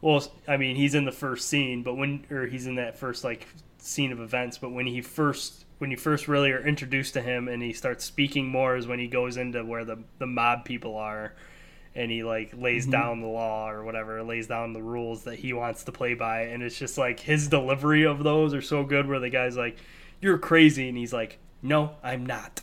well, 0.00 0.24
I 0.46 0.56
mean, 0.56 0.76
he's 0.76 0.94
in 0.94 1.04
the 1.04 1.12
first 1.12 1.48
scene, 1.48 1.82
but 1.82 1.94
when 1.94 2.24
or 2.30 2.46
he's 2.46 2.66
in 2.66 2.76
that 2.76 2.98
first 2.98 3.24
like 3.24 3.46
scene 3.78 4.12
of 4.12 4.20
events. 4.20 4.58
But 4.58 4.70
when 4.70 4.86
he 4.86 5.00
first, 5.00 5.64
when 5.78 5.90
you 5.90 5.96
first 5.96 6.28
really 6.28 6.50
are 6.52 6.64
introduced 6.64 7.14
to 7.14 7.20
him 7.20 7.48
and 7.48 7.62
he 7.62 7.72
starts 7.72 8.04
speaking 8.04 8.46
more, 8.46 8.76
is 8.76 8.86
when 8.86 8.98
he 8.98 9.08
goes 9.08 9.36
into 9.36 9.64
where 9.64 9.84
the 9.84 9.98
the 10.18 10.26
mob 10.26 10.64
people 10.64 10.96
are, 10.96 11.32
and 11.94 12.10
he 12.10 12.22
like 12.22 12.52
lays 12.56 12.84
mm-hmm. 12.84 12.92
down 12.92 13.20
the 13.20 13.26
law 13.26 13.68
or 13.68 13.84
whatever, 13.84 14.22
lays 14.22 14.46
down 14.46 14.72
the 14.72 14.82
rules 14.82 15.24
that 15.24 15.38
he 15.38 15.52
wants 15.52 15.84
to 15.84 15.92
play 15.92 16.14
by, 16.14 16.42
and 16.42 16.62
it's 16.62 16.78
just 16.78 16.98
like 16.98 17.20
his 17.20 17.48
delivery 17.48 18.04
of 18.04 18.22
those 18.22 18.54
are 18.54 18.62
so 18.62 18.84
good. 18.84 19.06
Where 19.06 19.20
the 19.20 19.30
guy's 19.30 19.56
like, 19.56 19.78
"You're 20.20 20.38
crazy," 20.38 20.88
and 20.88 20.96
he's 20.98 21.12
like, 21.12 21.38
"No, 21.62 21.92
I'm 22.02 22.24
not." 22.26 22.62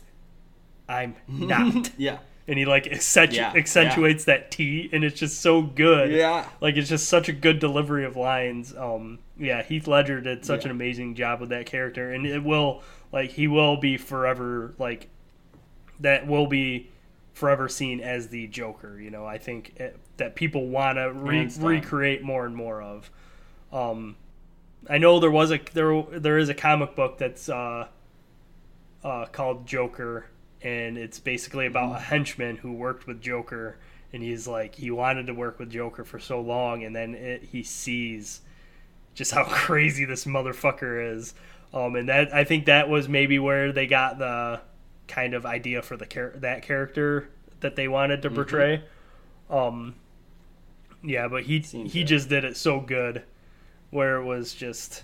I'm 0.88 1.16
not 1.28 1.92
Yeah. 1.98 2.20
and 2.48 2.60
he 2.60 2.66
like 2.66 2.84
accentu- 2.86 3.34
Yeah, 3.38 3.54
accentuates 3.56 4.26
that 4.26 4.52
T, 4.52 4.88
and 4.94 5.04
it's 5.04 5.20
just 5.20 5.42
so 5.42 5.62
good. 5.64 6.12
Yeah. 6.12 6.48
like 6.62 6.76
it's 6.76 6.90
just 6.90 7.08
such 7.10 7.28
a 7.28 7.34
good 7.34 7.60
delivery 7.60 8.06
of 8.06 8.16
lines. 8.16 8.76
Um, 8.76 9.20
yeah, 9.38 9.64
Heath 9.64 9.88
Ledger 9.88 10.22
did 10.22 10.46
such 10.46 10.62
Yeah. 10.62 10.66
an 10.68 10.72
amazing 10.72 11.16
job 11.16 11.40
with 11.40 11.50
that 11.50 11.66
character, 11.66 12.12
and 12.14 12.26
it 12.28 12.44
will 12.44 12.84
like 13.12 13.32
he 13.32 13.48
will 13.48 13.78
be 13.78 13.98
forever 13.98 14.76
like 14.78 15.10
that 16.00 16.28
will 16.28 16.46
be 16.48 16.90
forever 17.34 17.68
seen 17.68 18.00
as 18.00 18.28
the 18.28 18.48
Joker. 18.48 19.00
You 19.00 19.10
know, 19.10 19.26
I 19.26 19.38
think 19.40 19.74
it, 19.78 19.98
that 20.18 20.36
people 20.36 20.68
want 20.68 20.98
to 20.98 21.12
re- 21.14 21.50
recreate 21.60 22.22
more 22.24 22.46
and 22.46 22.56
more 22.56 22.82
of. 22.82 23.10
Um, 23.74 24.18
I 24.90 24.98
know 24.98 25.20
there 25.20 25.32
was 25.32 25.52
a 25.52 25.60
there 25.74 26.04
there 26.12 26.38
is 26.38 26.50
a 26.50 26.54
comic 26.54 26.96
book 26.96 27.18
that's 27.18 27.50
uh, 27.50 27.88
uh, 29.04 29.26
called 29.28 29.66
Joker, 29.68 30.28
and 30.62 30.98
it's 30.98 31.20
basically 31.20 31.66
about 31.66 31.96
a 31.96 32.00
henchman 32.00 32.58
who 32.58 32.74
worked 32.74 33.08
with 33.08 33.22
Joker, 33.22 33.78
and 34.14 34.22
he's 34.22 34.48
like 34.48 34.76
he 34.76 34.92
wanted 34.92 35.28
to 35.28 35.34
work 35.34 35.60
with 35.60 35.72
Joker 35.72 36.04
for 36.04 36.20
so 36.20 36.40
long, 36.42 36.84
and 36.84 36.96
then 36.96 37.16
it, 37.16 37.44
he 37.44 37.64
sees 37.64 38.42
just 39.14 39.32
how 39.32 39.44
crazy 39.50 40.06
this 40.06 40.26
motherfucker 40.26 41.16
is. 41.16 41.34
Um, 41.74 41.96
and 41.96 42.08
that 42.10 42.34
I 42.34 42.44
think 42.44 42.66
that 42.66 42.88
was 42.90 43.10
maybe 43.10 43.40
where 43.40 43.72
they 43.72 43.88
got 43.88 44.18
the 44.18 44.62
kind 45.08 45.34
of 45.34 45.46
idea 45.46 45.82
for 45.82 45.98
the 45.98 46.06
char- 46.06 46.34
that 46.38 46.62
character 46.62 47.30
that 47.60 47.76
they 47.76 47.88
wanted 47.88 48.22
to 48.22 48.30
portray. 48.30 48.84
Um, 49.50 49.96
yeah, 51.04 51.28
but 51.28 51.44
he 51.44 51.62
Seems 51.62 51.94
he 51.94 52.00
right. 52.00 52.08
just 52.08 52.30
did 52.30 52.44
it 52.46 52.58
so 52.58 52.80
good, 52.80 53.24
where 53.96 54.18
it 54.18 54.26
was 54.26 54.54
just 54.54 55.04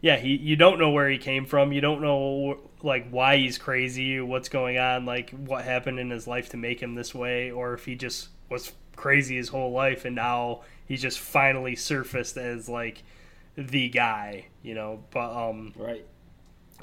yeah 0.00 0.16
he 0.16 0.34
you 0.36 0.56
don't 0.56 0.78
know 0.80 0.90
where 0.90 1.08
he 1.08 1.18
came 1.18 1.46
from. 1.46 1.72
You 1.72 1.80
don't 1.80 2.00
know 2.02 2.58
like 2.82 3.08
why 3.10 3.36
he's 3.36 3.56
crazy 3.56 4.20
what's 4.20 4.48
going 4.50 4.76
on 4.78 5.06
like 5.06 5.30
what 5.30 5.64
happened 5.64 5.98
in 5.98 6.10
his 6.10 6.26
life 6.26 6.50
to 6.50 6.56
make 6.58 6.82
him 6.82 6.94
this 6.94 7.14
way 7.14 7.50
or 7.50 7.72
if 7.74 7.84
he 7.86 7.94
just 7.94 8.28
was 8.50 8.72
crazy 8.94 9.36
his 9.36 9.48
whole 9.48 9.72
life 9.72 10.04
and 10.04 10.14
now 10.14 10.60
he's 10.86 11.00
just 11.00 11.18
finally 11.18 11.74
surfaced 11.74 12.36
as 12.36 12.68
like 12.68 13.02
the 13.56 13.88
guy 13.88 14.46
you 14.62 14.74
know? 14.74 15.00
But 15.10 15.30
um 15.48 15.72
Right. 15.76 16.04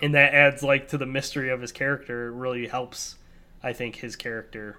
and 0.01 0.15
that 0.15 0.33
adds 0.33 0.63
like 0.63 0.87
to 0.89 0.97
the 0.97 1.05
mystery 1.05 1.49
of 1.49 1.61
his 1.61 1.71
character. 1.71 2.27
It 2.29 2.31
really 2.35 2.67
helps 2.67 3.17
i 3.63 3.73
think 3.73 3.97
his 3.97 4.15
character. 4.15 4.77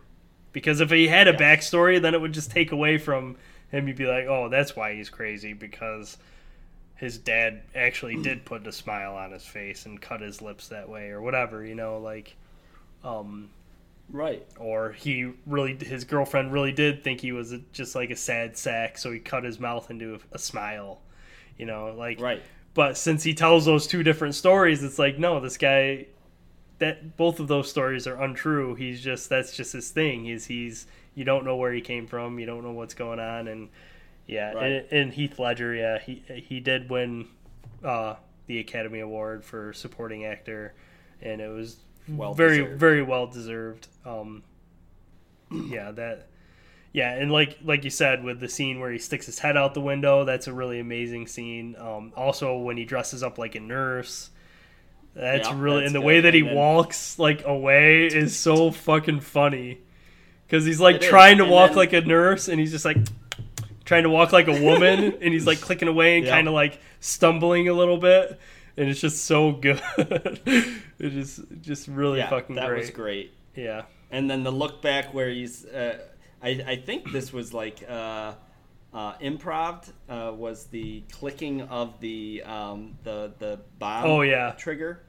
Because 0.52 0.80
if 0.80 0.90
he 0.90 1.06
had 1.06 1.28
a 1.28 1.32
backstory 1.34 2.02
then 2.02 2.14
it 2.14 2.20
would 2.20 2.32
just 2.34 2.50
take 2.50 2.72
away 2.72 2.98
from 2.98 3.36
him. 3.70 3.86
You'd 3.86 3.96
be 3.96 4.06
like 4.06 4.26
oh 4.26 4.48
that's 4.48 4.74
why 4.74 4.94
he's 4.94 5.08
crazy 5.08 5.52
because 5.52 6.18
his 7.02 7.18
dad 7.18 7.62
actually 7.74 8.14
did 8.22 8.44
put 8.44 8.64
a 8.64 8.70
smile 8.70 9.16
on 9.16 9.32
his 9.32 9.44
face 9.44 9.86
and 9.86 10.00
cut 10.00 10.20
his 10.20 10.40
lips 10.40 10.68
that 10.68 10.88
way 10.88 11.08
or 11.10 11.20
whatever 11.20 11.64
you 11.64 11.74
know 11.74 11.98
like 11.98 12.36
um 13.02 13.50
Right. 14.08 14.46
or 14.58 14.92
he 14.92 15.32
really 15.46 15.74
his 15.74 16.04
girlfriend 16.04 16.52
really 16.52 16.70
did 16.70 17.02
think 17.02 17.20
he 17.20 17.32
was 17.32 17.50
a, 17.52 17.58
just 17.72 17.96
like 17.96 18.10
a 18.10 18.16
sad 18.16 18.56
sack 18.56 18.98
so 18.98 19.10
he 19.10 19.18
cut 19.18 19.42
his 19.42 19.58
mouth 19.58 19.90
into 19.90 20.14
a, 20.14 20.18
a 20.36 20.38
smile 20.38 21.00
you 21.58 21.66
know 21.66 21.92
like 21.98 22.20
Right. 22.20 22.40
but 22.74 22.96
since 22.96 23.24
he 23.24 23.34
tells 23.34 23.64
those 23.64 23.88
two 23.88 24.04
different 24.04 24.36
stories 24.36 24.84
it's 24.84 24.98
like 24.98 25.18
no 25.18 25.40
this 25.40 25.56
guy 25.56 26.06
that 26.78 27.16
both 27.16 27.40
of 27.40 27.48
those 27.48 27.68
stories 27.68 28.06
are 28.06 28.20
untrue 28.22 28.76
he's 28.76 29.00
just 29.00 29.28
that's 29.28 29.56
just 29.56 29.72
his 29.72 29.90
thing 29.90 30.24
he's 30.24 30.44
he's 30.46 30.86
you 31.16 31.24
don't 31.24 31.44
know 31.44 31.56
where 31.56 31.72
he 31.72 31.80
came 31.80 32.06
from 32.06 32.38
you 32.38 32.46
don't 32.46 32.62
know 32.62 32.72
what's 32.72 32.94
going 32.94 33.18
on 33.18 33.48
and 33.48 33.68
yeah 34.32 34.52
Right. 34.52 34.72
and, 34.72 34.92
and 34.92 35.12
heath 35.12 35.38
ledger 35.38 35.74
yeah 35.74 35.98
he 35.98 36.22
he 36.48 36.60
did 36.60 36.88
win 36.90 37.26
uh 37.84 38.14
the 38.46 38.58
academy 38.58 39.00
award 39.00 39.44
for 39.44 39.72
supporting 39.72 40.24
actor 40.24 40.74
and 41.20 41.40
it 41.40 41.48
was 41.48 41.76
Well 42.08 42.34
very 42.34 42.58
deserved. 42.58 42.80
very 42.80 43.02
well 43.02 43.26
deserved 43.26 43.88
um 44.04 44.42
yeah 45.50 45.90
that 45.92 46.28
yeah 46.92 47.12
and 47.14 47.30
like 47.30 47.58
like 47.62 47.84
you 47.84 47.90
said 47.90 48.24
with 48.24 48.40
the 48.40 48.48
scene 48.48 48.80
where 48.80 48.90
he 48.90 48.98
sticks 48.98 49.26
his 49.26 49.38
head 49.38 49.56
out 49.56 49.74
the 49.74 49.80
window 49.80 50.24
that's 50.24 50.46
a 50.46 50.52
really 50.52 50.78
amazing 50.80 51.26
scene 51.26 51.76
um 51.78 52.12
also 52.16 52.58
when 52.58 52.76
he 52.76 52.84
dresses 52.84 53.22
up 53.22 53.38
like 53.38 53.54
a 53.54 53.60
nurse 53.60 54.30
that's 55.14 55.48
Yeah, 55.48 55.60
really 55.60 55.80
that's 55.80 55.86
and 55.88 55.94
the 55.94 56.00
good. 56.00 56.06
way 56.06 56.20
that 56.22 56.34
he 56.34 56.40
then- 56.42 56.54
walks 56.54 57.18
like 57.18 57.44
away 57.46 58.06
is 58.06 58.36
so 58.38 58.70
fucking 58.88 59.20
funny 59.20 59.78
because 60.46 60.64
he's 60.64 60.80
like 60.80 60.96
It 60.96 61.02
is. 61.04 61.08
trying 61.10 61.36
to 61.38 61.44
And 61.44 61.52
walk 61.52 61.70
then- 61.70 61.76
like 61.78 61.92
a 61.92 62.00
nurse 62.02 62.48
and 62.48 62.58
he's 62.60 62.70
just 62.72 62.84
like 62.84 62.96
trying 63.92 64.02
to 64.04 64.10
walk 64.10 64.32
like 64.32 64.48
a 64.48 64.62
woman 64.62 64.98
and 65.22 65.32
he's 65.34 65.46
like 65.46 65.60
clicking 65.60 65.88
away 65.88 66.16
and 66.18 66.26
Yeah. 66.26 66.34
kind 66.36 66.48
of 66.48 66.54
like 66.54 66.80
stumbling 67.00 67.68
a 67.68 67.72
little 67.74 67.98
bit 67.98 68.38
and 68.76 68.88
it's 68.88 69.00
just 69.00 69.24
so 69.24 69.52
good 69.52 69.80
it 69.98 70.82
is 70.98 71.40
just 71.60 71.88
really 71.88 72.18
Yeah. 72.18 72.30
fucking 72.30 72.56
that 72.56 72.68
great 72.68 72.80
was 72.80 72.90
great. 72.90 73.32
yeah 73.54 73.82
And 74.10 74.30
then 74.30 74.42
the 74.44 74.50
look 74.52 74.82
back 74.82 75.12
where 75.14 75.28
he's, 75.30 75.64
uh, 75.66 75.98
I, 76.42 76.48
I 76.66 76.76
think 76.76 77.12
this 77.12 77.32
was 77.32 77.52
like 77.54 77.78
uh, 77.88 78.32
uh, 78.94 79.14
improv 79.18 79.90
uh, 80.08 80.32
was 80.34 80.66
the 80.66 81.02
clicking 81.12 81.62
of 81.62 81.98
the 82.00 82.42
um, 82.44 82.96
the 83.04 83.32
the 83.38 83.60
bomb. 83.78 84.04
Oh, 84.04 84.20
yeah. 84.22 84.50
trigger. 84.58 85.00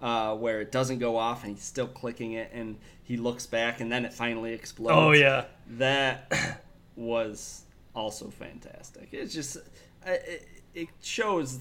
Uh, 0.00 0.34
where 0.36 0.60
it 0.60 0.70
doesn't 0.72 0.98
go 0.98 1.16
off 1.16 1.44
and 1.44 1.54
he's 1.54 1.64
still 1.64 1.86
clicking 1.86 2.32
it 2.32 2.50
and 2.52 2.76
he 3.04 3.16
looks 3.16 3.46
back 3.46 3.80
and 3.80 3.90
then 3.92 4.04
it 4.04 4.12
finally 4.12 4.52
explodes. 4.52 4.98
oh 4.98 5.12
yeah 5.12 5.44
that 5.78 6.60
was 6.96 7.62
also 7.94 8.28
fantastic. 8.28 9.08
It's 9.12 9.34
just 9.34 9.58
it, 10.06 10.48
it 10.74 10.88
shows, 11.02 11.58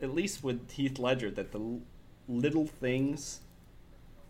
at 0.00 0.14
least 0.14 0.42
with 0.42 0.70
Heath 0.70 0.98
Ledger, 0.98 1.30
that 1.32 1.52
the 1.52 1.80
little 2.28 2.66
things 2.66 3.40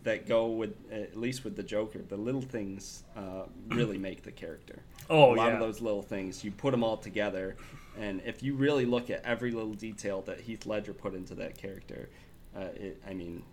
that 0.03 0.27
go 0.27 0.47
with 0.47 0.75
at 0.91 1.15
least 1.15 1.43
with 1.43 1.55
the 1.55 1.63
Joker, 1.63 1.99
the 2.07 2.17
little 2.17 2.41
things 2.41 3.03
uh, 3.15 3.43
really 3.67 3.97
make 3.97 4.23
the 4.23 4.31
character. 4.31 4.81
Oh, 5.09 5.33
a 5.33 5.35
lot 5.35 5.47
yeah. 5.47 5.53
of 5.53 5.59
those 5.59 5.81
little 5.81 6.01
things 6.01 6.43
you 6.43 6.51
put 6.51 6.71
them 6.71 6.83
all 6.83 6.97
together, 6.97 7.55
and 7.99 8.21
if 8.25 8.43
you 8.43 8.55
really 8.55 8.85
look 8.85 9.09
at 9.09 9.23
every 9.23 9.51
little 9.51 9.73
detail 9.73 10.21
that 10.23 10.41
Heath 10.41 10.65
Ledger 10.65 10.93
put 10.93 11.13
into 11.13 11.35
that 11.35 11.57
character, 11.57 12.09
uh, 12.55 12.67
it, 12.75 13.01
I 13.07 13.13
mean. 13.13 13.43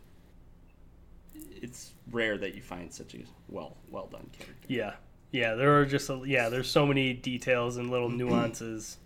It's 1.62 1.92
rare 2.10 2.36
that 2.38 2.54
you 2.54 2.60
find 2.62 2.92
such 2.92 3.14
a 3.14 3.18
well 3.48 3.76
well 3.90 4.08
done 4.10 4.28
character. 4.32 4.66
Yeah, 4.66 4.94
yeah. 5.30 5.54
There 5.54 5.78
are 5.80 5.84
just 5.86 6.08
a, 6.10 6.22
yeah. 6.26 6.48
There's 6.48 6.70
so 6.70 6.86
many 6.86 7.12
details 7.12 7.76
and 7.76 7.90
little 7.90 8.08
nuances 8.20 8.98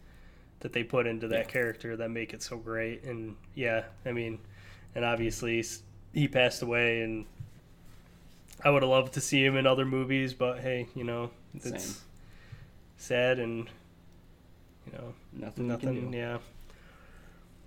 that 0.60 0.72
they 0.72 0.82
put 0.82 1.06
into 1.06 1.28
that 1.28 1.46
Yeah. 1.46 1.50
character 1.52 1.96
that 1.96 2.10
make 2.10 2.32
it 2.32 2.42
so 2.42 2.56
great. 2.56 3.04
And 3.04 3.36
yeah, 3.54 3.84
I 4.06 4.12
mean, 4.12 4.38
and 4.94 5.04
obviously 5.04 5.62
he 6.12 6.28
passed 6.28 6.62
away, 6.62 7.02
and 7.02 7.26
I 8.64 8.70
would 8.70 8.82
have 8.82 8.90
loved 8.90 9.12
to 9.14 9.20
see 9.20 9.44
him 9.44 9.56
in 9.56 9.66
other 9.66 9.84
movies, 9.84 10.32
but 10.32 10.60
hey, 10.60 10.86
you 10.94 11.04
know, 11.04 11.30
it's 11.54 11.68
Same. 11.84 11.94
sad 12.96 13.38
and 13.38 13.68
you 14.86 14.92
know 14.92 15.14
Nothing, 15.32 15.66
nothing. 15.68 16.12
Yeah. 16.12 16.38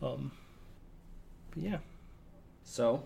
Um. 0.02 0.32
But 1.52 1.64
yeah. 1.64 1.78
So, 2.64 3.04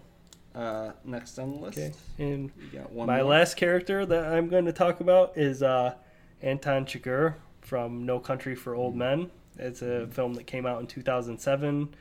uh, 0.56 0.92
next 1.06 1.38
on 1.40 1.52
the 1.52 1.58
list, 1.58 1.78
Okay. 1.78 1.94
And 2.20 2.52
we 2.58 2.78
got 2.78 2.92
one. 2.92 3.08
My 3.08 3.18
more. 3.22 3.32
last 3.32 3.56
character 3.58 4.06
that 4.06 4.26
I'm 4.34 4.50
going 4.50 4.66
to 4.66 4.74
talk 4.74 5.00
about 5.00 5.38
is 5.38 5.64
uh, 5.64 5.94
Anton 6.42 6.86
Chigurh 6.86 7.36
from 7.62 8.06
No 8.06 8.20
Country 8.20 8.56
for 8.56 8.76
Old 8.76 8.96
Men. 8.96 9.32
It's 9.58 9.82
a 9.82 10.08
film 10.08 10.34
that 10.36 10.48
came 10.48 10.66
out 10.66 10.80
in 10.82 10.88
2007. 10.88 11.94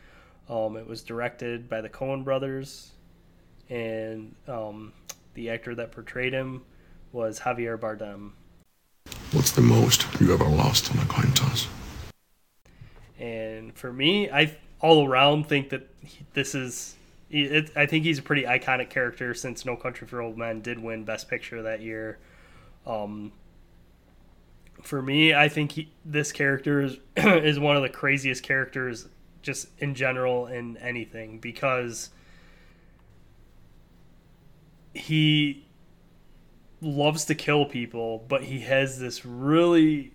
Um, 0.49 0.77
it 0.77 0.87
was 0.87 1.03
directed 1.03 1.69
by 1.69 1.81
the 1.81 1.89
Coen 1.89 2.25
brothers, 2.25 2.91
and 3.69 4.35
um, 4.49 4.93
the 5.35 5.51
actor 5.51 5.75
that 5.77 5.93
portrayed 5.93 6.33
him 6.33 6.63
was 7.13 7.41
Javier 7.41 7.79
Bardem. 7.79 8.33
What's 9.33 9.53
the 9.53 9.61
most 9.63 10.07
you 10.21 10.33
ever 10.33 10.45
lost 10.45 10.91
on 10.91 10.99
a 11.03 11.07
coin 11.07 11.31
toss? 11.33 11.69
And 13.19 13.75
for 13.77 13.93
me, 13.93 14.31
I 14.31 14.57
all 14.81 15.07
around 15.07 15.47
think 15.49 15.69
that 15.71 15.89
he- 16.03 16.25
this 16.33 16.55
is. 16.55 16.97
It, 17.31 17.71
I 17.77 17.87
think 17.87 18.05
he's 18.05 18.19
a 18.19 18.23
pretty 18.23 18.43
iconic 18.43 18.91
character 18.91 19.35
since 19.35 19.65
No 19.65 19.77
Country 19.77 20.07
for 20.07 20.21
Old 20.21 20.37
Men 20.37 20.61
did 20.63 20.81
win 20.81 21.05
Best 21.05 21.29
Picture 21.29 21.63
that 21.63 21.81
year. 21.81 22.19
Um, 22.87 23.33
for 24.83 25.01
me, 25.01 25.35
I 25.35 25.49
think 25.49 25.73
he, 25.73 25.93
this 26.05 26.33
character 26.33 26.81
is, 26.81 26.97
is 27.17 27.59
one 27.59 27.77
of 27.77 27.83
the 27.83 27.89
craziest 27.89 28.43
characters 28.43 29.09
just 29.43 29.69
in 29.79 29.95
general 29.95 30.47
in 30.47 30.77
anything 30.79 31.39
because 31.39 32.11
he 34.93 35.67
loves 36.81 37.25
to 37.27 37.35
kill 37.35 37.65
people, 37.65 38.25
but 38.29 38.45
he 38.45 38.61
has 38.61 38.99
this 38.99 39.25
really 39.25 40.13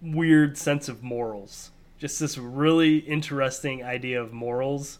weird 0.00 0.58
sense 0.58 0.88
of 0.88 1.02
morals. 1.02 1.70
Just 1.98 2.18
this 2.20 2.36
really 2.36 2.98
interesting 2.98 3.82
idea 3.82 4.20
of 4.20 4.32
morals. 4.32 4.98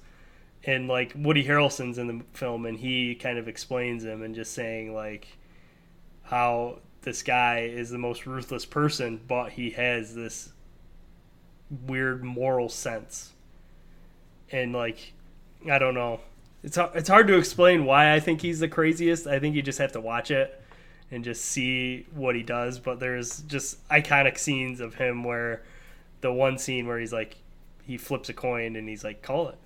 And 0.64 0.88
like 0.88 1.12
Woody 1.16 1.44
Harrelson's 1.44 1.98
in 1.98 2.06
the 2.06 2.24
film 2.34 2.66
and 2.66 2.78
he 2.78 3.14
kind 3.14 3.38
of 3.38 3.48
explains 3.48 4.04
him 4.04 4.22
and 4.22 4.34
just 4.34 4.52
saying 4.52 4.94
like 4.94 5.26
how 6.22 6.78
this 7.02 7.22
guy 7.22 7.60
is 7.60 7.90
the 7.90 7.98
most 7.98 8.26
ruthless 8.26 8.64
person, 8.64 9.20
but 9.26 9.50
he 9.50 9.70
has 9.70 10.14
this 10.14 10.52
weird 11.86 12.22
moral 12.22 12.68
sense. 12.68 13.32
And 14.50 14.72
like 14.72 15.12
I 15.68 15.78
don't 15.78 15.94
know. 15.94 16.20
It's 16.62 16.78
it's 16.94 17.08
hard 17.08 17.26
to 17.26 17.36
explain 17.36 17.84
why 17.84 18.14
I 18.14 18.20
think 18.20 18.40
he's 18.40 18.60
the 18.60 18.68
craziest. 18.68 19.26
I 19.26 19.40
think 19.40 19.56
you 19.56 19.62
just 19.62 19.80
have 19.80 19.92
to 19.92 20.00
watch 20.00 20.30
it 20.30 20.62
and 21.10 21.24
just 21.24 21.44
see 21.44 22.06
what 22.14 22.36
he 22.36 22.42
does. 22.42 22.78
But 22.78 23.00
there's 23.00 23.40
just 23.42 23.86
iconic 23.88 24.38
scenes 24.38 24.80
of 24.80 24.94
him 24.94 25.24
where 25.24 25.62
the 26.20 26.32
one 26.32 26.56
scene 26.56 26.86
where 26.86 26.98
he's 26.98 27.12
like 27.12 27.36
he 27.84 27.98
flips 27.98 28.28
a 28.28 28.32
coin 28.32 28.76
and 28.76 28.88
he's 28.88 29.02
like 29.02 29.22
call 29.22 29.48
it 29.48 29.58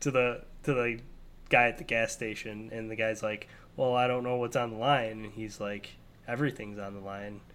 to 0.00 0.10
the 0.10 0.42
to 0.64 0.74
the 0.74 1.00
guy 1.48 1.68
at 1.68 1.78
the 1.78 1.84
gas 1.84 2.12
station 2.12 2.68
and 2.72 2.90
the 2.90 2.96
guy's 2.96 3.22
like 3.22 3.48
well 3.78 3.94
I 3.94 4.06
don't 4.06 4.24
know 4.24 4.36
what's 4.36 4.56
on 4.56 4.72
the 4.72 4.76
line. 4.76 5.24
And 5.24 5.32
he's 5.32 5.60
like 5.60 5.96
everything's 6.26 6.78
on 6.78 6.94
the 6.94 7.00
line. 7.00 7.40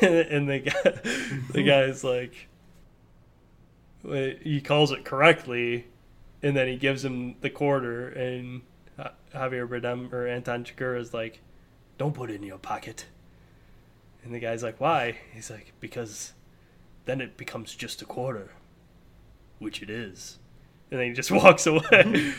And 0.00 0.48
the 0.48 0.58
guy 0.60 0.90
the 1.50 1.62
guy's 1.66 2.04
like 2.04 2.48
he 4.02 4.60
calls 4.60 4.92
it 4.92 5.04
correctly 5.04 5.86
and 6.42 6.56
then 6.56 6.68
he 6.68 6.76
gives 6.76 7.04
him 7.04 7.36
the 7.40 7.50
quarter 7.50 8.08
and 8.08 8.62
Javier 9.34 9.66
Bardem 9.66 10.12
or 10.12 10.26
Anton 10.26 10.64
Chigurh 10.64 11.00
is 11.00 11.14
like 11.14 11.40
don't 11.96 12.14
put 12.14 12.30
it 12.30 12.36
in 12.36 12.42
your 12.42 12.58
pocket. 12.58 13.06
And 14.22 14.34
the 14.34 14.40
guy's 14.40 14.62
like 14.62 14.80
why? 14.80 15.18
He's 15.32 15.50
like 15.50 15.72
because 15.80 16.34
then 17.06 17.20
it 17.20 17.36
becomes 17.36 17.74
just 17.74 18.02
a 18.02 18.06
quarter 18.06 18.50
which 19.58 19.82
it 19.82 19.88
is 19.88 20.38
and 20.94 21.00
then 21.00 21.08
he 21.08 21.12
just 21.12 21.30
walks 21.32 21.66
away. 21.66 22.32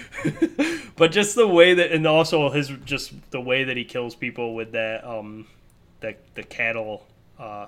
But 0.96 1.12
just 1.12 1.36
the 1.36 1.46
way 1.46 1.74
that 1.74 1.92
and 1.92 2.08
also 2.08 2.50
his 2.50 2.70
just 2.86 3.12
the 3.32 3.42
way 3.42 3.66
that 3.66 3.76
he 3.76 3.84
kills 3.84 4.16
people 4.16 4.56
with 4.56 4.72
that 4.72 5.04
um 5.04 5.46
the 6.00 6.16
the 6.36 6.44
cattle 6.44 7.06
uh 7.38 7.68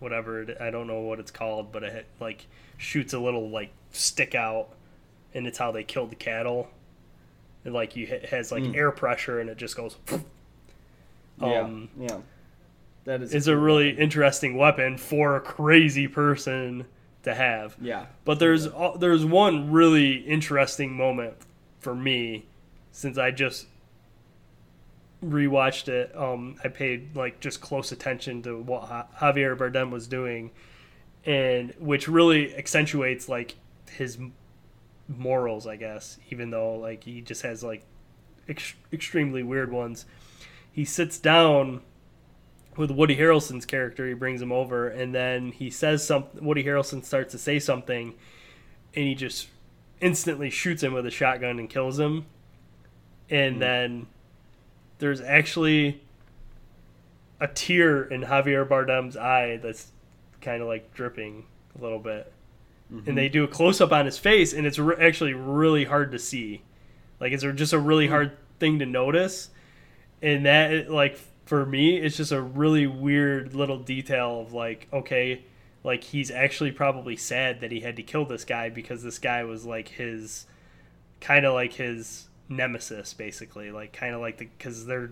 whatever 0.00 0.42
it, 0.42 0.60
I 0.60 0.70
don't 0.70 0.88
know 0.88 1.00
what 1.00 1.20
it's 1.20 1.30
called 1.30 1.70
but 1.70 1.84
it 1.84 2.06
like 2.18 2.46
shoots 2.78 3.12
a 3.12 3.18
little 3.20 3.48
like 3.48 3.70
stick 3.92 4.34
out 4.34 4.70
and 5.34 5.46
it's 5.46 5.56
how 5.56 5.70
they 5.70 5.84
killed 5.84 6.10
the 6.10 6.16
cattle. 6.16 6.68
And 7.64 7.72
like 7.72 7.94
you 7.94 8.08
it 8.08 8.26
has 8.26 8.50
like 8.50 8.64
air 8.74 8.90
pressure 8.90 9.38
and 9.38 9.48
it 9.48 9.56
just 9.56 9.76
goes 9.76 9.96
um 11.40 11.88
yeah, 11.96 12.08
yeah. 12.08 12.18
That 13.04 13.22
is 13.22 13.32
is 13.32 13.46
a 13.46 13.56
really 13.56 13.90
interesting 13.90 14.56
weapon 14.56 14.98
for 14.98 15.36
a 15.36 15.40
crazy 15.40 16.08
person 16.08 16.86
to 17.24 17.34
have. 17.34 17.76
yeah. 17.80 18.06
But 18.24 18.38
there's 18.38 18.66
uh, 18.66 18.96
there's 18.98 19.24
one 19.24 19.70
really 19.72 20.14
interesting 20.14 20.92
moment 20.92 21.34
for 21.80 21.94
me 21.94 22.46
since 22.92 23.18
I 23.18 23.30
just 23.30 23.66
rewatched 25.24 25.88
it. 25.88 26.16
Um, 26.16 26.56
I 26.62 26.68
paid 26.68 27.16
like 27.16 27.40
just 27.40 27.60
close 27.60 27.92
attention 27.92 28.42
to 28.42 28.60
what 28.60 28.88
Ja- 28.88 29.06
Javier 29.20 29.56
Bardem 29.56 29.90
was 29.90 30.06
doing, 30.06 30.50
and 31.24 31.74
which 31.78 32.08
really 32.08 32.54
accentuates 32.56 33.28
like 33.28 33.56
his 33.90 34.18
morals, 35.08 35.66
I 35.66 35.76
guess. 35.76 36.18
Even 36.30 36.50
though 36.50 36.74
like 36.76 37.04
he 37.04 37.20
just 37.20 37.42
has 37.42 37.62
like 37.64 37.84
ex- 38.48 38.74
extremely 38.92 39.42
weird 39.42 39.72
ones. 39.72 40.06
He 40.72 40.84
sits 40.84 41.18
down 41.20 41.82
with 42.76 42.90
Woody 42.90 43.16
Harrelson's 43.16 43.66
character. 43.66 44.06
He 44.06 44.14
brings 44.14 44.40
him 44.40 44.52
over, 44.52 44.88
and 44.88 45.14
then 45.14 45.52
he 45.52 45.70
says 45.70 46.06
something. 46.06 46.44
Woody 46.44 46.64
Harrelson 46.64 47.04
starts 47.04 47.32
to 47.32 47.38
say 47.38 47.58
something, 47.58 48.14
and 48.94 49.04
he 49.04 49.14
just 49.14 49.48
instantly 50.00 50.50
shoots 50.50 50.82
him 50.82 50.92
with 50.92 51.06
a 51.06 51.10
shotgun 51.10 51.58
and 51.58 51.70
kills 51.70 51.98
him. 51.98 52.26
And 53.30 53.54
hmm. 53.54 53.60
then 53.60 54.06
there's 54.98 55.20
actually 55.20 56.02
a 57.40 57.48
tear 57.48 58.04
in 58.04 58.22
Javier 58.22 58.66
Bardem's 58.66 59.16
eye 59.16 59.58
that's 59.62 59.88
kind 60.40 60.62
of 60.62 60.68
like 60.68 60.94
dripping 60.94 61.44
a 61.78 61.82
little 61.82 61.98
bit. 61.98 62.32
And 62.90 63.02
mm-hmm. 63.02 63.14
they 63.14 63.28
do 63.28 63.44
a 63.44 63.48
close 63.48 63.80
up 63.80 63.92
on 63.92 64.04
his 64.04 64.18
face, 64.18 64.52
and 64.52 64.66
it's 64.66 64.78
re- 64.78 64.96
actually 65.00 65.34
really 65.34 65.84
hard 65.84 66.12
to 66.12 66.18
see. 66.18 66.62
Like, 67.18 67.32
it's 67.32 67.42
just 67.42 67.72
a 67.72 67.78
really 67.78 68.06
hmm. 68.06 68.12
hard 68.12 68.36
thing 68.58 68.78
to 68.80 68.86
notice. 68.86 69.50
And 70.20 70.46
that, 70.46 70.90
like, 70.90 71.18
for 71.44 71.66
me, 71.66 71.96
it's 71.96 72.16
just 72.16 72.32
a 72.32 72.40
really 72.40 72.86
weird 72.86 73.54
little 73.54 73.78
detail 73.78 74.40
of, 74.40 74.52
like, 74.52 74.88
okay, 74.92 75.42
like, 75.82 76.04
he's 76.04 76.30
actually 76.30 76.72
probably 76.72 77.16
sad 77.16 77.60
that 77.60 77.70
he 77.70 77.80
had 77.80 77.96
to 77.96 78.02
kill 78.02 78.24
this 78.24 78.44
guy 78.44 78.70
because 78.70 79.02
this 79.02 79.18
guy 79.18 79.44
was, 79.44 79.64
like, 79.64 79.88
his 79.88 80.46
kind 81.20 81.46
of 81.46 81.54
like 81.54 81.74
his 81.74 82.28
nemesis, 82.48 83.14
basically. 83.14 83.70
Like, 83.70 83.92
kind 83.92 84.14
of 84.14 84.20
like 84.20 84.38
the, 84.38 84.46
because 84.58 84.86
they're, 84.86 85.10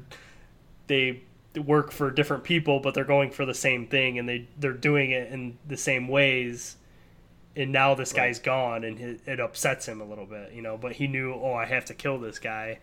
they 0.87 1.23
work 1.57 1.91
for 1.91 2.11
different 2.11 2.45
people, 2.45 2.81
but 2.81 2.95
they're 2.95 3.05
going 3.05 3.31
for 3.31 3.45
the 3.45 3.55
same 3.55 3.87
thing 3.87 4.19
and 4.19 4.29
they, 4.29 4.49
they're 4.59 4.73
doing 4.73 5.11
it 5.11 5.31
in 5.33 5.59
the 5.67 5.77
same 5.77 6.09
ways 6.09 6.77
and 7.55 7.73
now 7.73 7.95
this 7.95 8.13
guy's 8.13 8.39
gone 8.39 8.85
and 8.85 8.99
it, 8.99 9.21
it 9.27 9.41
upsets 9.41 9.87
him 9.87 10.01
a 10.01 10.05
little 10.05 10.27
bit 10.27 10.53
you 10.53 10.63
know? 10.63 10.77
But 10.77 10.93
he 10.93 11.07
knew 11.07 11.33
oh 11.35 11.55
i 11.55 11.67
have 11.67 11.85
to 11.87 11.95
kill 11.95 12.19
this 12.19 12.39
guy 12.39 12.79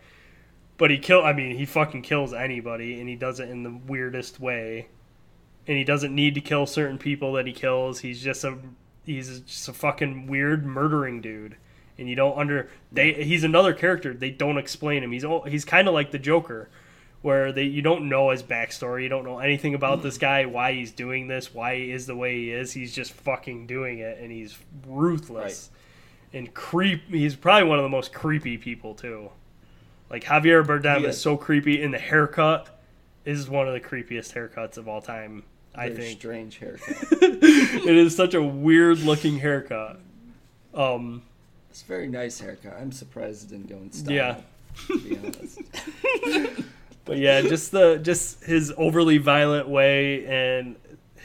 but 0.80 0.90
he 0.90 0.96
kill 0.96 1.22
i 1.22 1.32
mean 1.32 1.54
he 1.54 1.66
fucking 1.66 2.00
kills 2.00 2.32
anybody 2.32 2.98
and 2.98 3.08
he 3.08 3.14
does 3.14 3.38
it 3.38 3.50
in 3.50 3.62
the 3.62 3.78
weirdest 3.86 4.40
way 4.40 4.88
and 5.66 5.76
he 5.76 5.84
doesn't 5.84 6.14
need 6.14 6.34
to 6.34 6.40
kill 6.40 6.66
certain 6.66 6.96
people 6.96 7.34
that 7.34 7.46
he 7.46 7.52
kills 7.52 8.00
he's 8.00 8.22
just 8.22 8.42
a 8.42 8.56
he's 9.04 9.40
just 9.40 9.68
a 9.68 9.72
fucking 9.72 10.26
weird 10.26 10.64
murdering 10.64 11.20
dude 11.20 11.54
and 11.98 12.08
you 12.08 12.16
don't 12.16 12.38
under 12.38 12.70
they 12.90 13.12
he's 13.12 13.44
another 13.44 13.74
character 13.74 14.14
they 14.14 14.30
don't 14.30 14.56
explain 14.56 15.04
him 15.04 15.12
he's 15.12 15.24
he's 15.46 15.66
kind 15.66 15.86
of 15.86 15.92
like 15.92 16.10
the 16.10 16.18
joker 16.18 16.70
where 17.22 17.52
they 17.52 17.64
you 17.64 17.82
don't 17.82 18.08
know 18.08 18.30
his 18.30 18.42
backstory, 18.42 19.02
you 19.02 19.08
don't 19.10 19.24
know 19.24 19.40
anything 19.40 19.74
about 19.74 20.02
this 20.02 20.16
guy, 20.16 20.46
why 20.46 20.72
he's 20.72 20.90
doing 20.92 21.28
this, 21.28 21.52
why 21.52 21.76
he 21.76 21.92
is 21.92 22.06
the 22.06 22.16
way 22.16 22.34
he 22.36 22.50
is. 22.50 22.72
He's 22.72 22.94
just 22.94 23.12
fucking 23.12 23.66
doing 23.66 23.98
it, 23.98 24.18
and 24.18 24.32
he's 24.32 24.56
ruthless 24.86 25.70
and 26.32 26.52
creep. 26.54 27.02
He's 27.10 27.36
probably 27.36 27.68
one 27.68 27.78
of 27.78 27.82
the 27.82 27.90
most 27.90 28.14
creepy 28.14 28.56
people 28.56 28.94
too. 28.94 29.30
Like 30.10 30.24
Javier 30.24 30.64
Bardem 30.64 31.04
is 31.04 31.20
so 31.20 31.36
creepy, 31.36 31.82
and 31.82 31.94
the 31.94 31.98
haircut 31.98 32.68
is 33.24 33.48
one 33.48 33.68
of 33.68 33.74
the 33.74 33.80
creepiest 33.80 34.34
haircuts 34.34 34.76
of 34.76 34.88
all 34.88 35.00
time. 35.00 35.44
I 35.74 35.88
Very 35.88 36.08
think 36.08 36.18
strange 36.18 36.58
haircut. 36.58 36.96
it 37.22 37.96
is 37.96 38.16
such 38.16 38.34
a 38.34 38.42
weird 38.42 38.98
looking 38.98 39.38
haircut. 39.38 40.00
Um, 40.74 41.22
it's 41.70 41.82
a 41.82 41.86
very 41.86 42.08
nice 42.08 42.40
haircut. 42.40 42.76
I'm 42.80 42.90
surprised 42.90 43.44
it 43.44 43.54
didn't 43.54 43.68
go 43.68 43.76
in 43.76 43.92
style. 43.92 44.12
Yeah. 44.12 44.40
To 44.88 44.98
be 44.98 45.16
honest. 45.16 45.60
But 47.10 47.18
yeah, 47.18 47.40
just 47.40 47.72
the 47.72 47.96
just 47.96 48.44
his 48.44 48.72
overly 48.76 49.18
violent 49.18 49.68
way 49.68 50.24
and 50.26 50.76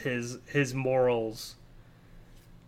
his 0.02 0.38
his 0.46 0.74
morals, 0.74 1.54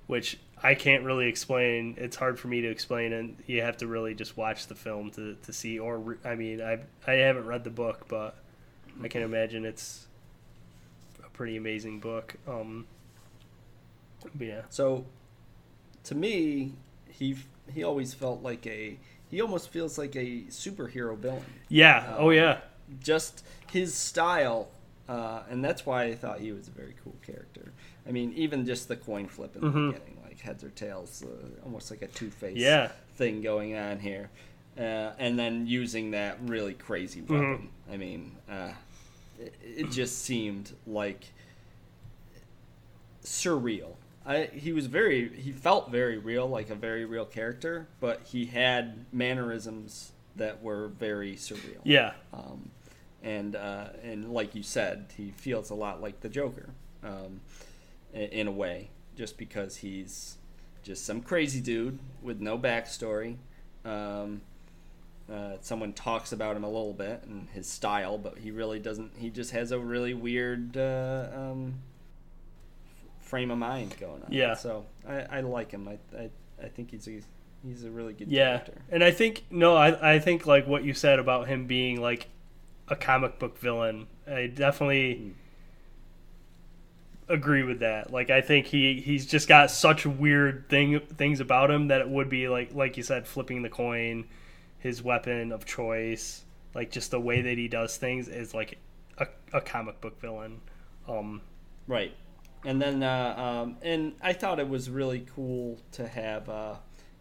which 0.07 0.39
I 0.63 0.75
can't 0.75 1.05
really 1.05 1.29
explain. 1.29 1.95
It's 1.99 2.17
hard 2.17 2.39
for 2.39 2.49
me 2.49 2.61
to 2.63 2.69
explain, 2.69 3.13
and 3.13 3.37
you 3.47 3.63
have 3.63 3.77
to 3.79 3.87
really 3.87 4.15
just 4.15 4.37
watch 4.37 4.67
the 4.67 4.75
film 4.75 5.11
to, 5.13 5.37
to 5.45 5.53
see. 5.53 5.79
Or 5.79 5.99
re- 5.99 6.17
I 6.25 6.35
mean, 6.35 6.61
I 6.61 6.81
I 7.07 7.15
haven't 7.15 7.47
read 7.47 7.65
the 7.65 7.71
book, 7.71 8.07
but 8.09 8.37
I 9.03 9.09
can 9.09 9.23
imagine 9.23 9.65
it's 9.65 10.07
a 11.25 11.29
pretty 11.31 11.57
amazing 11.57 12.01
book. 12.01 12.35
Um, 12.47 12.87
yeah, 14.39 14.63
So, 14.71 15.07
to 16.05 16.15
me, 16.15 16.73
he 17.09 17.37
he 17.73 17.85
always 17.85 18.15
felt 18.15 18.43
like 18.43 18.67
a 18.67 18.99
he 19.31 19.41
almost 19.41 19.69
feels 19.71 19.99
like 19.99 20.17
a 20.17 20.43
superhero 20.49 21.17
villain. 21.17 21.45
yeah, 21.69 22.15
oh 22.19 22.31
yeah, 22.31 22.59
Just 23.01 23.45
his 23.71 23.95
style, 23.95 24.69
uh, 25.09 25.43
and 25.51 25.63
that's 25.65 25.85
why 25.87 26.05
I 26.05 26.15
thought 26.15 26.41
he 26.41 26.51
was 26.53 26.67
a 26.69 26.71
very 26.73 26.95
cool 27.05 27.15
character. 27.25 27.73
I 28.09 28.11
mean, 28.11 28.33
even 28.35 28.65
just 28.67 28.89
the 28.89 28.97
coin 28.97 29.29
flip 29.29 29.55
in 29.55 29.61
the 29.61 29.69
beginning, 29.69 30.17
like 30.17 30.18
heads 30.49 30.65
or 30.65 30.71
tails, 30.71 31.23
uh, 31.23 31.65
almost 31.65 31.91
like 31.91 32.03
a 32.03 32.07
Two 32.09 32.31
Face 32.31 32.57
Yeah. 32.57 32.89
thing 33.17 33.43
going 33.43 33.77
on 33.77 33.99
here, 34.01 34.31
uh, 34.79 35.13
and 35.19 35.39
then 35.39 35.67
using 35.67 36.13
that 36.13 36.39
really 36.43 36.75
crazy 36.75 37.21
weapon. 37.21 37.69
I 37.91 37.97
mean, 37.99 38.37
uh, 38.51 38.73
it, 39.39 39.55
it 39.63 39.91
just 39.91 40.23
seemed 40.25 40.73
like 40.87 41.25
surreal. 43.23 43.95
I, 44.27 44.49
he 44.53 44.73
was 44.73 44.87
very 44.87 45.29
he 45.37 45.53
felt 45.53 45.91
very 45.91 46.19
real 46.19 46.47
like 46.47 46.69
a 46.71 46.75
very 46.75 47.07
real 47.07 47.25
character 47.25 47.89
but 47.99 48.21
he 48.25 48.45
had 48.45 49.07
mannerisms 49.11 50.13
that 50.37 50.63
were 50.63 50.89
very 50.89 51.35
surreal 51.35 51.81
Yeah. 51.85 52.13
um, 52.35 52.71
and 53.23 53.57
uh, 53.57 53.87
and 54.03 54.31
like 54.33 54.55
you 54.55 54.63
said, 54.63 55.07
he 55.17 55.31
feels 55.31 55.71
a 55.71 55.75
lot 55.75 56.01
like 56.01 56.21
the 56.21 56.29
Joker, 56.29 56.69
um, 57.03 57.41
in 58.15 58.47
a 58.47 58.53
way, 58.53 58.91
just 59.17 59.37
because 59.37 59.77
he's 59.79 60.38
just 60.89 61.05
some 61.05 61.21
crazy 61.21 61.61
dude 61.61 61.99
with 62.23 62.41
no 62.41 62.59
backstory. 62.59 63.37
Um, 63.85 64.41
uh, 65.31 65.59
someone 65.61 65.93
talks 65.93 66.33
about 66.33 66.57
him 66.57 66.65
a 66.65 66.69
little 66.69 66.95
bit 66.95 67.23
and 67.27 67.47
his 67.51 67.67
style, 67.69 68.17
but 68.17 68.39
he 68.39 68.51
really 68.51 68.79
doesn't. 68.81 69.13
He 69.19 69.29
just 69.29 69.51
has 69.53 69.71
a 69.71 69.79
really 69.79 70.15
weird 70.15 70.77
uh, 70.79 71.29
um, 71.35 71.75
frame 73.21 73.51
of 73.51 73.59
mind 73.59 73.95
going 74.01 74.23
on. 74.23 74.29
Yeah. 74.33 74.55
So 74.55 74.87
I, 75.07 75.21
I 75.31 75.41
like 75.43 75.71
him. 75.71 75.87
I, 75.87 75.99
I 76.19 76.31
I 76.63 76.69
think 76.69 76.91
he's 76.91 77.07
a 77.07 77.21
he's 77.63 77.85
a 77.85 77.91
really 77.91 78.15
good 78.15 78.29
Yeah, 78.29 78.59
character. 78.59 78.81
and 78.91 79.05
I 79.05 79.11
think 79.11 79.45
no, 79.51 79.77
I 79.77 80.15
I 80.15 80.19
think 80.19 80.47
like 80.47 80.67
what 80.67 80.83
you 80.85 80.95
said 80.95 81.19
about 81.19 81.47
him 81.49 81.67
being 81.67 82.01
like 82.01 82.29
a 82.89 82.97
comic 82.97 83.39
book 83.39 83.59
villain. 83.59 84.07
I 84.27 84.47
definitely 84.47 85.35
agree 87.29 87.63
with 87.63 87.81
that. 87.81 88.13
Like 88.13 88.31
I 88.31 88.41
think 88.41 88.67
he 88.67 89.01
he's 89.01 89.27
just 89.27 89.49
got 89.49 89.71
such 89.71 90.07
weird 90.07 90.69
thing 90.69 91.01
things 91.01 91.41
about 91.41 91.71
him 91.71 91.89
that 91.89 92.01
it 92.01 92.09
would 92.09 92.29
be 92.29 92.49
like 92.49 92.75
like 92.75 92.97
you 92.97 93.03
said, 93.03 93.27
flipping 93.27 93.63
the 93.63 93.69
coin, 93.69 94.27
his 94.79 95.03
weapon 95.03 95.53
of 95.53 95.65
choice, 95.65 96.45
like 96.75 96.91
just 96.91 97.11
the 97.11 97.21
way 97.21 97.43
that 97.43 97.59
he 97.59 97.69
does 97.69 97.97
things 97.97 98.29
is 98.29 98.55
like 98.55 98.79
a, 99.19 99.27
a 99.53 99.61
comic 99.61 100.01
book 100.01 100.21
villain. 100.21 100.61
Um, 101.07 101.43
Right. 101.89 102.15
And 102.65 102.81
then, 102.81 103.03
uh, 103.03 103.35
um, 103.37 103.77
and 103.83 104.15
I 104.21 104.33
thought 104.33 104.61
it 104.61 104.69
was 104.69 104.91
really 104.91 105.27
cool 105.35 105.81
to 105.93 106.07
have 106.07 106.49
uh, 106.49 106.75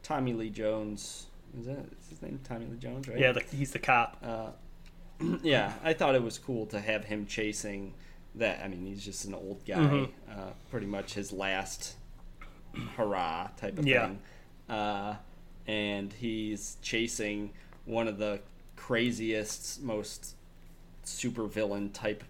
Tommy 0.03 0.33
Lee 0.33 0.49
Jones. 0.49 1.27
Is 1.57 1.65
that 1.65 1.77
is 1.99 2.09
his 2.09 2.21
name? 2.21 2.39
Tommy 2.43 2.65
Lee 2.65 2.77
Jones, 2.77 3.07
right? 3.07 3.17
yeah, 3.17 3.31
the, 3.31 3.41
he's 3.55 3.71
the 3.71 3.79
cop. 3.79 4.17
Uh, 4.21 4.49
yeah, 5.41 5.73
I 5.83 5.93
thought 5.93 6.15
it 6.15 6.23
was 6.23 6.37
cool 6.37 6.65
to 6.67 6.79
have 6.79 7.05
him 7.05 7.25
chasing 7.25 7.93
that. 8.39 8.63
I 8.63 8.67
mean, 8.67 8.85
he's 8.85 9.03
just 9.03 9.25
an 9.25 9.33
old 9.33 9.65
guy. 9.65 9.75
Mhm. 9.77 10.09
Uh, 10.29 10.51
pretty 10.71 10.85
much 10.87 11.13
his 11.13 11.31
last 11.31 11.95
hurrah 12.95 13.49
type 13.57 13.77
of 13.77 13.87
Yeah. 13.87 14.07
thing. 14.07 14.19
Uh, 14.69 15.15
and 15.67 16.13
he's 16.13 16.77
chasing 16.81 17.51
one 17.85 18.07
of 18.07 18.17
the 18.17 18.39
craziest, 18.75 19.81
most 19.81 20.35
super 21.03 21.45
villain 21.47 21.89
type 21.91 22.23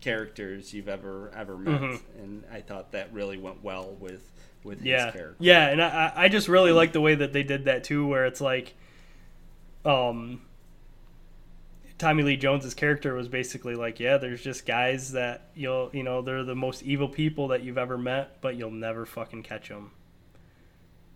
characters 0.00 0.72
you've 0.74 0.88
ever 0.88 1.30
ever 1.34 1.56
met, 1.56 1.80
Mhm. 1.80 2.00
and 2.18 2.44
I 2.50 2.60
thought 2.60 2.90
that 2.92 3.12
really 3.12 3.36
went 3.36 3.62
well 3.62 3.96
with 4.00 4.28
with 4.64 4.80
yeah, 4.82 5.06
his 5.06 5.12
character. 5.14 5.36
yeah, 5.40 5.68
and 5.68 5.82
I 5.82 5.88
I 6.16 6.24
I 6.24 6.28
just 6.28 6.48
really 6.48 6.70
like 6.72 6.92
the 6.92 7.00
way 7.00 7.14
that 7.16 7.32
they 7.32 7.42
did 7.42 7.64
that 7.66 7.82
too, 7.84 8.06
where 8.06 8.26
it's 8.26 8.40
like, 8.40 8.74
um, 9.84 10.40
Tommy 12.02 12.24
Lee 12.24 12.36
Jones's 12.36 12.74
character 12.74 13.14
was 13.14 13.28
basically 13.28 13.76
like, 13.76 14.00
yeah, 14.00 14.16
there's 14.16 14.42
just 14.42 14.66
guys 14.66 15.12
that 15.12 15.50
you'll 15.54 15.88
you 15.92 16.02
know 16.02 16.20
they're 16.20 16.42
the 16.42 16.56
most 16.56 16.82
evil 16.82 17.08
people 17.08 17.48
that 17.48 17.62
you've 17.62 17.78
ever 17.78 17.96
met, 17.96 18.40
but 18.40 18.56
you'll 18.56 18.72
never 18.72 19.06
fucking 19.06 19.44
catch 19.44 19.68
them. 19.68 19.92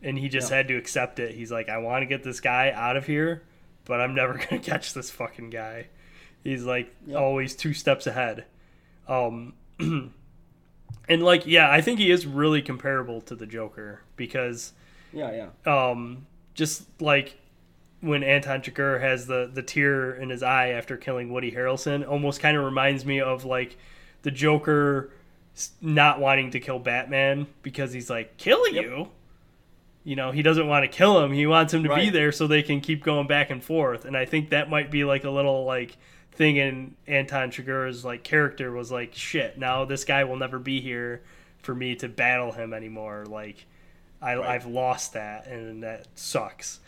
And 0.00 0.16
he 0.16 0.28
just 0.28 0.48
Yeah. 0.50 0.58
had 0.58 0.68
to 0.68 0.76
accept 0.76 1.18
it. 1.18 1.34
He's 1.34 1.50
like, 1.50 1.68
I 1.68 1.78
want 1.78 2.02
to 2.02 2.06
get 2.06 2.22
this 2.22 2.38
guy 2.38 2.70
out 2.70 2.96
of 2.96 3.04
here, 3.04 3.42
but 3.84 4.00
I'm 4.00 4.14
never 4.14 4.34
gonna 4.48 4.62
catch 4.62 4.94
this 4.94 5.10
fucking 5.10 5.50
guy. 5.50 5.88
He's 6.44 6.62
like 6.64 6.94
always 7.12 7.56
two 7.56 7.74
steps 7.74 8.06
ahead. 8.06 8.44
Um, 9.08 9.54
and 9.80 10.12
like, 11.08 11.46
yeah, 11.46 11.68
I 11.68 11.80
think 11.80 11.98
he 11.98 12.12
is 12.12 12.26
really 12.26 12.62
comparable 12.62 13.20
to 13.22 13.34
the 13.34 13.46
Joker 13.46 14.02
because, 14.14 14.72
Yeah, 15.12 15.48
yeah. 15.66 15.90
um, 15.90 16.26
just 16.54 16.84
like 17.02 17.38
when 18.00 18.22
Anton 18.22 18.60
Chigurh 18.60 19.00
has 19.00 19.26
the 19.26 19.50
the 19.52 19.62
tear 19.62 20.14
in 20.14 20.30
his 20.30 20.42
eye 20.42 20.68
after 20.68 20.96
killing 20.96 21.32
Woody 21.32 21.52
Harrelson, 21.52 22.06
almost 22.08 22.40
kind 22.40 22.56
of 22.56 22.64
reminds 22.64 23.04
me 23.04 23.20
of 23.20 23.44
like 23.44 23.76
the 24.22 24.30
Joker 24.30 25.10
not 25.80 26.20
wanting 26.20 26.50
to 26.50 26.60
kill 26.60 26.78
Batman 26.78 27.46
because 27.62 27.92
he's 27.92 28.10
like, 28.10 28.36
kill 28.36 28.68
you. 28.68 29.08
You 30.04 30.14
know, 30.14 30.30
he 30.30 30.42
doesn't 30.42 30.68
want 30.68 30.84
to 30.84 30.88
kill 30.88 31.22
him. 31.24 31.32
He 31.32 31.46
wants 31.46 31.74
him 31.74 31.82
to 31.84 31.94
be 31.94 32.10
there 32.10 32.30
so 32.30 32.46
they 32.46 32.62
can 32.62 32.80
keep 32.80 33.02
going 33.02 33.26
back 33.26 33.50
and 33.50 33.64
forth. 33.64 34.04
And 34.04 34.16
I 34.16 34.24
think 34.24 34.50
that 34.50 34.70
might 34.70 34.90
be 34.90 35.04
like 35.04 35.24
a 35.24 35.30
little 35.30 35.64
like 35.64 35.96
thing 36.32 36.56
in 36.56 36.94
Anton 37.06 37.50
Chigurh's 37.50 38.04
like 38.04 38.22
character 38.22 38.70
was 38.70 38.92
like, 38.92 39.14
shit, 39.14 39.58
now 39.58 39.84
this 39.84 40.04
guy 40.04 40.24
will 40.24 40.36
never 40.36 40.58
be 40.58 40.80
here 40.80 41.22
for 41.58 41.74
me 41.74 41.96
to 41.96 42.08
battle 42.08 42.52
him 42.52 42.72
anymore. 42.72 43.24
Like, 43.26 43.66
I, 44.22 44.36
Right. 44.36 44.48
I've 44.48 44.66
lost 44.66 45.14
that, 45.14 45.46
and 45.46 45.82
that 45.82 46.06
sucks. 46.14 46.80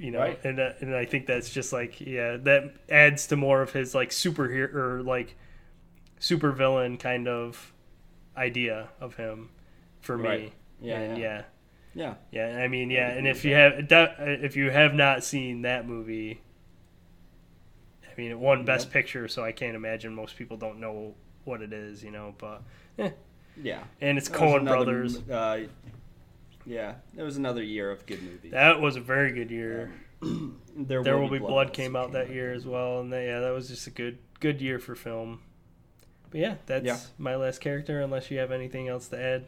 You 0.00 0.10
know, 0.12 0.18
Right. 0.20 0.40
and 0.44 0.58
uh, 0.58 0.72
and 0.80 0.94
I 0.96 1.04
think 1.04 1.26
that's 1.26 1.50
just 1.50 1.72
like 1.74 2.00
yeah, 2.00 2.38
that 2.38 2.74
adds 2.88 3.26
to 3.28 3.36
more 3.36 3.60
of 3.60 3.72
his 3.72 3.94
like 3.94 4.08
superhero 4.10 4.74
or 4.74 5.02
like 5.02 5.36
super 6.18 6.52
villain 6.52 6.96
kind 6.96 7.28
of 7.28 7.72
idea 8.36 8.88
of 8.98 9.16
him 9.16 9.50
for 10.00 10.16
me. 10.16 10.28
Right. 10.28 10.52
Yeah, 10.80 10.98
And 11.00 11.18
yeah. 11.18 11.42
yeah, 11.94 12.14
Yeah. 12.32 12.48
yeah. 12.54 12.62
I 12.62 12.68
mean, 12.68 12.90
yeah, 12.90 13.10
and 13.10 13.26
if 13.26 13.44
you 13.44 13.54
have 13.54 13.74
if 13.90 14.56
you 14.56 14.70
have 14.70 14.94
not 14.94 15.22
seen 15.22 15.62
that 15.62 15.86
movie, 15.86 16.40
I 18.10 18.18
mean, 18.20 18.30
it 18.30 18.38
won 18.38 18.64
Best 18.64 18.86
Yep. 18.86 18.92
Picture, 18.94 19.28
so 19.28 19.44
I 19.44 19.52
can't 19.52 19.76
imagine 19.76 20.14
most 20.14 20.36
people 20.36 20.56
don't 20.56 20.80
know 20.80 21.14
what 21.44 21.60
it 21.62 21.72
is, 21.74 22.02
you 22.02 22.10
know. 22.10 22.34
But 22.38 22.62
eh. 22.98 23.10
Yeah. 23.62 23.82
and 24.00 24.16
it's 24.16 24.28
Coen 24.30 24.64
Brothers. 24.66 25.16
m- 25.16 25.24
Uh, 25.30 25.58
yeah, 26.66 26.94
it 27.16 27.22
was 27.22 27.36
another 27.36 27.62
year 27.62 27.90
of 27.90 28.04
good 28.06 28.22
movies. 28.22 28.52
That 28.52 28.80
was 28.80 28.96
a 28.96 29.00
very 29.00 29.32
good 29.32 29.50
year. 29.50 29.92
there, 30.76 31.02
There 31.02 31.18
Will 31.18 31.28
Be 31.30 31.38
Blood, 31.38 31.52
also 31.68 31.72
came 31.72 31.96
out 31.96 32.12
that 32.12 32.30
year 32.30 32.52
as 32.52 32.66
well, 32.66 33.00
and 33.00 33.12
that, 33.12 33.22
yeah, 33.24 33.40
that 33.40 33.50
was 33.54 33.68
just 33.68 33.86
a 33.86 33.90
good 33.90 34.18
good 34.40 34.60
year 34.60 34.78
for 34.78 34.94
film. 34.94 35.40
But 36.30 36.40
yeah, 36.40 36.54
that's 36.66 36.84
Yeah. 36.84 36.98
my 37.18 37.36
last 37.36 37.60
character. 37.60 38.00
Unless 38.00 38.30
you 38.30 38.38
have 38.38 38.50
anything 38.52 38.88
else 38.88 39.08
to 39.08 39.20
add. 39.20 39.44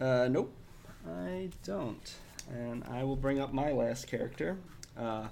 Uh, 0.00 0.28
nope, 0.28 0.52
I 1.08 1.50
don't. 1.64 2.14
And 2.50 2.84
I 2.84 3.04
will 3.04 3.16
bring 3.16 3.40
up 3.40 3.52
my 3.52 3.70
last 3.72 4.06
character, 4.08 4.56
uh, 4.96 5.28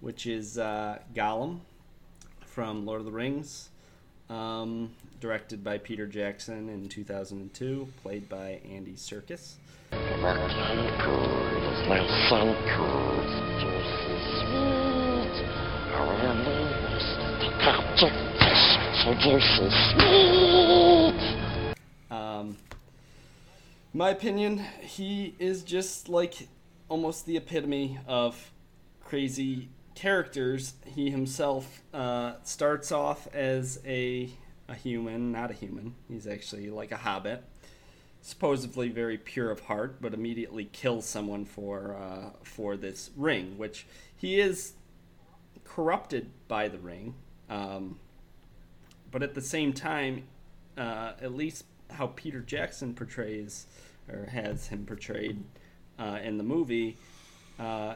which 0.00 0.26
is 0.26 0.58
uh, 0.58 0.98
Gollum 1.14 1.60
from 2.46 2.86
Lord 2.86 3.00
of 3.00 3.04
the 3.06 3.12
Rings, 3.12 3.68
um, 4.30 4.92
directed 5.24 5.64
by 5.64 5.78
Peter 5.78 6.06
Jackson 6.06 6.68
in 6.68 6.86
2002, 6.86 7.88
played 8.02 8.28
by 8.28 8.60
Andy 8.70 8.92
Serkis. 8.92 9.54
Um, 22.10 22.58
my 23.94 24.10
opinion, 24.10 24.58
he 24.82 25.34
is 25.38 25.62
just 25.62 26.10
like 26.10 26.48
almost 26.90 27.24
the 27.24 27.38
epitome 27.38 27.98
of 28.06 28.52
crazy 29.02 29.70
characters. 29.94 30.74
He 30.84 31.08
himself 31.08 31.82
uh, 31.94 32.34
starts 32.42 32.92
off 32.92 33.26
as 33.32 33.80
a 33.86 34.28
a 34.74 34.76
human, 34.76 35.32
not 35.32 35.50
a 35.50 35.54
human. 35.54 35.94
He's 36.08 36.26
actually 36.26 36.70
like 36.70 36.92
a 36.92 36.96
hobbit, 36.96 37.44
supposedly 38.20 38.88
very 38.88 39.16
pure 39.16 39.50
of 39.50 39.60
heart, 39.60 40.00
but 40.00 40.12
immediately 40.12 40.64
kills 40.66 41.06
someone 41.06 41.44
for 41.44 41.96
uh, 41.96 42.30
for 42.42 42.76
this 42.76 43.10
ring, 43.16 43.56
which 43.56 43.86
he 44.16 44.40
is 44.40 44.74
corrupted 45.64 46.30
by 46.48 46.68
the 46.68 46.78
ring. 46.78 47.14
Um, 47.48 47.98
but 49.10 49.22
at 49.22 49.34
the 49.34 49.40
same 49.40 49.72
time, 49.72 50.24
uh, 50.76 51.12
at 51.20 51.34
least 51.34 51.64
how 51.90 52.08
Peter 52.08 52.40
Jackson 52.40 52.94
portrays 52.94 53.66
or 54.08 54.26
has 54.26 54.66
him 54.66 54.84
portrayed 54.84 55.42
uh, 55.98 56.18
in 56.22 56.36
the 56.36 56.44
movie, 56.44 56.96
uh, 57.58 57.94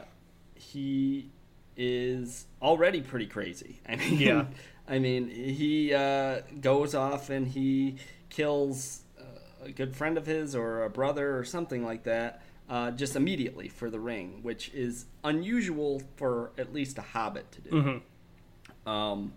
he 0.55 1.29
is 1.75 2.45
already 2.61 3.01
pretty 3.01 3.25
crazy. 3.25 3.81
I 3.89 3.95
mean, 3.97 4.19
Yeah. 4.19 4.45
I 4.89 4.97
mean, 4.99 5.29
he 5.29 5.93
uh, 5.93 6.41
goes 6.59 6.95
off 6.95 7.29
and 7.29 7.47
he 7.47 7.97
kills 8.29 9.03
uh, 9.19 9.65
a 9.65 9.71
good 9.71 9.95
friend 9.95 10.17
of 10.17 10.25
his 10.25 10.55
or 10.55 10.83
a 10.83 10.89
brother 10.89 11.37
or 11.37 11.43
something 11.45 11.85
like 11.85 12.03
that. 12.03 12.41
Uh, 12.69 12.91
just 12.91 13.15
immediately 13.15 13.67
for 13.67 13.89
the 13.89 13.99
ring, 13.99 14.39
which 14.43 14.69
is 14.75 15.05
unusual 15.23 16.01
for 16.17 16.51
at 16.57 16.71
least 16.71 16.97
a 16.99 17.01
hobbit 17.01 17.51
to 17.51 17.61
do 17.61 17.69
Mm-hmm. 17.71 18.89
um, 18.89 19.33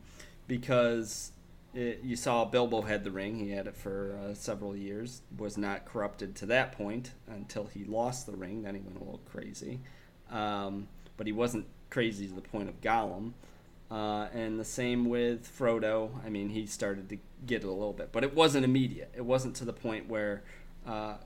because 0.47 1.33
it, 1.75 2.01
you 2.03 2.15
saw 2.17 2.45
Bilbo 2.45 2.83
had 2.83 3.05
the 3.05 3.11
ring. 3.11 3.39
He 3.39 3.51
had 3.51 3.67
it 3.67 3.75
for 3.77 4.19
uh, 4.23 4.35
several 4.35 4.77
years. 4.77 5.23
Was 5.39 5.57
not 5.57 5.87
corrupted 5.87 6.35
to 6.37 6.47
that 6.47 6.73
point 6.73 7.13
until 7.27 7.65
he 7.65 7.85
lost 7.85 8.27
the 8.27 8.33
ring. 8.37 8.63
Then 8.63 8.75
he 8.75 8.81
went 8.81 8.97
a 8.97 9.01
little 9.01 9.23
crazy, 9.31 9.81
um, 10.31 10.89
but 11.17 11.27
he 11.27 11.33
wasn't 11.33 11.67
crazy 11.89 12.29
to 12.29 12.35
the 12.35 12.43
point 12.43 12.69
of 12.69 12.81
Gollum. 12.83 13.33
Uh, 13.93 14.27
and 14.33 14.59
the 14.59 14.65
same 14.65 15.05
with 15.05 15.47
Frodo. 15.59 16.11
I 16.25 16.31
mean, 16.31 16.49
he 16.49 16.65
started 16.67 17.11
to 17.11 17.19
get 17.45 17.63
it 17.63 17.67
a 17.67 17.71
little 17.71 17.93
bit, 17.93 18.09
but 18.11 18.25
it 18.25 18.35
wasn't 18.35 18.65
immediate. 18.65 19.13
It 19.15 19.25
wasn't 19.27 19.55
to 19.57 19.67
the 19.67 19.73
point 19.75 20.09
where 20.09 20.43
uh, 20.87 21.17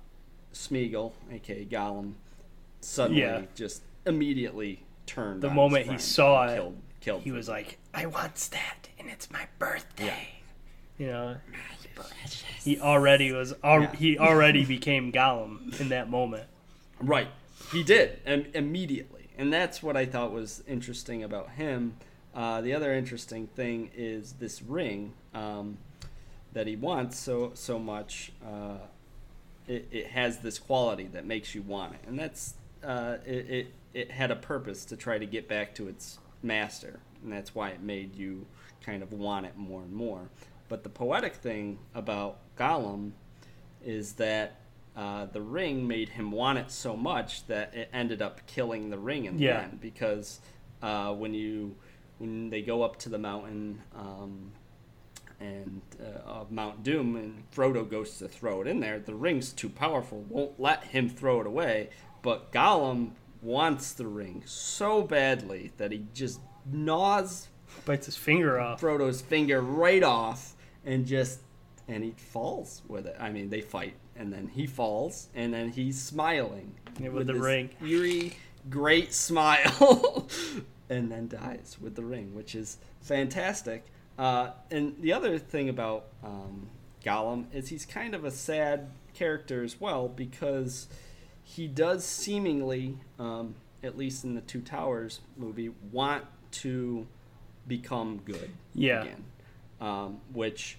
Smeagol, 0.52 1.12
aka 1.30 1.64
Gollum, 1.64 2.14
suddenly 2.80 3.20
Yeah. 3.22 3.43
just 3.55 3.82
immediately 4.05 4.82
turned. 5.06 5.43
The 5.43 5.47
on 5.47 5.52
his 5.52 5.56
moment 5.56 5.90
he 5.93 5.98
saw 5.98 6.47
it, 6.48 6.56
killed, 6.56 6.76
killed 7.01 7.22
he 7.22 7.30
was 7.30 7.48
like, 7.48 7.78
"I 7.94 8.06
want 8.06 8.34
that, 8.51 8.88
and 8.98 9.09
it's 9.10 9.30
my 9.30 9.47
birthday." 9.60 10.30
You 10.98 11.06
know, 11.09 11.36
he 12.64 12.80
already 12.80 13.30
was. 13.30 13.55
Al- 13.62 13.82
Yeah. 13.82 13.94
He 13.94 14.18
already 14.18 14.64
became 14.76 15.12
Gollum 15.12 15.78
in 15.80 15.90
that 15.90 16.10
moment. 16.10 16.48
Right. 17.01 17.28
He 17.70 17.82
did 17.84 18.20
Im- 18.26 18.47
immediately, 18.55 19.28
and 19.38 19.52
that's 19.52 19.82
what 19.84 19.97
I 19.97 20.05
thought 20.06 20.32
was 20.32 20.64
interesting 20.66 21.22
about 21.22 21.51
him. 21.51 21.97
Uh, 22.37 22.61
the 22.61 22.75
other 22.75 22.93
interesting 22.93 23.47
thing 23.47 23.91
is 23.97 24.33
this 24.35 24.61
ring 24.61 25.15
um, 25.35 25.79
that 26.53 26.67
he 26.67 26.77
wants 26.77 27.19
so 27.19 27.53
so 27.55 27.79
much. 27.79 28.31
Uh, 28.47 28.77
it, 29.67 29.89
it 29.91 30.07
has 30.09 30.39
this 30.39 30.59
quality 30.59 31.05
that 31.13 31.25
makes 31.25 31.55
you 31.55 31.63
want 31.63 31.95
it, 31.95 32.01
and 32.07 32.19
that's 32.19 32.55
uh, 32.85 33.17
it, 33.25 33.51
it. 33.51 33.67
It 33.95 34.11
had 34.11 34.31
a 34.31 34.37
purpose 34.37 34.85
to 34.87 34.97
try 34.97 35.17
to 35.17 35.25
get 35.25 35.49
back 35.49 35.75
to 35.77 35.89
its 35.89 36.19
master, 36.43 37.01
and 37.23 37.33
that's 37.33 37.55
why 37.55 37.71
it 37.71 37.81
made 37.81 38.15
you 38.15 38.45
kind 38.83 39.03
of 39.03 39.11
want 39.15 39.47
it 39.47 39.57
more 39.57 39.81
and 39.81 39.93
more. 39.95 40.29
But 40.69 40.83
the 40.83 40.91
poetic 40.91 41.37
thing 41.37 41.79
about 41.95 42.37
Gollum 42.59 43.13
is 43.83 44.13
that 44.15 44.57
uh, 44.95 45.25
the 45.33 45.41
ring 45.41 45.89
made 45.89 46.11
him 46.11 46.31
want 46.31 46.59
it 46.59 46.71
so 46.71 46.95
much 46.95 47.47
that 47.47 47.75
it 47.75 47.89
ended 47.91 48.21
up 48.21 48.47
killing 48.47 48.91
the 48.91 48.99
ring 48.99 49.25
in 49.25 49.39
the 49.39 49.45
Yeah. 49.45 49.63
end 49.63 49.81
because 49.81 50.41
uh, 50.83 51.15
when 51.15 51.33
you 51.33 51.75
when 52.18 52.51
they 52.51 52.62
go 52.62 52.82
up 52.82 52.98
to 53.01 53.09
the 53.09 53.18
mountain 53.18 53.82
um, 53.94 54.52
and 55.40 55.82
uh, 56.01 56.28
of 56.28 56.51
Mount 56.51 56.82
Doom 56.82 57.16
and 57.16 57.43
Frodo 57.55 57.88
goes 57.88 58.18
to 58.18 58.28
throw 58.28 58.62
it 58.62 58.66
in 58.66 58.80
there, 58.80 58.98
the 58.98 59.14
ring's 59.14 59.52
too 59.52 59.68
powerful, 59.68 60.24
won't 60.28 60.59
let 60.59 60.84
him 60.84 61.09
throw 61.09 61.40
it 61.40 61.47
away. 61.47 61.90
But 62.22 62.52
Gollum 62.52 63.10
wants 63.43 63.93
the 63.93 64.06
ring 64.06 64.43
so 64.47 65.02
badly 65.02 65.72
that 65.76 65.93
he 65.93 66.06
just 66.14 66.40
gnaws 66.70 67.48
Bites 67.84 68.06
his 68.06 68.16
finger 68.16 68.59
off. 68.59 68.80
Frodo's 68.80 69.20
finger 69.20 69.60
right 69.60 70.02
off 70.02 70.55
and 70.84 71.05
just 71.06 71.40
and 71.88 72.02
he 72.02 72.12
falls 72.16 72.82
with 72.88 73.06
it. 73.06 73.16
I 73.20 73.30
mean, 73.30 73.51
they 73.51 73.60
fight 73.60 73.94
and 74.16 74.32
then 74.32 74.48
he 74.48 74.66
falls 74.66 75.28
and 75.34 75.52
then 75.52 75.70
he's 75.70 76.01
smiling 76.01 76.74
Yeah, 76.98 77.10
with 77.10 77.26
the 77.26 77.34
ring. 77.34 77.70
eerie, 77.84 78.32
great 78.70 79.12
smile, 79.26 80.26
and 80.89 81.11
then 81.11 81.29
dies 81.29 81.77
with 81.81 81.95
the 81.97 82.03
ring, 82.05 82.35
which 82.35 82.55
is 82.55 82.79
fantastic. 83.01 83.85
Uh, 84.19 84.51
and 84.71 84.97
the 85.01 85.13
other 85.13 85.39
thing 85.39 85.69
about 85.69 86.07
um, 86.25 86.69
Gollum 87.05 87.47
is 87.53 87.69
he's 87.69 87.85
kind 87.85 88.15
of 88.15 88.25
a 88.25 88.31
sad 88.31 88.91
character 89.15 89.63
as 89.63 89.81
well 89.81 90.09
because 90.09 90.89
he 91.43 91.67
does 91.67 92.05
seemingly, 92.05 92.99
um, 93.19 93.55
at 93.83 93.97
least 93.97 94.25
in 94.25 94.35
the 94.35 94.41
Two 94.41 94.61
Towers 94.61 95.21
movie, 95.37 95.71
want 95.93 96.25
to 96.53 97.07
become 97.69 98.21
good 98.25 98.51
Yeah. 98.75 99.03
again, 99.03 99.25
um, 99.81 100.21
which 100.33 100.79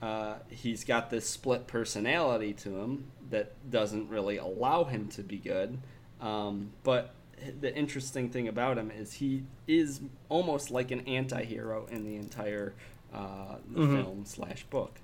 uh, 0.00 0.34
he's 0.48 0.84
got 0.84 1.10
this 1.10 1.28
split 1.28 1.66
personality 1.66 2.52
to 2.52 2.76
him 2.80 3.10
that 3.30 3.52
doesn't 3.70 4.08
really 4.08 4.36
allow 4.36 4.84
him 4.84 5.08
to 5.08 5.22
be 5.22 5.38
good. 5.38 5.78
Um, 6.20 6.70
but 6.82 7.14
the 7.60 7.74
interesting 7.74 8.28
thing 8.30 8.48
about 8.48 8.78
him 8.78 8.90
is 8.90 9.14
he 9.14 9.44
is 9.66 10.00
almost 10.28 10.70
like 10.70 10.90
an 10.90 11.00
anti-hero 11.00 11.86
in 11.90 12.04
the 12.04 12.16
entire 12.16 12.72
uh, 13.12 13.56
the 13.72 13.80
Mhm. 13.80 14.02
film 14.02 14.24
slash 14.24 14.64
book, 14.70 14.98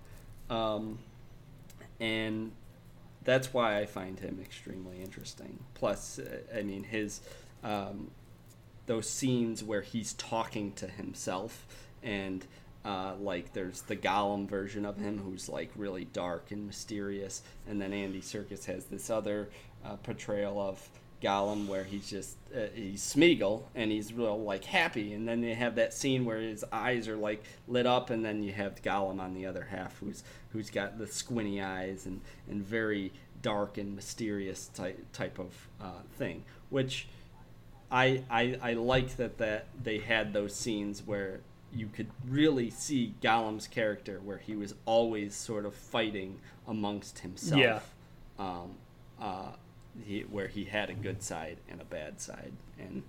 um, 0.49 0.99
and 2.01 2.53
that's 3.25 3.53
why 3.53 3.79
I 3.79 3.87
find 3.87 4.19
him 4.19 4.39
extremely 4.43 5.01
interesting. 5.03 5.59
Plus, 5.75 6.19
uh, 6.19 6.39
I 6.55 6.63
mean 6.63 6.85
his 6.85 7.21
um, 7.63 8.11
those 8.87 9.09
scenes 9.09 9.63
where 9.63 9.83
he's 9.83 10.15
talking 10.15 10.73
to 10.73 10.89
himself 10.89 11.67
and 12.03 12.45
uh, 12.85 13.15
like 13.21 13.53
there's 13.53 13.83
the 13.83 13.95
Gollum 13.97 14.49
version 14.49 14.87
of 14.87 14.97
him 14.97 15.19
who's 15.19 15.49
like 15.51 15.71
really 15.77 16.07
dark 16.07 16.51
and 16.51 16.67
mysterious, 16.67 17.43
and 17.69 17.81
then 17.81 17.93
Andy 17.93 18.23
Serkis 18.23 18.65
has 18.65 18.87
this 18.87 19.11
other 19.11 19.51
uh, 19.85 19.97
portrayal 19.97 20.59
of 20.59 20.89
Gollum 21.23 21.67
where 21.67 21.85
he's 21.85 22.09
just 22.09 22.37
uh, 22.55 22.67
he's 22.75 23.03
Smeagol 23.03 23.63
and 23.75 23.91
he's 23.91 24.13
real 24.13 24.41
like 24.43 24.65
happy, 24.65 25.13
and 25.13 25.29
then 25.29 25.41
they 25.41 25.55
have 25.55 25.75
that 25.77 25.93
scene 25.93 26.25
where 26.25 26.41
his 26.41 26.65
eyes 26.73 27.09
are 27.09 27.17
like 27.17 27.45
lit 27.69 27.87
up, 27.87 28.11
and 28.11 28.25
then 28.25 28.43
you 28.43 28.53
have 28.53 28.83
Gollum 28.83 29.21
on 29.21 29.35
the 29.35 29.47
other 29.47 29.69
half 29.71 29.99
who's 29.99 30.23
who's 30.53 30.71
got 30.71 30.99
the 30.99 31.07
squinty 31.07 31.61
eyes 31.61 32.07
and 32.07 32.21
and 32.49 32.63
very 32.65 33.13
dark 33.43 33.79
and 33.79 33.95
mysterious 33.95 34.69
type 34.69 34.99
type 35.13 35.39
of 35.39 35.69
uh, 35.81 36.03
thing, 36.17 36.45
which. 36.71 37.09
I, 37.93 38.23
I 38.31 38.57
I 38.63 38.73
like 38.75 39.17
that 39.17 39.39
that 39.39 39.67
they 39.83 39.99
had 39.99 40.33
those 40.33 40.55
scenes 40.55 41.03
where 41.05 41.41
you 41.75 41.89
could 41.89 42.09
really 42.29 42.71
see 42.71 43.15
Gollum's 43.21 43.67
character 43.67 44.21
where 44.25 44.39
he 44.39 44.55
was 44.55 44.75
always 44.87 45.35
sort 45.35 45.65
of 45.67 45.75
fighting 45.75 46.39
amongst 46.67 47.21
himself. 47.21 47.61
Yeah. 47.61 47.81
Um, 48.39 48.75
uh, 49.21 49.53
he, 50.07 50.21
where 50.23 50.49
he 50.49 50.65
had 50.65 50.91
a 50.91 50.95
good 50.95 51.23
side 51.23 51.59
and 51.69 51.81
a 51.81 51.85
bad 51.85 52.21
side, 52.21 52.53
and 52.79 53.03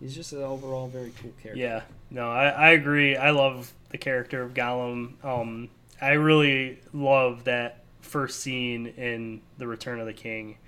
he's 0.00 0.14
just 0.14 0.32
an 0.32 0.42
overall 0.42 0.88
very 0.88 1.12
cool 1.20 1.32
character. 1.42 1.60
Yeah, 1.62 1.82
no, 2.10 2.30
I, 2.30 2.48
I 2.48 2.70
agree. 2.70 3.16
I 3.16 3.30
love 3.30 3.72
the 3.90 3.98
character 3.98 4.42
of 4.42 4.54
Gollum. 4.54 5.22
Um, 5.24 5.68
I 6.00 6.12
really 6.12 6.80
love 6.92 7.44
that 7.44 7.84
first 8.00 8.40
scene 8.40 8.86
in 8.88 9.40
The 9.58 9.66
Return 9.66 10.00
of 10.00 10.06
the 10.06 10.12
King. 10.12 10.58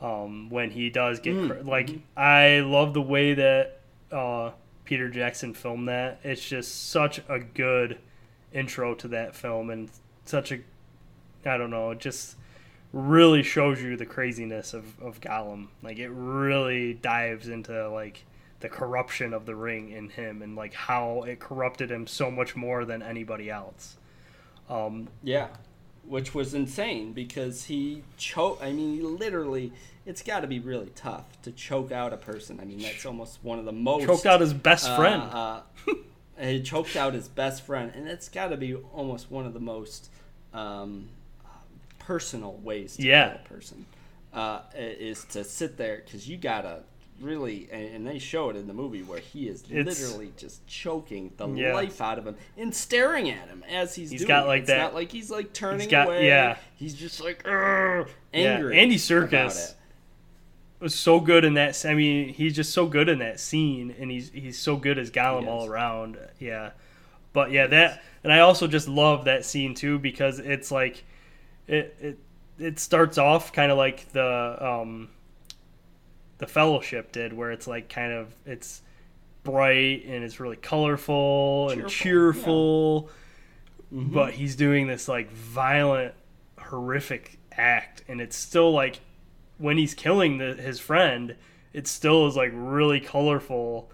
Um, 0.00 0.48
when 0.48 0.70
he 0.70 0.90
does 0.90 1.18
get 1.18 1.34
Mm, 1.34 1.48
cr- 1.48 1.68
like, 1.68 1.90
I 2.16 2.60
love 2.60 2.94
the 2.94 3.02
way 3.02 3.34
that 3.34 3.80
uh, 4.12 4.52
Peter 4.84 5.08
Jackson 5.08 5.54
filmed 5.54 5.88
that. 5.88 6.20
It's 6.22 6.46
just 6.48 6.90
such 6.90 7.20
a 7.28 7.40
good 7.40 7.98
intro 8.52 8.94
to 8.94 9.08
that 9.08 9.34
film, 9.34 9.70
and 9.70 9.90
such 10.24 10.52
a, 10.52 10.60
I 11.44 11.56
don't 11.58 11.70
know, 11.70 11.94
just 11.94 12.36
really 12.92 13.42
shows 13.42 13.82
you 13.82 13.96
the 13.96 14.06
craziness 14.06 14.74
of, 14.74 15.00
of 15.00 15.20
Gollum. 15.20 15.68
Like 15.82 15.98
it 15.98 16.08
really 16.08 16.94
dives 16.94 17.48
into 17.48 17.88
like 17.90 18.24
the 18.60 18.68
corruption 18.68 19.32
of 19.32 19.46
the 19.46 19.54
ring 19.54 19.90
in 19.90 20.08
him 20.08 20.42
and 20.42 20.56
like 20.56 20.74
how 20.74 21.22
it 21.22 21.38
corrupted 21.38 21.90
him 21.90 22.06
so 22.06 22.30
much 22.30 22.56
more 22.56 22.84
than 22.84 23.02
anybody 23.02 23.50
else. 23.50 23.96
Um, 24.68 25.08
Yeah, 25.22 25.48
which 26.04 26.34
was 26.34 26.54
insane 26.54 27.12
because 27.12 27.64
he 27.64 28.02
choke. 28.16 28.58
I 28.62 28.72
mean, 28.72 28.94
he 28.94 29.02
literally. 29.02 29.72
It's 30.06 30.22
got 30.22 30.40
to 30.40 30.46
be 30.46 30.58
really 30.58 30.90
tough 30.94 31.24
to 31.42 31.52
choke 31.52 31.92
out 31.92 32.14
a 32.14 32.16
person. 32.16 32.58
I 32.60 32.64
mean, 32.64 32.78
that's 32.78 33.04
almost 33.04 33.40
one 33.42 33.58
of 33.58 33.66
the 33.66 33.72
most 33.72 34.06
choked 34.06 34.24
out 34.24 34.40
his 34.40 34.54
best 34.54 34.88
uh, 34.88 34.96
friend. 34.96 35.22
Uh, 35.22 35.60
he 36.40 36.62
choked 36.62 36.96
out 36.96 37.12
his 37.12 37.28
best 37.28 37.62
friend, 37.62 37.92
and 37.94 38.08
it's 38.08 38.30
got 38.30 38.48
to 38.48 38.56
be 38.56 38.74
almost 38.74 39.30
one 39.30 39.44
of 39.44 39.52
the 39.52 39.60
most 39.60 40.10
um, 40.54 41.10
personal 42.12 42.54
ways 42.62 42.96
to 42.96 43.02
Yeah. 43.02 43.28
kill 43.28 43.36
a 43.36 43.48
person. 43.48 43.86
Uh, 44.32 44.60
is 44.74 45.24
to 45.26 45.44
sit 45.44 45.76
there 45.76 46.02
because 46.04 46.26
you 46.28 46.38
gotta 46.38 46.80
really, 47.20 47.68
and, 47.70 47.96
and 47.96 48.06
they 48.06 48.18
show 48.18 48.48
it 48.48 48.56
in 48.56 48.66
the 48.66 48.72
movie 48.72 49.02
where 49.02 49.18
he 49.18 49.46
is 49.48 49.62
It's- 49.70 50.00
literally 50.00 50.32
just 50.38 50.66
choking 50.66 51.32
the 51.36 51.46
Yeah. 51.48 51.74
life 51.74 52.00
out 52.00 52.16
of 52.18 52.26
him 52.26 52.36
and 52.56 52.74
staring 52.74 53.28
at 53.28 53.48
him 53.48 53.62
as 53.68 53.94
he's, 53.94 54.10
He's 54.10 54.20
doing 54.20 54.28
got 54.28 54.44
it. 54.44 54.48
like 54.48 54.60
it's 54.60 54.68
that- 54.68 54.78
Not 54.78 54.94
like 54.94 55.12
he's 55.12 55.30
like 55.30 55.52
turning 55.52 55.88
got- 55.90 56.06
away. 56.06 56.26
yeah. 56.26 56.56
He's 56.76 56.94
just 56.94 57.20
like 57.22 57.42
"Argh," 57.44 58.08
yeah, 58.32 58.54
angry. 58.54 58.78
Andy 58.78 58.96
Serkis 58.96 59.74
was 60.80 60.94
so 60.94 61.20
good 61.20 61.44
in 61.44 61.54
that. 61.54 61.84
I 61.84 61.92
mean, 61.94 62.28
he's 62.32 62.54
just 62.54 62.72
so 62.72 62.86
good 62.86 63.08
in 63.10 63.18
that 63.18 63.38
scene, 63.40 63.94
and 63.98 64.10
he's 64.10 64.30
he's 64.30 64.58
so 64.58 64.76
good 64.76 64.98
as 64.98 65.10
Gollum 65.10 65.46
all 65.48 65.66
around. 65.66 66.16
Yeah, 66.38 66.70
but 67.34 67.50
yeah, 67.50 67.66
that 67.66 68.02
and 68.24 68.32
I 68.32 68.38
also 68.40 68.66
just 68.66 68.88
love 68.88 69.24
that 69.26 69.44
scene 69.44 69.74
too 69.74 69.98
because 69.98 70.38
it's 70.38 70.70
like 70.70 71.04
it 71.68 71.96
it 72.00 72.18
it 72.58 72.78
starts 72.80 73.18
off 73.18 73.52
kind 73.52 73.70
of 73.70 73.78
like 73.78 74.10
the 74.12 74.66
um 74.66 75.10
the 76.38 76.46
Fellowship 76.46 77.12
did, 77.12 77.32
where 77.32 77.50
it's 77.52 77.66
like 77.66 77.88
kind 77.88 78.12
of 78.12 78.34
it's 78.46 78.82
bright 79.44 80.04
and 80.04 80.24
it's 80.24 80.40
really 80.40 80.56
colorful 80.56 81.70
and 81.70 81.88
Cheerful, 81.88 83.08
cheerful. 83.08 83.10
But 83.90 84.34
he's 84.34 84.54
doing 84.56 84.86
this 84.86 85.08
like 85.08 85.30
violent, 85.30 86.14
horrific 86.58 87.38
act, 87.52 88.02
and 88.08 88.20
it's 88.20 88.36
still 88.36 88.72
like 88.72 89.00
when 89.58 89.78
he's 89.78 89.94
killing 89.94 90.38
the, 90.38 90.54
his 90.54 90.78
friend, 90.78 91.34
it 91.72 91.86
still 91.86 92.26
is 92.26 92.36
like 92.36 92.52
really 92.54 93.00
colorful 93.00 93.90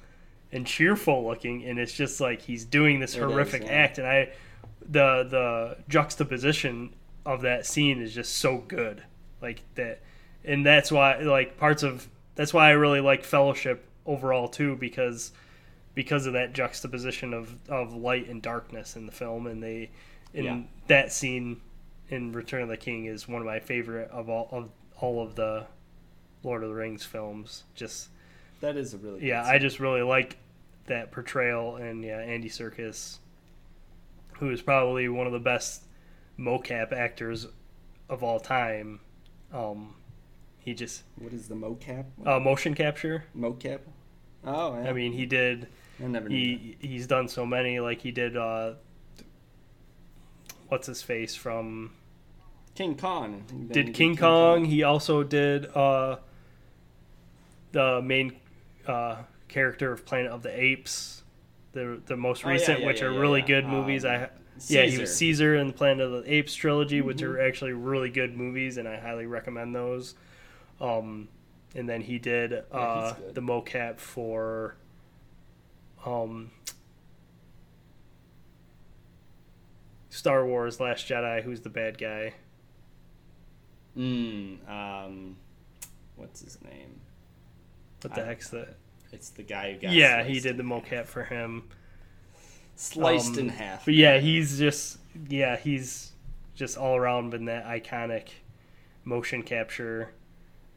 and 0.52 0.66
cheerful 0.66 1.24
looking, 1.24 1.64
and 1.64 1.78
it's 1.78 1.92
just 1.92 2.20
like 2.20 2.42
he's 2.42 2.64
doing 2.64 3.00
this 3.00 3.14
It 3.14 3.20
is, 3.20 3.24
horrific 3.24 3.62
yeah. 3.64 3.70
act, 3.70 3.98
and 3.98 4.06
I 4.06 4.32
the 4.80 5.26
the 5.30 5.76
juxtaposition 5.88 6.92
of 7.26 7.42
that 7.42 7.66
scene 7.66 8.00
is 8.00 8.14
just 8.14 8.34
so 8.38 8.58
good, 8.58 9.02
like 9.40 9.62
that, 9.76 10.00
and 10.44 10.64
that's 10.64 10.90
why 10.92 11.18
like 11.20 11.56
parts 11.56 11.82
of 11.82 12.08
that's 12.34 12.52
why 12.52 12.68
I 12.68 12.72
really 12.72 13.00
like 13.00 13.24
Fellowship 13.24 13.86
overall 14.06 14.48
too 14.48 14.76
because 14.76 15.32
because 15.94 16.26
of 16.26 16.32
that 16.32 16.52
juxtaposition 16.52 17.32
of, 17.32 17.54
of 17.68 17.94
light 17.94 18.28
and 18.28 18.42
darkness 18.42 18.96
in 18.96 19.06
the 19.06 19.12
film, 19.12 19.46
and 19.46 19.62
they 19.62 19.90
in 20.32 20.44
Yeah. 20.44 20.60
that 20.88 21.12
scene 21.12 21.60
in 22.08 22.32
Return 22.32 22.62
of 22.62 22.68
the 22.68 22.76
King 22.76 23.06
is 23.06 23.28
one 23.28 23.40
of 23.40 23.46
my 23.46 23.60
favorite 23.60 24.10
of 24.10 24.28
all 24.28 24.48
of 24.50 24.70
all 25.00 25.22
of 25.22 25.34
the 25.36 25.66
Lord 26.42 26.62
of 26.62 26.68
the 26.68 26.74
Rings 26.74 27.04
films. 27.04 27.62
Just 27.74 28.08
That 28.60 28.76
is 28.76 28.92
a 28.92 28.98
really 28.98 29.20
good 29.20 29.26
yeah, 29.28 29.44
I 29.44 29.58
just 29.58 29.80
really 29.80 30.02
like 30.02 30.36
that 30.86 31.10
portrayal, 31.12 31.76
and 31.76 32.04
yeah, 32.04 32.18
Andy 32.18 32.50
Serkis, 32.50 33.18
who 34.38 34.50
is 34.50 34.60
probably 34.60 35.08
one 35.08 35.26
of 35.26 35.32
the 35.32 35.38
best 35.38 35.82
mocap 36.38 36.92
actors 36.92 37.46
of 38.08 38.22
all 38.22 38.40
time. 38.40 39.00
Um, 39.52 39.94
he 40.58 40.74
just 40.74 41.02
What 41.18 41.32
is 41.32 41.48
the 41.48 41.54
mocap? 41.54 42.06
uh, 42.26 42.40
motion 42.40 42.74
capture. 42.74 43.24
mocap? 43.36 43.80
Oh, 44.44 44.74
yeah. 44.74 44.90
I 44.90 44.92
mean, 44.92 45.12
he 45.12 45.26
did. 45.26 45.68
I 46.02 46.06
never 46.08 46.28
knew 46.28 46.36
He 46.36 46.76
he's 46.80 47.06
done 47.06 47.28
so 47.28 47.46
many. 47.46 47.80
Like 47.80 48.00
he 48.00 48.10
did. 48.10 48.36
Uh, 48.36 48.74
what's 50.68 50.86
his 50.86 51.02
face 51.02 51.34
from? 51.34 51.92
King 52.74 52.96
Kong. 52.96 53.44
He 53.52 53.72
Did 53.72 53.94
King 53.94 54.16
Kong? 54.16 54.64
He 54.64 54.82
also 54.82 55.22
did 55.22 55.66
uh, 55.76 56.16
the 57.70 58.02
main 58.02 58.32
uh, 58.86 59.18
character 59.46 59.92
of 59.92 60.04
Planet 60.04 60.32
of 60.32 60.42
the 60.42 60.50
Apes, 60.60 61.22
the 61.72 62.00
the 62.06 62.16
most 62.16 62.44
Oh, 62.44 62.48
yeah, 62.48 62.54
recent, 62.54 62.80
yeah, 62.80 62.86
which 62.86 63.00
are 63.02 63.12
really 63.12 63.42
good 63.42 63.64
Um, 63.64 63.70
movies. 63.70 64.04
I 64.04 64.28
yeah, 64.68 64.84
he 64.84 64.98
was 64.98 65.14
Caesar 65.16 65.54
in 65.56 65.66
the 65.68 65.72
Planet 65.72 66.06
of 66.06 66.24
the 66.24 66.32
Apes 66.34 66.54
trilogy, 66.54 67.00
which 67.00 67.18
Mm-hmm. 67.18 67.26
are 67.26 67.40
actually 67.40 67.72
really 67.72 68.10
good 68.10 68.36
movies, 68.36 68.76
and 68.76 68.88
I 68.88 68.98
highly 68.98 69.26
recommend 69.26 69.74
those. 69.74 70.14
Um, 70.80 71.28
and 71.74 71.88
then 71.88 72.00
he 72.02 72.18
did 72.18 72.64
uh, 72.72 73.12
good. 73.14 73.34
the 73.34 73.40
mocap 73.40 73.98
for 73.98 74.76
um, 76.06 76.50
Star 80.10 80.46
Wars: 80.46 80.80
Last 80.80 81.06
Jedi. 81.08 81.42
Who's 81.42 81.60
the 81.62 81.68
bad 81.70 81.98
guy? 81.98 82.34
Mm, 83.96 84.68
um, 84.68 85.36
what's 86.16 86.40
his 86.40 86.58
name? 86.62 87.00
What 88.02 88.14
the 88.14 88.22
I- 88.22 88.26
heck's 88.26 88.50
that? 88.50 88.76
It's 89.12 89.30
the 89.30 89.44
guy 89.44 89.72
who 89.74 89.78
got 89.80 89.92
Yeah, 89.92 90.22
sliced 90.22 90.28
he 90.30 90.40
did 90.40 90.56
the 90.56 90.64
mocap 90.64 91.06
for 91.06 91.22
him. 91.24 91.68
Sliced 92.76 93.34
Um, 93.34 93.38
in 93.40 93.48
half. 93.50 93.84
But 93.84 93.94
yeah, 93.94 94.18
he's 94.18 94.58
just 94.58 94.98
yeah, 95.28 95.56
he's 95.56 96.12
just 96.54 96.76
all 96.76 96.96
around 96.96 97.30
been 97.30 97.44
that 97.46 97.64
iconic 97.66 98.28
motion 99.04 99.42
capture 99.42 100.10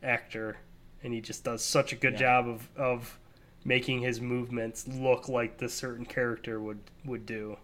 actor, 0.04 0.58
and 1.04 1.14
he 1.14 1.22
just 1.22 1.44
does 1.44 1.64
such 1.64 1.92
a 1.94 1.96
good 1.96 2.14
Yeah. 2.14 2.20
job 2.20 2.48
of 2.48 2.70
of 2.78 3.20
making 3.66 4.02
his 4.02 4.22
movements 4.22 4.88
look 4.88 5.28
like 5.28 5.58
the 5.58 5.68
certain 5.70 6.06
character 6.06 6.60
would 6.60 6.80
would 7.06 7.26
do. 7.26 7.58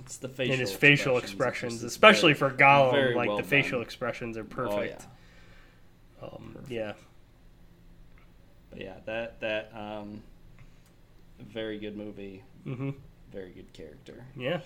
It's 0.00 0.16
the 0.16 0.28
facial 0.28 0.52
and 0.52 0.60
his 0.60 0.72
facial 0.72 1.16
expressions, 1.18 1.74
expressions, 1.74 1.82
especially 1.84 2.32
very- 2.32 2.50
for 2.50 2.56
Gollum, 2.56 3.14
like 3.14 3.28
well 3.28 3.36
the 3.36 3.42
facial 3.44 3.78
done. 3.78 3.82
expressions 3.82 4.36
are 4.36 4.42
perfect. 4.44 4.72
Oh, 4.72 4.76
perfect. 4.78 5.06
yeah. 6.22 6.28
Um, 6.28 6.56
yeah, 6.68 6.92
But 8.70 8.80
yeah, 8.80 8.94
that 9.04 9.40
that 9.40 9.70
um, 9.74 10.22
very 11.42 11.78
good 11.78 11.96
movie, 11.96 12.42
hmm 12.64 12.90
very 13.32 13.50
good 13.50 13.72
character. 13.72 14.24
yeah, 14.36 14.60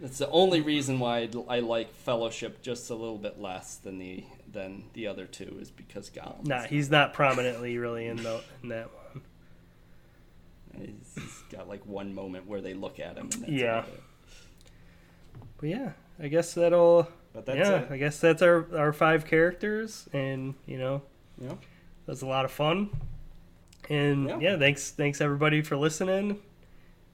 That's 0.00 0.18
the 0.18 0.28
only 0.30 0.60
reason 0.60 0.98
why 0.98 1.28
I, 1.48 1.56
I 1.56 1.58
like 1.60 1.94
Fellowship 1.94 2.60
just 2.60 2.90
a 2.90 2.94
little 2.94 3.18
bit 3.18 3.40
less 3.40 3.76
than 3.76 3.98
the 3.98 4.24
than 4.50 4.84
the 4.94 5.06
other 5.06 5.26
two 5.26 5.58
is 5.60 5.70
because 5.70 6.10
Gollum. 6.10 6.44
nah, 6.46 6.62
he's 6.62 6.90
not 6.90 7.12
prominently 7.12 7.78
really 7.78 8.06
in 8.06 8.16
the 8.16 8.40
in 8.62 8.68
that 8.70 8.90
one. 8.92 9.22
He's, 10.76 11.14
he's 11.14 11.42
got 11.56 11.68
like 11.68 11.86
one 11.86 12.14
moment 12.14 12.48
where 12.48 12.60
they 12.60 12.74
look 12.74 12.98
at 12.98 13.16
him. 13.16 13.28
And 13.32 13.42
that's 13.42 13.52
Yeah. 13.52 13.84
But 15.58 15.68
yeah, 15.68 15.92
I 16.20 16.26
guess 16.28 16.52
that'll. 16.54 17.08
But 17.32 17.46
that's 17.46 17.58
yeah, 17.58 17.76
it. 17.82 17.90
I 17.92 17.96
guess 17.96 18.18
that's 18.20 18.42
our 18.42 18.66
our 18.76 18.92
five 18.92 19.24
characters, 19.24 20.08
and 20.12 20.54
you 20.66 20.78
know, 20.78 21.02
Yeah. 21.40 21.52
it 21.52 21.58
was 22.06 22.22
a 22.22 22.26
lot 22.26 22.44
of 22.44 22.50
fun. 22.50 22.90
And 23.90 24.28
Yeah. 24.28 24.38
yeah. 24.40 24.58
thanks 24.58 24.90
thanks 24.90 25.20
everybody 25.20 25.60
for 25.62 25.76
listening, 25.76 26.40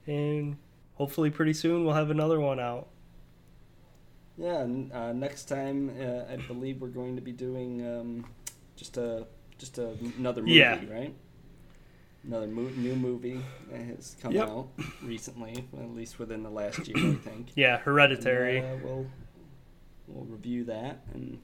and 0.07 0.57
hopefully 0.95 1.29
pretty 1.29 1.53
soon 1.53 1.83
we'll 1.85 1.95
have 1.95 2.09
another 2.09 2.39
one 2.39 2.59
out. 2.59 2.87
Yeah, 4.37 4.65
uh, 4.93 5.11
next 5.13 5.45
time 5.45 5.91
uh, 5.99 6.31
I 6.31 6.37
believe 6.47 6.81
we're 6.81 6.87
going 6.87 7.15
to 7.15 7.21
be 7.21 7.31
doing 7.33 7.85
um, 7.85 8.25
just 8.75 8.97
a 8.97 9.27
just 9.57 9.77
a, 9.77 9.95
another 10.17 10.41
movie, 10.41 10.53
Yeah. 10.53 10.79
right? 10.89 11.13
Another 12.23 12.47
mo- 12.47 12.69
new 12.77 12.95
movie 12.95 13.41
that 13.71 13.81
has 13.81 14.15
come 14.21 14.31
Yep. 14.31 14.47
out 14.47 14.67
recently, 15.03 15.65
at 15.77 15.89
least 15.95 16.19
within 16.19 16.43
the 16.43 16.49
last 16.49 16.87
year, 16.87 17.11
I 17.11 17.15
think. 17.15 17.49
Yeah, 17.55 17.75
And, 17.75 17.83
Hereditary. 17.83 18.59
uh, 18.61 18.77
we'll 18.83 19.05
we'll 20.07 20.25
review 20.25 20.63
that 20.65 21.01
and 21.13 21.39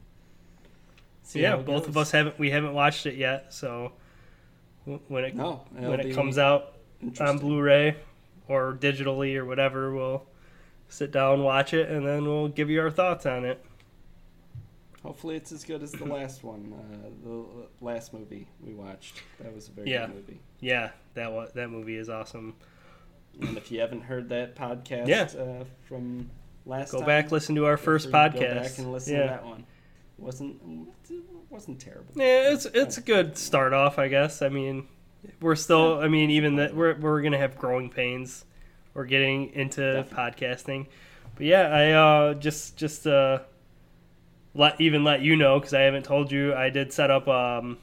see 1.24 1.42
yeah, 1.42 1.52
how 1.52 1.60
it 1.60 1.66
both 1.66 1.82
goes. 1.84 1.90
of 1.90 1.98
us 1.98 2.12
haven't 2.12 2.40
we 2.40 2.50
haven't 2.52 2.74
watched 2.74 3.06
it 3.06 3.16
yet, 3.16 3.54
so 3.54 3.68
w- 3.68 3.92
when 5.08 5.24
it 5.24 5.36
No, 5.36 5.64
when 5.72 6.00
it 6.00 6.14
comes 6.16 6.38
out 6.38 6.74
on. 7.20 7.38
Blu-ray 7.38 7.96
or 8.48 8.74
digitally 8.74 9.36
or 9.36 9.46
whatever, 9.46 9.94
we'll 9.94 10.26
sit 10.90 11.12
down, 11.12 11.44
watch 11.44 11.74
it, 11.74 11.90
and 11.90 12.06
then 12.08 12.24
we'll 12.26 12.48
give 12.48 12.70
you 12.70 12.82
our 12.82 12.90
thoughts 12.92 13.26
on 13.26 13.46
it. 13.46 13.64
Hopefully, 15.04 15.36
it's 15.36 15.52
as 15.52 15.64
good 15.64 15.84
as 15.84 15.92
the 15.92 16.06
last 16.14 16.44
one, 16.44 16.74
uh, 16.74 17.10
the 17.24 17.46
last 17.86 18.14
movie 18.14 18.48
we 18.62 18.74
watched. 18.74 19.22
That 19.40 19.54
was 19.54 19.68
a 19.68 19.72
very 19.72 19.92
Yeah. 19.92 20.08
good 20.08 20.16
movie. 20.16 20.40
Yeah, 20.60 20.92
that 21.14 21.54
that 21.54 21.70
movie 21.70 21.96
is 21.98 22.10
awesome. 22.10 22.56
And 23.40 23.56
if 23.58 23.72
you 23.72 23.80
haven't 23.80 24.02
heard 24.02 24.30
that 24.30 24.56
podcast 24.56 25.08
Yeah. 25.08 25.42
uh, 25.42 25.64
from 25.88 26.30
last 26.66 26.92
Go 26.92 26.98
time, 27.00 27.08
back, 27.08 27.32
listen 27.32 27.54
to 27.56 27.66
our 27.66 27.78
first 27.78 28.10
podcast. 28.10 28.34
Go 28.40 28.62
back 28.62 28.78
and 28.80 28.92
listen 28.92 29.14
yeah. 29.16 29.22
to 29.24 29.28
that 29.30 29.46
one. 29.46 29.66
wasn't 30.18 30.60
wasn't 31.50 31.80
terrible. 31.80 32.14
Yeah, 32.16 32.52
it's 32.54 32.66
it's 32.66 32.98
a 32.98 33.02
good 33.02 33.38
start 33.38 33.74
off, 33.74 33.98
I 34.00 34.08
guess. 34.08 34.42
I 34.42 34.50
mean, 34.50 34.88
we're 35.42 35.56
still. 35.56 36.00
I 36.00 36.08
mean, 36.08 36.30
even 36.32 36.56
that 36.58 36.76
we're 36.76 36.96
we're 36.96 37.22
gonna 37.22 37.38
have 37.38 37.58
growing 37.58 37.90
pains. 37.90 38.46
We're 38.94 39.06
getting 39.06 39.54
into 39.54 40.06
podcasting, 40.12 40.88
but 41.36 41.46
yeah, 41.46 41.68
I 41.68 41.92
uh, 41.92 42.34
just 42.34 42.78
just 42.78 43.06
uh, 43.06 43.40
let 44.54 44.80
even 44.82 45.04
let 45.04 45.22
you 45.22 45.36
know 45.36 45.60
because 45.60 45.74
I 45.74 45.82
haven't 45.82 46.04
told 46.04 46.32
you. 46.32 46.54
I 46.56 46.70
did 46.70 46.92
set 46.92 47.12
up 47.12 47.28
um, 47.28 47.78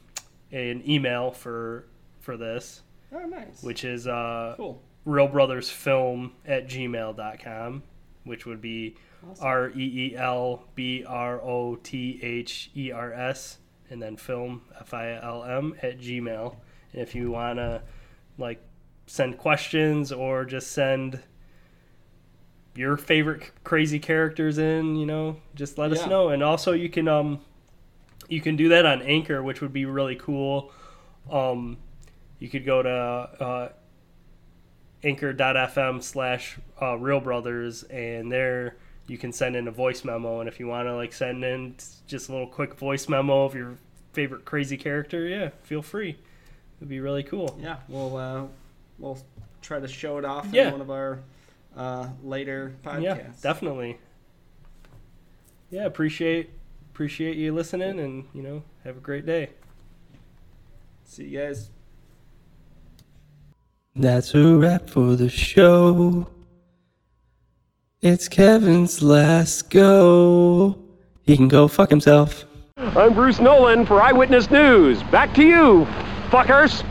an 0.51 0.83
email 0.89 1.31
for 1.31 1.85
for 2.19 2.35
this, 2.37 2.81
Oh, 3.13 3.19
nice. 3.19 3.63
which 3.63 3.83
is 3.85 4.07
uh, 4.07 4.55
cool. 4.57 4.81
Reel 5.05 5.27
Brothers 5.27 5.69
Film 5.69 6.33
at 6.45 6.67
gmail.com, 6.67 7.83
which 8.25 8.45
would 8.45 8.61
be 8.61 8.95
R 9.39 9.69
E 9.69 10.11
E 10.11 10.15
L 10.15 10.65
B 10.75 11.03
R 11.07 11.41
O 11.41 11.75
T 11.75 12.19
H 12.21 12.71
E 12.75 12.91
R 12.91 13.13
S, 13.13 13.57
and 13.89 14.01
then 14.01 14.17
film, 14.17 14.61
F 14.79 14.93
I 14.93 15.13
L 15.13 15.43
M, 15.43 15.75
at 15.81 15.99
Gmail. 15.99 16.55
And 16.93 17.01
if 17.01 17.15
you 17.15 17.31
want 17.31 17.57
to, 17.57 17.81
like, 18.37 18.61
send 19.07 19.37
questions 19.37 20.11
or 20.11 20.45
just 20.45 20.71
send 20.71 21.21
your 22.75 22.97
favorite 22.97 23.51
crazy 23.63 23.99
characters 23.99 24.57
in, 24.57 24.95
you 24.95 25.05
know, 25.05 25.37
just 25.53 25.77
let 25.77 25.91
us 25.91 26.05
know. 26.07 26.29
And 26.29 26.43
also, 26.43 26.73
you 26.73 26.89
can, 26.89 27.07
um, 27.07 27.39
you 28.27 28.41
can 28.41 28.55
do 28.55 28.69
that 28.69 28.85
on 28.85 29.01
Anchor, 29.01 29.41
which 29.41 29.61
would 29.61 29.71
be 29.71 29.85
really 29.85 30.15
cool. 30.15 30.71
Um, 31.31 31.77
you 32.39 32.49
could 32.49 32.65
go 32.65 32.83
to 32.83 32.89
uh, 32.89 33.69
anchor.fm 35.03 36.03
slash 36.03 36.57
uh, 36.81 36.95
reel 36.97 37.21
brothers 37.21 37.83
and 37.83 38.31
there 38.31 38.75
you 39.07 39.17
can 39.17 39.31
send 39.31 39.55
in 39.55 39.67
a 39.67 39.71
voice 39.71 40.03
memo 40.03 40.39
and 40.39 40.49
if 40.49 40.59
you 40.59 40.67
want 40.67 40.87
to 40.87 40.95
like 40.95 41.13
send 41.13 41.43
in 41.43 41.75
just 42.07 42.29
a 42.29 42.31
little 42.31 42.47
quick 42.47 42.73
voice 42.75 43.07
memo 43.07 43.43
of 43.45 43.53
your 43.55 43.77
favorite 44.13 44.45
crazy 44.45 44.77
character 44.77 45.27
yeah 45.27 45.49
feel 45.63 45.81
free 45.81 46.17
it'd 46.79 46.89
be 46.89 46.99
really 46.99 47.23
cool 47.23 47.57
Yeah, 47.61 47.77
we'll 47.87 48.17
uh, 48.17 48.43
we'll 48.97 49.17
try 49.61 49.79
to 49.79 49.87
show 49.87 50.17
it 50.17 50.25
off 50.25 50.47
Yeah. 50.51 50.67
in 50.67 50.71
one 50.73 50.81
of 50.81 50.89
our 50.91 51.19
uh, 51.75 52.07
later 52.23 52.73
podcasts. 52.83 53.01
yeah 53.03 53.27
definitely 53.41 53.97
yeah 55.69 55.85
appreciate 55.85 56.49
appreciate 56.93 57.35
you 57.37 57.53
listening 57.53 57.99
and 57.99 58.25
you 58.33 58.41
know 58.41 58.63
have 58.83 58.97
a 58.97 59.01
great 59.01 59.25
day 59.25 59.49
See 61.07 61.25
you 61.25 61.39
guys. 61.39 61.69
That's 63.95 64.33
a 64.33 64.55
wrap 64.57 64.89
for 64.89 65.15
the 65.15 65.29
show. 65.29 66.27
It's 68.05 68.27
Kevin's 68.27 69.01
last 69.01 69.71
go. 69.71 70.77
He 71.23 71.35
can 71.35 71.47
go 71.47 71.67
fuck 71.67 71.89
himself. 71.89 72.45
I'm 72.77 73.15
Bruce 73.15 73.39
Nolan 73.39 73.83
for 73.83 73.99
Eyewitness 73.99 74.51
News. 74.51 75.01
Back 75.01 75.33
to 75.33 75.43
you, 75.43 75.87
fuckers. 76.29 76.85